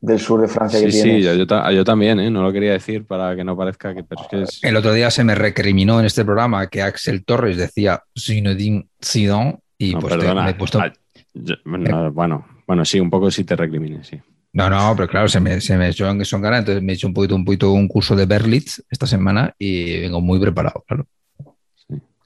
del 0.00 0.18
sur 0.18 0.40
de 0.40 0.48
Francia 0.48 0.80
Sí, 0.80 0.86
que 0.86 0.90
sí, 0.92 1.02
tienes. 1.02 1.24
yo, 1.24 1.34
yo 1.34 1.46
ta- 1.46 1.70
yo 1.70 1.84
también, 1.84 2.18
¿eh? 2.18 2.28
no 2.28 2.42
lo 2.42 2.52
quería 2.52 2.72
decir 2.72 3.06
para 3.06 3.36
que 3.36 3.44
no 3.44 3.56
parezca 3.56 3.94
que. 3.94 4.02
Pero 4.02 4.22
es 4.22 4.28
que 4.28 4.42
es- 4.42 4.64
El 4.64 4.74
otro 4.76 4.92
día 4.92 5.12
se 5.12 5.22
me 5.22 5.36
recriminó 5.36 6.00
en 6.00 6.06
este 6.06 6.24
programa 6.24 6.66
que 6.66 6.82
Axel 6.82 7.24
Torres 7.24 7.56
decía 7.56 8.02
Zinedine 8.18 8.88
Zidane 9.00 9.58
y 9.78 9.94
no, 9.94 10.00
pues 10.00 10.18
te- 10.18 10.34
me 10.34 10.50
he 10.50 10.54
puesto... 10.54 10.80
Ah, 10.80 10.92
yo- 11.34 11.54
no, 11.64 12.10
bueno, 12.12 12.46
bueno, 12.66 12.84
sí, 12.84 12.98
un 12.98 13.10
poco 13.10 13.30
sí 13.30 13.44
te 13.44 13.54
recrimine, 13.54 14.02
sí. 14.02 14.20
No, 14.56 14.70
no, 14.70 14.94
pero 14.96 15.06
claro, 15.06 15.28
se 15.28 15.38
me, 15.38 15.60
se 15.60 15.76
me 15.76 15.90
echó 15.90 16.08
en 16.08 16.24
son 16.24 16.40
ganas, 16.40 16.60
entonces 16.60 16.82
me 16.82 16.92
he 16.92 16.94
hecho 16.94 17.06
un 17.06 17.12
poquito, 17.12 17.36
un 17.36 17.44
poquito 17.44 17.72
un 17.72 17.86
curso 17.88 18.16
de 18.16 18.24
Berlitz 18.24 18.82
esta 18.88 19.06
semana 19.06 19.54
y 19.58 20.00
vengo 20.00 20.22
muy 20.22 20.40
preparado, 20.40 20.82
claro. 20.88 21.06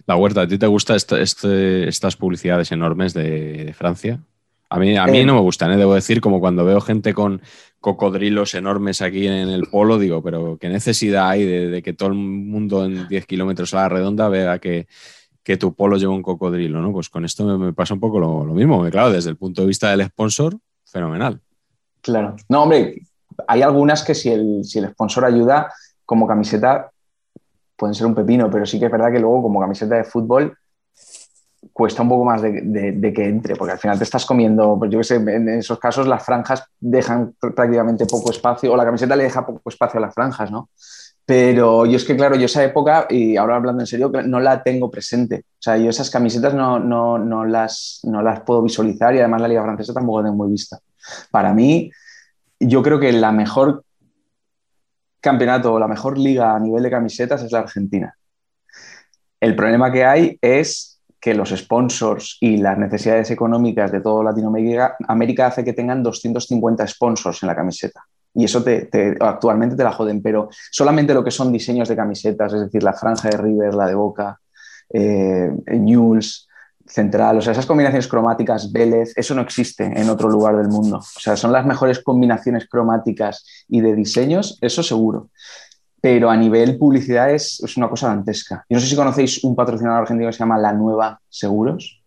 La 0.06 0.14
huerta, 0.14 0.42
¿a 0.42 0.46
ti 0.46 0.56
te 0.56 0.68
gustan 0.68 0.96
estas 0.96 2.16
publicidades 2.16 2.70
enormes 2.70 3.14
de, 3.14 3.64
de 3.64 3.72
Francia? 3.74 4.20
A 4.68 4.78
mí, 4.78 4.96
a 4.96 5.06
mí 5.06 5.18
Eh. 5.18 5.24
no 5.24 5.34
me 5.34 5.40
gustan, 5.40 5.72
¿eh? 5.72 5.76
debo 5.76 5.96
decir, 5.96 6.20
como 6.20 6.38
cuando 6.38 6.64
veo 6.64 6.80
gente 6.80 7.14
con 7.14 7.42
cocodrilos 7.80 8.54
enormes 8.54 9.02
aquí 9.02 9.26
en 9.26 9.48
el 9.48 9.66
polo, 9.66 9.98
digo, 9.98 10.22
pero 10.22 10.56
¿qué 10.56 10.68
necesidad 10.68 11.30
hay 11.30 11.44
de, 11.44 11.66
de 11.66 11.82
que 11.82 11.94
todo 11.94 12.10
el 12.10 12.14
mundo 12.14 12.84
en 12.84 13.08
10 13.08 13.26
kilómetros 13.26 13.74
a 13.74 13.78
la 13.78 13.88
redonda 13.88 14.28
vea 14.28 14.60
que, 14.60 14.86
que 15.42 15.56
tu 15.56 15.74
polo 15.74 15.96
lleva 15.96 16.12
un 16.14 16.22
cocodrilo? 16.22 16.80
¿no? 16.80 16.92
Pues 16.92 17.08
con 17.08 17.24
esto 17.24 17.44
me, 17.44 17.58
me 17.58 17.72
pasa 17.72 17.94
un 17.94 17.98
poco 17.98 18.20
lo, 18.20 18.44
lo 18.44 18.54
mismo, 18.54 18.88
claro, 18.88 19.10
desde 19.10 19.30
el 19.30 19.36
punto 19.36 19.62
de 19.62 19.66
vista 19.66 19.90
del 19.90 20.06
sponsor, 20.06 20.56
fenomenal. 20.84 21.40
Claro. 22.02 22.36
No, 22.48 22.62
hombre, 22.62 23.02
hay 23.46 23.62
algunas 23.62 24.02
que 24.02 24.14
si 24.14 24.30
el, 24.30 24.64
si 24.64 24.78
el 24.78 24.90
sponsor 24.90 25.24
ayuda, 25.24 25.72
como 26.04 26.26
camiseta, 26.26 26.90
pueden 27.76 27.94
ser 27.94 28.06
un 28.06 28.14
pepino, 28.14 28.50
pero 28.50 28.66
sí 28.66 28.78
que 28.78 28.86
es 28.86 28.92
verdad 28.92 29.12
que 29.12 29.20
luego 29.20 29.42
como 29.42 29.60
camiseta 29.60 29.96
de 29.96 30.04
fútbol 30.04 30.56
cuesta 31.72 32.02
un 32.02 32.08
poco 32.08 32.24
más 32.24 32.42
de, 32.42 33.12
que 33.14 33.24
entre, 33.24 33.54
porque 33.56 33.72
al 33.72 33.78
final 33.78 33.98
te 33.98 34.04
estás 34.04 34.26
comiendo, 34.26 34.76
pues 34.78 34.90
yo 34.90 34.98
que 34.98 35.04
sé, 35.04 35.16
en 35.16 35.48
esos 35.48 35.78
casos 35.78 36.06
las 36.06 36.24
franjas 36.24 36.64
dejan 36.78 37.34
pr- 37.40 37.54
prácticamente 37.54 38.06
poco 38.06 38.30
espacio, 38.30 38.72
o 38.72 38.76
la 38.76 38.84
camiseta 38.84 39.14
le 39.16 39.24
deja 39.24 39.46
poco 39.46 39.68
espacio 39.68 39.98
a 39.98 40.00
las 40.00 40.14
franjas, 40.14 40.50
¿no? 40.50 40.70
Pero 41.24 41.86
yo 41.86 41.96
es 41.96 42.04
que, 42.04 42.16
claro, 42.16 42.34
yo 42.34 42.46
esa 42.46 42.64
época, 42.64 43.06
y 43.08 43.36
ahora 43.36 43.56
hablando 43.56 43.82
en 43.82 43.86
serio, 43.86 44.10
no 44.10 44.40
la 44.40 44.62
tengo 44.64 44.90
presente. 44.90 45.44
O 45.52 45.62
sea, 45.62 45.76
yo 45.76 45.90
esas 45.90 46.10
camisetas 46.10 46.54
no, 46.54 46.80
no, 46.80 47.18
no, 47.18 47.44
las, 47.44 48.00
no 48.02 48.20
las 48.20 48.40
puedo 48.40 48.62
visualizar 48.62 49.14
y 49.14 49.20
además 49.20 49.42
la 49.42 49.48
Liga 49.48 49.62
Francesa 49.62 49.94
tampoco 49.94 50.20
la 50.22 50.28
tengo 50.28 50.42
muy 50.42 50.50
vista. 50.50 50.78
Para 51.30 51.52
mí, 51.54 51.90
yo 52.58 52.82
creo 52.82 53.00
que 53.00 53.12
la 53.12 53.32
mejor 53.32 53.84
campeonato 55.20 55.74
o 55.74 55.78
la 55.78 55.88
mejor 55.88 56.18
liga 56.18 56.54
a 56.54 56.58
nivel 56.58 56.82
de 56.82 56.90
camisetas 56.90 57.42
es 57.42 57.52
la 57.52 57.60
Argentina. 57.60 58.14
El 59.40 59.56
problema 59.56 59.90
que 59.90 60.04
hay 60.04 60.38
es 60.40 61.00
que 61.20 61.34
los 61.34 61.50
sponsors 61.50 62.38
y 62.40 62.56
las 62.56 62.78
necesidades 62.78 63.30
económicas 63.30 63.92
de 63.92 64.00
toda 64.00 64.24
Latinoamérica 64.24 64.96
América 65.06 65.46
hace 65.46 65.64
que 65.64 65.74
tengan 65.74 66.02
250 66.02 66.86
sponsors 66.86 67.42
en 67.42 67.46
la 67.48 67.54
camiseta. 67.56 68.02
Y 68.32 68.44
eso 68.44 68.62
te, 68.62 68.86
te- 68.86 69.16
actualmente 69.20 69.76
te 69.76 69.84
la 69.84 69.92
joden, 69.92 70.22
pero 70.22 70.48
solamente 70.70 71.12
lo 71.12 71.24
que 71.24 71.30
son 71.30 71.52
diseños 71.52 71.88
de 71.88 71.96
camisetas, 71.96 72.52
es 72.54 72.60
decir, 72.60 72.82
la 72.82 72.92
franja 72.94 73.28
de 73.28 73.36
River, 73.36 73.74
la 73.74 73.86
de 73.86 73.94
Boca, 73.94 74.40
eh, 74.92 75.50
News, 75.66 76.48
Central, 76.90 77.38
o 77.38 77.40
sea, 77.40 77.52
esas 77.52 77.66
combinaciones 77.66 78.08
cromáticas, 78.08 78.72
Vélez, 78.72 79.12
eso 79.16 79.34
no 79.34 79.42
existe 79.42 79.84
en 79.84 80.10
otro 80.10 80.28
lugar 80.28 80.56
del 80.56 80.68
mundo. 80.68 80.96
O 80.98 81.20
sea, 81.20 81.36
son 81.36 81.52
las 81.52 81.64
mejores 81.64 82.00
combinaciones 82.02 82.68
cromáticas 82.68 83.44
y 83.68 83.80
de 83.80 83.94
diseños, 83.94 84.58
eso 84.60 84.82
seguro. 84.82 85.28
Pero 86.00 86.30
a 86.30 86.36
nivel 86.36 86.78
publicidad 86.78 87.30
es, 87.30 87.60
es 87.62 87.76
una 87.76 87.88
cosa 87.88 88.08
dantesca. 88.08 88.64
Yo 88.68 88.74
no 88.76 88.80
sé 88.80 88.86
si 88.88 88.96
conocéis 88.96 89.44
un 89.44 89.54
patrocinador 89.54 90.00
argentino 90.02 90.28
que 90.28 90.32
se 90.32 90.38
llama 90.40 90.58
La 90.58 90.72
Nueva 90.72 91.20
Seguros. 91.28 92.02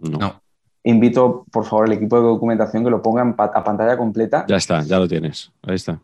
No. 0.00 0.40
Invito, 0.84 1.44
por 1.50 1.64
favor, 1.64 1.86
al 1.86 1.92
equipo 1.92 2.16
de 2.16 2.22
documentación 2.22 2.84
que 2.84 2.90
lo 2.90 3.02
ponga 3.02 3.22
en 3.22 3.34
pa- 3.34 3.52
a 3.54 3.64
pantalla 3.64 3.96
completa. 3.96 4.44
Ya 4.48 4.56
está, 4.56 4.82
ya 4.82 4.98
lo 4.98 5.08
tienes. 5.08 5.50
Ahí 5.62 5.74
está. 5.76 6.00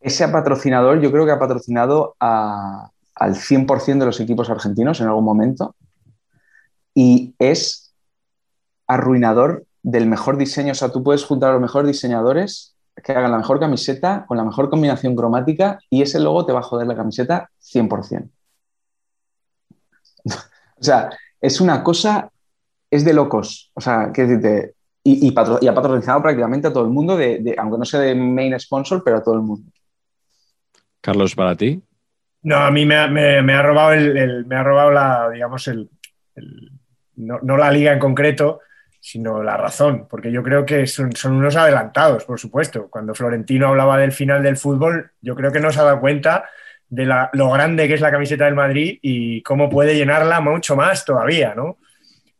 Ese 0.00 0.26
patrocinador 0.28 1.00
yo 1.00 1.10
creo 1.10 1.24
que 1.26 1.32
ha 1.32 1.38
patrocinado 1.38 2.14
a- 2.20 2.90
al 3.14 3.34
100% 3.34 3.98
de 4.04 4.06
los 4.06 4.20
equipos 4.20 4.50
argentinos 4.50 5.00
en 5.00 5.06
algún 5.08 5.24
momento 5.24 5.74
y 6.98 7.34
es 7.38 7.92
arruinador 8.86 9.66
del 9.82 10.06
mejor 10.06 10.38
diseño. 10.38 10.72
O 10.72 10.74
sea, 10.74 10.88
tú 10.90 11.02
puedes 11.04 11.24
juntar 11.24 11.50
a 11.50 11.52
los 11.52 11.60
mejores 11.62 11.88
diseñadores 11.88 12.74
que 13.04 13.12
hagan 13.12 13.30
la 13.32 13.36
mejor 13.36 13.60
camiseta 13.60 14.24
con 14.26 14.38
la 14.38 14.44
mejor 14.44 14.70
combinación 14.70 15.14
cromática 15.14 15.78
y 15.90 16.00
ese 16.00 16.18
logo 16.18 16.46
te 16.46 16.54
va 16.54 16.60
a 16.60 16.62
joder 16.62 16.86
la 16.86 16.96
camiseta 16.96 17.50
100%. 17.60 18.30
o 20.24 20.82
sea, 20.82 21.10
es 21.38 21.60
una 21.60 21.82
cosa, 21.84 22.30
es 22.90 23.04
de 23.04 23.12
locos. 23.12 23.70
O 23.74 23.80
sea, 23.82 24.10
qué 24.14 24.22
decirte, 24.22 24.74
y, 25.04 25.28
y, 25.28 25.32
patro- 25.32 25.58
y 25.60 25.68
ha 25.68 25.74
patrocinado 25.74 26.22
prácticamente 26.22 26.68
a 26.68 26.72
todo 26.72 26.84
el 26.84 26.90
mundo, 26.90 27.14
de, 27.14 27.40
de- 27.40 27.54
aunque 27.58 27.76
no 27.78 27.84
sea 27.84 28.00
de 28.00 28.14
main 28.14 28.58
sponsor, 28.58 29.02
pero 29.04 29.18
a 29.18 29.22
todo 29.22 29.34
el 29.34 29.42
mundo. 29.42 29.70
Carlos, 31.02 31.34
para 31.34 31.54
ti. 31.54 31.82
No, 32.42 32.56
a 32.56 32.70
mí 32.70 32.86
me 32.86 32.96
ha, 32.96 33.06
me- 33.06 33.42
me 33.42 33.52
ha 33.52 33.62
robado 33.62 33.92
el, 33.92 34.16
el- 34.16 34.46
me 34.46 34.56
ha 34.56 34.62
robado 34.62 34.90
la, 34.90 35.28
digamos, 35.30 35.68
el, 35.68 35.90
el- 36.36 36.72
no, 37.16 37.38
no 37.42 37.56
la 37.56 37.70
liga 37.70 37.92
en 37.92 37.98
concreto, 37.98 38.60
sino 39.00 39.42
la 39.42 39.56
razón, 39.56 40.06
porque 40.10 40.32
yo 40.32 40.42
creo 40.42 40.64
que 40.66 40.86
son, 40.86 41.12
son 41.14 41.32
unos 41.36 41.54
adelantados, 41.56 42.24
por 42.24 42.40
supuesto. 42.40 42.88
Cuando 42.90 43.14
Florentino 43.14 43.68
hablaba 43.68 43.98
del 43.98 44.12
final 44.12 44.42
del 44.42 44.56
fútbol, 44.56 45.12
yo 45.20 45.34
creo 45.36 45.52
que 45.52 45.60
no 45.60 45.70
se 45.70 45.80
ha 45.80 45.84
dado 45.84 46.00
cuenta 46.00 46.44
de 46.88 47.06
la- 47.06 47.30
lo 47.32 47.50
grande 47.50 47.86
que 47.88 47.94
es 47.94 48.00
la 48.00 48.10
camiseta 48.10 48.44
del 48.46 48.54
Madrid 48.54 48.98
y 49.02 49.42
cómo 49.42 49.68
puede 49.70 49.94
llenarla 49.96 50.40
mucho 50.40 50.76
más 50.76 51.04
todavía, 51.04 51.54
¿no? 51.54 51.78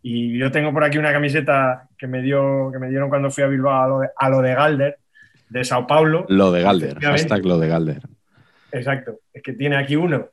Y 0.02 0.38
yo 0.38 0.50
tengo 0.52 0.72
por 0.72 0.84
aquí 0.84 0.98
una 0.98 1.12
camiseta 1.12 1.88
que 1.98 2.06
me, 2.06 2.22
dio, 2.22 2.70
que 2.72 2.78
me 2.78 2.88
dieron 2.88 3.08
cuando 3.08 3.30
fui 3.30 3.42
a 3.44 3.48
Bilbao 3.48 3.82
a 3.82 3.88
lo 3.88 3.98
de, 4.00 4.08
a 4.16 4.28
lo 4.28 4.40
de 4.40 4.54
Galder, 4.54 4.98
de 5.48 5.64
Sao 5.64 5.86
Paulo. 5.86 6.26
Lo 6.28 6.52
de 6.52 6.62
Galder. 6.62 6.98
Hashtag 7.00 7.44
lo 7.44 7.58
de 7.58 7.68
Galder. 7.68 8.02
Exacto, 8.72 9.18
es 9.32 9.42
que 9.42 9.52
tiene 9.52 9.76
aquí 9.76 9.96
uno. 9.96 10.28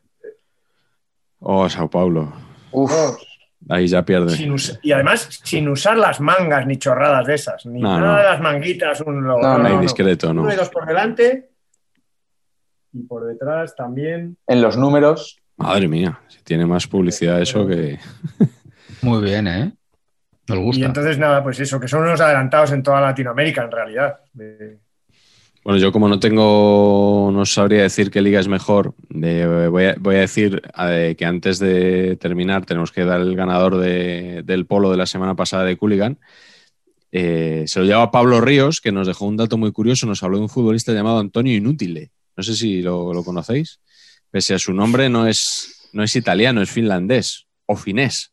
Oh, 1.39 1.67
Sao 1.69 1.89
Paulo. 1.89 2.31
Uf, 2.71 2.91
Dos. 2.91 3.32
Ahí 3.69 3.87
ya 3.87 4.03
pierde. 4.03 4.29
Sin 4.31 4.55
y 4.81 4.91
además 4.91 5.27
sin 5.43 5.67
usar 5.69 5.97
las 5.97 6.19
mangas 6.19 6.67
ni 6.67 6.77
chorradas 6.77 7.25
de 7.27 7.35
esas, 7.35 7.65
ni 7.65 7.79
No, 7.81 7.99
nada 7.99 8.11
no. 8.13 8.17
de 8.17 8.23
las 8.23 8.41
manguitas, 8.41 9.01
un. 9.01 9.15
No, 9.23 9.37
No, 9.37 9.57
no, 9.57 9.57
no, 9.57 10.33
no. 10.33 10.41
Uno 10.41 10.53
y 10.53 10.55
dos 10.55 10.69
por 10.69 10.85
delante 10.85 11.49
y 12.91 13.03
por 13.03 13.25
detrás 13.25 13.75
también. 13.75 14.37
en 14.47 14.61
los 14.61 14.77
números, 14.77 15.39
Madre 15.55 15.87
mía, 15.87 16.19
si 16.27 16.41
tiene 16.43 16.65
más 16.65 16.87
publicidad 16.87 17.41
eso 17.41 17.65
que. 17.67 17.99
Muy 19.01 19.23
bien, 19.23 19.47
¿eh? 19.47 19.71
Nos 20.47 20.59
gusta. 20.59 20.81
Y 20.81 20.83
entonces, 20.83 21.17
nada, 21.17 21.41
pues 21.43 21.59
eso, 21.59 21.79
que 21.79 21.87
son 21.87 22.03
unos 22.03 22.19
adelantados 22.19 22.71
en 22.73 22.83
toda 22.83 22.99
Latinoamérica, 23.01 23.63
en 23.63 23.71
realidad. 23.71 24.19
Eh, 24.39 24.77
Bueno, 25.63 25.79
yo 25.79 25.93
como 25.93 26.09
no 26.09 26.19
tengo, 26.19 27.29
no 27.33 27.45
sabría 27.45 27.83
decir 27.83 28.11
qué 28.11 28.21
liga 28.21 28.37
es 28.39 28.49
mejor, 28.49 28.95
voy, 29.09 29.85
a, 29.85 30.19
decir 30.19 30.61
que 31.17 31.25
antes 31.25 31.57
de 31.57 32.17
terminar 32.17 32.65
tenemos 32.65 32.91
que 32.91 33.05
dar 33.05 33.21
el 33.21 33.33
ganador 33.33 33.77
de- 33.77 34.43
del 34.43 34.65
polo 34.65 34.91
de 34.91 34.97
la 34.97 35.05
semana 35.05 35.35
pasada 35.35 35.63
de 35.63 35.77
Cooligan. 35.77 36.19
Eh, 37.13 37.63
se 37.67 37.79
lo 37.79 37.85
lleva 37.85 38.11
Pablo 38.11 38.41
Ríos, 38.41 38.81
que 38.81 38.91
nos 38.91 39.07
dejó 39.07 39.25
un 39.25 39.37
dato 39.37 39.57
muy 39.57 39.71
curioso, 39.71 40.05
nos 40.05 40.21
habló 40.21 40.37
de 40.37 40.43
un 40.43 40.49
futbolista 40.49 40.91
llamado 40.91 41.19
Antonio 41.19 41.55
Inútile. 41.55 42.11
No 42.35 42.43
sé 42.43 42.55
si 42.55 42.81
lo, 42.81 43.23
conocéis. 43.23 43.79
Pese 44.31 44.55
a 44.55 44.59
su 44.59 44.73
nombre, 44.73 45.09
no 45.09 45.27
es, 45.27 45.89
no 45.93 46.03
es 46.03 46.15
italiano, 46.17 46.61
es 46.61 46.71
finlandés 46.71 47.47
o 47.67 47.77
finés. 47.77 48.31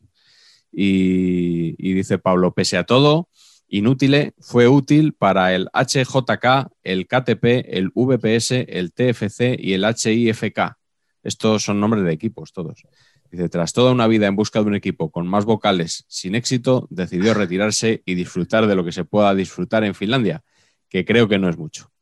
Y 0.73 1.93
dice 1.93 2.17
Pablo, 2.17 2.53
pese 2.53 2.77
a 2.77 2.83
todo, 2.83 3.29
Inútile 3.73 4.33
fue 4.37 4.67
útil 4.67 5.13
para 5.13 5.55
el 5.55 5.69
HJK, 5.73 6.69
el 6.83 7.07
KTP, 7.07 7.45
el 7.69 7.89
VPS, 7.95 8.51
el 8.67 8.91
TFC 8.91 9.55
y 9.57 9.71
el 9.71 9.85
HIFK. 9.85 10.75
Estos 11.23 11.63
son 11.63 11.79
nombres 11.79 12.03
de 12.03 12.11
equipos 12.11 12.51
todos. 12.51 12.83
Dice, 13.31 13.47
tras 13.47 13.71
toda 13.71 13.93
una 13.93 14.07
vida 14.07 14.27
en 14.27 14.35
busca 14.35 14.59
de 14.59 14.65
un 14.65 14.75
equipo 14.75 15.09
con 15.09 15.25
más 15.25 15.45
vocales 15.45 16.03
sin 16.09 16.35
éxito, 16.35 16.85
decidió 16.89 17.33
retirarse 17.33 18.03
y 18.05 18.15
disfrutar 18.15 18.67
de 18.67 18.75
lo 18.75 18.83
que 18.83 18.91
se 18.91 19.05
pueda 19.05 19.33
disfrutar 19.33 19.85
en 19.85 19.95
Finlandia, 19.95 20.43
que 20.89 21.05
creo 21.05 21.29
que 21.29 21.39
no 21.39 21.47
es 21.47 21.57
mucho. 21.57 21.93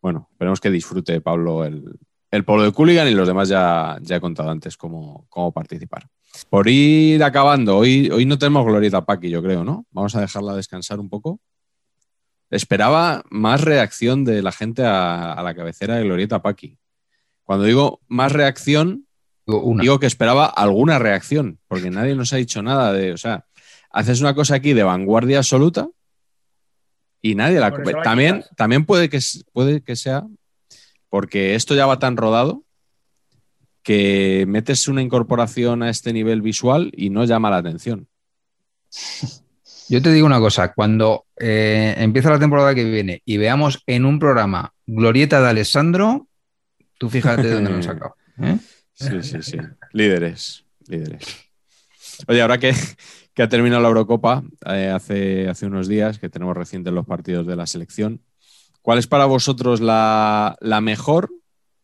Bueno, 0.00 0.28
esperemos 0.32 0.60
que 0.60 0.70
disfrute 0.70 1.20
Pablo 1.20 1.66
el, 1.66 1.98
el 2.30 2.44
polo 2.46 2.62
de 2.62 2.72
Cooligan 2.72 3.06
y 3.06 3.12
los 3.12 3.28
demás 3.28 3.50
ya, 3.50 3.98
ya 4.00 4.16
he 4.16 4.20
contado 4.20 4.48
antes 4.48 4.78
cómo, 4.78 5.26
cómo 5.28 5.52
participar. 5.52 6.08
Por 6.50 6.68
ir 6.68 7.22
acabando, 7.22 7.76
hoy, 7.76 8.10
hoy 8.10 8.24
no 8.26 8.38
tenemos 8.38 8.64
Glorieta 8.64 9.04
Paqui, 9.04 9.30
yo 9.30 9.42
creo, 9.42 9.64
¿no? 9.64 9.86
Vamos 9.90 10.14
a 10.14 10.20
dejarla 10.20 10.54
descansar 10.54 11.00
un 11.00 11.08
poco. 11.08 11.40
Esperaba 12.50 13.24
más 13.30 13.60
reacción 13.60 14.24
de 14.24 14.42
la 14.42 14.52
gente 14.52 14.84
a, 14.84 15.32
a 15.32 15.42
la 15.42 15.54
cabecera 15.54 15.96
de 15.96 16.04
Glorieta 16.04 16.40
Paqui. 16.40 16.78
Cuando 17.44 17.64
digo 17.64 18.00
más 18.08 18.32
reacción, 18.32 19.06
Digo, 19.46 19.62
una. 19.62 19.82
digo 19.82 19.98
que 19.98 20.06
esperaba 20.06 20.44
alguna 20.46 20.98
reacción, 20.98 21.58
porque 21.68 21.90
nadie 21.90 22.14
nos 22.14 22.32
ha 22.34 22.36
dicho 22.36 22.62
nada 22.62 22.92
de, 22.92 23.12
o 23.12 23.16
sea, 23.16 23.46
haces 23.90 24.20
una 24.20 24.34
cosa 24.34 24.56
aquí 24.56 24.74
de 24.74 24.82
vanguardia 24.82 25.38
absoluta 25.38 25.88
y 27.22 27.34
nadie 27.34 27.58
la 27.58 27.72
también 28.02 28.44
también 28.56 28.84
puede 28.84 29.08
que 29.08 29.18
puede 29.52 29.82
que 29.82 29.96
sea 29.96 30.26
porque 31.08 31.54
esto 31.54 31.74
ya 31.74 31.86
va 31.86 31.98
tan 31.98 32.16
rodado 32.16 32.64
que 33.88 34.44
metes 34.46 34.86
una 34.86 35.00
incorporación 35.00 35.82
a 35.82 35.88
este 35.88 36.12
nivel 36.12 36.42
visual 36.42 36.92
y 36.94 37.08
no 37.08 37.24
llama 37.24 37.48
la 37.48 37.56
atención. 37.56 38.06
Yo 39.88 40.02
te 40.02 40.12
digo 40.12 40.26
una 40.26 40.40
cosa, 40.40 40.74
cuando 40.74 41.24
eh, 41.38 41.94
empieza 41.96 42.28
la 42.28 42.38
temporada 42.38 42.74
que 42.74 42.84
viene 42.84 43.22
y 43.24 43.38
veamos 43.38 43.82
en 43.86 44.04
un 44.04 44.18
programa 44.18 44.74
Glorieta 44.86 45.40
de 45.40 45.48
Alessandro, 45.48 46.28
tú 46.98 47.08
fíjate 47.08 47.44
de 47.44 47.54
dónde 47.54 47.70
nos 47.70 47.86
ha 47.86 47.92
sacado. 47.94 48.16
¿eh? 48.42 48.58
Sí, 48.92 49.22
sí, 49.22 49.38
sí. 49.40 49.56
líderes, 49.94 50.66
líderes. 50.86 51.24
Oye, 52.26 52.42
ahora 52.42 52.58
que, 52.58 52.74
que 53.32 53.42
ha 53.42 53.48
terminado 53.48 53.80
la 53.80 53.88
Eurocopa 53.88 54.42
eh, 54.66 54.92
hace, 54.94 55.48
hace 55.48 55.64
unos 55.64 55.88
días, 55.88 56.18
que 56.18 56.28
tenemos 56.28 56.54
recientes 56.54 56.92
los 56.92 57.06
partidos 57.06 57.46
de 57.46 57.56
la 57.56 57.66
selección, 57.66 58.20
¿cuál 58.82 58.98
es 58.98 59.06
para 59.06 59.24
vosotros 59.24 59.80
la, 59.80 60.58
la 60.60 60.82
mejor 60.82 61.30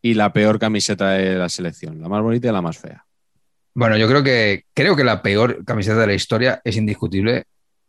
y 0.05 0.13
la 0.13 0.31
peor 0.33 0.59
camiseta 0.59 1.11
de 1.11 1.35
la 1.35 1.49
selección? 1.49 1.99
La 1.99 2.07
más 2.09 2.21
bonita 2.21 2.47
y 2.47 2.51
la 2.51 2.61
más 2.61 2.77
fea. 2.77 3.05
Bueno, 3.73 3.97
yo 3.97 4.07
creo 4.07 4.21
que 4.23 4.65
creo 4.73 4.95
que 4.95 5.03
la 5.03 5.21
peor 5.23 5.65
camiseta 5.65 5.97
de 6.01 6.07
la 6.07 6.13
historia 6.13 6.61
es 6.63 6.77
indiscutible, 6.77 7.45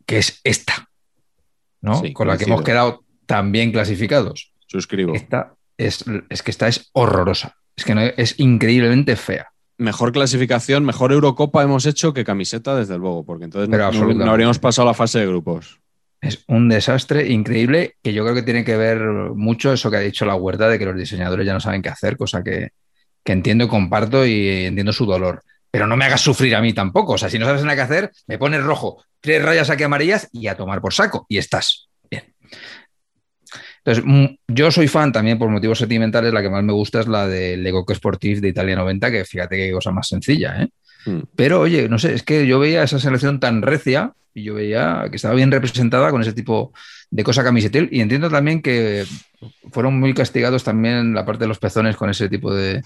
que 0.06 0.18
es 0.18 0.40
esta, 0.42 0.88
¿no? 1.82 2.00
Sí, 2.00 2.12
Con 2.14 2.28
la 2.28 2.38
que 2.38 2.44
hemos 2.44 2.62
quedado 2.62 3.04
tan 3.26 3.52
bien 3.52 3.70
clasificados. 3.70 4.52
Suscribo. 4.66 5.14
Esta 5.14 5.52
es, 5.76 6.04
es 6.30 6.42
que 6.42 6.50
esta 6.50 6.68
es 6.68 6.88
horrorosa. 6.92 7.56
Es 7.76 7.84
que 7.84 7.94
no, 7.94 8.00
es 8.00 8.40
increíblemente 8.40 9.14
fea. 9.16 9.48
Mejor 9.78 10.10
clasificación, 10.10 10.86
mejor 10.86 11.12
Eurocopa 11.12 11.62
hemos 11.62 11.84
hecho 11.84 12.14
que 12.14 12.24
camiseta, 12.24 12.74
desde 12.74 12.96
luego, 12.96 13.26
porque 13.26 13.44
entonces 13.44 13.68
no- 13.68 14.14
no 14.14 14.30
habríamos 14.30 14.58
pasado 14.58 14.86
la 14.88 14.94
fase 14.94 15.18
de 15.18 15.26
grupos. 15.26 15.80
Es 16.20 16.44
un 16.48 16.68
desastre 16.68 17.28
increíble 17.28 17.96
que 18.02 18.12
yo 18.12 18.24
creo 18.24 18.34
que 18.34 18.42
tiene 18.42 18.64
que 18.64 18.76
ver 18.76 19.00
mucho 19.00 19.72
eso 19.72 19.90
que 19.90 19.98
ha 19.98 20.00
dicho 20.00 20.24
la 20.24 20.34
huerta 20.34 20.68
de 20.68 20.78
que 20.78 20.86
los 20.86 20.96
diseñadores 20.96 21.46
ya 21.46 21.52
no 21.52 21.60
saben 21.60 21.82
qué 21.82 21.88
hacer, 21.88 22.16
cosa 22.16 22.42
que, 22.42 22.70
que 23.22 23.32
entiendo 23.32 23.64
y 23.64 23.68
comparto 23.68 24.24
y 24.24 24.64
entiendo 24.64 24.92
su 24.92 25.04
dolor. 25.04 25.42
Pero 25.70 25.86
no 25.86 25.96
me 25.96 26.06
hagas 26.06 26.22
sufrir 26.22 26.54
a 26.56 26.62
mí 26.62 26.72
tampoco. 26.72 27.14
O 27.14 27.18
sea, 27.18 27.28
si 27.28 27.38
no 27.38 27.44
sabes 27.44 27.62
nada 27.62 27.76
que 27.76 27.82
hacer, 27.82 28.12
me 28.26 28.38
pones 28.38 28.62
rojo, 28.62 29.04
tres 29.20 29.42
rayas 29.42 29.68
aquí 29.68 29.82
amarillas 29.82 30.28
y 30.32 30.46
a 30.46 30.56
tomar 30.56 30.80
por 30.80 30.94
saco. 30.94 31.26
Y 31.28 31.36
estás. 31.36 31.88
Bien. 32.10 32.24
Entonces, 33.84 34.04
mm, 34.06 34.26
yo 34.48 34.70
soy 34.70 34.88
fan 34.88 35.12
también 35.12 35.38
por 35.38 35.50
motivos 35.50 35.78
sentimentales. 35.78 36.32
La 36.32 36.40
que 36.40 36.48
más 36.48 36.64
me 36.64 36.72
gusta 36.72 37.00
es 37.00 37.08
la 37.08 37.28
de 37.28 37.56
Lego 37.56 37.84
Sportif 37.92 38.40
de 38.40 38.48
Italia 38.48 38.76
90, 38.76 39.10
que 39.10 39.24
fíjate 39.24 39.56
qué 39.56 39.72
cosa 39.72 39.90
más 39.90 40.08
sencilla, 40.08 40.62
¿eh? 40.62 40.68
Hmm. 41.04 41.20
Pero 41.36 41.60
oye, 41.60 41.88
no 41.88 41.98
sé, 41.98 42.14
es 42.14 42.22
que 42.22 42.46
yo 42.46 42.58
veía 42.58 42.82
esa 42.82 42.98
selección 42.98 43.38
tan 43.38 43.62
recia 43.62 44.12
y 44.36 44.42
yo 44.42 44.54
veía 44.54 45.06
que 45.10 45.16
estaba 45.16 45.34
bien 45.34 45.50
representada 45.50 46.10
con 46.10 46.20
ese 46.20 46.34
tipo 46.34 46.72
de 47.10 47.24
cosa 47.24 47.42
camisetil 47.42 47.88
y 47.90 48.00
entiendo 48.00 48.28
también 48.28 48.60
que 48.60 49.04
fueron 49.72 49.98
muy 49.98 50.12
castigados 50.12 50.62
también 50.62 51.14
la 51.14 51.24
parte 51.24 51.44
de 51.44 51.48
los 51.48 51.58
pezones 51.58 51.96
con 51.96 52.10
ese 52.10 52.28
tipo 52.28 52.54
de, 52.54 52.82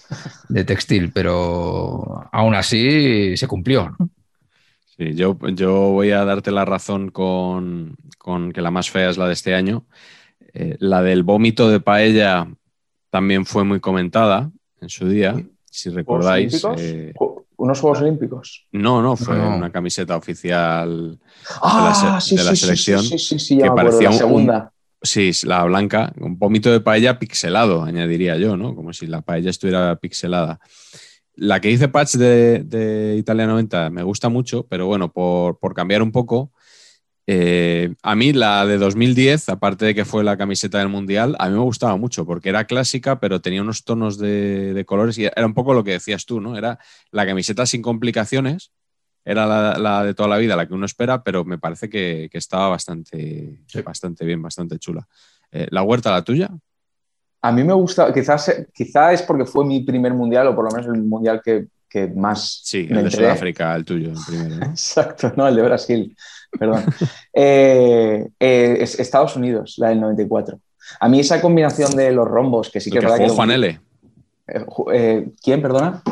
de 0.48 0.64
textil, 0.64 1.10
pero 1.12 2.28
aún 2.30 2.54
así 2.54 3.36
se 3.36 3.48
cumplió. 3.48 3.96
¿no? 3.98 4.10
Sí, 4.96 5.14
yo, 5.14 5.36
yo 5.54 5.72
voy 5.90 6.12
a 6.12 6.24
darte 6.24 6.52
la 6.52 6.64
razón 6.64 7.10
con, 7.10 7.96
con 8.16 8.52
que 8.52 8.60
la 8.60 8.70
más 8.70 8.88
fea 8.88 9.10
es 9.10 9.18
la 9.18 9.26
de 9.26 9.32
este 9.32 9.52
año. 9.54 9.86
Eh, 10.54 10.76
la 10.78 11.02
del 11.02 11.24
vómito 11.24 11.68
de 11.68 11.80
paella 11.80 12.46
también 13.10 13.44
fue 13.44 13.64
muy 13.64 13.80
comentada 13.80 14.52
en 14.80 14.88
su 14.88 15.08
día, 15.08 15.34
si 15.64 15.90
¿Juegos 15.90 15.96
recordáis. 15.96 16.64
Eh, 16.78 17.12
¿Unos 17.60 17.78
Juegos 17.80 18.00
Olímpicos? 18.00 18.66
no, 18.72 19.02
no, 19.02 19.16
fue 19.16 19.36
No. 19.36 19.54
una 19.56 19.70
camiseta 19.70 20.16
oficial 20.16 21.18
Ah, 21.62 22.18
se- 22.20 22.30
sí, 22.30 22.36
de 22.36 22.44
la 22.44 22.50
sí, 22.52 22.56
sí, 22.56 22.62
selección, 22.62 23.02
Sí, 23.02 23.18
sí, 23.18 23.38
sí, 23.38 23.56
ya 23.58 23.64
que 23.64 23.70
me 23.70 23.76
parecía 23.76 24.08
la 24.08 24.10
un- 24.12 24.18
segunda. 24.18 24.72
Sí, 25.02 25.30
la 25.44 25.64
blanca, 25.64 26.12
un 26.20 26.38
vómito 26.38 26.70
de 26.70 26.80
paella 26.80 27.18
pixelado, 27.18 27.82
añadiría 27.82 28.36
yo, 28.36 28.56
¿no? 28.56 28.74
Como 28.74 28.92
si 28.92 29.06
la 29.06 29.20
paella 29.22 29.50
estuviera 29.50 29.96
pixelada. 29.96 30.58
La 31.36 31.60
que 31.60 31.68
dice 31.68 31.88
Patch 31.88 32.16
de, 32.16 32.62
de 32.64 33.16
Italia 33.18 33.46
90 33.46 33.88
me 33.90 34.02
gusta 34.02 34.28
mucho, 34.28 34.66
pero 34.68 34.86
bueno, 34.86 35.10
por, 35.12 35.58
por 35.58 35.72
cambiar 35.74 36.02
un 36.02 36.12
poco, 36.12 36.52
eh, 37.32 37.94
a 38.02 38.16
mí 38.16 38.32
la 38.32 38.66
de 38.66 38.76
2010, 38.76 39.50
aparte 39.50 39.84
de 39.84 39.94
que 39.94 40.04
fue 40.04 40.24
la 40.24 40.36
camiseta 40.36 40.78
del 40.78 40.88
Mundial, 40.88 41.36
a 41.38 41.48
mí 41.48 41.54
me 41.54 41.62
gustaba 41.62 41.96
mucho 41.96 42.26
porque 42.26 42.48
era 42.48 42.64
clásica, 42.64 43.20
pero 43.20 43.40
tenía 43.40 43.62
unos 43.62 43.84
tonos 43.84 44.18
de, 44.18 44.74
de 44.74 44.84
colores 44.84 45.16
y 45.16 45.26
era 45.26 45.46
un 45.46 45.54
poco 45.54 45.72
lo 45.72 45.84
que 45.84 45.92
decías 45.92 46.26
tú, 46.26 46.40
¿no? 46.40 46.56
Era 46.58 46.80
la 47.12 47.24
camiseta 47.24 47.66
sin 47.66 47.82
complicaciones, 47.82 48.72
era 49.24 49.46
la, 49.46 49.78
la 49.78 50.02
de 50.02 50.12
toda 50.14 50.28
la 50.28 50.38
vida, 50.38 50.56
la 50.56 50.66
que 50.66 50.74
uno 50.74 50.86
espera, 50.86 51.22
pero 51.22 51.44
me 51.44 51.56
parece 51.56 51.88
que, 51.88 52.28
que 52.32 52.38
estaba 52.38 52.68
bastante, 52.70 53.60
Sí. 53.68 53.80
bastante 53.82 54.24
bien, 54.24 54.42
bastante 54.42 54.78
chula. 54.80 55.06
Eh, 55.52 55.68
¿La 55.70 55.82
huerta, 55.84 56.10
la 56.10 56.24
tuya? 56.24 56.50
A 57.42 57.52
mí 57.52 57.62
me 57.62 57.74
gusta, 57.74 58.12
quizás, 58.12 58.66
quizás 58.74 59.14
es 59.14 59.22
porque 59.22 59.44
fue 59.44 59.64
mi 59.64 59.82
primer 59.84 60.14
mundial, 60.14 60.48
o 60.48 60.54
por 60.56 60.64
lo 60.64 60.70
menos 60.72 60.92
el 60.92 61.02
mundial 61.04 61.40
que, 61.44 61.68
que 61.90 62.06
más 62.06 62.60
Sí, 62.64 62.86
el 62.88 63.04
de. 63.04 63.10
Sudáfrica, 63.10 63.74
el 63.74 63.84
tuyo, 63.84 64.10
el 64.10 64.18
primero. 64.26 64.56
¿no? 64.56 64.66
Exacto, 64.70 65.32
no, 65.36 65.48
el 65.48 65.56
de 65.56 65.62
Brasil, 65.62 66.16
perdón. 66.58 66.84
Eh, 67.32 68.28
eh, 68.40 68.76
es 68.80 68.98
Estados 68.98 69.36
Unidos, 69.36 69.74
la 69.78 69.90
del 69.90 70.00
94. 70.00 70.58
A 70.98 71.08
mí 71.08 71.20
esa 71.20 71.40
combinación 71.40 71.94
de 71.94 72.10
los 72.10 72.26
rombos, 72.26 72.70
que 72.70 72.80
sí 72.80 72.90
que 72.90 72.98
es 72.98 73.04
verdad 73.04 73.18
que... 73.18 73.28
Juan 73.28 73.52
L. 73.52 73.80
Eh, 74.92 75.30
¿Quién, 75.40 75.62
perdona? 75.62 76.02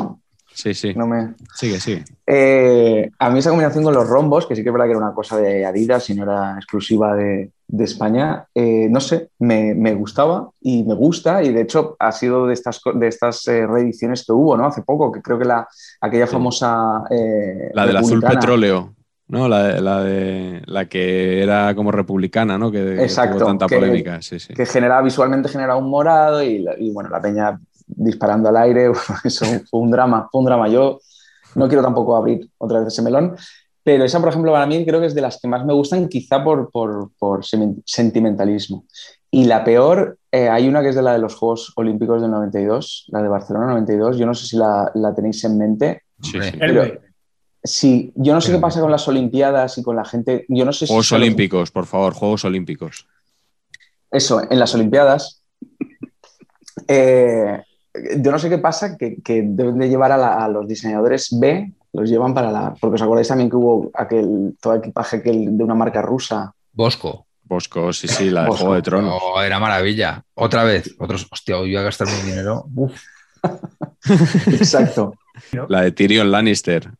Sí, 0.53 0.73
sí. 0.73 0.93
No 0.95 1.07
me... 1.07 1.33
Sigue, 1.55 1.79
sigue. 1.79 3.11
A 3.19 3.29
mí 3.29 3.39
esa 3.39 3.49
combinación 3.49 3.83
con 3.83 3.93
los 3.93 4.07
rombos, 4.07 4.47
que 4.47 4.55
sí 4.55 4.63
que 4.63 4.69
es 4.69 4.73
verdad 4.73 4.85
que 4.85 4.91
era 4.91 4.99
una 4.99 5.13
cosa 5.13 5.37
de 5.37 5.65
Adidas 5.65 6.09
y 6.09 6.15
no 6.15 6.23
era 6.23 6.55
exclusiva 6.55 7.13
de, 7.15 7.51
de 7.71 7.83
España, 7.83 8.47
eh, 8.55 8.87
no 8.89 8.99
sé, 8.99 9.29
me, 9.37 9.75
me 9.75 9.93
gustaba 9.93 10.49
y 10.59 10.83
me 10.83 10.95
gusta 10.95 11.43
y 11.43 11.53
de 11.53 11.61
hecho 11.61 11.95
ha 11.99 12.11
sido 12.11 12.47
de 12.47 12.53
estas, 12.55 12.81
de 12.95 13.07
estas 13.07 13.47
eh, 13.47 13.67
reediciones 13.67 14.25
que 14.25 14.31
hubo, 14.33 14.57
¿no? 14.57 14.65
Hace 14.65 14.81
poco, 14.81 15.11
que 15.11 15.21
creo 15.21 15.37
que 15.37 15.45
la, 15.45 15.67
aquella 16.01 16.25
Sí. 16.25 16.33
famosa... 16.33 17.03
eh, 17.11 17.69
La 17.75 17.85
del 17.85 17.97
azul 17.97 18.21
petróleo, 18.23 18.95
¿no? 19.27 19.47
La, 19.47 19.79
la, 19.79 20.03
de, 20.03 20.63
la 20.65 20.85
que 20.85 21.43
era 21.43 21.75
como 21.75 21.91
republicana, 21.91 22.57
¿no? 22.57 22.71
Que, 22.71 22.83
que 22.83 23.03
Exacto, 23.03 23.37
tuvo 23.37 23.47
tanta 23.49 23.67
que- 23.67 23.75
polémica. 23.75 24.19
Sí, 24.23 24.39
sí. 24.39 24.51
que 24.55 24.65
genera 24.65 24.99
visualmente 25.03 25.47
genera 25.47 25.75
un 25.75 25.89
morado 25.91 26.41
y, 26.41 26.59
la- 26.59 26.73
y, 26.75 26.91
bueno, 26.91 27.11
la 27.11 27.21
peña 27.21 27.59
disparando 27.85 28.49
al 28.49 28.57
aire, 28.57 28.91
eso 29.23 29.45
fue 29.69 29.79
un 29.79 29.91
drama, 29.91 30.27
fue 30.31 30.39
un 30.39 30.45
drama. 30.45 30.67
Yo 30.69 30.99
no 31.53 31.67
quiero 31.67 31.83
tampoco 31.83 32.15
abrir 32.15 32.49
otra 32.57 32.79
vez 32.79 32.87
ese 32.87 33.03
melón, 33.03 33.35
pero 33.83 34.03
esa, 34.03 34.19
por 34.19 34.29
ejemplo, 34.29 34.51
para 34.51 34.65
mí 34.65 34.85
creo 34.85 34.99
que 34.99 35.07
es 35.07 35.15
de 35.15 35.21
las 35.21 35.39
que 35.39 35.47
más 35.47 35.65
me 35.65 35.73
gustan, 35.73 36.07
quizá 36.09 36.43
por, 36.43 36.69
por, 36.71 37.11
por 37.17 37.43
sentimentalismo. 37.85 38.85
Y 39.31 39.45
la 39.45 39.63
peor, 39.63 40.17
eh, 40.31 40.49
hay 40.49 40.67
una 40.67 40.81
que 40.81 40.89
es 40.89 40.95
de 40.95 41.01
la 41.03 41.13
de 41.13 41.19
los 41.19 41.35
Juegos 41.35 41.71
Olímpicos 41.75 42.21
del 42.21 42.31
92, 42.31 43.05
la 43.09 43.21
de 43.21 43.29
Barcelona 43.29 43.67
92, 43.67 44.17
yo 44.17 44.25
no 44.25 44.33
sé 44.33 44.47
si 44.47 44.57
la, 44.57 44.91
la 44.95 45.13
tenéis 45.13 45.43
en 45.43 45.57
mente. 45.57 46.03
Sí, 46.21 46.37
Pero- 46.59 47.09
Sí, 47.61 48.13
yo 48.15 48.33
no 48.33 48.39
sé 48.39 48.53
qué 48.53 48.57
pasa 48.57 48.79
con 48.79 48.89
las 48.89 49.05
Olimpiadas 49.09 49.77
y 49.77 49.83
con 49.83 49.93
la 49.97 50.05
gente. 50.05 50.45
Yo 50.47 50.63
no 50.63 50.71
sé 50.71 50.85
si 50.87 50.93
Juegos 50.93 51.11
los- 51.11 51.19
Olímpicos, 51.19 51.71
por 51.71 51.85
favor, 51.85 52.13
Juegos 52.13 52.45
Olímpicos. 52.45 53.05
Eso, 54.09 54.41
en 54.49 54.57
las 54.59 54.73
Olimpiadas. 54.75 55.43
eh, 56.87 57.61
yo 58.17 58.31
no 58.31 58.39
sé 58.39 58.49
qué 58.49 58.57
pasa, 58.59 58.95
que, 58.97 59.21
que 59.21 59.43
deben 59.45 59.77
de 59.77 59.89
llevar 59.89 60.11
a, 60.11 60.17
la- 60.17 60.43
a 60.43 60.47
los 60.47 60.67
diseñadores 60.67 61.37
B, 61.39 61.73
los 61.93 62.09
llevan 62.09 62.33
para 62.33 62.51
la. 62.51 62.73
Porque 62.79 62.95
os 62.95 63.01
acordáis 63.01 63.27
también 63.27 63.49
que 63.49 63.55
hubo 63.55 63.89
aquel, 63.93 64.55
todo 64.61 64.75
equipaje 64.75 65.17
aquel 65.17 65.57
de 65.57 65.63
una 65.63 65.75
marca 65.75 66.01
rusa. 66.01 66.53
Bosco. 66.71 67.25
Bosco, 67.43 67.91
sí, 67.93 68.07
sí, 68.07 68.29
la 68.29 68.43
de 68.43 68.47
Bosco. 68.49 68.61
Juego 68.65 68.75
de 68.75 68.81
Tronos. 68.83 69.19
Oh, 69.23 69.41
era 69.41 69.59
maravilla. 69.59 70.23
Otra 70.35 70.63
vez. 70.63 70.95
Otros, 70.99 71.27
hostia, 71.31 71.57
hoy 71.57 71.69
voy 71.71 71.77
a 71.77 71.81
gastar 71.81 72.07
mi 72.07 72.29
dinero. 72.29 72.65
Uf. 72.75 73.01
Exacto. 74.47 75.15
La 75.67 75.81
de 75.81 75.91
Tyrion 75.91 76.29
Lannister. 76.31 76.91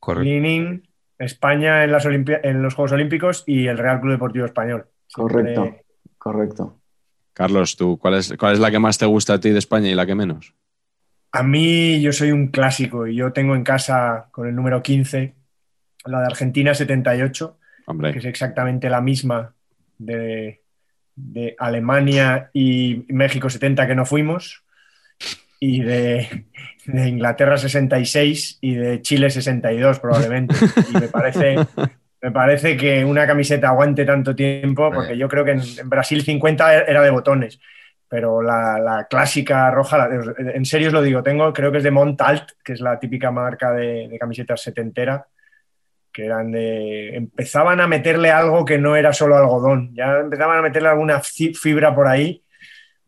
Correcto. 0.00 0.24
Leaning, 0.24 0.82
España 1.18 1.84
en, 1.84 1.92
las 1.92 2.06
en 2.06 2.62
los 2.62 2.74
Juegos 2.74 2.92
Olímpicos 2.92 3.44
y 3.46 3.66
el 3.66 3.76
Real 3.76 4.00
Club 4.00 4.12
Deportivo 4.12 4.46
Español. 4.46 4.86
Siempre- 5.06 5.54
Correcto. 5.54 5.76
Correcto. 6.16 6.74
Carlos, 7.32 7.76
tú, 7.76 7.98
¿cuál 7.98 8.14
es, 8.14 8.34
¿cuál 8.38 8.54
es 8.54 8.58
la 8.58 8.70
que 8.70 8.78
más 8.78 8.98
te 8.98 9.06
gusta 9.06 9.34
a 9.34 9.40
ti 9.40 9.50
de 9.50 9.58
España 9.58 9.88
y 9.88 9.94
la 9.94 10.06
que 10.06 10.14
menos? 10.14 10.54
A 11.38 11.44
mí 11.44 12.00
yo 12.00 12.12
soy 12.12 12.32
un 12.32 12.48
clásico 12.48 13.06
y 13.06 13.14
yo 13.14 13.32
tengo 13.32 13.54
en 13.54 13.62
casa 13.62 14.26
con 14.32 14.48
el 14.48 14.56
número 14.56 14.82
15 14.82 15.34
la 16.04 16.20
de 16.20 16.26
Argentina 16.26 16.74
78, 16.74 17.58
que 17.60 17.90
Hombre, 17.90 18.18
es 18.18 18.24
exactamente 18.24 18.90
la 18.90 19.00
misma 19.00 19.54
de, 19.98 20.62
de 21.14 21.54
Alemania 21.58 22.50
y 22.52 23.04
México 23.08 23.48
70 23.48 23.86
que 23.86 23.94
no 23.94 24.04
fuimos, 24.04 24.64
y 25.60 25.82
de, 25.82 26.46
de 26.86 27.08
Inglaterra 27.08 27.56
66 27.56 28.58
y 28.60 28.74
de 28.74 29.02
Chile 29.02 29.30
62 29.30 30.00
probablemente. 30.00 30.56
Y 30.90 30.98
me 30.98 31.08
parece, 31.08 31.54
me 32.20 32.32
parece 32.32 32.76
que 32.76 33.04
una 33.04 33.28
camiseta 33.28 33.68
aguante 33.68 34.04
tanto 34.04 34.34
tiempo, 34.34 34.90
porque 34.92 35.16
yo 35.16 35.28
creo 35.28 35.44
que 35.44 35.52
en, 35.52 35.60
en 35.60 35.88
Brasil 35.88 36.22
50 36.22 36.82
era 36.82 37.02
de 37.02 37.10
botones. 37.10 37.60
Pero 38.08 38.40
la, 38.40 38.78
la 38.78 39.06
clásica 39.06 39.70
roja, 39.70 40.08
en 40.38 40.64
serio 40.64 40.88
os 40.88 40.94
lo 40.94 41.02
digo, 41.02 41.22
tengo, 41.22 41.52
creo 41.52 41.70
que 41.70 41.78
es 41.78 41.84
de 41.84 41.90
Montalt, 41.90 42.52
que 42.64 42.72
es 42.72 42.80
la 42.80 42.98
típica 42.98 43.30
marca 43.30 43.72
de, 43.72 44.16
camisetas 44.18 44.62
setentera, 44.62 45.26
que 46.10 46.24
eran 46.24 46.50
de. 46.50 47.14
Empezaban 47.14 47.80
a 47.80 47.86
meterle 47.86 48.30
algo 48.30 48.64
que 48.64 48.78
no 48.78 48.96
era 48.96 49.12
solo 49.12 49.36
algodón, 49.36 49.94
ya 49.94 50.20
empezaban 50.20 50.58
a 50.58 50.62
meterle 50.62 50.88
alguna 50.88 51.20
fi- 51.20 51.52
fibra 51.52 51.94
por 51.94 52.08
ahí, 52.08 52.42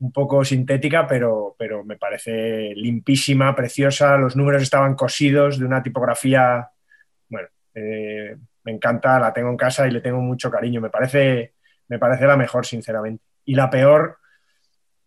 un 0.00 0.12
poco 0.12 0.44
sintética, 0.44 1.06
pero, 1.06 1.54
pero 1.58 1.82
me 1.84 1.96
parece 1.96 2.72
limpísima, 2.76 3.54
preciosa. 3.56 4.18
Los 4.18 4.36
números 4.36 4.62
estaban 4.62 4.94
cosidos 4.94 5.58
de 5.58 5.64
una 5.64 5.82
tipografía. 5.82 6.68
Bueno, 7.28 7.48
eh, 7.74 8.36
me 8.64 8.72
encanta, 8.72 9.18
la 9.18 9.32
tengo 9.32 9.50
en 9.50 9.56
casa 9.56 9.86
y 9.86 9.90
le 9.90 10.00
tengo 10.00 10.20
mucho 10.20 10.50
cariño. 10.50 10.80
Me 10.80 10.90
parece, 10.90 11.54
me 11.88 11.98
parece 11.98 12.26
la 12.26 12.36
mejor, 12.36 12.66
sinceramente. 12.66 13.22
Y 13.46 13.54
la 13.54 13.68
peor 13.70 14.18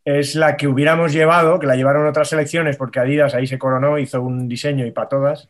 es 0.06 0.36
la 0.36 0.58
que 0.58 0.68
hubiéramos 0.68 1.14
llevado, 1.14 1.60
que 1.60 1.68
la 1.68 1.76
llevaron 1.76 2.08
otras 2.08 2.30
selecciones, 2.30 2.78
porque 2.78 3.00
Adidas 3.00 3.34
ahí 3.34 3.48
se 3.48 3.58
coronó, 3.58 3.98
hizo 3.98 4.22
un 4.22 4.48
diseño 4.48 4.86
y 4.86 4.92
para 4.92 5.10
todas, 5.10 5.50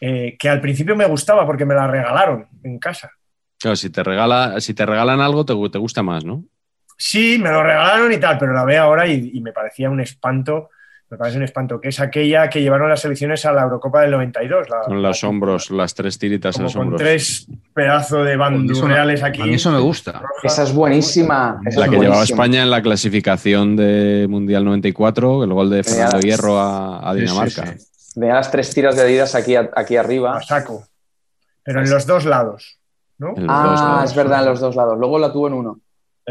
eh, 0.00 0.36
que 0.38 0.48
al 0.48 0.60
principio 0.60 0.96
me 0.96 1.06
gustaba 1.06 1.46
porque 1.46 1.64
me 1.64 1.74
la 1.74 1.86
regalaron 1.86 2.46
en 2.62 2.78
casa. 2.78 3.10
claro, 3.58 3.76
si 3.76 3.90
te, 3.90 4.02
regala, 4.02 4.60
si 4.60 4.74
te 4.74 4.86
regalan 4.86 5.20
algo, 5.20 5.44
te, 5.44 5.54
te 5.70 5.78
gusta 5.78 6.02
más, 6.02 6.24
¿no? 6.24 6.44
Sí, 6.96 7.38
me 7.38 7.50
lo 7.50 7.62
regalaron 7.62 8.12
y 8.12 8.18
tal, 8.18 8.38
pero 8.38 8.52
la 8.52 8.64
veo 8.64 8.82
ahora 8.82 9.06
y, 9.06 9.30
y 9.34 9.40
me 9.40 9.52
parecía 9.52 9.90
un 9.90 10.00
espanto, 10.00 10.70
me 11.12 11.18
parece 11.18 11.36
un 11.36 11.42
espanto, 11.44 11.78
que 11.78 11.88
es 11.90 12.00
aquella 12.00 12.48
que 12.48 12.62
llevaron 12.62 12.88
las 12.88 13.00
selecciones 13.00 13.44
a 13.44 13.52
la 13.52 13.64
Eurocopa 13.64 14.00
del 14.00 14.12
92. 14.12 14.70
La, 14.70 14.80
Con 14.80 15.02
los 15.02 15.22
la- 15.22 15.28
hombros, 15.28 15.70
las 15.70 15.94
tres 15.94 16.18
tiritas 16.18 16.56
en 16.56 16.62
los 16.62 16.72
con 16.72 16.82
hombros. 16.84 17.02
tres 17.02 17.46
pedazos 17.74 18.24
de 18.24 18.34
bandurreales 18.34 19.22
aquí. 19.22 19.42
A 19.42 19.44
mí 19.44 19.52
eso 19.54 19.70
me 19.70 19.78
gusta. 19.78 20.12
roja. 20.12 20.26
Esa 20.42 20.62
es 20.62 20.72
buenísima. 20.72 21.60
esa 21.66 21.80
La 21.80 21.84
es 21.86 21.90
que 21.92 21.98
llevaba. 21.98 22.22
España 22.22 22.62
en 22.62 22.70
la 22.70 22.80
clasificación 22.80 23.76
de 23.76 24.26
Mundial 24.30 24.64
94, 24.64 25.44
el 25.44 25.52
gol 25.52 25.68
de 25.68 25.84
Fernando 25.84 26.20
Hierro 26.20 26.58
a, 26.58 27.00
a 27.00 27.12
Sí, 27.12 27.18
sí, 27.18 27.24
Dinamarca. 27.26 27.66
sí. 27.76 27.86
Tenía 28.14 28.34
las 28.34 28.50
tres 28.50 28.72
tiras 28.72 28.96
de 28.96 29.02
Adidas 29.02 29.34
aquí, 29.34 29.54
aquí 29.56 29.96
arriba. 29.96 30.34
A 30.38 30.40
saco. 30.42 30.84
Pero 31.62 31.82
en 31.82 31.90
los 31.90 32.06
dos 32.06 32.24
lados, 32.24 32.78
¿no? 33.18 33.34
En 33.36 33.46
los 33.46 33.62
dos 33.62 33.80
Ah, 33.82 33.88
lados. 33.96 34.10
es 34.10 34.16
verdad, 34.16 34.40
en 34.40 34.46
los 34.48 34.60
dos 34.60 34.74
lados. 34.76 34.98
Luego 34.98 35.18
la 35.18 35.30
tuvo 35.30 35.48
en 35.48 35.52
uno. 35.52 35.78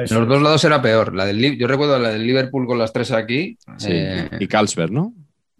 Eso. 0.03 0.13
En 0.15 0.19
los 0.21 0.29
dos 0.29 0.41
lados 0.41 0.63
era 0.63 0.81
peor. 0.81 1.13
La 1.15 1.25
del, 1.25 1.57
yo 1.57 1.67
recuerdo 1.67 1.97
la 1.99 2.09
del 2.09 2.25
Liverpool 2.25 2.65
con 2.67 2.77
las 2.79 2.91
tres 2.93 3.11
aquí. 3.11 3.57
Sí, 3.77 3.89
eh, 3.91 4.29
y 4.39 4.47
Carlsberg, 4.47 4.91
¿no? 4.91 5.13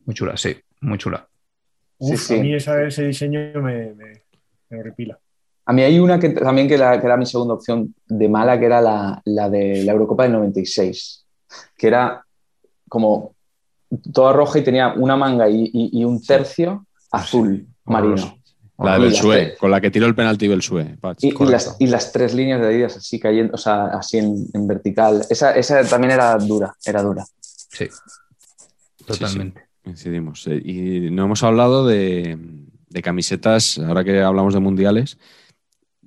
muy 0.06 0.16
chula, 0.16 0.36
sí. 0.36 0.56
Muy 0.82 0.98
chula. 0.98 1.28
Uf, 2.00 2.10
Sí, 2.12 2.18
sí. 2.18 2.40
A 2.40 2.42
mí 2.44 2.54
esa- 2.56 2.84
ese 2.84 3.06
diseño 3.06 3.40
me, 3.62 3.94
me, 3.94 4.24
me 4.70 4.80
horripila. 4.80 5.20
A 5.66 5.74
mí 5.74 5.84
hay 5.84 6.00
una 6.00 6.20
que 6.20 6.30
también 6.30 6.68
que, 6.68 6.78
la- 6.78 7.00
que 7.00 7.06
era 7.06 7.16
mi 7.18 7.26
segunda 7.28 7.54
opción 7.54 7.94
de 8.08 8.28
mala, 8.28 8.60
que 8.60 8.66
era 8.66 8.82
la, 8.82 9.22
la 9.26 9.50
de 9.50 9.84
la 9.84 9.92
Eurocopa 9.92 10.24
del 10.24 10.32
96, 10.34 11.26
que 11.78 11.88
era 11.88 12.26
como 12.90 13.36
toda 14.12 14.34
roja 14.34 14.60
y 14.60 14.64
tenía 14.64 14.94
una 14.94 15.16
manga 15.16 15.48
y, 15.50 15.70
y- 15.72 16.00
y 16.02 16.04
un 16.04 16.22
tercio 16.24 16.88
azul 17.12 17.68
marino. 17.86 18.38
La 18.86 18.94
de 18.98 19.00
Belsué, 19.06 19.38
tres- 19.48 19.60
con 19.60 19.72
la 19.72 19.82
que 19.82 19.92
tiró 19.92 20.06
el 20.08 20.16
penalti 20.16 20.48
Belsué. 20.48 20.98
Y, 21.20 21.28
y 21.30 21.46
las, 21.48 21.76
y 21.80 21.88
las 21.88 22.12
tres 22.12 22.34
líneas 22.34 22.62
de 22.62 22.68
Adidas 22.68 22.98
así 22.98 23.20
cayendo, 23.20 23.54
o 23.54 23.58
sea, 23.58 23.86
así 23.88 24.18
en, 24.18 24.46
en 24.54 24.68
vertical. 24.68 25.22
Esa, 25.30 25.56
esa 25.56 25.84
también 25.84 26.12
era 26.12 26.36
dura, 26.38 26.76
era 26.86 27.02
dura. 27.02 27.26
Sí. 27.40 27.88
Totalmente. 29.06 29.62
Coincidimos. 29.84 30.46
Eh, 30.48 30.62
Y 30.64 31.10
no 31.12 31.26
hemos 31.26 31.44
hablado 31.44 31.86
de, 31.88 32.38
de 32.90 33.02
camisetas, 33.02 33.78
ahora 33.80 34.04
que 34.04 34.22
hablamos 34.22 34.54
de 34.54 34.60
mundiales, 34.60 35.18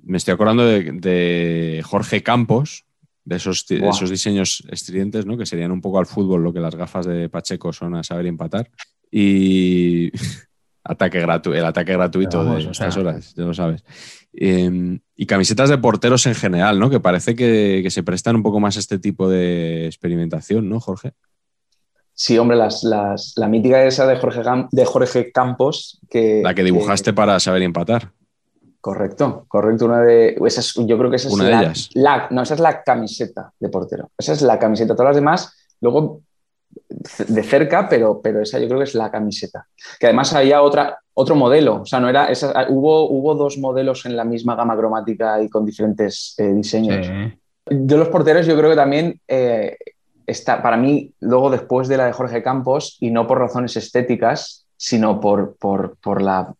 me 0.03 0.17
estoy 0.17 0.33
acordando 0.33 0.65
de, 0.65 0.91
de 0.93 1.81
Jorge 1.83 2.23
Campos, 2.23 2.85
de 3.23 3.37
esos, 3.37 3.65
de 3.67 3.79
Buah. 3.79 3.89
esos 3.89 4.09
diseños 4.09 4.63
estridentes, 4.71 5.25
¿no? 5.25 5.35
que 5.37 5.45
serían 5.47 5.71
un 5.71 5.81
poco 5.81 5.97
al 5.99 6.05
fútbol 6.05 6.43
lo 6.43 6.53
que 6.53 6.59
las 6.59 6.75
gafas 6.75 7.05
de 7.07 7.27
Pacheco 7.27 7.73
son 7.73 7.95
a 7.95 8.03
saber 8.03 8.27
empatar. 8.27 8.69
Y 9.11 10.11
ataque 10.85 11.19
gratu 11.19 11.51
el 11.53 11.65
ataque 11.65 11.91
gratuito 11.93 12.37
Vamos, 12.37 12.63
de 12.63 12.69
o 12.69 12.73
sea. 12.73 12.87
estas 12.87 12.97
horas, 12.97 13.33
ya 13.35 13.43
lo 13.43 13.53
sabes. 13.53 13.83
Eh, 14.33 14.99
y 15.15 15.25
camisetas 15.25 15.69
de 15.69 15.77
porteros 15.77 16.25
en 16.27 16.35
general, 16.35 16.79
¿no? 16.79 16.89
que 16.89 16.99
parece 16.99 17.35
que, 17.35 17.81
que 17.83 17.89
se 17.89 18.03
prestan 18.03 18.35
un 18.35 18.43
poco 18.43 18.59
más 18.59 18.77
a 18.77 18.79
este 18.79 18.99
tipo 18.99 19.27
de 19.29 19.85
experimentación, 19.87 20.69
¿no, 20.69 20.79
Jorge? 20.79 21.13
Sí, 22.13 22.37
hombre, 22.37 22.55
las, 22.55 22.83
las- 22.83 23.33
la 23.35 23.47
mítica 23.49 23.83
esa 23.83 24.07
de 24.07 24.15
Jorge, 24.17 24.41
Gam- 24.41 24.69
de 24.71 24.85
Jorge 24.85 25.31
Campos. 25.33 25.99
Que, 26.09 26.41
La 26.43 26.53
que 26.53 26.63
dibujaste 26.63 27.11
para 27.13 27.39
saber 27.41 27.61
empatar. 27.63 28.11
Correcto, 28.79 29.45
correcto. 29.47 29.85
Una 29.85 29.99
de, 30.01 30.37
esa 30.45 30.61
es- 30.61 30.73
yo 30.75 30.97
creo 30.97 31.09
que 31.09 31.15
esa 31.17 31.27
es 31.27 31.33
Una 31.33 31.43
de 31.45 31.51
la, 31.51 31.61
ellas. 31.63 31.89
la- 31.93 32.27
no, 32.31 32.43
esa 32.43 32.53
es 32.53 32.59
la 32.59 32.83
camiseta 32.83 33.51
de 33.59 33.69
portero. 33.69 34.11
Esa 34.17 34.33
es 34.33 34.41
la 34.43 34.59
camiseta. 34.59 34.95
Todas 34.95 35.09
las 35.09 35.15
demás, 35.15 35.53
luego 35.81 36.21
de 37.27 37.43
cerca, 37.43 37.87
pero, 37.89 38.19
pero 38.21 38.41
esa 38.41 38.59
yo 38.59 38.67
creo 38.67 38.79
que 38.79 38.85
es 38.85 38.95
la 38.95 39.11
camiseta. 39.11 39.65
Que 39.99 40.07
además 40.07 40.33
había 40.33 40.61
otra, 40.61 40.99
otro 41.13 41.35
modelo. 41.35 41.81
O 41.81 41.85
sea, 41.85 41.99
no 41.99 42.09
era 42.09 42.25
esa, 42.27 42.65
hubo, 42.69 43.09
hubo 43.09 43.35
dos 43.35 43.57
modelos 43.57 44.05
en 44.05 44.15
la 44.15 44.23
misma 44.23 44.55
gama 44.55 44.75
cromática 44.77 45.41
y 45.41 45.49
con 45.49 45.65
diferentes 45.65 46.35
eh, 46.37 46.47
diseños. 46.53 47.05
Sí. 47.07 47.37
De 47.67 47.97
los 47.97 48.09
porteros, 48.09 48.45
yo 48.45 48.55
creo 48.57 48.69
que 48.69 48.75
también 48.75 49.19
eh, 49.27 49.77
está, 50.25 50.61
para 50.61 50.77
mí, 50.77 51.11
luego 51.19 51.49
después 51.49 51.87
de 51.87 51.97
la 51.97 52.05
de 52.05 52.11
Jorge 52.13 52.43
Campos, 52.43 52.97
y 52.99 53.09
no 53.11 53.25
por 53.27 53.39
razones 53.39 53.75
estéticas, 53.77 54.65
sino 54.77 55.19
por, 55.19 55.55
por, 55.57 55.95
por 55.97 56.21
la 56.21 56.53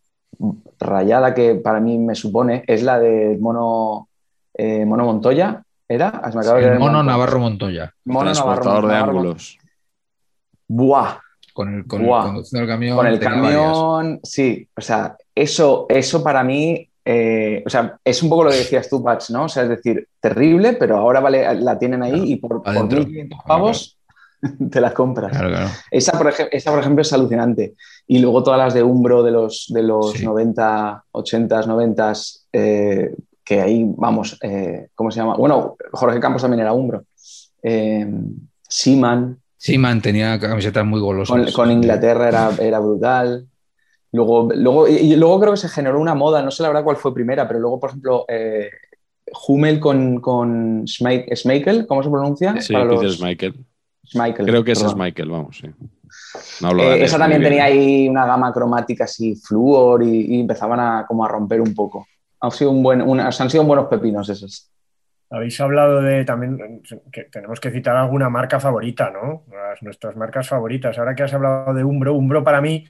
rayada 0.79 1.33
que 1.33 1.55
para 1.55 1.79
mí 1.79 1.97
me 1.97 2.15
supone, 2.15 2.63
es 2.67 2.83
la 2.83 2.99
de 2.99 3.37
Mono, 3.39 4.09
eh, 4.53 4.85
Mono 4.85 5.05
Montoya. 5.05 5.61
¿Era? 5.87 6.07
Ah, 6.23 6.31
me 6.33 6.41
acaba 6.41 6.59
de 6.59 6.79
mono. 6.79 7.03
Navarro 7.03 7.37
Montoya. 7.39 7.93
Mono 8.05 8.33
Navarro- 8.33 8.63
de 8.81 8.87
Navarro- 8.87 9.09
ángulos. 9.11 9.59
Buah, 10.67 11.17
Con 11.53 11.73
el, 11.73 11.85
con 11.87 12.01
el 12.03 12.09
conducción 12.09 12.61
del 12.61 12.69
camión. 12.69 12.97
con 12.97 13.07
el 13.07 13.19
varias. 13.19 13.33
camión, 13.33 14.19
sí, 14.23 14.67
o 14.75 14.81
sea, 14.81 15.15
eso, 15.33 15.85
eso 15.89 16.23
para 16.23 16.43
mí, 16.43 16.89
eh, 17.05 17.63
o 17.65 17.69
sea, 17.69 17.97
es 18.03 18.23
un 18.23 18.29
poco 18.29 18.45
lo 18.45 18.49
que 18.51 18.57
decías 18.57 18.89
tú, 18.89 19.03
Pats, 19.03 19.29
¿no? 19.29 19.43
O 19.45 19.49
sea, 19.49 19.63
es 19.63 19.69
decir, 19.69 20.07
terrible, 20.19 20.73
pero 20.73 20.97
ahora 20.97 21.19
vale, 21.19 21.53
la 21.61 21.77
tienen 21.77 22.01
ahí 22.03 22.11
Claro, 22.11 22.25
y 22.25 22.35
por, 22.37 22.63
por 22.63 22.67
adentro. 22.69 23.01
1.500 23.03 23.43
pavos 23.45 23.97
te 24.71 24.81
la 24.81 24.93
compras. 24.93 25.31
Claro, 25.31 25.49
claro. 25.49 25.69
Esa 25.91 26.17
por, 26.17 26.33
esa, 26.51 26.71
por 26.71 26.79
ejemplo, 26.79 27.01
es 27.01 27.13
alucinante. 27.13 27.75
Y 28.07 28.19
luego 28.19 28.43
todas 28.43 28.59
las 28.59 28.73
de 28.73 28.83
Umbro 28.83 29.23
de 29.23 29.31
los, 29.31 29.67
de 29.69 29.83
los 29.83 30.11
Sí. 30.13 30.25
90, 30.25 31.05
80, 31.11 31.61
90, 31.61 32.13
eh, 32.53 33.15
que 33.43 33.61
ahí, 33.61 33.85
vamos, 33.97 34.37
eh, 34.41 34.87
¿cómo 34.95 35.09
se 35.11 35.19
llama? 35.19 35.35
Bueno, 35.35 35.75
Jorge 35.91 36.19
Campos 36.19 36.41
también 36.41 36.61
era 36.61 36.73
Umbro. 36.73 37.05
Eh, 37.63 38.07
Seaman, 38.67 39.39
Sí, 39.65 39.79
man, 39.79 39.99
tenía 39.99 40.39
camisetas 40.39 40.85
muy 40.85 40.99
golosas. 41.01 41.35
con, 41.35 41.51
con 41.51 41.71
Inglaterra 41.71 42.27
era, 42.27 42.51
era 42.59 42.77
brutal. 42.77 43.47
Luego, 44.11 44.47
luego, 44.53 44.87
y, 44.87 45.15
luego 45.15 45.39
creo 45.39 45.51
que 45.53 45.57
se 45.57 45.69
generó 45.69 45.99
una 45.99 46.13
moda, 46.13 46.43
no 46.43 46.51
sé 46.51 46.61
la 46.61 46.69
verdad 46.69 46.83
cuál 46.83 46.97
fue 46.97 47.15
primera, 47.15 47.47
pero 47.47 47.59
luego, 47.59 47.79
por 47.79 47.89
ejemplo, 47.89 48.25
eh, 48.27 48.69
Hummel 49.47 49.79
con, 49.79 50.21
con 50.21 50.85
Schmeichel, 50.87 51.87
¿cómo 51.87 52.03
se 52.03 52.11
pronuncia? 52.11 52.61
Sí, 52.61 52.73
Para 52.73 52.87
Peter 52.89 53.05
los- 53.05 53.15
Schmeichel. 53.17 53.55
Schmeichel, 54.07 54.45
Creo 54.45 54.63
que 54.63 54.73
ese 54.73 54.85
es. 54.85 54.95
Michael, 54.95 55.31
vamos, 55.31 55.57
sí. 55.57 55.67
No 56.61 56.67
hablo 56.67 56.83
Eh, 56.83 56.89
danés 56.89 57.05
esa 57.05 57.17
también 57.17 57.41
tenía 57.41 57.63
ahí 57.63 58.07
una 58.07 58.27
gama 58.27 58.53
cromática 58.53 59.05
así, 59.05 59.35
flúor, 59.35 60.03
y, 60.03 60.35
y 60.35 60.39
empezaban 60.41 60.79
a, 60.79 61.05
como 61.07 61.25
a 61.25 61.27
romper 61.27 61.59
un 61.59 61.73
poco. 61.73 62.05
Han 62.39 62.51
sido, 62.51 62.69
un 62.69 62.83
buen, 62.83 63.01
una- 63.01 63.29
han 63.29 63.49
sido 63.49 63.63
buenos 63.63 63.87
pepinos 63.87 64.29
esos. 64.29 64.69
Habéis 65.29 65.59
hablado 65.59 66.01
de 66.01 66.23
también 66.23 66.81
que 67.11 67.23
tenemos 67.25 67.59
que 67.59 67.71
citar 67.71 67.95
alguna 67.95 68.29
marca 68.29 68.59
favorita, 68.59 69.09
¿no? 69.11 69.43
Las- 69.51 69.81
nuestras 69.81 70.15
marcas 70.15 70.47
favoritas. 70.47 70.97
Ahora 70.97 71.15
que 71.15 71.23
has 71.23 71.33
hablado 71.33 71.73
de 71.73 71.83
Umbro, 71.83 72.13
Umbro 72.13 72.43
para 72.43 72.61
mí, 72.61 72.87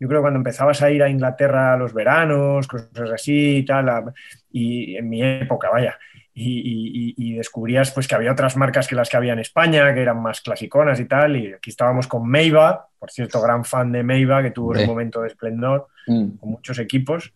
yo 0.00 0.08
creo 0.08 0.20
que 0.20 0.24
cuando 0.24 0.38
empezabas 0.38 0.82
a 0.82 0.90
ir 0.90 1.02
a 1.02 1.08
Inglaterra 1.08 1.74
a 1.74 1.76
los 1.76 1.92
veranos, 1.94 2.66
cosas 2.66 3.10
así 3.12 3.58
y 3.58 3.64
tal, 3.64 3.88
a- 3.88 4.12
y 4.50 4.96
en 4.96 5.08
mi 5.08 5.22
época, 5.22 5.68
vaya, 5.70 5.98
y, 6.32 6.58
y- 6.58 7.14
y- 7.16 7.32
y 7.32 7.36
descubrías 7.36 7.92
pues 7.92 8.08
que 8.08 8.14
había 8.16 8.32
otras 8.32 8.56
marcas 8.56 8.88
que 8.88 8.96
las 8.96 9.08
que 9.08 9.16
había 9.16 9.34
en 9.34 9.38
España, 9.38 9.94
que 9.94 10.02
eran 10.02 10.20
más 10.20 10.40
clasiconas 10.40 10.98
y 10.98 11.04
tal, 11.04 11.36
y 11.36 11.52
aquí 11.52 11.70
estábamos 11.70 12.08
con 12.08 12.28
Meiva, 12.28 12.88
por 12.98 13.10
cierto, 13.12 13.40
gran 13.40 13.64
fan 13.64 13.92
de 13.92 14.02
Meiva, 14.02 14.42
que 14.42 14.50
tuvo 14.50 14.70
un 14.72 14.86
momento 14.86 15.20
de 15.20 15.28
esplendor 15.28 15.86
Mm. 16.08 16.30
con 16.38 16.50
muchos 16.50 16.78
equipos. 16.80 17.32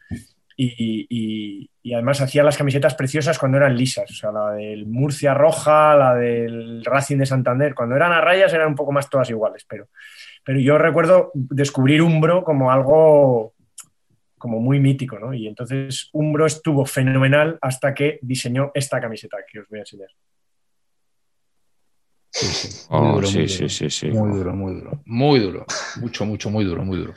Y, 0.60 1.06
y- 1.09 1.70
y 1.85 1.93
además 1.94 2.20
hacía 2.20 2.43
las 2.43 2.59
camisetas 2.59 2.97
preciosas 2.97 3.39
cuando 3.39 3.59
eran 3.59 3.76
lisas, 3.76 4.10
o 4.10 4.14
sea, 4.14 4.32
la 4.32 4.51
del 4.51 4.86
Murcia 4.86 5.32
roja, 5.32 5.94
la 5.94 6.14
del 6.16 6.85
Racing 6.85 7.18
de 7.18 7.26
Santander. 7.26 7.74
Cuando 7.74 7.94
eran 7.94 8.10
a 8.12 8.20
rayas 8.20 8.52
eran 8.52 8.66
un 8.68 8.74
poco 8.74 8.90
más 8.90 9.09
todas 9.09 9.30
iguales, 9.30 9.64
pero, 9.68 9.89
pero 10.44 10.59
yo 10.59 10.76
recuerdo 10.76 11.30
descubrir 11.32 12.02
Umbro 12.02 12.43
como 12.43 12.72
algo 12.72 13.55
como 14.36 14.59
muy 14.60 14.80
mítico, 14.80 15.18
¿no? 15.18 15.32
Y 15.32 15.47
entonces 15.47 16.10
Umbro 16.12 16.44
estuvo 16.47 16.85
fenomenal 16.85 17.56
hasta 17.60 17.94
que 17.94 18.18
diseñó 18.22 18.70
esta 18.74 19.01
camiseta 19.01 19.36
que 19.51 19.60
os 19.60 19.68
voy 19.68 19.78
a 19.78 19.82
enseñar. 19.82 20.09
Oh, 22.90 23.01
Muy 23.01 23.14
duro, 23.14 23.26
sí, 23.26 23.39
muy 23.39 23.48
sí, 23.48 23.56
duro. 23.59 23.68
sí, 23.70 23.90
sí. 23.90 24.09
Muy 24.09 24.39
duro, 24.39 24.52
muy 24.55 24.74
duro. 24.74 25.02
Muy 25.06 25.40
duro. 25.40 25.66
Mucho, 26.01 26.24
mucho, 26.26 26.51
muy 26.51 26.64
duro, 26.64 26.85
muy 26.85 26.98
duro. 26.98 27.14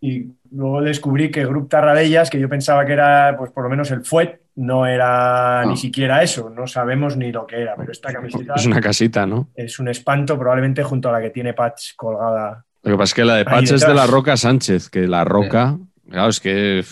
Y 0.00 0.26
luego 0.50 0.82
descubrí 0.82 1.30
que 1.30 1.44
Grup 1.46 1.68
Tarradellas, 1.70 2.28
que 2.30 2.38
yo 2.38 2.48
pensaba 2.48 2.84
que 2.84 2.92
era, 2.92 3.34
pues 3.38 3.50
por 3.50 3.64
lo 3.64 3.70
menos 3.70 3.90
el 3.90 4.04
Fuet, 4.04 4.40
no 4.56 4.86
era 4.86 5.62
No. 5.64 5.70
ni 5.70 5.76
siquiera 5.76 6.22
eso, 6.22 6.50
no 6.50 6.66
sabemos 6.66 7.16
ni 7.16 7.32
lo 7.32 7.46
que 7.46 7.60
era, 7.62 7.74
pero 7.76 7.92
esta 7.92 8.12
camiseta 8.12 8.54
Es 8.54 8.66
una 8.66 8.80
casita, 8.80 9.26
¿no? 9.26 9.48
es 9.54 9.78
un 9.78 9.88
espanto 9.88 10.38
probablemente 10.38 10.82
junto 10.82 11.08
a 11.08 11.12
la 11.12 11.20
que 11.20 11.30
tiene 11.30 11.54
Patch 11.54 11.94
colgada. 11.96 12.64
Lo 12.82 12.92
que 12.92 12.98
pasa 12.98 13.10
es 13.10 13.14
que 13.14 13.24
la 13.24 13.34
de 13.36 13.44
Patch 13.44 13.72
es 13.72 13.80
de 13.86 13.94
la 13.94 14.06
Roca 14.06 14.36
Sánchez, 14.36 14.88
que 14.90 15.06
la 15.08 15.24
Roca, 15.24 15.78
claro, 16.08 16.28
es 16.28 16.40
que, 16.40 16.84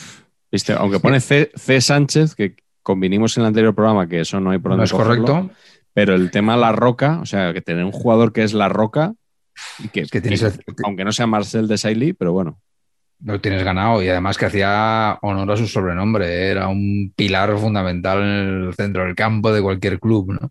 viste, 0.51 0.73
aunque 0.73 0.99
pone 1.01 1.21
C, 1.21 1.51
C 1.55 1.81
Sánchez, 1.81 2.35
que 2.35 2.57
convinimos 2.83 3.37
en 3.37 3.43
el 3.43 3.49
anterior 3.49 3.75
programa 3.75 4.09
que 4.09 4.21
eso 4.21 4.41
no 4.41 4.51
hay 4.51 4.59
por 4.59 4.77
¿No 4.77 4.83
es 4.83 4.93
cogerlo, 4.93 5.25
correcto? 5.25 5.55
pero 5.95 6.15
el 6.15 6.31
tema 6.31 6.57
La 6.57 6.73
Roca, 6.73 7.21
o 7.21 7.27
sea, 7.27 7.53
que 7.53 7.61
tener 7.63 7.85
un 7.85 7.93
jugador 7.93 8.33
que 8.33 8.43
es 8.43 8.53
La 8.55 8.69
Roca, 8.69 9.15
y 9.79 9.89
que, 9.89 10.01
Es 10.01 10.11
que 10.11 10.21
tienes, 10.21 10.43
que- 10.43 10.75
aunque 10.85 11.05
no 11.05 11.13
sea 11.13 11.27
Marcel 11.29 11.69
de 11.69 11.79
Sailly, 11.79 12.13
pero 12.13 12.33
bueno, 12.33 12.59
lo 13.25 13.41
tienes 13.41 13.63
ganado 13.63 14.03
y 14.03 14.09
además 14.09 14.37
que 14.39 14.47
hacía 14.47 15.19
honor 15.23 15.53
a 15.53 15.57
su 15.57 15.67
sobrenombre. 15.67 16.49
Era 16.51 16.69
un 16.69 17.13
pilar 17.15 17.57
fundamental 17.59 18.19
en 18.23 18.67
el 18.69 18.75
centro 18.75 19.05
del 19.05 19.15
campo 19.15 19.53
de 19.53 19.63
cualquier 19.63 19.99
club, 20.01 20.33
¿no? 20.41 20.51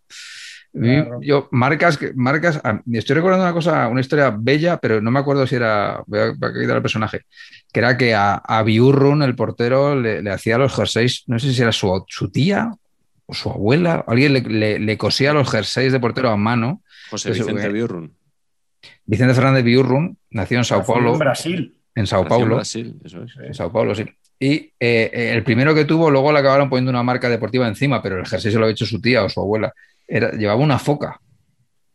Claro. 0.76 1.20
Yo, 1.22 1.50
marcas, 1.52 2.00
marcas, 2.16 2.60
ah, 2.64 2.82
me 2.86 2.98
estoy 2.98 3.16
recordando 3.16 3.46
una 3.46 3.54
cosa, 3.54 3.88
una 3.88 4.02
historia 4.02 4.36
bella, 4.36 4.78
pero 4.78 5.02
no 5.02 5.12
me 5.12 5.20
acuerdo 5.20 5.46
si 5.46 5.54
era, 5.56 6.02
voy 6.08 6.20
a, 6.20 6.26
voy 6.36 6.50
a 6.50 6.54
quitar 6.62 6.78
el 6.78 6.82
personaje, 6.82 7.22
que 7.72 7.80
era 7.80 7.96
que 7.96 8.16
a, 8.16 8.36
a 8.38 8.64
Biurrun, 8.64 9.22
el 9.22 9.36
portero, 9.36 9.96
le, 9.96 10.24
le 10.24 10.32
hacía 10.32 10.58
los 10.58 10.76
jerseys, 10.76 11.26
no 11.28 11.38
sé 11.38 11.54
si 11.54 11.62
era 11.62 11.72
su, 11.72 12.04
su 12.08 12.32
tía 12.32 12.72
o 13.28 13.36
su 13.36 13.52
abuela, 13.52 14.04
alguien 14.08 14.34
le, 14.34 14.42
le- 14.42 14.80
le 14.80 14.98
cosía 14.98 15.32
los 15.32 15.52
jerseys 15.52 15.94
de 15.94 16.00
portero 16.00 16.32
a 16.32 16.38
mano. 16.38 16.82
José 17.12 17.30
Eso, 17.32 17.46
Vicente 17.46 17.68
eh, 17.68 17.72
Biurrun. 17.72 18.12
Vicente 19.06 19.36
Fernández 19.36 19.64
Biurrun 19.64 20.18
nació 20.32 20.58
en 20.58 20.66
Sao 20.66 20.80
Nació 20.80 20.94
Paulo, 20.96 21.14
En 21.14 21.20
Brasil. 21.20 21.78
En 21.96 22.08
Sao 22.08 22.28
Paulo. 22.28 22.56
Brasil, 22.56 22.96
eso 23.04 23.24
es. 23.24 23.32
En 23.38 23.54
Sao 23.54 23.72
Paulo, 23.72 23.94
sí. 23.96 24.06
Y 24.40 24.54
eh, 24.54 24.72
eh, 24.80 25.32
el 25.34 25.44
primero 25.44 25.74
que 25.74 25.86
tuvo, 25.86 26.10
luego 26.10 26.32
le 26.32 26.40
acabaron 26.40 26.70
poniendo 26.70 26.90
una 26.90 27.04
marca 27.04 27.30
deportiva 27.30 27.68
encima, 27.68 28.02
pero 28.02 28.20
el 28.20 28.26
jersey 28.26 28.52
se 28.52 28.58
lo 28.58 28.66
había 28.66 28.74
hecho 28.74 28.86
su 28.86 29.00
tía 29.00 29.24
o 29.24 29.30
su 29.30 29.40
abuela. 29.40 29.74
Era, 30.08 30.32
llevaba 30.32 30.60
una 30.60 30.80
foca. 30.80 31.22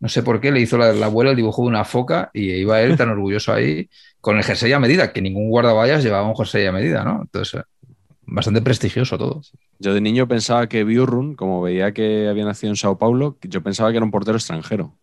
No 0.01 0.09
sé 0.09 0.23
por 0.23 0.41
qué 0.41 0.53
le 0.53 0.61
hizo 0.61 0.79
la, 0.79 0.93
la 0.93 1.07
abuela 1.07 1.31
el 1.31 1.37
dibujo 1.37 1.63
de 1.63 1.69
una 1.69 1.85
foca 1.85 2.31
y 2.33 2.51
iba 2.53 2.81
él 2.81 2.97
tan 2.97 3.11
orgulloso 3.11 3.53
ahí 3.53 3.91
con 4.21 4.37
el 4.37 4.45
jersey 4.45 4.73
a 4.73 4.79
medida, 4.79 5.13
que 5.13 5.21
ningún 5.21 5.49
guardaballas 5.51 6.03
llevaba 6.03 6.29
un 6.29 6.37
jersey 6.37 6.65
a 6.67 6.73
medida, 6.73 7.05
¿no? 7.05 7.21
Entonces, 7.23 7.61
eh, 7.61 7.93
bastante 8.23 8.63
prestigioso 8.63 9.19
todo. 9.19 9.43
Yo 9.79 9.93
de 9.93 10.01
niño 10.01 10.29
pensaba 10.29 10.69
que 10.69 10.85
Biurrun, 10.85 11.35
como 11.35 11.61
veía 11.61 11.93
que 11.93 12.29
había 12.29 12.45
nacido 12.45 12.71
en 12.71 12.77
Sao 12.77 12.97
Paulo, 12.97 13.39
yo 13.43 13.63
pensaba 13.63 13.91
que 13.91 13.97
era 13.97 14.05
un 14.05 14.11
portero 14.11 14.37
extranjero. 14.37 14.97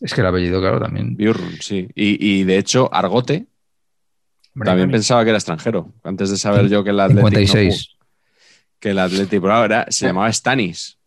Es 0.00 0.12
que 0.12 0.20
el 0.20 0.26
apellido, 0.26 0.60
claro, 0.60 0.80
también. 0.80 1.16
Biurrun, 1.16 1.60
sí. 1.60 1.88
Y, 1.94 2.40
y 2.40 2.44
de 2.44 2.58
hecho, 2.58 2.92
Argote 2.92 3.46
también 4.64 4.90
pensaba 4.90 5.22
que 5.24 5.30
era 5.30 5.38
extranjero. 5.38 5.92
Antes 6.04 6.30
de 6.30 6.36
saber 6.36 6.68
yo 6.68 6.84
que 6.84 6.90
el 6.90 7.00
Atlético 7.00 7.28
56. 7.30 7.88
que 8.78 8.90
el 8.90 8.98
Atlético 8.98 9.42
pero 9.42 9.54
ahora 9.54 9.86
se 9.88 10.06
llamaba 10.06 10.32
Stanis. 10.32 10.98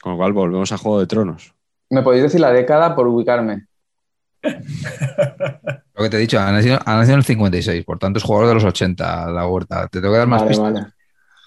Con 0.00 0.12
lo 0.12 0.18
cual 0.18 0.32
volvemos 0.32 0.70
a 0.72 0.78
Juego 0.78 1.00
de 1.00 1.06
Tronos. 1.06 1.54
¿Me 1.90 2.02
podéis 2.02 2.24
decir 2.24 2.40
la 2.40 2.52
década 2.52 2.94
por 2.94 3.06
ubicarme? 3.08 3.66
Lo 5.94 6.02
que 6.02 6.10
te 6.10 6.16
he 6.16 6.20
dicho, 6.20 6.38
ha 6.38 6.52
nacido, 6.52 6.78
ha 6.84 6.94
nacido 6.96 7.14
en 7.14 7.18
el 7.20 7.24
56, 7.24 7.84
por 7.84 7.98
tanto 7.98 8.18
es 8.18 8.24
jugador 8.24 8.48
de 8.48 8.54
los 8.54 8.64
80, 8.64 9.30
la 9.30 9.46
huerta. 9.46 9.88
Te 9.88 10.00
tengo 10.00 10.12
que 10.12 10.18
dar 10.18 10.26
más 10.28 10.42
Vale, 10.42 10.50
pistas. 10.50 10.72
vale. 10.72 10.86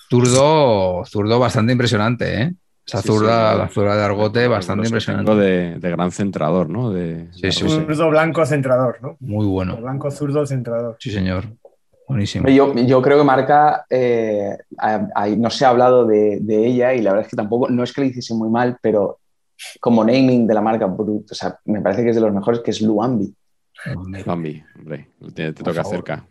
Zurdo, 0.10 1.06
zurdo 1.06 1.40
bastante 1.40 1.72
impresionante, 1.72 2.42
¿eh? 2.42 2.54
Esa 2.98 3.02
zurda, 3.02 3.54
sí, 3.54 3.58
la 3.60 3.68
zurda 3.70 3.96
de 3.98 4.04
Argote, 4.04 4.48
bastante 4.48 4.88
impresionante. 4.88 5.36
De, 5.36 5.80
de 5.80 5.90
gran 5.90 6.12
centrador, 6.12 6.70
¿no? 6.70 6.92
De, 6.92 7.28
Sí, 7.34 7.42
de 7.42 7.52
sí, 7.52 7.64
Argote. 7.66 7.86
Zurdo 7.96 8.10
blanco 8.10 8.46
centrador, 8.46 8.98
¿no? 9.02 9.18
Muy 9.20 9.46
bueno. 9.46 9.78
Blanco 9.78 10.10
zurdo 10.12 10.46
centrador. 10.46 10.98
Sí, 11.00 11.12
señor. 11.12 11.46
Buenísimo. 12.08 12.50
Yo, 12.50 12.74
yo 12.74 13.02
creo 13.04 13.20
que 13.20 13.24
Marca, 13.24 13.86
eh, 13.90 14.58
a- 14.80 15.08
a- 15.14 15.28
no 15.28 15.50
se 15.52 15.64
ha 15.66 15.70
hablado 15.70 16.06
de, 16.08 16.40
de 16.42 16.66
ella 16.66 16.94
y 16.96 17.02
la 17.02 17.12
verdad 17.12 17.26
es 17.26 17.30
que 17.30 17.36
tampoco, 17.38 17.70
no 17.70 17.84
es 17.84 17.94
que 17.94 18.02
le 18.02 18.08
hiciese 18.08 18.34
muy 18.34 18.50
mal, 18.50 18.78
pero 18.82 19.20
como 19.80 20.04
naming 20.04 20.48
de 20.48 20.54
la 20.56 20.62
marca, 20.62 20.88
brut- 20.88 21.30
o 21.32 21.36
sea, 21.36 21.60
me 21.66 21.82
parece 21.82 22.04
que 22.04 22.10
es 22.10 22.16
de 22.16 22.22
los 22.22 22.34
mejores, 22.34 22.62
que 22.62 22.72
es 22.72 22.82
Luambi. 22.82 23.32
Bambi, 24.26 24.62
hombre, 24.78 25.08
te, 25.34 25.54
toca 25.54 25.74
favor. 25.84 25.92
cerca. 25.92 26.26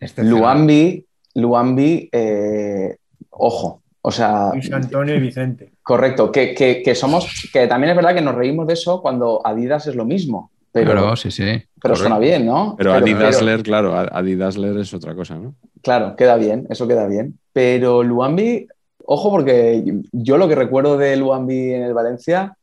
Excepcional. 0.00 0.38
Luambi, 0.40 1.06
Luambi, 1.34 2.08
eh, 2.12 2.96
ojo, 3.30 3.82
o 4.02 4.10
sea, 4.10 4.50
Luis 4.52 4.72
Antonio 4.72 5.14
y 5.16 5.20
Vicente. 5.20 5.72
correcto, 5.82 6.30
que, 6.32 6.54
que- 6.54 6.82
que 6.82 6.94
somos, 6.94 7.48
que 7.52 7.66
también 7.66 7.90
es 7.90 7.96
verdad 7.96 8.14
que 8.14 8.20
nos 8.20 8.34
reímos 8.34 8.66
de 8.66 8.74
eso 8.74 9.02
cuando 9.02 9.40
Adidas 9.46 9.86
es 9.86 9.94
lo 9.96 10.04
mismo, 10.04 10.50
pero, 10.72 10.92
Claro, 10.92 11.16
sí, 11.16 11.30
sí. 11.30 11.42
pero 11.44 11.64
Correcto. 11.80 11.96
suena 11.96 12.18
bien, 12.18 12.46
¿no? 12.46 12.74
Pero 12.76 12.92
Adi 12.94 13.14
Dassler, 13.14 13.62
claro, 13.62 13.94
Adi 13.96 14.36
Dassler 14.36 14.76
es 14.78 14.92
otra 14.94 15.14
cosa, 15.14 15.34
¿no? 15.36 15.54
Claro, 15.82 16.14
queda 16.16 16.36
bien, 16.36 16.66
eso 16.70 16.86
queda 16.86 17.06
bien. 17.06 17.38
Pero 17.52 18.02
Luambi, 18.02 18.68
ojo, 19.04 19.30
porque 19.30 19.82
yo 20.12 20.36
lo 20.38 20.48
que 20.48 20.54
recuerdo 20.54 20.96
de 20.96 21.16
Luambi 21.16 21.72
en 21.74 21.82
el 21.82 21.94
Valencia 21.94 22.56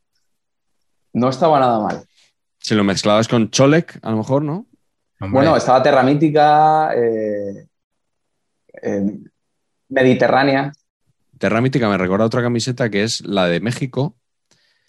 no 1.14 1.30
estaba 1.30 1.60
nada 1.60 1.80
mal. 1.80 2.04
Si 2.60 2.76
lo 2.76 2.84
mezclabas 2.84 3.28
con 3.28 3.50
Cholek, 3.50 4.00
a 4.02 4.12
lo 4.12 4.18
mejor, 4.18 4.42
¿no? 4.44 4.66
Hombre, 5.20 5.32
Bueno, 5.40 5.56
estaba 5.56 5.82
Terra 5.84 6.04
Mítica, 6.04 6.92
eh, 6.96 7.68
eh, 8.82 9.18
Mediterránea. 9.90 10.72
Terra 11.46 11.62
Mítica 11.62 11.88
me 11.88 11.96
recuerda 12.00 12.26
otra 12.26 12.42
camiseta 12.42 12.90
que 12.90 13.04
es 13.04 13.22
la 13.24 13.46
de 13.46 13.60
México, 13.60 14.16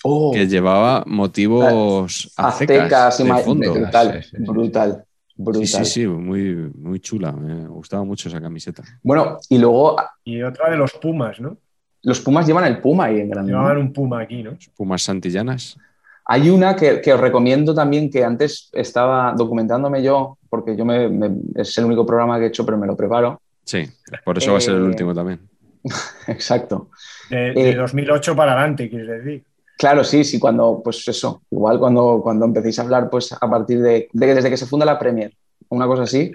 Oh, 0.03 0.31
que 0.33 0.47
llevaba 0.47 1.05
motivos 1.07 2.33
aztecas, 2.35 3.21
aztecas 3.21 3.21
y 3.21 3.25
de 3.25 3.35
fondo. 3.45 3.73
brutal, 3.75 4.23
Sí, 4.23 4.23
sí, 4.31 4.37
sí. 4.39 4.43
brutal, 4.43 5.05
brutal. 5.37 5.67
Sí, 5.67 5.85
sí, 5.85 5.85
sí, 5.85 6.07
muy, 6.07 6.73
muy 6.75 6.99
chula. 7.01 7.33
Me 7.33 7.67
gustaba 7.69 8.05
mucho 8.05 8.31
esa 8.31 8.41
camiseta. 8.41 8.83
Bueno, 9.03 9.37
y 9.51 9.59
luego 9.59 9.97
Y 10.25 10.43
otra 10.43 10.71
de 10.71 10.79
los 10.79 10.93
Pumas, 10.95 11.39
¿no? 11.41 11.59
los 12.05 12.21
Pumas 12.21 12.47
llevan 12.47 12.65
el 12.65 12.81
Puma 12.81 13.05
ahí 13.07 13.21
en 13.21 13.29
grande. 13.29 13.53
¿no? 13.53 13.59
Llevaban 13.59 13.77
un 13.79 13.93
Puma 13.93 14.23
aquí, 14.23 14.43
¿no? 14.43 14.57
Pumas 14.79 15.03
Santillanas. 15.03 15.77
Hay 16.25 16.49
una 16.49 16.75
que, 16.75 17.03
que 17.03 17.13
os 17.13 17.21
recomiendo 17.21 17.75
también, 17.75 18.09
que 18.11 18.25
antes 18.25 18.71
estaba 18.73 19.35
documentándome 19.37 20.03
yo, 20.03 20.39
porque 20.49 20.75
yo 20.75 20.87
me, 20.87 21.09
me- 21.11 21.37
es 21.55 21.77
el 21.77 21.85
único 21.85 22.07
programa 22.07 22.39
que 22.39 22.47
he 22.47 22.49
hecho, 22.49 22.65
pero 22.65 22.79
me 22.79 22.87
lo 22.87 22.97
preparo. 22.97 23.43
Sí, 23.65 23.85
por 24.25 24.39
eso 24.39 24.53
va 24.53 24.59
a 24.59 24.61
ser 24.61 24.75
el 24.77 24.83
Eh, 24.83 24.87
último 24.87 25.13
también. 25.13 25.41
Exacto. 26.27 26.91
De, 27.31 27.53
de 27.53 27.71
Eh, 27.71 27.75
2008 27.75 28.35
para 28.37 28.53
adelante, 28.53 28.89
quieres 28.91 29.09
decir. 29.25 29.45
Claro, 29.79 30.05
sí, 30.05 30.25
sí, 30.25 30.39
cuando, 30.39 30.81
pues 30.83 31.07
eso, 31.09 31.43
igual 31.51 31.79
cuando, 31.79 32.21
cuando 32.23 32.47
empecéis 32.47 32.79
a 32.79 32.83
hablar, 32.83 33.11
pues 33.11 33.33
a 33.33 33.51
partir 33.51 33.81
de, 33.83 34.09
de- 34.13 34.35
desde 34.35 34.49
que 34.51 34.57
se 34.57 34.67
funda 34.67 34.87
la 34.87 34.99
Premier, 34.99 35.33
una 35.69 35.87
cosa 35.87 36.05
así, 36.05 36.33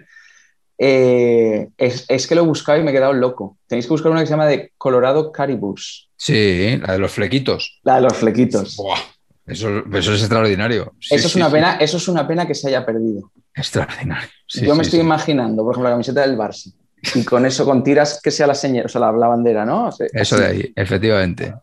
eh, 0.77 1.69
es, 1.77 2.05
es 2.07 2.27
que 2.27 2.35
lo 2.35 2.41
he 2.41 2.45
buscado 2.45 2.79
y 2.79 2.83
me 2.83 2.91
he 2.91 2.93
quedado 2.93 3.13
loco. 3.13 3.57
Tenéis 3.67 3.85
que 3.85 3.93
buscar 3.93 4.11
una 4.11 4.21
que 4.21 4.27
se 4.27 4.31
llama 4.31 4.47
de 4.47 4.71
Colorado 4.77 5.31
Caribous, 5.31 6.09
Sí, 6.17 6.77
la 6.85 6.93
de 6.93 6.99
los 6.99 7.11
flequitos. 7.11 7.79
la 7.83 7.95
de 7.95 8.01
los 8.01 8.13
flequitos. 8.13 8.75
Buah, 8.77 8.99
eso, 9.47 9.69
eso 9.91 10.13
es 10.13 10.19
extraordinario. 10.21 10.93
Sí, 10.99 11.15
eso, 11.15 11.25
es 11.27 11.33
sí, 11.33 11.39
una 11.39 11.47
sí. 11.47 11.53
pena, 11.53 11.73
eso 11.77 11.97
es 11.97 12.07
una 12.07 12.27
pena 12.27 12.45
que 12.45 12.53
se 12.53 12.67
haya 12.67 12.85
perdido. 12.85 13.31
Extraordinario. 13.55 14.29
Sí, 14.47 14.65
Yo 14.65 14.75
me 14.75 14.83
sí, 14.83 14.89
estoy 14.89 14.99
sí. 14.99 15.05
imaginando, 15.05 15.63
por 15.63 15.73
ejemplo, 15.73 15.89
la 15.89 15.93
camiseta 15.95 16.21
del 16.21 16.37
Barça, 16.37 16.71
y 17.15 17.23
con 17.23 17.45
eso, 17.45 17.65
con 17.65 17.83
tiras 17.83 18.19
que 18.23 18.31
sea 18.31 18.47
la 18.47 18.55
señal, 18.55 18.85
o 18.85 18.89
sea, 18.89 19.01
la, 19.01 19.11
la 19.11 19.27
bandera, 19.27 19.65
¿no? 19.65 19.87
O 19.87 19.91
sea, 19.91 20.07
Eso 20.13 20.35
así. 20.35 20.43
de 20.43 20.49
ahí, 20.49 20.73
efectivamente. 20.75 21.53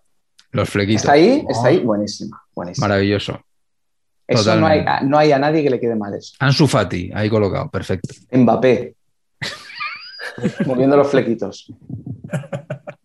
Los 0.51 0.69
flequitos. 0.71 1.03
¿Está 1.03 1.13
ahí? 1.13 1.45
Está 1.49 1.69
ahí, 1.69 1.79
buenísima, 1.81 2.43
buenísima. 2.55 2.89
Maravilloso. 2.89 3.41
Eso 4.27 4.57
no 4.57 4.67
hay, 4.67 4.85
no 5.05 5.17
hay 5.17 5.33
a 5.33 5.39
nadie 5.39 5.63
que 5.63 5.71
le 5.71 5.81
quede 5.81 5.97
mal 5.97 6.13
eso. 6.15 6.35
Ansu 6.39 6.67
Fati, 6.67 7.11
ahí 7.15 7.31
colocado, 7.31 7.71
perfecto. 7.71 8.15
Mbappé. 8.31 8.95
Moviendo 10.67 10.97
los 10.97 11.09
flequitos. 11.09 11.73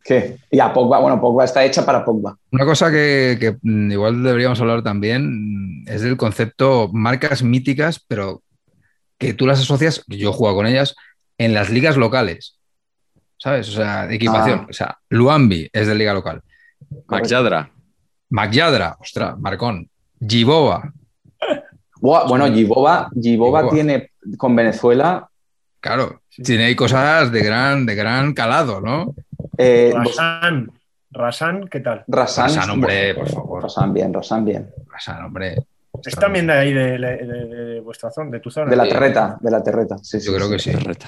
¿Qué? 0.04 0.38
Y 0.52 0.60
a 0.60 0.74
Pogba, 0.74 1.00
bueno, 1.00 1.20
Pogba 1.22 1.46
está 1.46 1.64
hecha 1.64 1.86
para 1.86 2.04
Pogba. 2.04 2.38
Una 2.52 2.66
cosa 2.66 2.92
que, 2.92 3.38
que, 3.40 3.58
mm, 3.62 3.92
igual 3.92 4.22
deberíamos 4.22 4.60
hablar 4.60 4.84
también 4.84 5.84
mm, 5.84 5.88
es 5.88 6.02
del 6.02 6.18
concepto 6.18 6.90
marcas 6.92 7.42
míticas, 7.42 8.04
pero 8.06 8.44
que 9.18 9.34
tú 9.34 9.48
las 9.48 9.62
asocias, 9.62 10.04
yo 10.08 10.30
he 10.30 10.34
jugado 10.34 10.58
con 10.58 10.68
ellas, 10.68 10.96
en 11.38 11.54
las 11.54 11.70
ligas 11.70 11.98
locales. 11.98 12.58
¿Sabes? 13.38 13.70
O 13.70 13.72
sea, 13.74 14.08
de 14.08 14.16
equipación. 14.16 14.60
Ah. 14.64 14.68
O 14.70 14.74
sea, 14.74 14.98
Luambi 15.10 15.70
es 15.74 15.88
de 15.88 15.96
liga 15.96 16.14
local. 16.14 16.42
Max 17.08 17.30
Yadra. 17.30 17.70
Magyadra, 18.30 18.98
ostras, 19.00 19.38
Marcón. 19.40 19.90
Gibova, 20.26 20.92
Buah, 22.00 22.26
Bueno, 22.28 22.46
Giboba, 22.48 23.10
Giboba 23.14 23.60
Giboba. 23.62 23.70
tiene 23.74 24.12
con 24.38 24.56
Venezuela. 24.56 25.30
claro, 25.80 26.22
tiene 26.44 26.66
ahí 26.66 26.76
cosas 26.76 27.32
de 27.32 27.44
gran, 27.44 27.86
de 27.86 27.96
gran 27.96 28.34
calado, 28.34 28.80
¿no? 28.82 29.14
eh, 29.58 29.92
Rasan, 29.94 30.72
Rasan, 31.12 31.68
¿qué 31.68 31.80
tal? 31.82 32.04
Rasan, 32.08 32.46
Rasan, 32.46 32.70
hombre, 32.72 33.14
por 33.16 33.30
favor. 33.30 33.64
Rasan 33.64 33.94
bien, 33.94 34.14
Rasan 34.14 34.46
bien. 34.46 34.70
Rasan, 34.88 35.26
hombre. 35.26 35.58
Es 36.06 36.16
también 36.16 36.48
de 36.48 36.54
ahí, 36.54 36.74
de, 36.74 36.98
de- 36.98 37.18
de- 37.18 37.46
de 37.66 37.80
vuestra 37.82 38.12
zona, 38.12 38.32
de 38.32 38.40
tu 38.40 38.50
zona. 38.52 38.70
De 38.70 38.76
la 38.76 38.88
terreta, 38.88 39.38
de 39.40 39.52
la 39.52 39.64
terreta. 39.64 39.98
Sí, 40.02 40.20
sí, 40.20 40.28
Yo 40.28 40.36
creo 40.36 40.48
sí. 40.48 40.54
que 40.54 40.60
sí. 40.60 40.72
Terreta. 40.72 41.08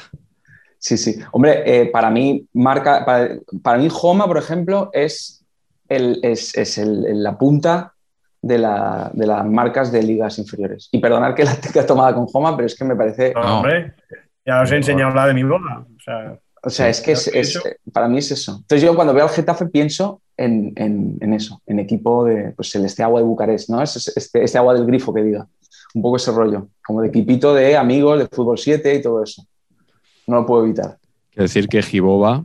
Sí, 0.78 0.98
sí. 0.98 1.20
Hombre, 1.32 1.64
eh, 1.66 1.86
para 1.88 2.10
mí, 2.10 2.48
marca, 2.54 3.04
para, 3.06 3.30
para 3.64 3.78
mí, 3.78 3.88
Homa, 4.02 4.28
por 4.28 4.38
ejemplo, 4.38 4.90
es, 4.94 5.44
el, 5.90 6.20
es, 6.24 6.56
es 6.58 6.78
el- 6.78 7.06
el- 7.06 7.24
la 7.24 7.38
punta 7.38 7.94
de, 8.42 8.58
la- 8.60 9.10
de 9.14 9.26
las 9.26 9.46
marcas 9.46 9.92
de 9.92 10.04
ligas 10.04 10.38
inferiores. 10.38 10.90
Y 10.92 11.00
perdonad 11.00 11.34
que 11.34 11.44
la 11.44 11.56
tenga 11.56 11.86
tomada 11.86 12.14
con 12.14 12.28
Homa, 12.32 12.56
pero 12.56 12.68
es 12.68 12.76
que 12.76 12.86
me 12.86 12.96
parece. 12.96 13.34
No, 13.34 13.44
No. 13.44 13.56
hombre, 13.58 13.94
ya 14.46 14.62
os 14.62 14.72
he 14.72 14.76
enseñado 14.76 15.14
la 15.16 15.28
de 15.28 15.34
mi 15.34 15.44
boda. 15.44 15.86
O 15.98 16.00
sea, 16.04 16.38
O 16.62 16.70
sea, 16.70 16.90
es 16.90 17.02
que 17.02 17.12
es, 17.14 17.28
es- 17.30 17.60
para 17.94 18.08
mí 18.08 18.18
es 18.20 18.32
eso. 18.32 18.54
Entonces, 18.62 18.82
yo 18.84 18.96
cuando 18.96 19.14
veo 19.14 19.24
al 19.26 19.30
Getafe 19.30 19.66
pienso 19.68 20.22
en, 20.38 20.74
en- 20.76 21.18
en 21.22 21.34
eso, 21.34 21.62
en 21.66 21.80
equipo 21.80 22.26
de, 22.26 22.52
pues, 22.52 22.74
el 22.76 22.86
este 22.86 23.04
agua 23.04 23.20
de 23.22 23.26
Bucarest, 23.26 23.70
¿no? 23.70 23.82
Es, 23.82 23.96
es- 23.96 24.16
este, 24.18 24.44
este 24.44 24.58
agua 24.58 24.74
del 24.74 24.86
grifo 24.86 25.14
que 25.14 25.24
diga. 25.24 25.48
Un 25.94 26.02
poco 26.02 26.18
ese 26.18 26.32
rollo, 26.32 26.68
como 26.86 27.02
de 27.02 27.08
equipito 27.08 27.54
de 27.54 27.78
amigos, 27.78 28.20
de 28.20 28.28
fútbol 28.28 28.58
7 28.58 28.96
y 28.96 29.02
todo 29.02 29.24
eso. 29.24 29.46
No 30.28 30.36
lo 30.38 30.46
puedo 30.46 30.66
evitar. 30.66 30.98
Quiero 31.32 31.44
decir 31.44 31.68
que 31.70 31.82
Gibova 31.82 32.44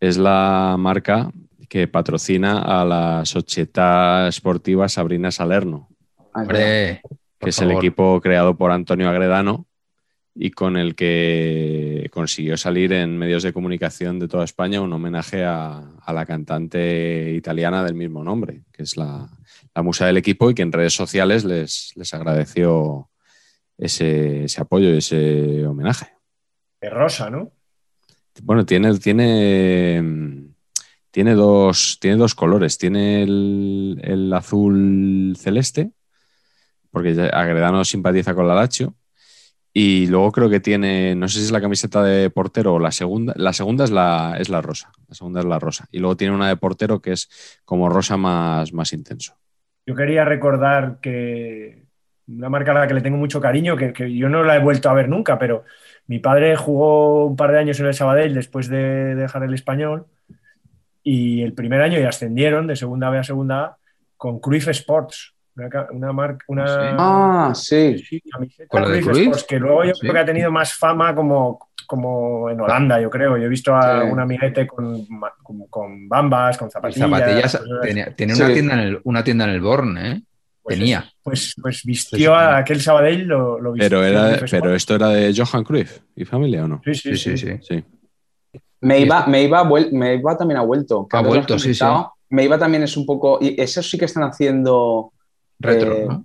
es 0.00 0.18
la 0.18 0.76
marca 0.78 1.30
que 1.68 1.86
patrocina 1.88 2.60
a 2.60 2.84
la 2.84 3.24
Società 3.24 4.30
Sportiva 4.32 4.88
Sabrina 4.88 5.30
Salerno, 5.30 5.88
Ah. 6.32 6.42
Hombre, 6.42 7.00
por 7.38 7.46
que 7.46 7.50
es 7.50 7.58
el 7.60 7.70
equipo 7.72 8.20
creado 8.20 8.56
por 8.56 8.70
Antonio 8.70 9.08
Agredano 9.08 9.66
y 10.34 10.50
con 10.52 10.76
el 10.76 10.94
que 10.94 12.08
consiguió 12.12 12.56
salir 12.56 12.92
en 12.92 13.18
medios 13.18 13.42
de 13.42 13.52
comunicación 13.52 14.18
de 14.18 14.28
toda 14.28 14.44
España 14.44 14.80
un 14.80 14.92
homenaje 14.92 15.44
a, 15.44 15.78
a 16.00 16.12
la 16.12 16.24
cantante 16.24 17.32
italiana 17.34 17.84
del 17.84 17.94
mismo 17.94 18.22
nombre, 18.22 18.62
que 18.72 18.84
es 18.84 18.96
la, 18.96 19.28
la 19.74 19.82
musa 19.82 20.06
del 20.06 20.16
equipo 20.16 20.50
y 20.50 20.54
que 20.54 20.62
en 20.62 20.72
redes 20.72 20.94
sociales 20.94 21.44
les, 21.44 21.92
les 21.96 22.14
agradeció 22.14 23.10
ese, 23.76 24.44
ese 24.44 24.60
apoyo 24.60 24.94
y 24.94 24.98
ese 24.98 25.66
homenaje. 25.66 26.06
de 26.80 26.90
rosa, 26.90 27.30
¿no? 27.30 27.52
Bueno, 28.42 28.64
tiene, 28.64 28.96
tiene, 28.98 30.02
tiene, 31.10 31.34
dos, 31.34 31.98
tiene 32.00 32.16
dos 32.16 32.34
colores. 32.34 32.78
Tiene 32.78 33.22
el, 33.22 34.00
el 34.02 34.32
azul 34.32 35.36
celeste, 35.38 35.90
porque 36.90 37.30
Agredano 37.32 37.84
simpatiza 37.84 38.34
con 38.34 38.46
la 38.46 38.54
Lazio. 38.54 38.94
Y 39.72 40.08
luego 40.08 40.32
creo 40.32 40.50
que 40.50 40.58
tiene, 40.58 41.14
no 41.14 41.28
sé 41.28 41.38
si 41.38 41.44
es 41.44 41.52
la 41.52 41.60
camiseta 41.60 42.02
de 42.02 42.28
portero 42.30 42.74
o 42.74 42.78
la 42.78 42.90
segunda. 42.90 43.32
La 43.36 43.52
segunda 43.52 43.84
es 43.84 43.90
la, 43.90 44.36
es 44.38 44.48
la 44.48 44.60
rosa. 44.60 44.90
La 45.08 45.14
segunda 45.14 45.40
es 45.40 45.46
la 45.46 45.58
rosa. 45.58 45.86
Y 45.92 46.00
luego 46.00 46.16
tiene 46.16 46.34
una 46.34 46.48
de 46.48 46.56
portero 46.56 47.00
que 47.00 47.12
es 47.12 47.60
como 47.64 47.88
rosa 47.88 48.16
más, 48.16 48.72
más 48.72 48.92
intenso. 48.92 49.36
Yo 49.86 49.94
quería 49.94 50.24
recordar 50.24 50.98
que 51.00 51.84
una 52.28 52.48
marca 52.48 52.72
a 52.72 52.74
la 52.74 52.86
que 52.86 52.94
le 52.94 53.00
tengo 53.00 53.16
mucho 53.16 53.40
cariño, 53.40 53.76
que, 53.76 54.14
yo 54.14 54.28
no 54.28 54.42
la 54.42 54.56
he 54.56 54.60
vuelto 54.60 54.88
a 54.88 54.94
ver 54.94 55.08
nunca, 55.08 55.38
pero 55.38 55.64
mi 56.06 56.18
padre 56.18 56.56
jugó 56.56 57.26
un 57.26 57.36
par 57.36 57.52
de 57.52 57.58
años 57.58 57.78
en 57.80 57.86
el 57.86 57.94
Sabadell 57.94 58.34
después 58.34 58.68
de 58.68 59.14
dejar 59.14 59.42
el 59.44 59.54
español 59.54 60.06
y 61.02 61.42
el 61.42 61.54
primer 61.54 61.80
año 61.80 61.98
y 61.98 62.04
ascendieron 62.04 62.66
de 62.66 62.76
segunda 62.76 63.10
B 63.10 63.18
a 63.18 63.24
segunda 63.24 63.64
A 63.64 63.76
con 64.16 64.38
Cruyff 64.38 64.68
Sports, 64.68 65.34
una, 65.60 65.68
ca- 65.70 65.88
una 65.92 66.12
marca, 66.12 66.44
una. 66.48 66.64
Ah, 66.98 67.52
sí. 67.54 67.98
sí, 67.98 68.20
camiseta 68.30 68.68
¿Con 68.68 68.82
la 68.82 68.88
de 68.88 69.00
Cruyff 69.00 69.10
Cruyff? 69.12 69.26
Sports, 69.28 69.44
que 69.48 69.58
luego 69.58 69.84
yo 69.84 69.94
Sí. 69.94 70.00
creo 70.00 70.12
que 70.14 70.18
ha 70.18 70.24
tenido 70.24 70.50
más 70.50 70.72
fama 70.74 71.14
como, 71.14 71.68
como 71.86 72.50
en 72.50 72.60
Holanda, 72.60 73.00
yo 73.00 73.10
creo. 73.10 73.36
Yo 73.36 73.44
he 73.44 73.48
visto 73.48 73.74
a 73.74 74.02
Sí. 74.02 74.08
un 74.10 74.20
amiguete 74.20 74.66
con, 74.66 75.06
con, 75.42 75.66
con 75.68 76.08
bambas, 76.08 76.56
con 76.58 76.68
Y 76.68 76.70
zapatillas. 76.70 77.60
tenía, 77.82 78.06
una, 78.36 78.52
tienda 78.54 78.74
en 78.74 78.80
el, 78.80 79.00
una 79.04 79.22
tienda 79.24 79.44
en 79.44 79.50
el 79.50 79.60
Born, 79.60 79.98
¿eh? 79.98 80.22
Pues 80.62 80.78
tenía. 80.78 81.04
Pues, 81.22 81.54
pues 81.60 81.82
vistió 81.84 82.34
a 82.34 82.58
aquel 82.58 82.80
Sabadell, 82.80 83.24
lo, 83.26 83.58
lo 83.60 83.72
vistió. 83.72 83.88
Pero, 84.00 84.04
era, 84.04 84.38
pero 84.50 84.74
esto 84.74 84.94
era 84.94 85.08
de 85.08 85.34
Johan 85.34 85.64
Cruyff 85.64 85.98
y 86.14 86.24
familia 86.24 86.64
o 86.64 86.68
no? 86.68 86.80
Sí, 86.84 86.94
sí, 86.94 87.16
Sí, 87.16 87.36
sí, 87.36 87.58
sí. 87.60 87.60
Sí. 87.62 87.84
Meiva, 88.82 89.26
Meiva, 89.26 89.62
vuel- 89.64 89.90
Meiva 89.92 90.36
también 90.36 90.58
ha 90.58 90.62
vuelto. 90.62 91.06
Ha 91.12 91.20
vuelto, 91.22 91.58
sí, 91.58 91.74
sí. 91.74 91.80
comentado. 91.80 92.14
Meiva 92.30 92.58
también 92.58 92.82
es 92.82 92.96
un 92.96 93.04
poco. 93.04 93.38
Y 93.40 93.60
eso 93.60 93.82
sí 93.82 93.98
que 93.98 94.04
están 94.06 94.22
haciendo. 94.22 95.12
Retro, 95.60 95.94
eh, 95.94 96.06
¿no? 96.08 96.24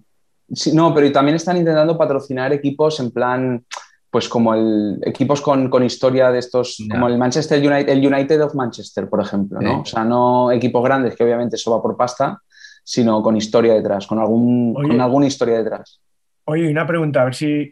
sí, 0.51 0.73
no, 0.73 0.93
pero 0.93 1.11
también 1.11 1.35
están 1.35 1.57
intentando 1.57 1.97
patrocinar 1.97 2.51
equipos 2.53 2.99
en 2.99 3.11
plan. 3.11 3.63
Pues 4.09 4.29
como 4.29 4.53
el 4.53 5.01
equipos 5.03 5.41
con, 5.41 5.69
con 5.69 5.83
historia 5.83 6.31
de 6.31 6.39
estos, 6.39 6.77
como 6.89 7.09
el 7.09 7.17
Manchester 7.17 7.59
United, 7.59 7.89
el 7.89 8.05
United 8.13 8.41
of 8.45 8.55
Manchester, 8.55 9.09
por 9.09 9.19
ejemplo, 9.19 9.59
¿no? 9.59 9.69
Sí. 9.69 9.75
O 9.81 9.85
sea, 9.85 10.05
no 10.05 10.53
equipos 10.53 10.81
grandes, 10.85 11.17
que 11.17 11.25
obviamente 11.25 11.57
eso 11.57 11.71
va 11.71 11.81
por 11.81 11.97
pasta, 11.97 12.39
sino 12.81 13.21
con 13.21 13.35
historia 13.35 13.73
detrás, 13.73 14.07
con, 14.07 14.17
algún, 14.19 14.73
Oye. 14.77 14.87
con 14.87 15.01
alguna 15.01 15.25
historia 15.25 15.57
detrás. 15.57 15.99
Oye, 16.45 16.69
una 16.71 16.87
pregunta, 16.87 17.21
a 17.23 17.25
ver 17.25 17.35
si. 17.35 17.69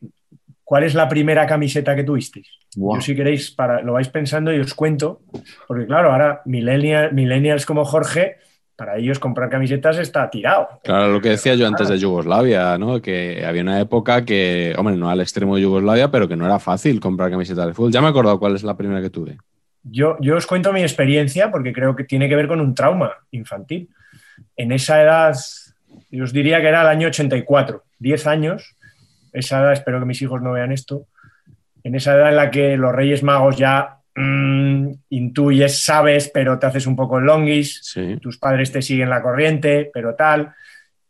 ¿Cuál 0.65 0.83
es 0.83 0.95
la 0.95 1.07
primera 1.07 1.47
camiseta 1.47 1.95
que 1.95 2.03
tuvisteis? 2.03 2.47
Yo, 2.75 2.99
si 2.99 3.15
queréis, 3.15 3.51
para, 3.51 3.81
lo 3.81 3.93
vais 3.93 4.09
pensando 4.09 4.51
y 4.53 4.59
os 4.59 4.73
cuento. 4.73 5.21
Porque, 5.65 5.85
claro, 5.85 6.11
ahora 6.11 6.41
millennial- 6.45 7.13
millennials 7.13 7.65
como 7.65 7.85
Jorge, 7.85 8.35
para 8.75 8.97
ellos 8.97 9.19
comprar 9.19 9.49
camisetas 9.49 9.97
está 9.99 10.29
tirado. 10.29 10.67
Claro, 10.83 11.11
lo 11.11 11.21
que 11.21 11.29
decía 11.29 11.55
yo 11.55 11.67
antes 11.67 11.89
de 11.89 11.99
Yugoslavia, 11.99 12.77
¿no? 12.77 13.01
Que 13.01 13.45
había 13.45 13.61
una 13.61 13.79
época 13.79 14.25
que, 14.25 14.73
hombre, 14.77 14.95
no 14.95 15.09
al 15.09 15.21
extremo 15.21 15.55
de 15.55 15.61
Yugoslavia, 15.61 16.09
pero 16.09 16.27
que 16.27 16.35
no 16.35 16.45
era 16.45 16.59
fácil 16.59 16.99
comprar 16.99 17.29
camisetas 17.29 17.67
de 17.67 17.73
fútbol. 17.73 17.91
Ya 17.91 18.01
me 18.01 18.07
he 18.07 18.09
acordado 18.09 18.39
cuál 18.39 18.55
es 18.55 18.63
la 18.63 18.75
primera 18.75 19.01
que 19.01 19.09
tuve. 19.09 19.37
Yo, 19.83 20.17
yo 20.21 20.37
os 20.37 20.47
cuento 20.47 20.73
mi 20.73 20.81
experiencia 20.81 21.51
porque 21.51 21.73
creo 21.73 21.95
que 21.95 22.05
tiene 22.05 22.27
que 22.27 22.35
ver 22.35 22.47
con 22.47 22.61
un 22.61 22.73
trauma 22.73 23.11
infantil. 23.31 23.89
En 24.55 24.71
esa 24.71 25.01
edad, 25.01 25.35
yo 26.09 26.23
os 26.23 26.33
diría 26.33 26.61
que 26.61 26.67
era 26.67 26.81
el 26.81 26.87
año 26.87 27.09
84, 27.09 27.83
10 27.99 28.27
años. 28.27 28.75
Esa 29.33 29.59
edad, 29.59 29.73
espero 29.73 29.99
que 29.99 30.05
mis 30.05 30.21
hijos 30.21 30.41
no 30.41 30.53
vean 30.53 30.71
esto. 30.71 31.05
En 31.83 31.95
esa 31.95 32.15
edad 32.15 32.29
en 32.29 32.37
la 32.37 32.49
que 32.49 32.77
los 32.77 32.93
Reyes 32.93 33.23
Magos 33.23 33.57
ya 33.57 33.97
mm, 34.15 34.89
intuyes, 35.09 35.83
sabes, 35.83 36.29
pero 36.33 36.59
te 36.59 36.65
haces 36.67 36.85
un 36.87 36.95
poco 36.95 37.19
el 37.19 37.25
longis. 37.25 37.79
Sí. 37.83 38.17
Tus 38.21 38.37
padres 38.37 38.71
te 38.71 38.81
siguen 38.81 39.09
la 39.09 39.21
corriente, 39.21 39.89
pero 39.93 40.15
tal. 40.15 40.53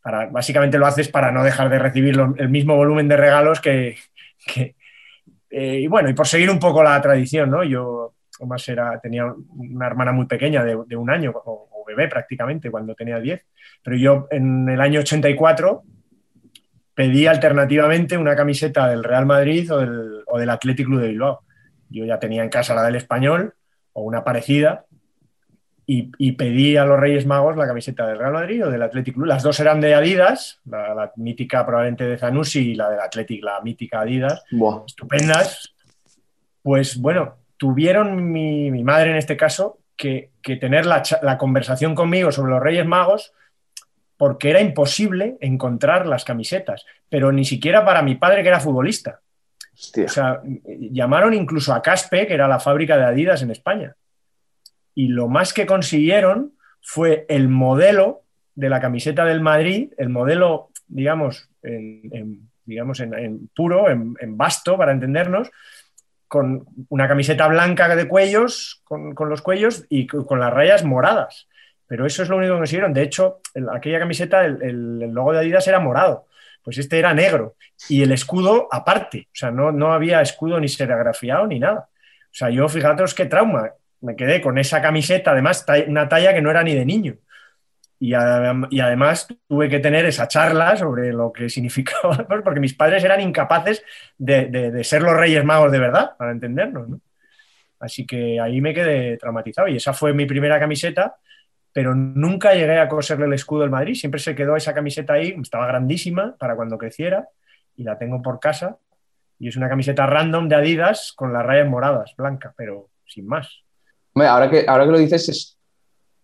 Para, 0.02 0.28
básicamente 0.28 0.78
lo 0.78 0.86
haces 0.86 1.08
para 1.08 1.32
no 1.32 1.44
dejar 1.44 1.70
de 1.70 1.80
recibir 1.80 2.16
lo- 2.16 2.36
el 2.38 2.50
mismo 2.50 2.76
volumen 2.76 3.08
de 3.08 3.18
regalos 3.18 3.60
que. 3.62 3.98
que- 4.46 4.76
eh, 5.50 5.80
y 5.82 5.88
bueno, 5.88 6.10
y 6.10 6.14
por 6.14 6.28
seguir 6.28 6.50
un 6.50 6.60
poco 6.60 6.82
la 6.84 7.00
tradición, 7.02 7.52
¿no? 7.52 7.64
Yo, 7.64 8.16
además, 8.40 8.68
era, 8.68 9.00
tenía 9.00 9.26
una 9.56 9.86
hermana 9.88 10.12
muy 10.12 10.26
pequeña, 10.26 10.64
de, 10.64 10.78
de 10.88 10.96
un 10.96 11.10
año, 11.12 11.32
o, 11.32 11.70
o 11.72 11.86
bebé 11.86 12.08
prácticamente, 12.08 12.72
cuando 12.72 12.96
tenía 12.96 13.20
10. 13.20 13.46
Pero 13.84 13.96
yo 13.96 14.28
en 14.32 14.68
el 14.68 14.82
año 14.82 15.02
84 15.02 15.84
pedí 16.96 17.28
alternativamente 17.28 18.18
una 18.18 18.36
camiseta 18.36 18.88
del 18.90 19.04
Real 19.04 19.26
Madrid 19.26 19.72
o 19.72 19.78
del, 19.80 20.24
o 20.26 20.40
del 20.40 20.50
Athletic 20.50 20.86
Club 20.86 21.02
de 21.02 21.08
Bilbao. 21.10 21.42
Yo 21.94 22.06
ya 22.06 22.20
tenía 22.20 22.44
en 22.44 22.50
casa 22.50 22.76
la 22.76 22.84
del 22.84 22.96
Español 22.96 23.54
o 23.94 24.02
una 24.02 24.24
parecida 24.24 24.86
y, 25.86 26.12
y 26.18 26.34
pedí 26.34 26.78
a 26.78 26.86
los 26.86 27.00
Reyes 27.00 27.26
Magos 27.26 27.58
la 27.58 27.68
camiseta 27.68 28.08
del 28.08 28.18
Real 28.18 28.34
Madrid 28.34 28.66
o 28.66 28.72
del 28.72 28.82
Athletic 28.82 29.16
Club. 29.16 29.28
Las 29.28 29.44
dos 29.44 29.60
eran 29.60 29.82
de 29.82 29.94
Adidas, 29.94 30.60
la, 30.66 30.94
la 30.96 31.12
mítica 31.18 31.66
probablemente 31.66 32.06
de 32.06 32.18
Zanussi 32.18 32.72
y 32.72 32.76
la 32.76 32.90
del 32.90 33.00
Athletic, 33.00 33.44
la 33.44 33.62
mítica 33.62 34.02
Adidas, 34.02 34.44
Buah. 34.52 34.84
estupendas. 34.88 35.74
Pues 36.62 36.98
bueno, 36.98 37.36
tuvieron 37.58 38.32
mi, 38.32 38.72
mi 38.72 38.84
madre 38.84 39.12
en 39.12 39.18
este 39.18 39.38
caso 39.38 39.80
que, 39.96 40.32
que 40.42 40.56
tener 40.56 40.86
la, 40.86 41.04
la 41.22 41.38
conversación 41.38 41.96
conmigo 41.96 42.32
sobre 42.32 42.52
los 42.52 42.64
Reyes 42.64 42.86
Magos 42.86 43.34
porque 44.16 44.52
era 44.52 44.62
imposible 44.62 45.38
encontrar 45.42 46.08
las 46.08 46.24
camisetas, 46.24 46.86
pero 47.10 47.32
ni 47.34 47.44
siquiera 47.44 47.84
para 47.84 48.02
mi 48.02 48.16
padre 48.16 48.42
que 48.42 48.48
era 48.48 48.60
futbolista. 48.60 49.20
O 50.06 50.08
sea, 50.08 50.42
llamaron 50.44 51.34
incluso 51.34 51.74
a 51.74 51.82
Caspe, 51.82 52.28
que 52.28 52.34
era 52.34 52.48
la 52.48 52.60
fábrica 52.60 52.98
de 52.98 53.06
Adidas 53.06 53.42
en 53.42 53.52
España. 53.52 53.96
Y 54.96 55.08
lo 55.08 55.28
más 55.28 55.54
que 55.54 55.66
consiguieron 55.66 56.54
fue 56.82 57.26
el 57.30 57.48
modelo 57.48 58.24
de 58.56 58.70
la 58.70 58.80
camiseta 58.80 59.26
del 59.26 59.42
Madrid, 59.42 59.94
el 59.98 60.10
modelo, 60.10 60.70
digamos, 60.88 61.50
en, 61.64 62.50
digamos, 62.66 63.00
en, 63.00 63.50
puro, 63.56 63.90
en, 63.90 64.38
basto, 64.38 64.78
para 64.78 64.92
entendernos, 64.92 65.50
con 66.28 66.66
una 66.90 67.08
camiseta 67.08 67.48
blanca 67.48 67.96
de 67.96 68.08
cuellos, 68.08 68.82
con, 68.84 69.16
los 69.30 69.42
cuellos 69.42 69.86
y 69.90 70.08
con 70.08 70.40
las 70.40 70.54
rayas 70.54 70.84
moradas. 70.84 71.48
Pero 71.88 72.06
eso 72.06 72.24
es 72.24 72.30
lo 72.30 72.38
único 72.38 72.54
que 72.54 72.60
consiguieron. 72.60 72.94
De 72.94 73.04
hecho, 73.04 73.42
aquella 73.72 74.00
camiseta, 74.00 74.46
el, 74.46 75.00
logo 75.14 75.34
de 75.34 75.40
Adidas 75.40 75.68
era 75.68 75.80
morado. 75.80 76.28
Pues 76.64 76.78
este 76.78 76.98
era 76.98 77.14
negro. 77.14 77.56
Y 77.90 78.04
el 78.04 78.12
escudo 78.12 78.68
aparte. 78.72 79.28
O 79.28 79.36
sea, 79.36 79.52
no, 79.52 79.72
no 79.72 79.94
había 79.94 80.22
escudo 80.22 80.60
ni 80.60 80.68
serigrafiado 80.70 81.46
ni 81.46 81.60
nada. 81.60 81.90
O 81.90 82.36
sea, 82.36 82.50
yo 82.50 82.68
fijaros 82.70 83.14
qué 83.14 83.26
trauma. 83.26 83.72
Me 84.02 84.16
quedé 84.16 84.42
con 84.42 84.58
esa 84.58 84.82
camiseta, 84.82 85.32
además, 85.32 85.66
una 85.88 86.10
talla 86.10 86.34
que 86.34 86.42
no 86.42 86.50
era 86.50 86.64
ni 86.64 86.74
de 86.76 86.86
niño. 86.86 87.16
Y, 88.00 88.14
además 88.16 89.28
tuve 89.48 89.70
que 89.70 89.80
tener 89.80 90.06
esa 90.06 90.28
charla 90.28 90.76
sobre 90.76 91.14
lo 91.14 91.32
que 91.32 91.48
significaba, 91.50 92.28
porque 92.44 92.60
mis 92.60 92.74
padres 92.74 93.02
eran 93.04 93.22
incapaces 93.22 93.82
de, 94.18 94.84
ser 94.84 95.04
los 95.04 95.16
Reyes 95.16 95.46
Magos 95.46 95.72
de 95.72 95.80
verdad, 95.80 96.12
para 96.18 96.32
entendernos. 96.32 96.90
Así 97.80 98.06
que 98.06 98.42
ahí 98.42 98.60
me 98.60 98.74
quedé 98.74 99.18
traumatizado. 99.18 99.70
Y 99.70 99.78
esa 99.78 99.94
fue 99.94 100.14
mi 100.14 100.26
primera 100.26 100.60
camiseta, 100.60 101.16
pero 101.74 101.96
nunca 101.96 102.54
llegué 102.54 102.80
a 102.80 102.88
coserle 102.88 103.26
el 103.26 103.34
escudo 103.34 103.62
del 103.62 103.72
Madrid. 103.72 103.96
Siempre 103.96 104.20
se 104.20 104.36
quedó 104.36 104.56
esa 104.56 104.74
camiseta 104.74 105.14
ahí, 105.14 105.36
estaba 105.42 105.68
grandísima 105.68 106.36
para 106.38 106.56
cuando 106.56 106.78
creciera, 106.78 107.28
y 107.76 107.84
la 107.84 107.98
tengo 107.98 108.22
por 108.22 108.40
casa. 108.40 108.78
Y 109.40 109.48
es 109.48 109.58
una 109.58 109.68
camiseta 109.68 110.06
random 110.06 110.48
de 110.48 110.56
Adidas 110.56 111.14
con 111.16 111.34
las 111.34 111.46
rayas 111.46 111.68
moradas, 111.68 112.14
blanca, 112.16 112.54
pero 112.56 112.90
sin 113.06 113.28
más. 113.28 113.64
ahora 114.16 114.50
que, 114.50 114.66
ahora 114.68 114.86
que 114.86 114.92
lo 114.92 115.00
dices, 115.00 115.28
es, 115.28 115.58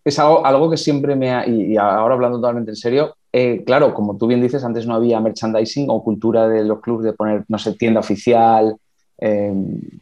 es 0.05 0.19
algo, 0.19 0.45
algo 0.45 0.69
que 0.69 0.77
siempre 0.77 1.15
me 1.15 1.31
ha, 1.31 1.47
y, 1.47 1.75
ahora 1.75 2.13
hablando 2.13 2.39
totalmente 2.39 2.71
en 2.71 2.75
serio, 2.75 3.15
eh, 3.31 3.63
claro, 3.65 3.93
como 3.93 4.17
tú 4.17 4.27
bien 4.27 4.41
dices, 4.41 4.63
antes 4.63 4.87
no 4.87 4.95
había 4.95 5.19
merchandising 5.19 5.87
o 5.89 6.03
cultura 6.03 6.47
de 6.47 6.63
los 6.63 6.79
clubes 6.79 7.05
de 7.05 7.13
poner, 7.13 7.43
no 7.47 7.57
sé, 7.57 7.73
tienda 7.73 7.99
oficial, 7.99 8.75
eh, 9.19 9.53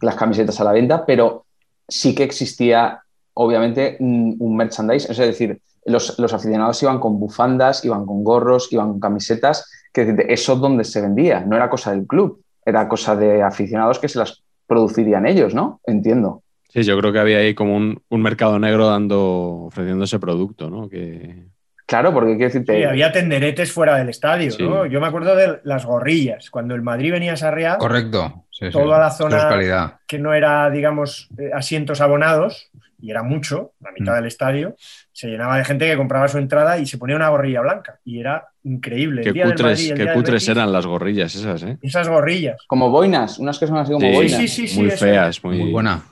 las 0.01 0.15
camisetas 0.15 0.59
a 0.61 0.63
la 0.63 0.71
venta, 0.71 1.05
pero 1.05 1.45
sí 1.87 2.13
que 2.13 2.23
existía, 2.23 3.01
obviamente, 3.37 3.97
un, 3.99 4.55
merchandising, 4.55 5.11
es 5.11 5.17
decir, 5.17 5.59
los, 5.85 6.33
aficionados 6.33 6.81
iban 6.83 6.99
con 6.99 7.19
bufandas, 7.19 7.85
iban 7.85 8.05
con 8.05 8.23
gorros, 8.23 8.67
iban 8.71 8.91
con 8.91 8.99
camisetas, 8.99 9.69
que 9.93 10.25
eso 10.29 10.53
es 10.53 10.59
donde 10.59 10.83
se 10.83 11.01
vendía, 11.01 11.41
no 11.41 11.55
era 11.55 11.69
cosa 11.69 11.91
del 11.91 12.05
club, 12.05 12.41
era 12.65 12.87
cosa 12.87 13.15
de 13.15 13.43
aficionados 13.43 13.99
que 13.99 14.09
se 14.09 14.19
las 14.19 14.43
producirían 14.65 15.25
ellos, 15.25 15.53
¿no? 15.53 15.79
Entiendo. 15.85 16.43
Sí, 16.69 16.83
yo 16.83 16.97
creo 16.97 17.13
que 17.13 17.19
había 17.19 17.37
ahí 17.37 17.53
como 17.53 17.77
un, 17.77 18.01
mercado 18.09 18.59
negro 18.59 18.87
dando, 18.87 19.65
ofreciendo 19.67 20.03
ese 20.03 20.19
producto, 20.19 20.69
¿no? 20.69 20.89
Que... 20.89 21.45
Claro, 21.85 22.13
porque 22.13 22.35
quiero 22.35 22.49
decirte. 22.49 22.75
Sí, 22.75 22.83
había 22.83 23.13
tenderetes 23.13 23.71
fuera 23.71 23.95
del 23.95 24.09
estadio, 24.09 24.51
¿no? 24.59 24.85
Yo 24.85 24.99
me 24.99 25.07
acuerdo 25.07 25.35
de 25.37 25.61
las 25.63 25.85
gorrillas. 25.85 26.49
Cuando 26.49 26.75
el 26.75 26.81
Madrid 26.81 27.13
venía 27.13 27.33
a 27.33 27.37
Sarriá. 27.37 27.77
Correcto. 27.77 28.43
toda 28.73 28.99
la 28.99 29.09
zona 29.09 29.97
que 30.05 30.19
no 30.19 30.33
era, 30.33 30.69
digamos, 30.69 31.29
eh, 31.37 31.51
asientos 31.53 32.01
abonados, 32.01 32.69
y 32.99 33.11
era 33.11 33.23
mucho, 33.23 33.73
la 33.79 33.91
mitad 33.91 34.13
mm. 34.13 34.15
del 34.15 34.25
estadio, 34.25 34.75
se 35.11 35.27
llenaba 35.27 35.57
de 35.57 35.65
gente 35.65 35.87
que 35.87 35.97
compraba 35.97 36.27
su 36.27 36.37
entrada 36.37 36.79
y 36.79 36.85
se 36.85 36.97
ponía 36.97 37.15
una 37.15 37.29
gorrilla 37.29 37.61
blanca. 37.61 37.99
Y 38.03 38.19
era 38.19 38.47
increíble. 38.63 39.21
Qué 39.21 39.41
cutres, 39.41 39.93
qué 39.95 40.13
cutres 40.13 40.47
eran 40.49 40.71
las 40.71 40.85
gorrillas 40.85 41.35
esas, 41.35 41.63
¿eh? 41.63 41.77
Esas 41.81 42.09
gorrillas. 42.09 42.57
Como 42.67 42.89
boinas, 42.89 43.37
unas 43.39 43.59
que 43.59 43.67
son 43.67 43.77
así 43.77 43.91
como 43.93 44.11
boinas. 44.11 44.39
Sí, 44.39 44.47
sí, 44.47 44.67
sí. 44.67 44.79
Muy 44.79 44.91
feas, 44.91 45.43
muy, 45.43 45.59
muy 45.59 45.71
buena. 45.71 46.03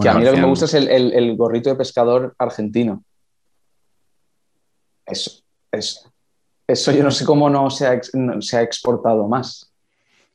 Que 0.00 0.08
a 0.08 0.14
mí 0.14 0.24
lo 0.24 0.32
que 0.32 0.40
me 0.40 0.46
gusta 0.46 0.64
es 0.64 0.74
el, 0.74 1.36
gorrito 1.36 1.68
de 1.70 1.76
pescador 1.76 2.34
argentino. 2.38 3.04
Eso, 5.04 5.42
eso. 5.70 6.12
Eso 6.66 6.92
yo 6.92 7.02
no 7.04 7.10
sé 7.10 7.24
cómo 7.24 7.48
no 7.48 7.70
se 7.70 7.86
ha, 7.86 8.00
se 8.40 8.56
ha 8.56 8.62
exportado 8.62 9.28
más. 9.28 9.70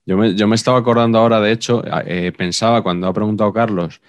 Yo 0.05 0.17
me, 0.17 0.55
estaba 0.55 0.79
acordando 0.79 1.19
ahora, 1.19 1.39
de 1.39 1.51
hecho, 1.51 1.83
eh, 2.05 2.31
pensaba 2.35 2.81
cuando 2.81 3.07
ha 3.07 3.13
preguntado 3.13 3.53
Carlos 3.53 4.01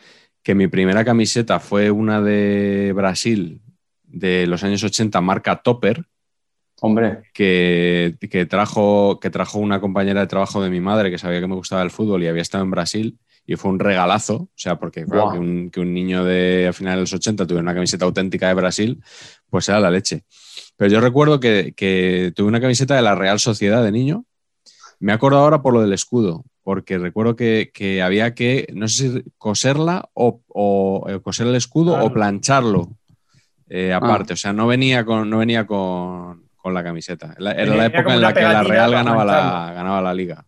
que 0.43 0.55
mi 0.55 0.67
primera 0.69 1.05
camiseta 1.05 1.61
fue 1.61 1.91
una 1.91 2.21
de 2.21 2.93
Brasil 2.95 3.61
de 4.03 4.47
los 4.47 4.63
años 4.65 4.83
80, 4.83 5.21
marca 5.21 5.63
Topper. 5.63 6.05
Hombre. 6.81 7.23
Que, 7.33 8.17
que, 8.29 8.47
trajo, 8.47 9.21
que 9.21 9.31
trajo 9.31 9.59
una 9.59 9.81
compañera 9.81 10.21
de 10.21 10.27
trabajo 10.27 10.63
de 10.63 10.71
mi 10.71 10.81
madre 10.81 11.11
que 11.11 11.19
sabía 11.19 11.41
que 11.41 11.47
me 11.47 11.55
gustaba 11.55 11.83
el 11.83 11.91
fútbol 11.91 12.23
y 12.23 12.27
había 12.27 12.43
estado 12.43 12.65
en 12.65 12.71
Brasil 12.71 13.19
y 13.47 13.57
fue 13.57 13.71
un 13.71 13.79
regalazo, 13.79 14.35
o 14.35 14.51
sea, 14.55 14.79
porque 14.79 15.05
que, 15.05 15.81
un, 15.81 15.95
niño 15.95 16.25
de 16.25 16.69
a 16.69 16.73
finales 16.73 16.99
de 16.99 17.01
los 17.03 17.13
80 17.13 17.47
tuviera 17.47 17.63
una 17.63 17.75
camiseta 17.75 18.05
auténtica 18.05 18.49
de 18.49 18.55
Brasil, 18.55 19.03
pues 19.51 19.69
era 19.69 19.81
la 19.81 19.91
leche. 19.91 20.25
Pero 20.77 20.91
yo 20.93 21.01
recuerdo 21.01 21.41
que, 21.41 22.33
tuve 22.35 22.49
una 22.49 22.61
camiseta 22.61 22.95
de 22.95 23.03
la 23.03 23.15
Real 23.15 23.41
Sociedad 23.41 23.83
de 23.83 23.93
niño. 23.93 24.25
Me 25.01 25.13
acuerdo 25.13 25.39
ahora 25.39 25.63
por 25.63 25.75
lo 25.75 25.81
del 25.81 25.93
escudo, 25.93 26.45
porque 26.63 26.99
recuerdo 26.99 27.37
que, 27.37 28.01
había 28.05 28.35
que, 28.35 28.67
no 28.73 28.89
sé 28.89 29.11
si 29.11 29.25
coserla 29.39 30.09
o, 30.15 31.07
eh, 31.09 31.21
coser 31.21 31.47
el 31.49 31.57
escudo 31.57 32.03
o 32.05 32.13
plancharlo 32.13 32.91
eh, 33.69 33.93
aparte. 33.93 34.33
Ah. 34.33 34.35
O 34.35 34.37
sea, 34.37 34.53
no 34.53 34.67
venía 34.67 35.05
con, 35.05 35.31
no 35.31 35.39
venía 35.39 35.67
con, 35.67 36.43
la 36.65 36.85
camiseta. 36.85 37.35
Era 37.39 37.75
la 37.75 37.87
época 37.87 38.15
en 38.15 38.21
la 38.21 38.33
que 38.33 38.43
la 38.43 38.63
Real 38.63 38.93
ganaba 38.93 39.25
la, 39.25 39.73
ganaba 39.75 40.01
la 40.03 40.15
liga. 40.15 40.45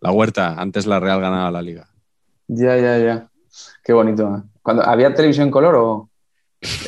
La 0.00 0.10
huerta, 0.10 0.60
antes 0.60 0.86
la 0.86 0.98
Real 0.98 1.20
ganaba 1.20 1.50
la 1.50 1.62
liga. 1.62 1.88
Ya, 2.48 2.76
ya, 2.76 2.98
ya. 2.98 3.28
Qué 3.84 3.92
bonito. 3.92 4.36
¿eh? 4.36 4.48
Cuando, 4.62 4.82
¿Había 4.82 5.14
televisión 5.14 5.46
en 5.46 5.50
color 5.52 5.74
o...? 5.76 6.10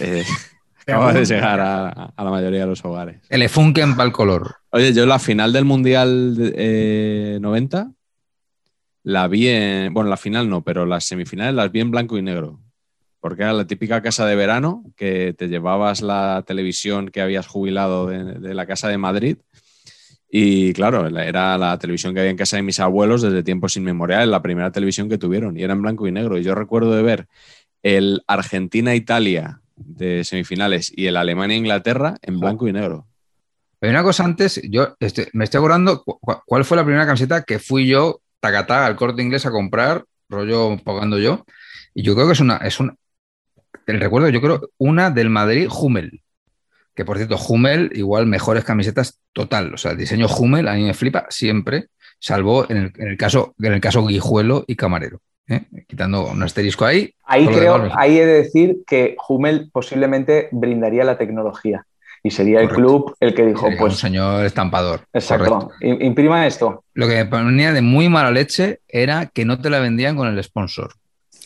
Eh, 0.00 0.24
acaba 0.86 1.12
de 1.12 1.24
llegar 1.24 1.60
a, 1.60 2.12
la 2.16 2.30
mayoría 2.30 2.60
de 2.60 2.66
los 2.66 2.84
hogares. 2.84 3.20
El 3.28 3.42
Efunken 3.42 3.96
para 3.96 4.06
el 4.06 4.12
color. 4.12 4.56
Oye, 4.70 4.92
yo 4.92 5.06
la 5.06 5.18
final 5.18 5.52
del 5.52 5.64
Mundial 5.64 6.34
90 6.36 6.50
eh, 6.56 7.86
la 9.04 9.28
vi 9.28 9.46
en... 9.46 9.94
Bueno, 9.94 10.10
la 10.10 10.16
final 10.16 10.50
no, 10.50 10.64
pero 10.64 10.84
las 10.84 11.04
semifinales 11.04 11.54
las 11.54 11.70
vi 11.70 11.80
en 11.80 11.92
blanco 11.92 12.18
y 12.18 12.22
negro. 12.22 12.58
Porque 13.20 13.42
era 13.42 13.52
la 13.52 13.66
típica 13.66 14.02
casa 14.02 14.26
de 14.26 14.34
verano 14.34 14.84
que 14.96 15.32
te 15.32 15.46
llevabas 15.46 16.02
la 16.02 16.42
televisión 16.44 17.10
que 17.10 17.20
habías 17.22 17.46
jubilado 17.46 18.08
de 18.08 18.54
la 18.54 18.66
casa 18.66 18.88
de 18.88 18.98
Madrid 18.98 19.36
y 20.36 20.72
claro, 20.72 21.06
era 21.06 21.56
la 21.56 21.78
televisión 21.78 22.12
que 22.12 22.18
había 22.18 22.32
en 22.32 22.36
casa 22.36 22.56
de 22.56 22.64
mis 22.64 22.80
abuelos 22.80 23.22
desde 23.22 23.44
tiempos 23.44 23.76
inmemoriales, 23.76 24.26
la 24.26 24.42
primera 24.42 24.72
televisión 24.72 25.08
que 25.08 25.16
tuvieron, 25.16 25.56
y 25.56 25.62
era 25.62 25.74
en 25.74 25.80
blanco 25.80 26.08
y 26.08 26.10
negro. 26.10 26.36
Y 26.36 26.42
yo 26.42 26.56
recuerdo 26.56 26.92
de 26.92 27.04
ver 27.04 27.28
el 27.84 28.20
Argentina-Italia 28.26 29.60
de 29.76 30.24
semifinales 30.24 30.92
y 30.92 31.06
el 31.06 31.18
Alemania-Inglaterra 31.18 32.16
en 32.20 32.40
blanco 32.40 32.66
y 32.66 32.72
negro. 32.72 33.06
Hay 33.80 33.90
una 33.90 34.02
cosa 34.02 34.24
antes, 34.24 34.60
yo 34.68 34.96
este, 34.98 35.28
me 35.34 35.44
estoy 35.44 35.58
acordando 35.58 36.02
cuál 36.02 36.64
fue 36.64 36.78
la 36.78 36.84
primera 36.84 37.06
camiseta 37.06 37.44
que 37.44 37.60
fui 37.60 37.86
yo, 37.86 38.20
tacatá, 38.44 38.84
al 38.84 38.96
corte 38.96 39.22
inglés 39.22 39.46
a 39.46 39.50
comprar, 39.50 40.04
rollo 40.28 40.76
pagando 40.84 41.18
yo. 41.18 41.44
Y 41.94 42.02
yo 42.02 42.14
creo 42.14 42.26
que 42.26 42.34
es 42.34 42.40
una, 42.40 42.58
es 42.58 42.78
una, 42.78 42.94
el 43.86 44.00
recuerdo, 44.00 44.28
yo 44.28 44.40
creo, 44.42 44.70
una 44.76 45.10
del 45.10 45.30
Madrid 45.30 45.68
Hummel. 45.70 46.22
Que 46.94 47.04
por 47.04 47.16
cierto, 47.16 47.36
Hummel, 47.36 47.90
igual 47.94 48.26
mejores 48.26 48.64
camisetas 48.64 49.18
total. 49.32 49.74
O 49.74 49.78
sea, 49.78 49.92
el 49.92 49.98
diseño 49.98 50.26
Hummel 50.26 50.68
a 50.68 50.74
mí 50.74 50.84
me 50.84 50.94
flipa 50.94 51.26
siempre, 51.30 51.88
salvo 52.18 52.70
en 52.70 52.92
el, 52.96 53.16
caso, 53.16 53.54
en 53.58 53.72
el 53.72 53.80
caso 53.80 54.06
Guijuelo 54.06 54.64
y 54.66 54.76
Camarero. 54.76 55.20
¿eh? 55.48 55.62
Quitando 55.88 56.26
un 56.26 56.42
asterisco 56.42 56.84
ahí. 56.84 57.14
Ahí 57.24 57.46
creo, 57.46 57.90
ahí 57.96 58.18
he 58.18 58.26
de 58.26 58.42
decir 58.42 58.82
que 58.86 59.16
Hummel 59.26 59.70
posiblemente 59.72 60.48
brindaría 60.52 61.04
la 61.04 61.18
tecnología. 61.18 61.86
Y 62.26 62.30
sería 62.30 62.62
el 62.62 62.70
club 62.70 63.14
el 63.20 63.34
que 63.34 63.44
dijo, 63.44 63.68
pues. 63.78 63.92
Un 63.92 63.98
señor 63.98 64.46
estampador. 64.46 65.02
Exacto. 65.12 65.70
Imprima 65.82 66.46
esto. 66.46 66.82
Lo 66.94 67.06
que 67.06 67.16
me 67.16 67.26
ponía 67.26 67.70
de 67.74 67.82
muy 67.82 68.08
mala 68.08 68.30
leche 68.30 68.80
era 68.88 69.26
que 69.26 69.44
no 69.44 69.60
te 69.60 69.68
la 69.68 69.78
vendían 69.78 70.16
con 70.16 70.28
el 70.28 70.42
sponsor. 70.42 70.94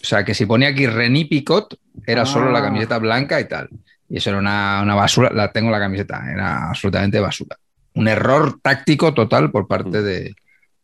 O 0.01 0.05
sea, 0.05 0.25
que 0.25 0.35
si 0.35 0.47
ponía 0.47 0.69
aquí 0.69 0.87
René 0.87 1.27
Picot, 1.27 1.77
era 2.07 2.25
solo 2.25 2.53
la 2.53 2.61
ah. 2.61 2.63
camiseta 2.63 2.99
blanca 2.99 3.41
y 3.41 3.49
tal. 3.49 3.69
Y 4.09 4.19
eso 4.19 4.31
era 4.31 4.39
una, 4.39 4.95
basura, 4.95 5.31
la 5.35 5.51
tengo 5.51 5.73
la 5.73 5.81
camiseta, 5.81 6.23
era 6.33 6.69
absolutamente 6.69 7.19
basura. 7.19 7.57
Un 7.95 8.07
error 8.07 8.61
táctico 8.63 9.13
total 9.13 9.51
por 9.51 9.67
parte 9.67 10.01
de 10.01 10.37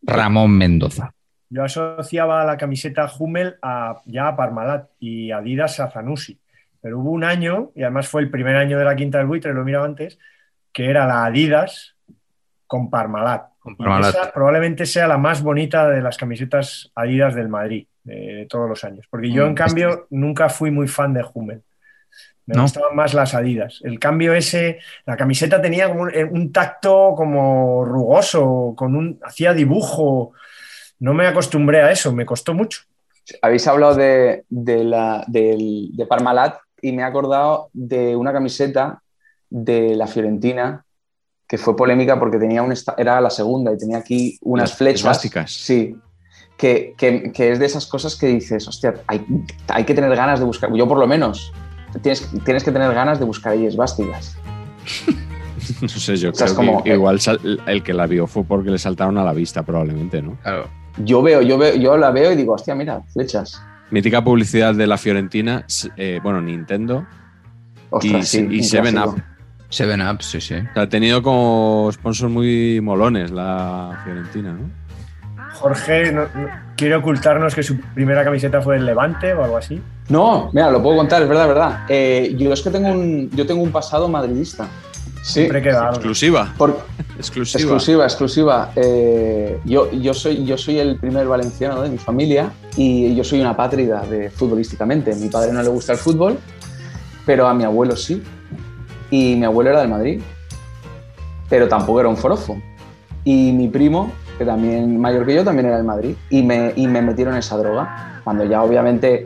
Ramón 0.02 0.58
Mendoza. 0.58 1.14
Yo 1.50 1.62
asociaba 1.62 2.44
la 2.44 2.56
camiseta 2.56 3.08
Hummel 3.16 3.58
a, 3.62 4.00
ya 4.06 4.26
a 4.26 4.36
Parmalat 4.36 4.88
y 4.98 5.30
Adidas 5.30 5.78
a 5.78 5.88
Zanussi. 5.88 6.40
Pero 6.85 6.98
hubo 6.98 7.12
un 7.12 7.24
año, 7.24 7.70
y 7.74 7.82
además 7.82 8.09
fue 8.09 8.20
el 8.20 8.31
primer 8.31 8.56
año 8.56 8.78
de 8.78 8.85
la 8.85 8.94
quinta 8.94 9.16
del 9.16 9.27
buitre, 9.27 9.55
lo 9.55 9.65
miraba 9.65 9.86
antes, 9.86 10.19
que 10.70 10.90
era 10.90 11.06
la 11.06 11.24
Adidas 11.24 11.97
con 12.66 12.90
Parmalat. 12.90 13.47
probablemente 14.35 14.85
sea 14.85 15.09
la 15.09 15.16
más 15.16 15.43
bonita 15.43 15.89
de 15.89 16.02
las 16.02 16.19
camisetas 16.19 16.93
Adidas 16.94 17.35
del 17.35 17.48
Madrid 17.48 17.86
de, 18.02 18.47
todos 18.51 18.69
los 18.69 18.85
años. 18.85 19.06
Porque 19.09 19.31
yo, 19.31 19.47
mm, 19.47 19.48
en 19.48 19.55
cambio, 19.55 20.06
nunca 20.11 20.51
fui 20.51 20.70
muy 20.70 20.86
fan 20.86 21.15
de 21.15 21.24
Hummel. 21.32 21.62
Me 22.44 22.61
gustaban 22.61 22.94
más 22.94 23.15
las 23.15 23.32
Adidas. 23.32 23.81
El 23.82 23.98
cambio 23.98 24.35
ese, 24.35 24.78
la 25.06 25.16
camiseta 25.16 25.62
tenía 25.62 25.89
como 25.89 26.02
un, 26.02 26.11
eh, 26.15 26.51
tacto 26.52 27.15
como 27.16 27.86
rugoso, 27.86 28.74
con 28.77 28.94
un, 28.94 29.19
hacía 29.24 29.55
dibujo. 29.55 30.32
No 30.98 31.15
me 31.15 31.27
acostumbré 31.27 31.81
a 31.81 31.90
eso, 31.90 32.12
me 32.12 32.27
costó 32.27 32.52
mucho. 32.52 32.82
Habéis 33.40 33.66
hablado 33.66 33.94
de, 33.94 34.44
la, 34.51 35.24
de, 35.27 36.06
Parmalat 36.06 36.59
y 36.89 36.93
me 36.93 37.02
he 37.02 37.05
acordado 37.05 37.70
de 37.73 38.15
una 38.16 38.32
camiseta 38.32 39.02
de 39.51 39.94
la 39.97 40.06
Fiorentina 40.06 40.85
que 41.47 41.59
fue 41.59 41.77
polémica 41.77 42.19
porque 42.19 42.39
tenía 42.39 42.62
un 42.62 42.73
era 42.97 43.20
la 43.20 43.31
segunda 43.31 43.73
y 43.73 43.78
tenía 43.78 43.98
aquí 43.98 44.39
unas 44.43 44.70
Las 44.70 44.78
flechas. 44.78 45.01
esvásticas. 45.01 45.52
Sí. 45.52 45.97
Que, 46.56 46.94
que- 46.97 47.32
que 47.32 47.52
es 47.52 47.59
de 47.59 47.66
esas 47.66 47.86
cosas 47.86 48.16
que 48.16 48.27
dices, 48.28 48.66
hostia, 48.69 48.94
hay, 49.06 49.24
hay 49.69 49.85
que 49.85 49.94
tener 49.94 50.15
ganas 50.16 50.39
de 50.40 50.47
buscar. 50.47 50.73
Yo, 50.73 50.86
por 50.89 50.98
lo 50.98 51.06
menos, 51.06 51.52
tienes, 52.02 52.28
tienes 52.44 52.62
que 52.65 52.70
tener 52.73 52.93
ganas 52.94 53.19
de 53.19 53.24
buscar 53.24 53.52
ahí 53.52 53.66
esvásticas. 53.66 54.36
No 55.81 55.89
sé, 55.89 56.16
yo 56.16 56.31
O 56.31 56.35
sea, 56.35 56.47
creo 56.47 56.47
es 56.47 56.52
como- 56.52 56.82
que 56.85 56.93
igual 56.93 57.20
sal- 57.20 57.40
el 57.66 57.82
que 57.82 57.94
la 57.94 58.06
vio 58.06 58.27
fue 58.27 58.44
porque 58.44 58.70
le 58.70 58.78
saltaron 58.78 59.16
a 59.16 59.24
la 59.24 59.32
vista, 59.32 59.62
probablemente, 59.62 60.20
¿no? 60.20 60.36
Claro. 60.43 60.69
Yo 60.98 61.23
veo, 61.23 61.40
yo 61.40 61.56
veo, 61.56 61.74
yo 61.77 61.97
la 61.97 62.11
veo 62.11 62.32
y 62.32 62.36
digo, 62.36 62.52
hostia, 62.52 62.74
mira, 62.74 63.02
flechas. 63.12 63.62
Mítica 63.90 64.24
publicidad 64.24 64.74
de 64.74 64.86
la 64.86 64.98
Fiorentina, 64.98 65.65
eh, 65.97 66.19
bueno, 66.23 66.40
Nintendo 66.40 67.06
Ostras, 67.90 68.35
y, 68.35 68.39
sí, 68.39 68.48
y 68.51 68.56
un 68.59 68.65
Seven. 68.65 68.98
Up. 68.98 69.23
Seven 69.69 70.01
Up, 70.02 70.23
sí, 70.23 70.40
sí. 70.40 70.55
O 70.55 70.73
sea, 70.74 70.82
ha 70.82 70.89
tenido 70.89 71.23
como 71.23 71.90
sponsors 71.93 72.32
muy 72.32 72.81
molones 72.81 73.31
la 73.31 74.01
Fiorentina, 74.05 74.52
¿no? 74.52 74.70
Jorge 75.55 76.11
no- 76.12 76.23
no- 76.35 76.48
quiere 76.77 76.97
ocultarnos 76.97 77.55
que 77.55 77.62
su 77.62 77.78
primera 77.81 78.24
camiseta 78.24 78.61
fue 78.61 78.77
el 78.77 78.85
Levante 78.86 79.32
o 79.35 79.44
algo 79.44 79.56
así. 79.56 79.81
No, 80.09 80.51
mira, 80.52 80.70
lo 80.70 80.82
puedo 80.82 80.97
contar, 80.97 81.23
es 81.23 81.28
verdad, 81.28 81.44
es 81.44 81.48
verdad. 81.48 81.81
Eh, 81.89 82.35
yo 82.36 82.52
es 82.52 82.61
que 82.62 82.70
tengo 82.70 82.89
un, 82.90 83.31
yo 83.31 83.47
tengo 83.47 83.62
un 83.62 83.70
pasado 83.70 84.09
madridista. 84.09 84.66
Sí. 85.24 85.32
Siempre 85.40 85.62
queda 85.62 85.80
algo. 85.84 85.94
Exclusiva. 85.94 86.52
Por- 86.59 86.78
Exclusiva. 87.18 87.60
exclusiva, 87.62 88.05
exclusiva. 88.05 88.70
Eh, 88.76 89.59
yo, 89.64 89.90
yo, 89.92 90.12
soy, 90.12 90.44
yo 90.44 90.59
soy 90.59 90.78
el 90.80 90.96
primer 90.98 91.26
valenciano 91.26 91.80
de 91.80 91.88
mi 91.88 91.96
familia 91.96 92.51
y 92.76 93.14
yo 93.14 93.24
soy 93.24 93.40
una 93.40 93.56
pátrida 93.56 94.02
de 94.05 94.28
futbolísticamente. 94.30 95.12
A 95.12 95.16
mi 95.16 95.28
padre 95.28 95.52
no 95.52 95.62
le 95.62 95.68
gusta 95.70 95.92
el 95.92 95.98
fútbol, 95.98 96.36
pero 97.24 97.46
a 97.46 97.55
mi 97.55 97.64
abuelo 97.64 97.96
sí. 97.96 98.22
Y 99.10 99.36
mi 99.36 99.44
abuelo 99.46 99.70
era 99.70 99.80
del 99.80 99.88
Madrid, 99.88 100.20
pero 101.48 101.68
tampoco 101.68 102.01
era 102.01 102.09
un 102.10 102.16
forofo. 102.18 102.60
Y 103.24 103.52
mi 103.52 103.68
primo, 103.68 104.12
que 104.36 104.44
también 104.44 105.01
mayor 105.01 105.24
que 105.24 105.34
yo, 105.36 105.42
también 105.44 105.66
era 105.68 105.76
del 105.76 105.86
Madrid. 105.86 106.16
Y 106.28 106.42
me, 106.42 106.72
y 106.76 106.86
me 106.86 107.01
metieron 107.01 107.34
esa 107.36 107.56
droga. 107.56 108.20
Cuando 108.24 108.44
ya 108.44 108.62
obviamente 108.62 109.24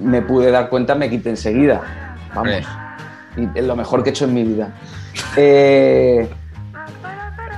me 0.00 0.22
pude 0.22 0.50
dar 0.50 0.68
cuenta, 0.68 0.94
me 0.96 1.08
quité 1.08 1.30
enseguida. 1.30 1.80
Vamos. 2.34 2.52
Hombre. 2.52 2.66
Y 3.36 3.48
es 3.58 3.64
lo 3.64 3.76
mejor 3.76 4.02
que 4.02 4.10
he 4.10 4.12
hecho 4.12 4.24
en 4.24 4.34
mi 4.34 4.44
vida. 4.44 4.74
Eh, 5.36 6.28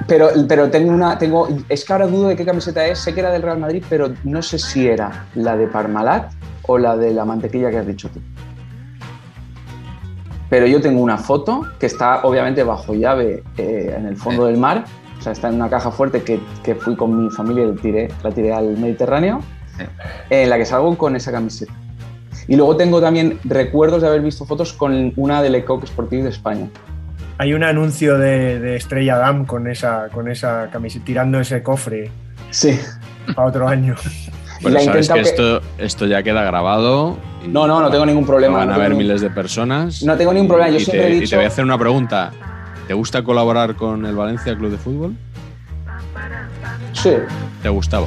pero, 0.06 0.30
pero 0.48 0.70
tengo 0.70 0.90
una. 0.90 1.18
Tengo, 1.18 1.48
es 1.68 1.84
que 1.84 1.92
ahora 1.92 2.06
dudo 2.06 2.28
de 2.28 2.36
qué 2.36 2.44
camiseta 2.44 2.86
es. 2.86 2.98
Sé 2.98 3.14
que 3.14 3.20
era 3.20 3.30
del 3.30 3.42
Real 3.42 3.58
Madrid, 3.58 3.84
pero 3.88 4.12
no 4.24 4.42
sé 4.42 4.58
si 4.58 4.88
era 4.88 5.26
la 5.34 5.56
de 5.56 5.66
Parmalat 5.68 6.32
o 6.62 6.78
la 6.78 6.96
de 6.96 7.12
la 7.12 7.24
mantequilla 7.24 7.70
que 7.70 7.78
has 7.78 7.86
dicho 7.86 8.08
tú. 8.08 8.20
Pero 10.50 10.66
yo 10.66 10.80
tengo 10.80 11.02
una 11.02 11.18
foto 11.18 11.66
que 11.78 11.86
está 11.86 12.22
obviamente 12.22 12.62
bajo 12.62 12.94
llave 12.94 13.44
eh, 13.58 13.94
en 13.96 14.06
el 14.06 14.16
fondo 14.16 14.46
del 14.46 14.56
mar. 14.56 14.84
O 15.18 15.22
sea, 15.22 15.32
está 15.32 15.48
en 15.48 15.56
una 15.56 15.68
caja 15.68 15.90
fuerte 15.90 16.22
que, 16.22 16.40
que 16.62 16.74
fui 16.74 16.96
con 16.96 17.24
mi 17.24 17.30
familia 17.30 17.64
y 17.64 17.74
la 17.74 17.80
tiré, 17.80 18.08
la 18.22 18.30
tiré 18.30 18.52
al 18.52 18.78
Mediterráneo. 18.78 19.40
En 20.30 20.50
la 20.50 20.56
que 20.56 20.64
salgo 20.64 20.96
con 20.96 21.14
esa 21.16 21.30
camiseta. 21.30 21.72
Y 22.48 22.56
luego 22.56 22.76
tengo 22.76 23.00
también 23.00 23.38
recuerdos 23.44 24.00
de 24.02 24.08
haber 24.08 24.22
visto 24.22 24.44
fotos 24.46 24.72
con 24.72 25.12
una 25.16 25.42
de 25.42 25.50
Lecoq 25.50 25.84
Sportive 25.86 26.22
de 26.24 26.30
España. 26.30 26.66
Hay 27.36 27.52
un 27.54 27.62
anuncio 27.62 28.18
de, 28.18 28.58
de 28.58 28.74
Estrella 28.76 29.16
Damm 29.18 29.44
con 29.44 29.68
esa, 29.68 30.08
con 30.10 30.28
esa 30.28 30.68
camiseta, 30.72 31.04
tirando 31.04 31.38
ese 31.38 31.62
cofre 31.62 32.10
Sí. 32.50 32.76
para 33.36 33.48
otro 33.48 33.68
año. 33.68 33.94
Bueno, 34.60 34.80
sabes 34.80 35.08
que 35.08 35.18
intentado 35.18 35.60
esto, 35.60 35.68
esto 35.78 36.06
ya 36.06 36.22
queda 36.24 36.42
grabado. 36.42 37.16
y 37.44 37.48
No, 37.48 37.66
no, 37.68 37.80
no 37.80 37.90
tengo 37.90 38.04
ningún 38.06 38.26
problema. 38.26 38.58
Van 38.58 38.66
no 38.68 38.72
a 38.72 38.76
tengo 38.76 38.82
ver 38.82 38.90
ningún- 38.90 39.04
miles 39.06 39.20
de 39.20 39.30
personas. 39.30 40.02
No 40.02 40.16
tengo 40.16 40.32
ningún 40.32 40.48
problema, 40.48 40.70
yo 40.70 40.78
y 40.78 40.80
siempre 40.84 41.06
te, 41.06 41.12
he 41.12 41.16
y 41.16 41.20
dicho- 41.20 41.30
te 41.30 41.36
voy 41.36 41.44
a 41.44 41.48
hacer 41.48 41.64
una 41.64 41.78
pregunta. 41.78 42.32
¿Te 42.88 42.94
gusta 42.94 43.22
colaborar 43.22 43.76
con 43.76 44.04
el 44.06 44.16
Valencia 44.16 44.56
Club 44.56 44.70
de 44.72 44.78
Fútbol? 44.78 45.14
Sí. 46.94 47.12
¿Te 47.62 47.68
gustaba? 47.68 48.06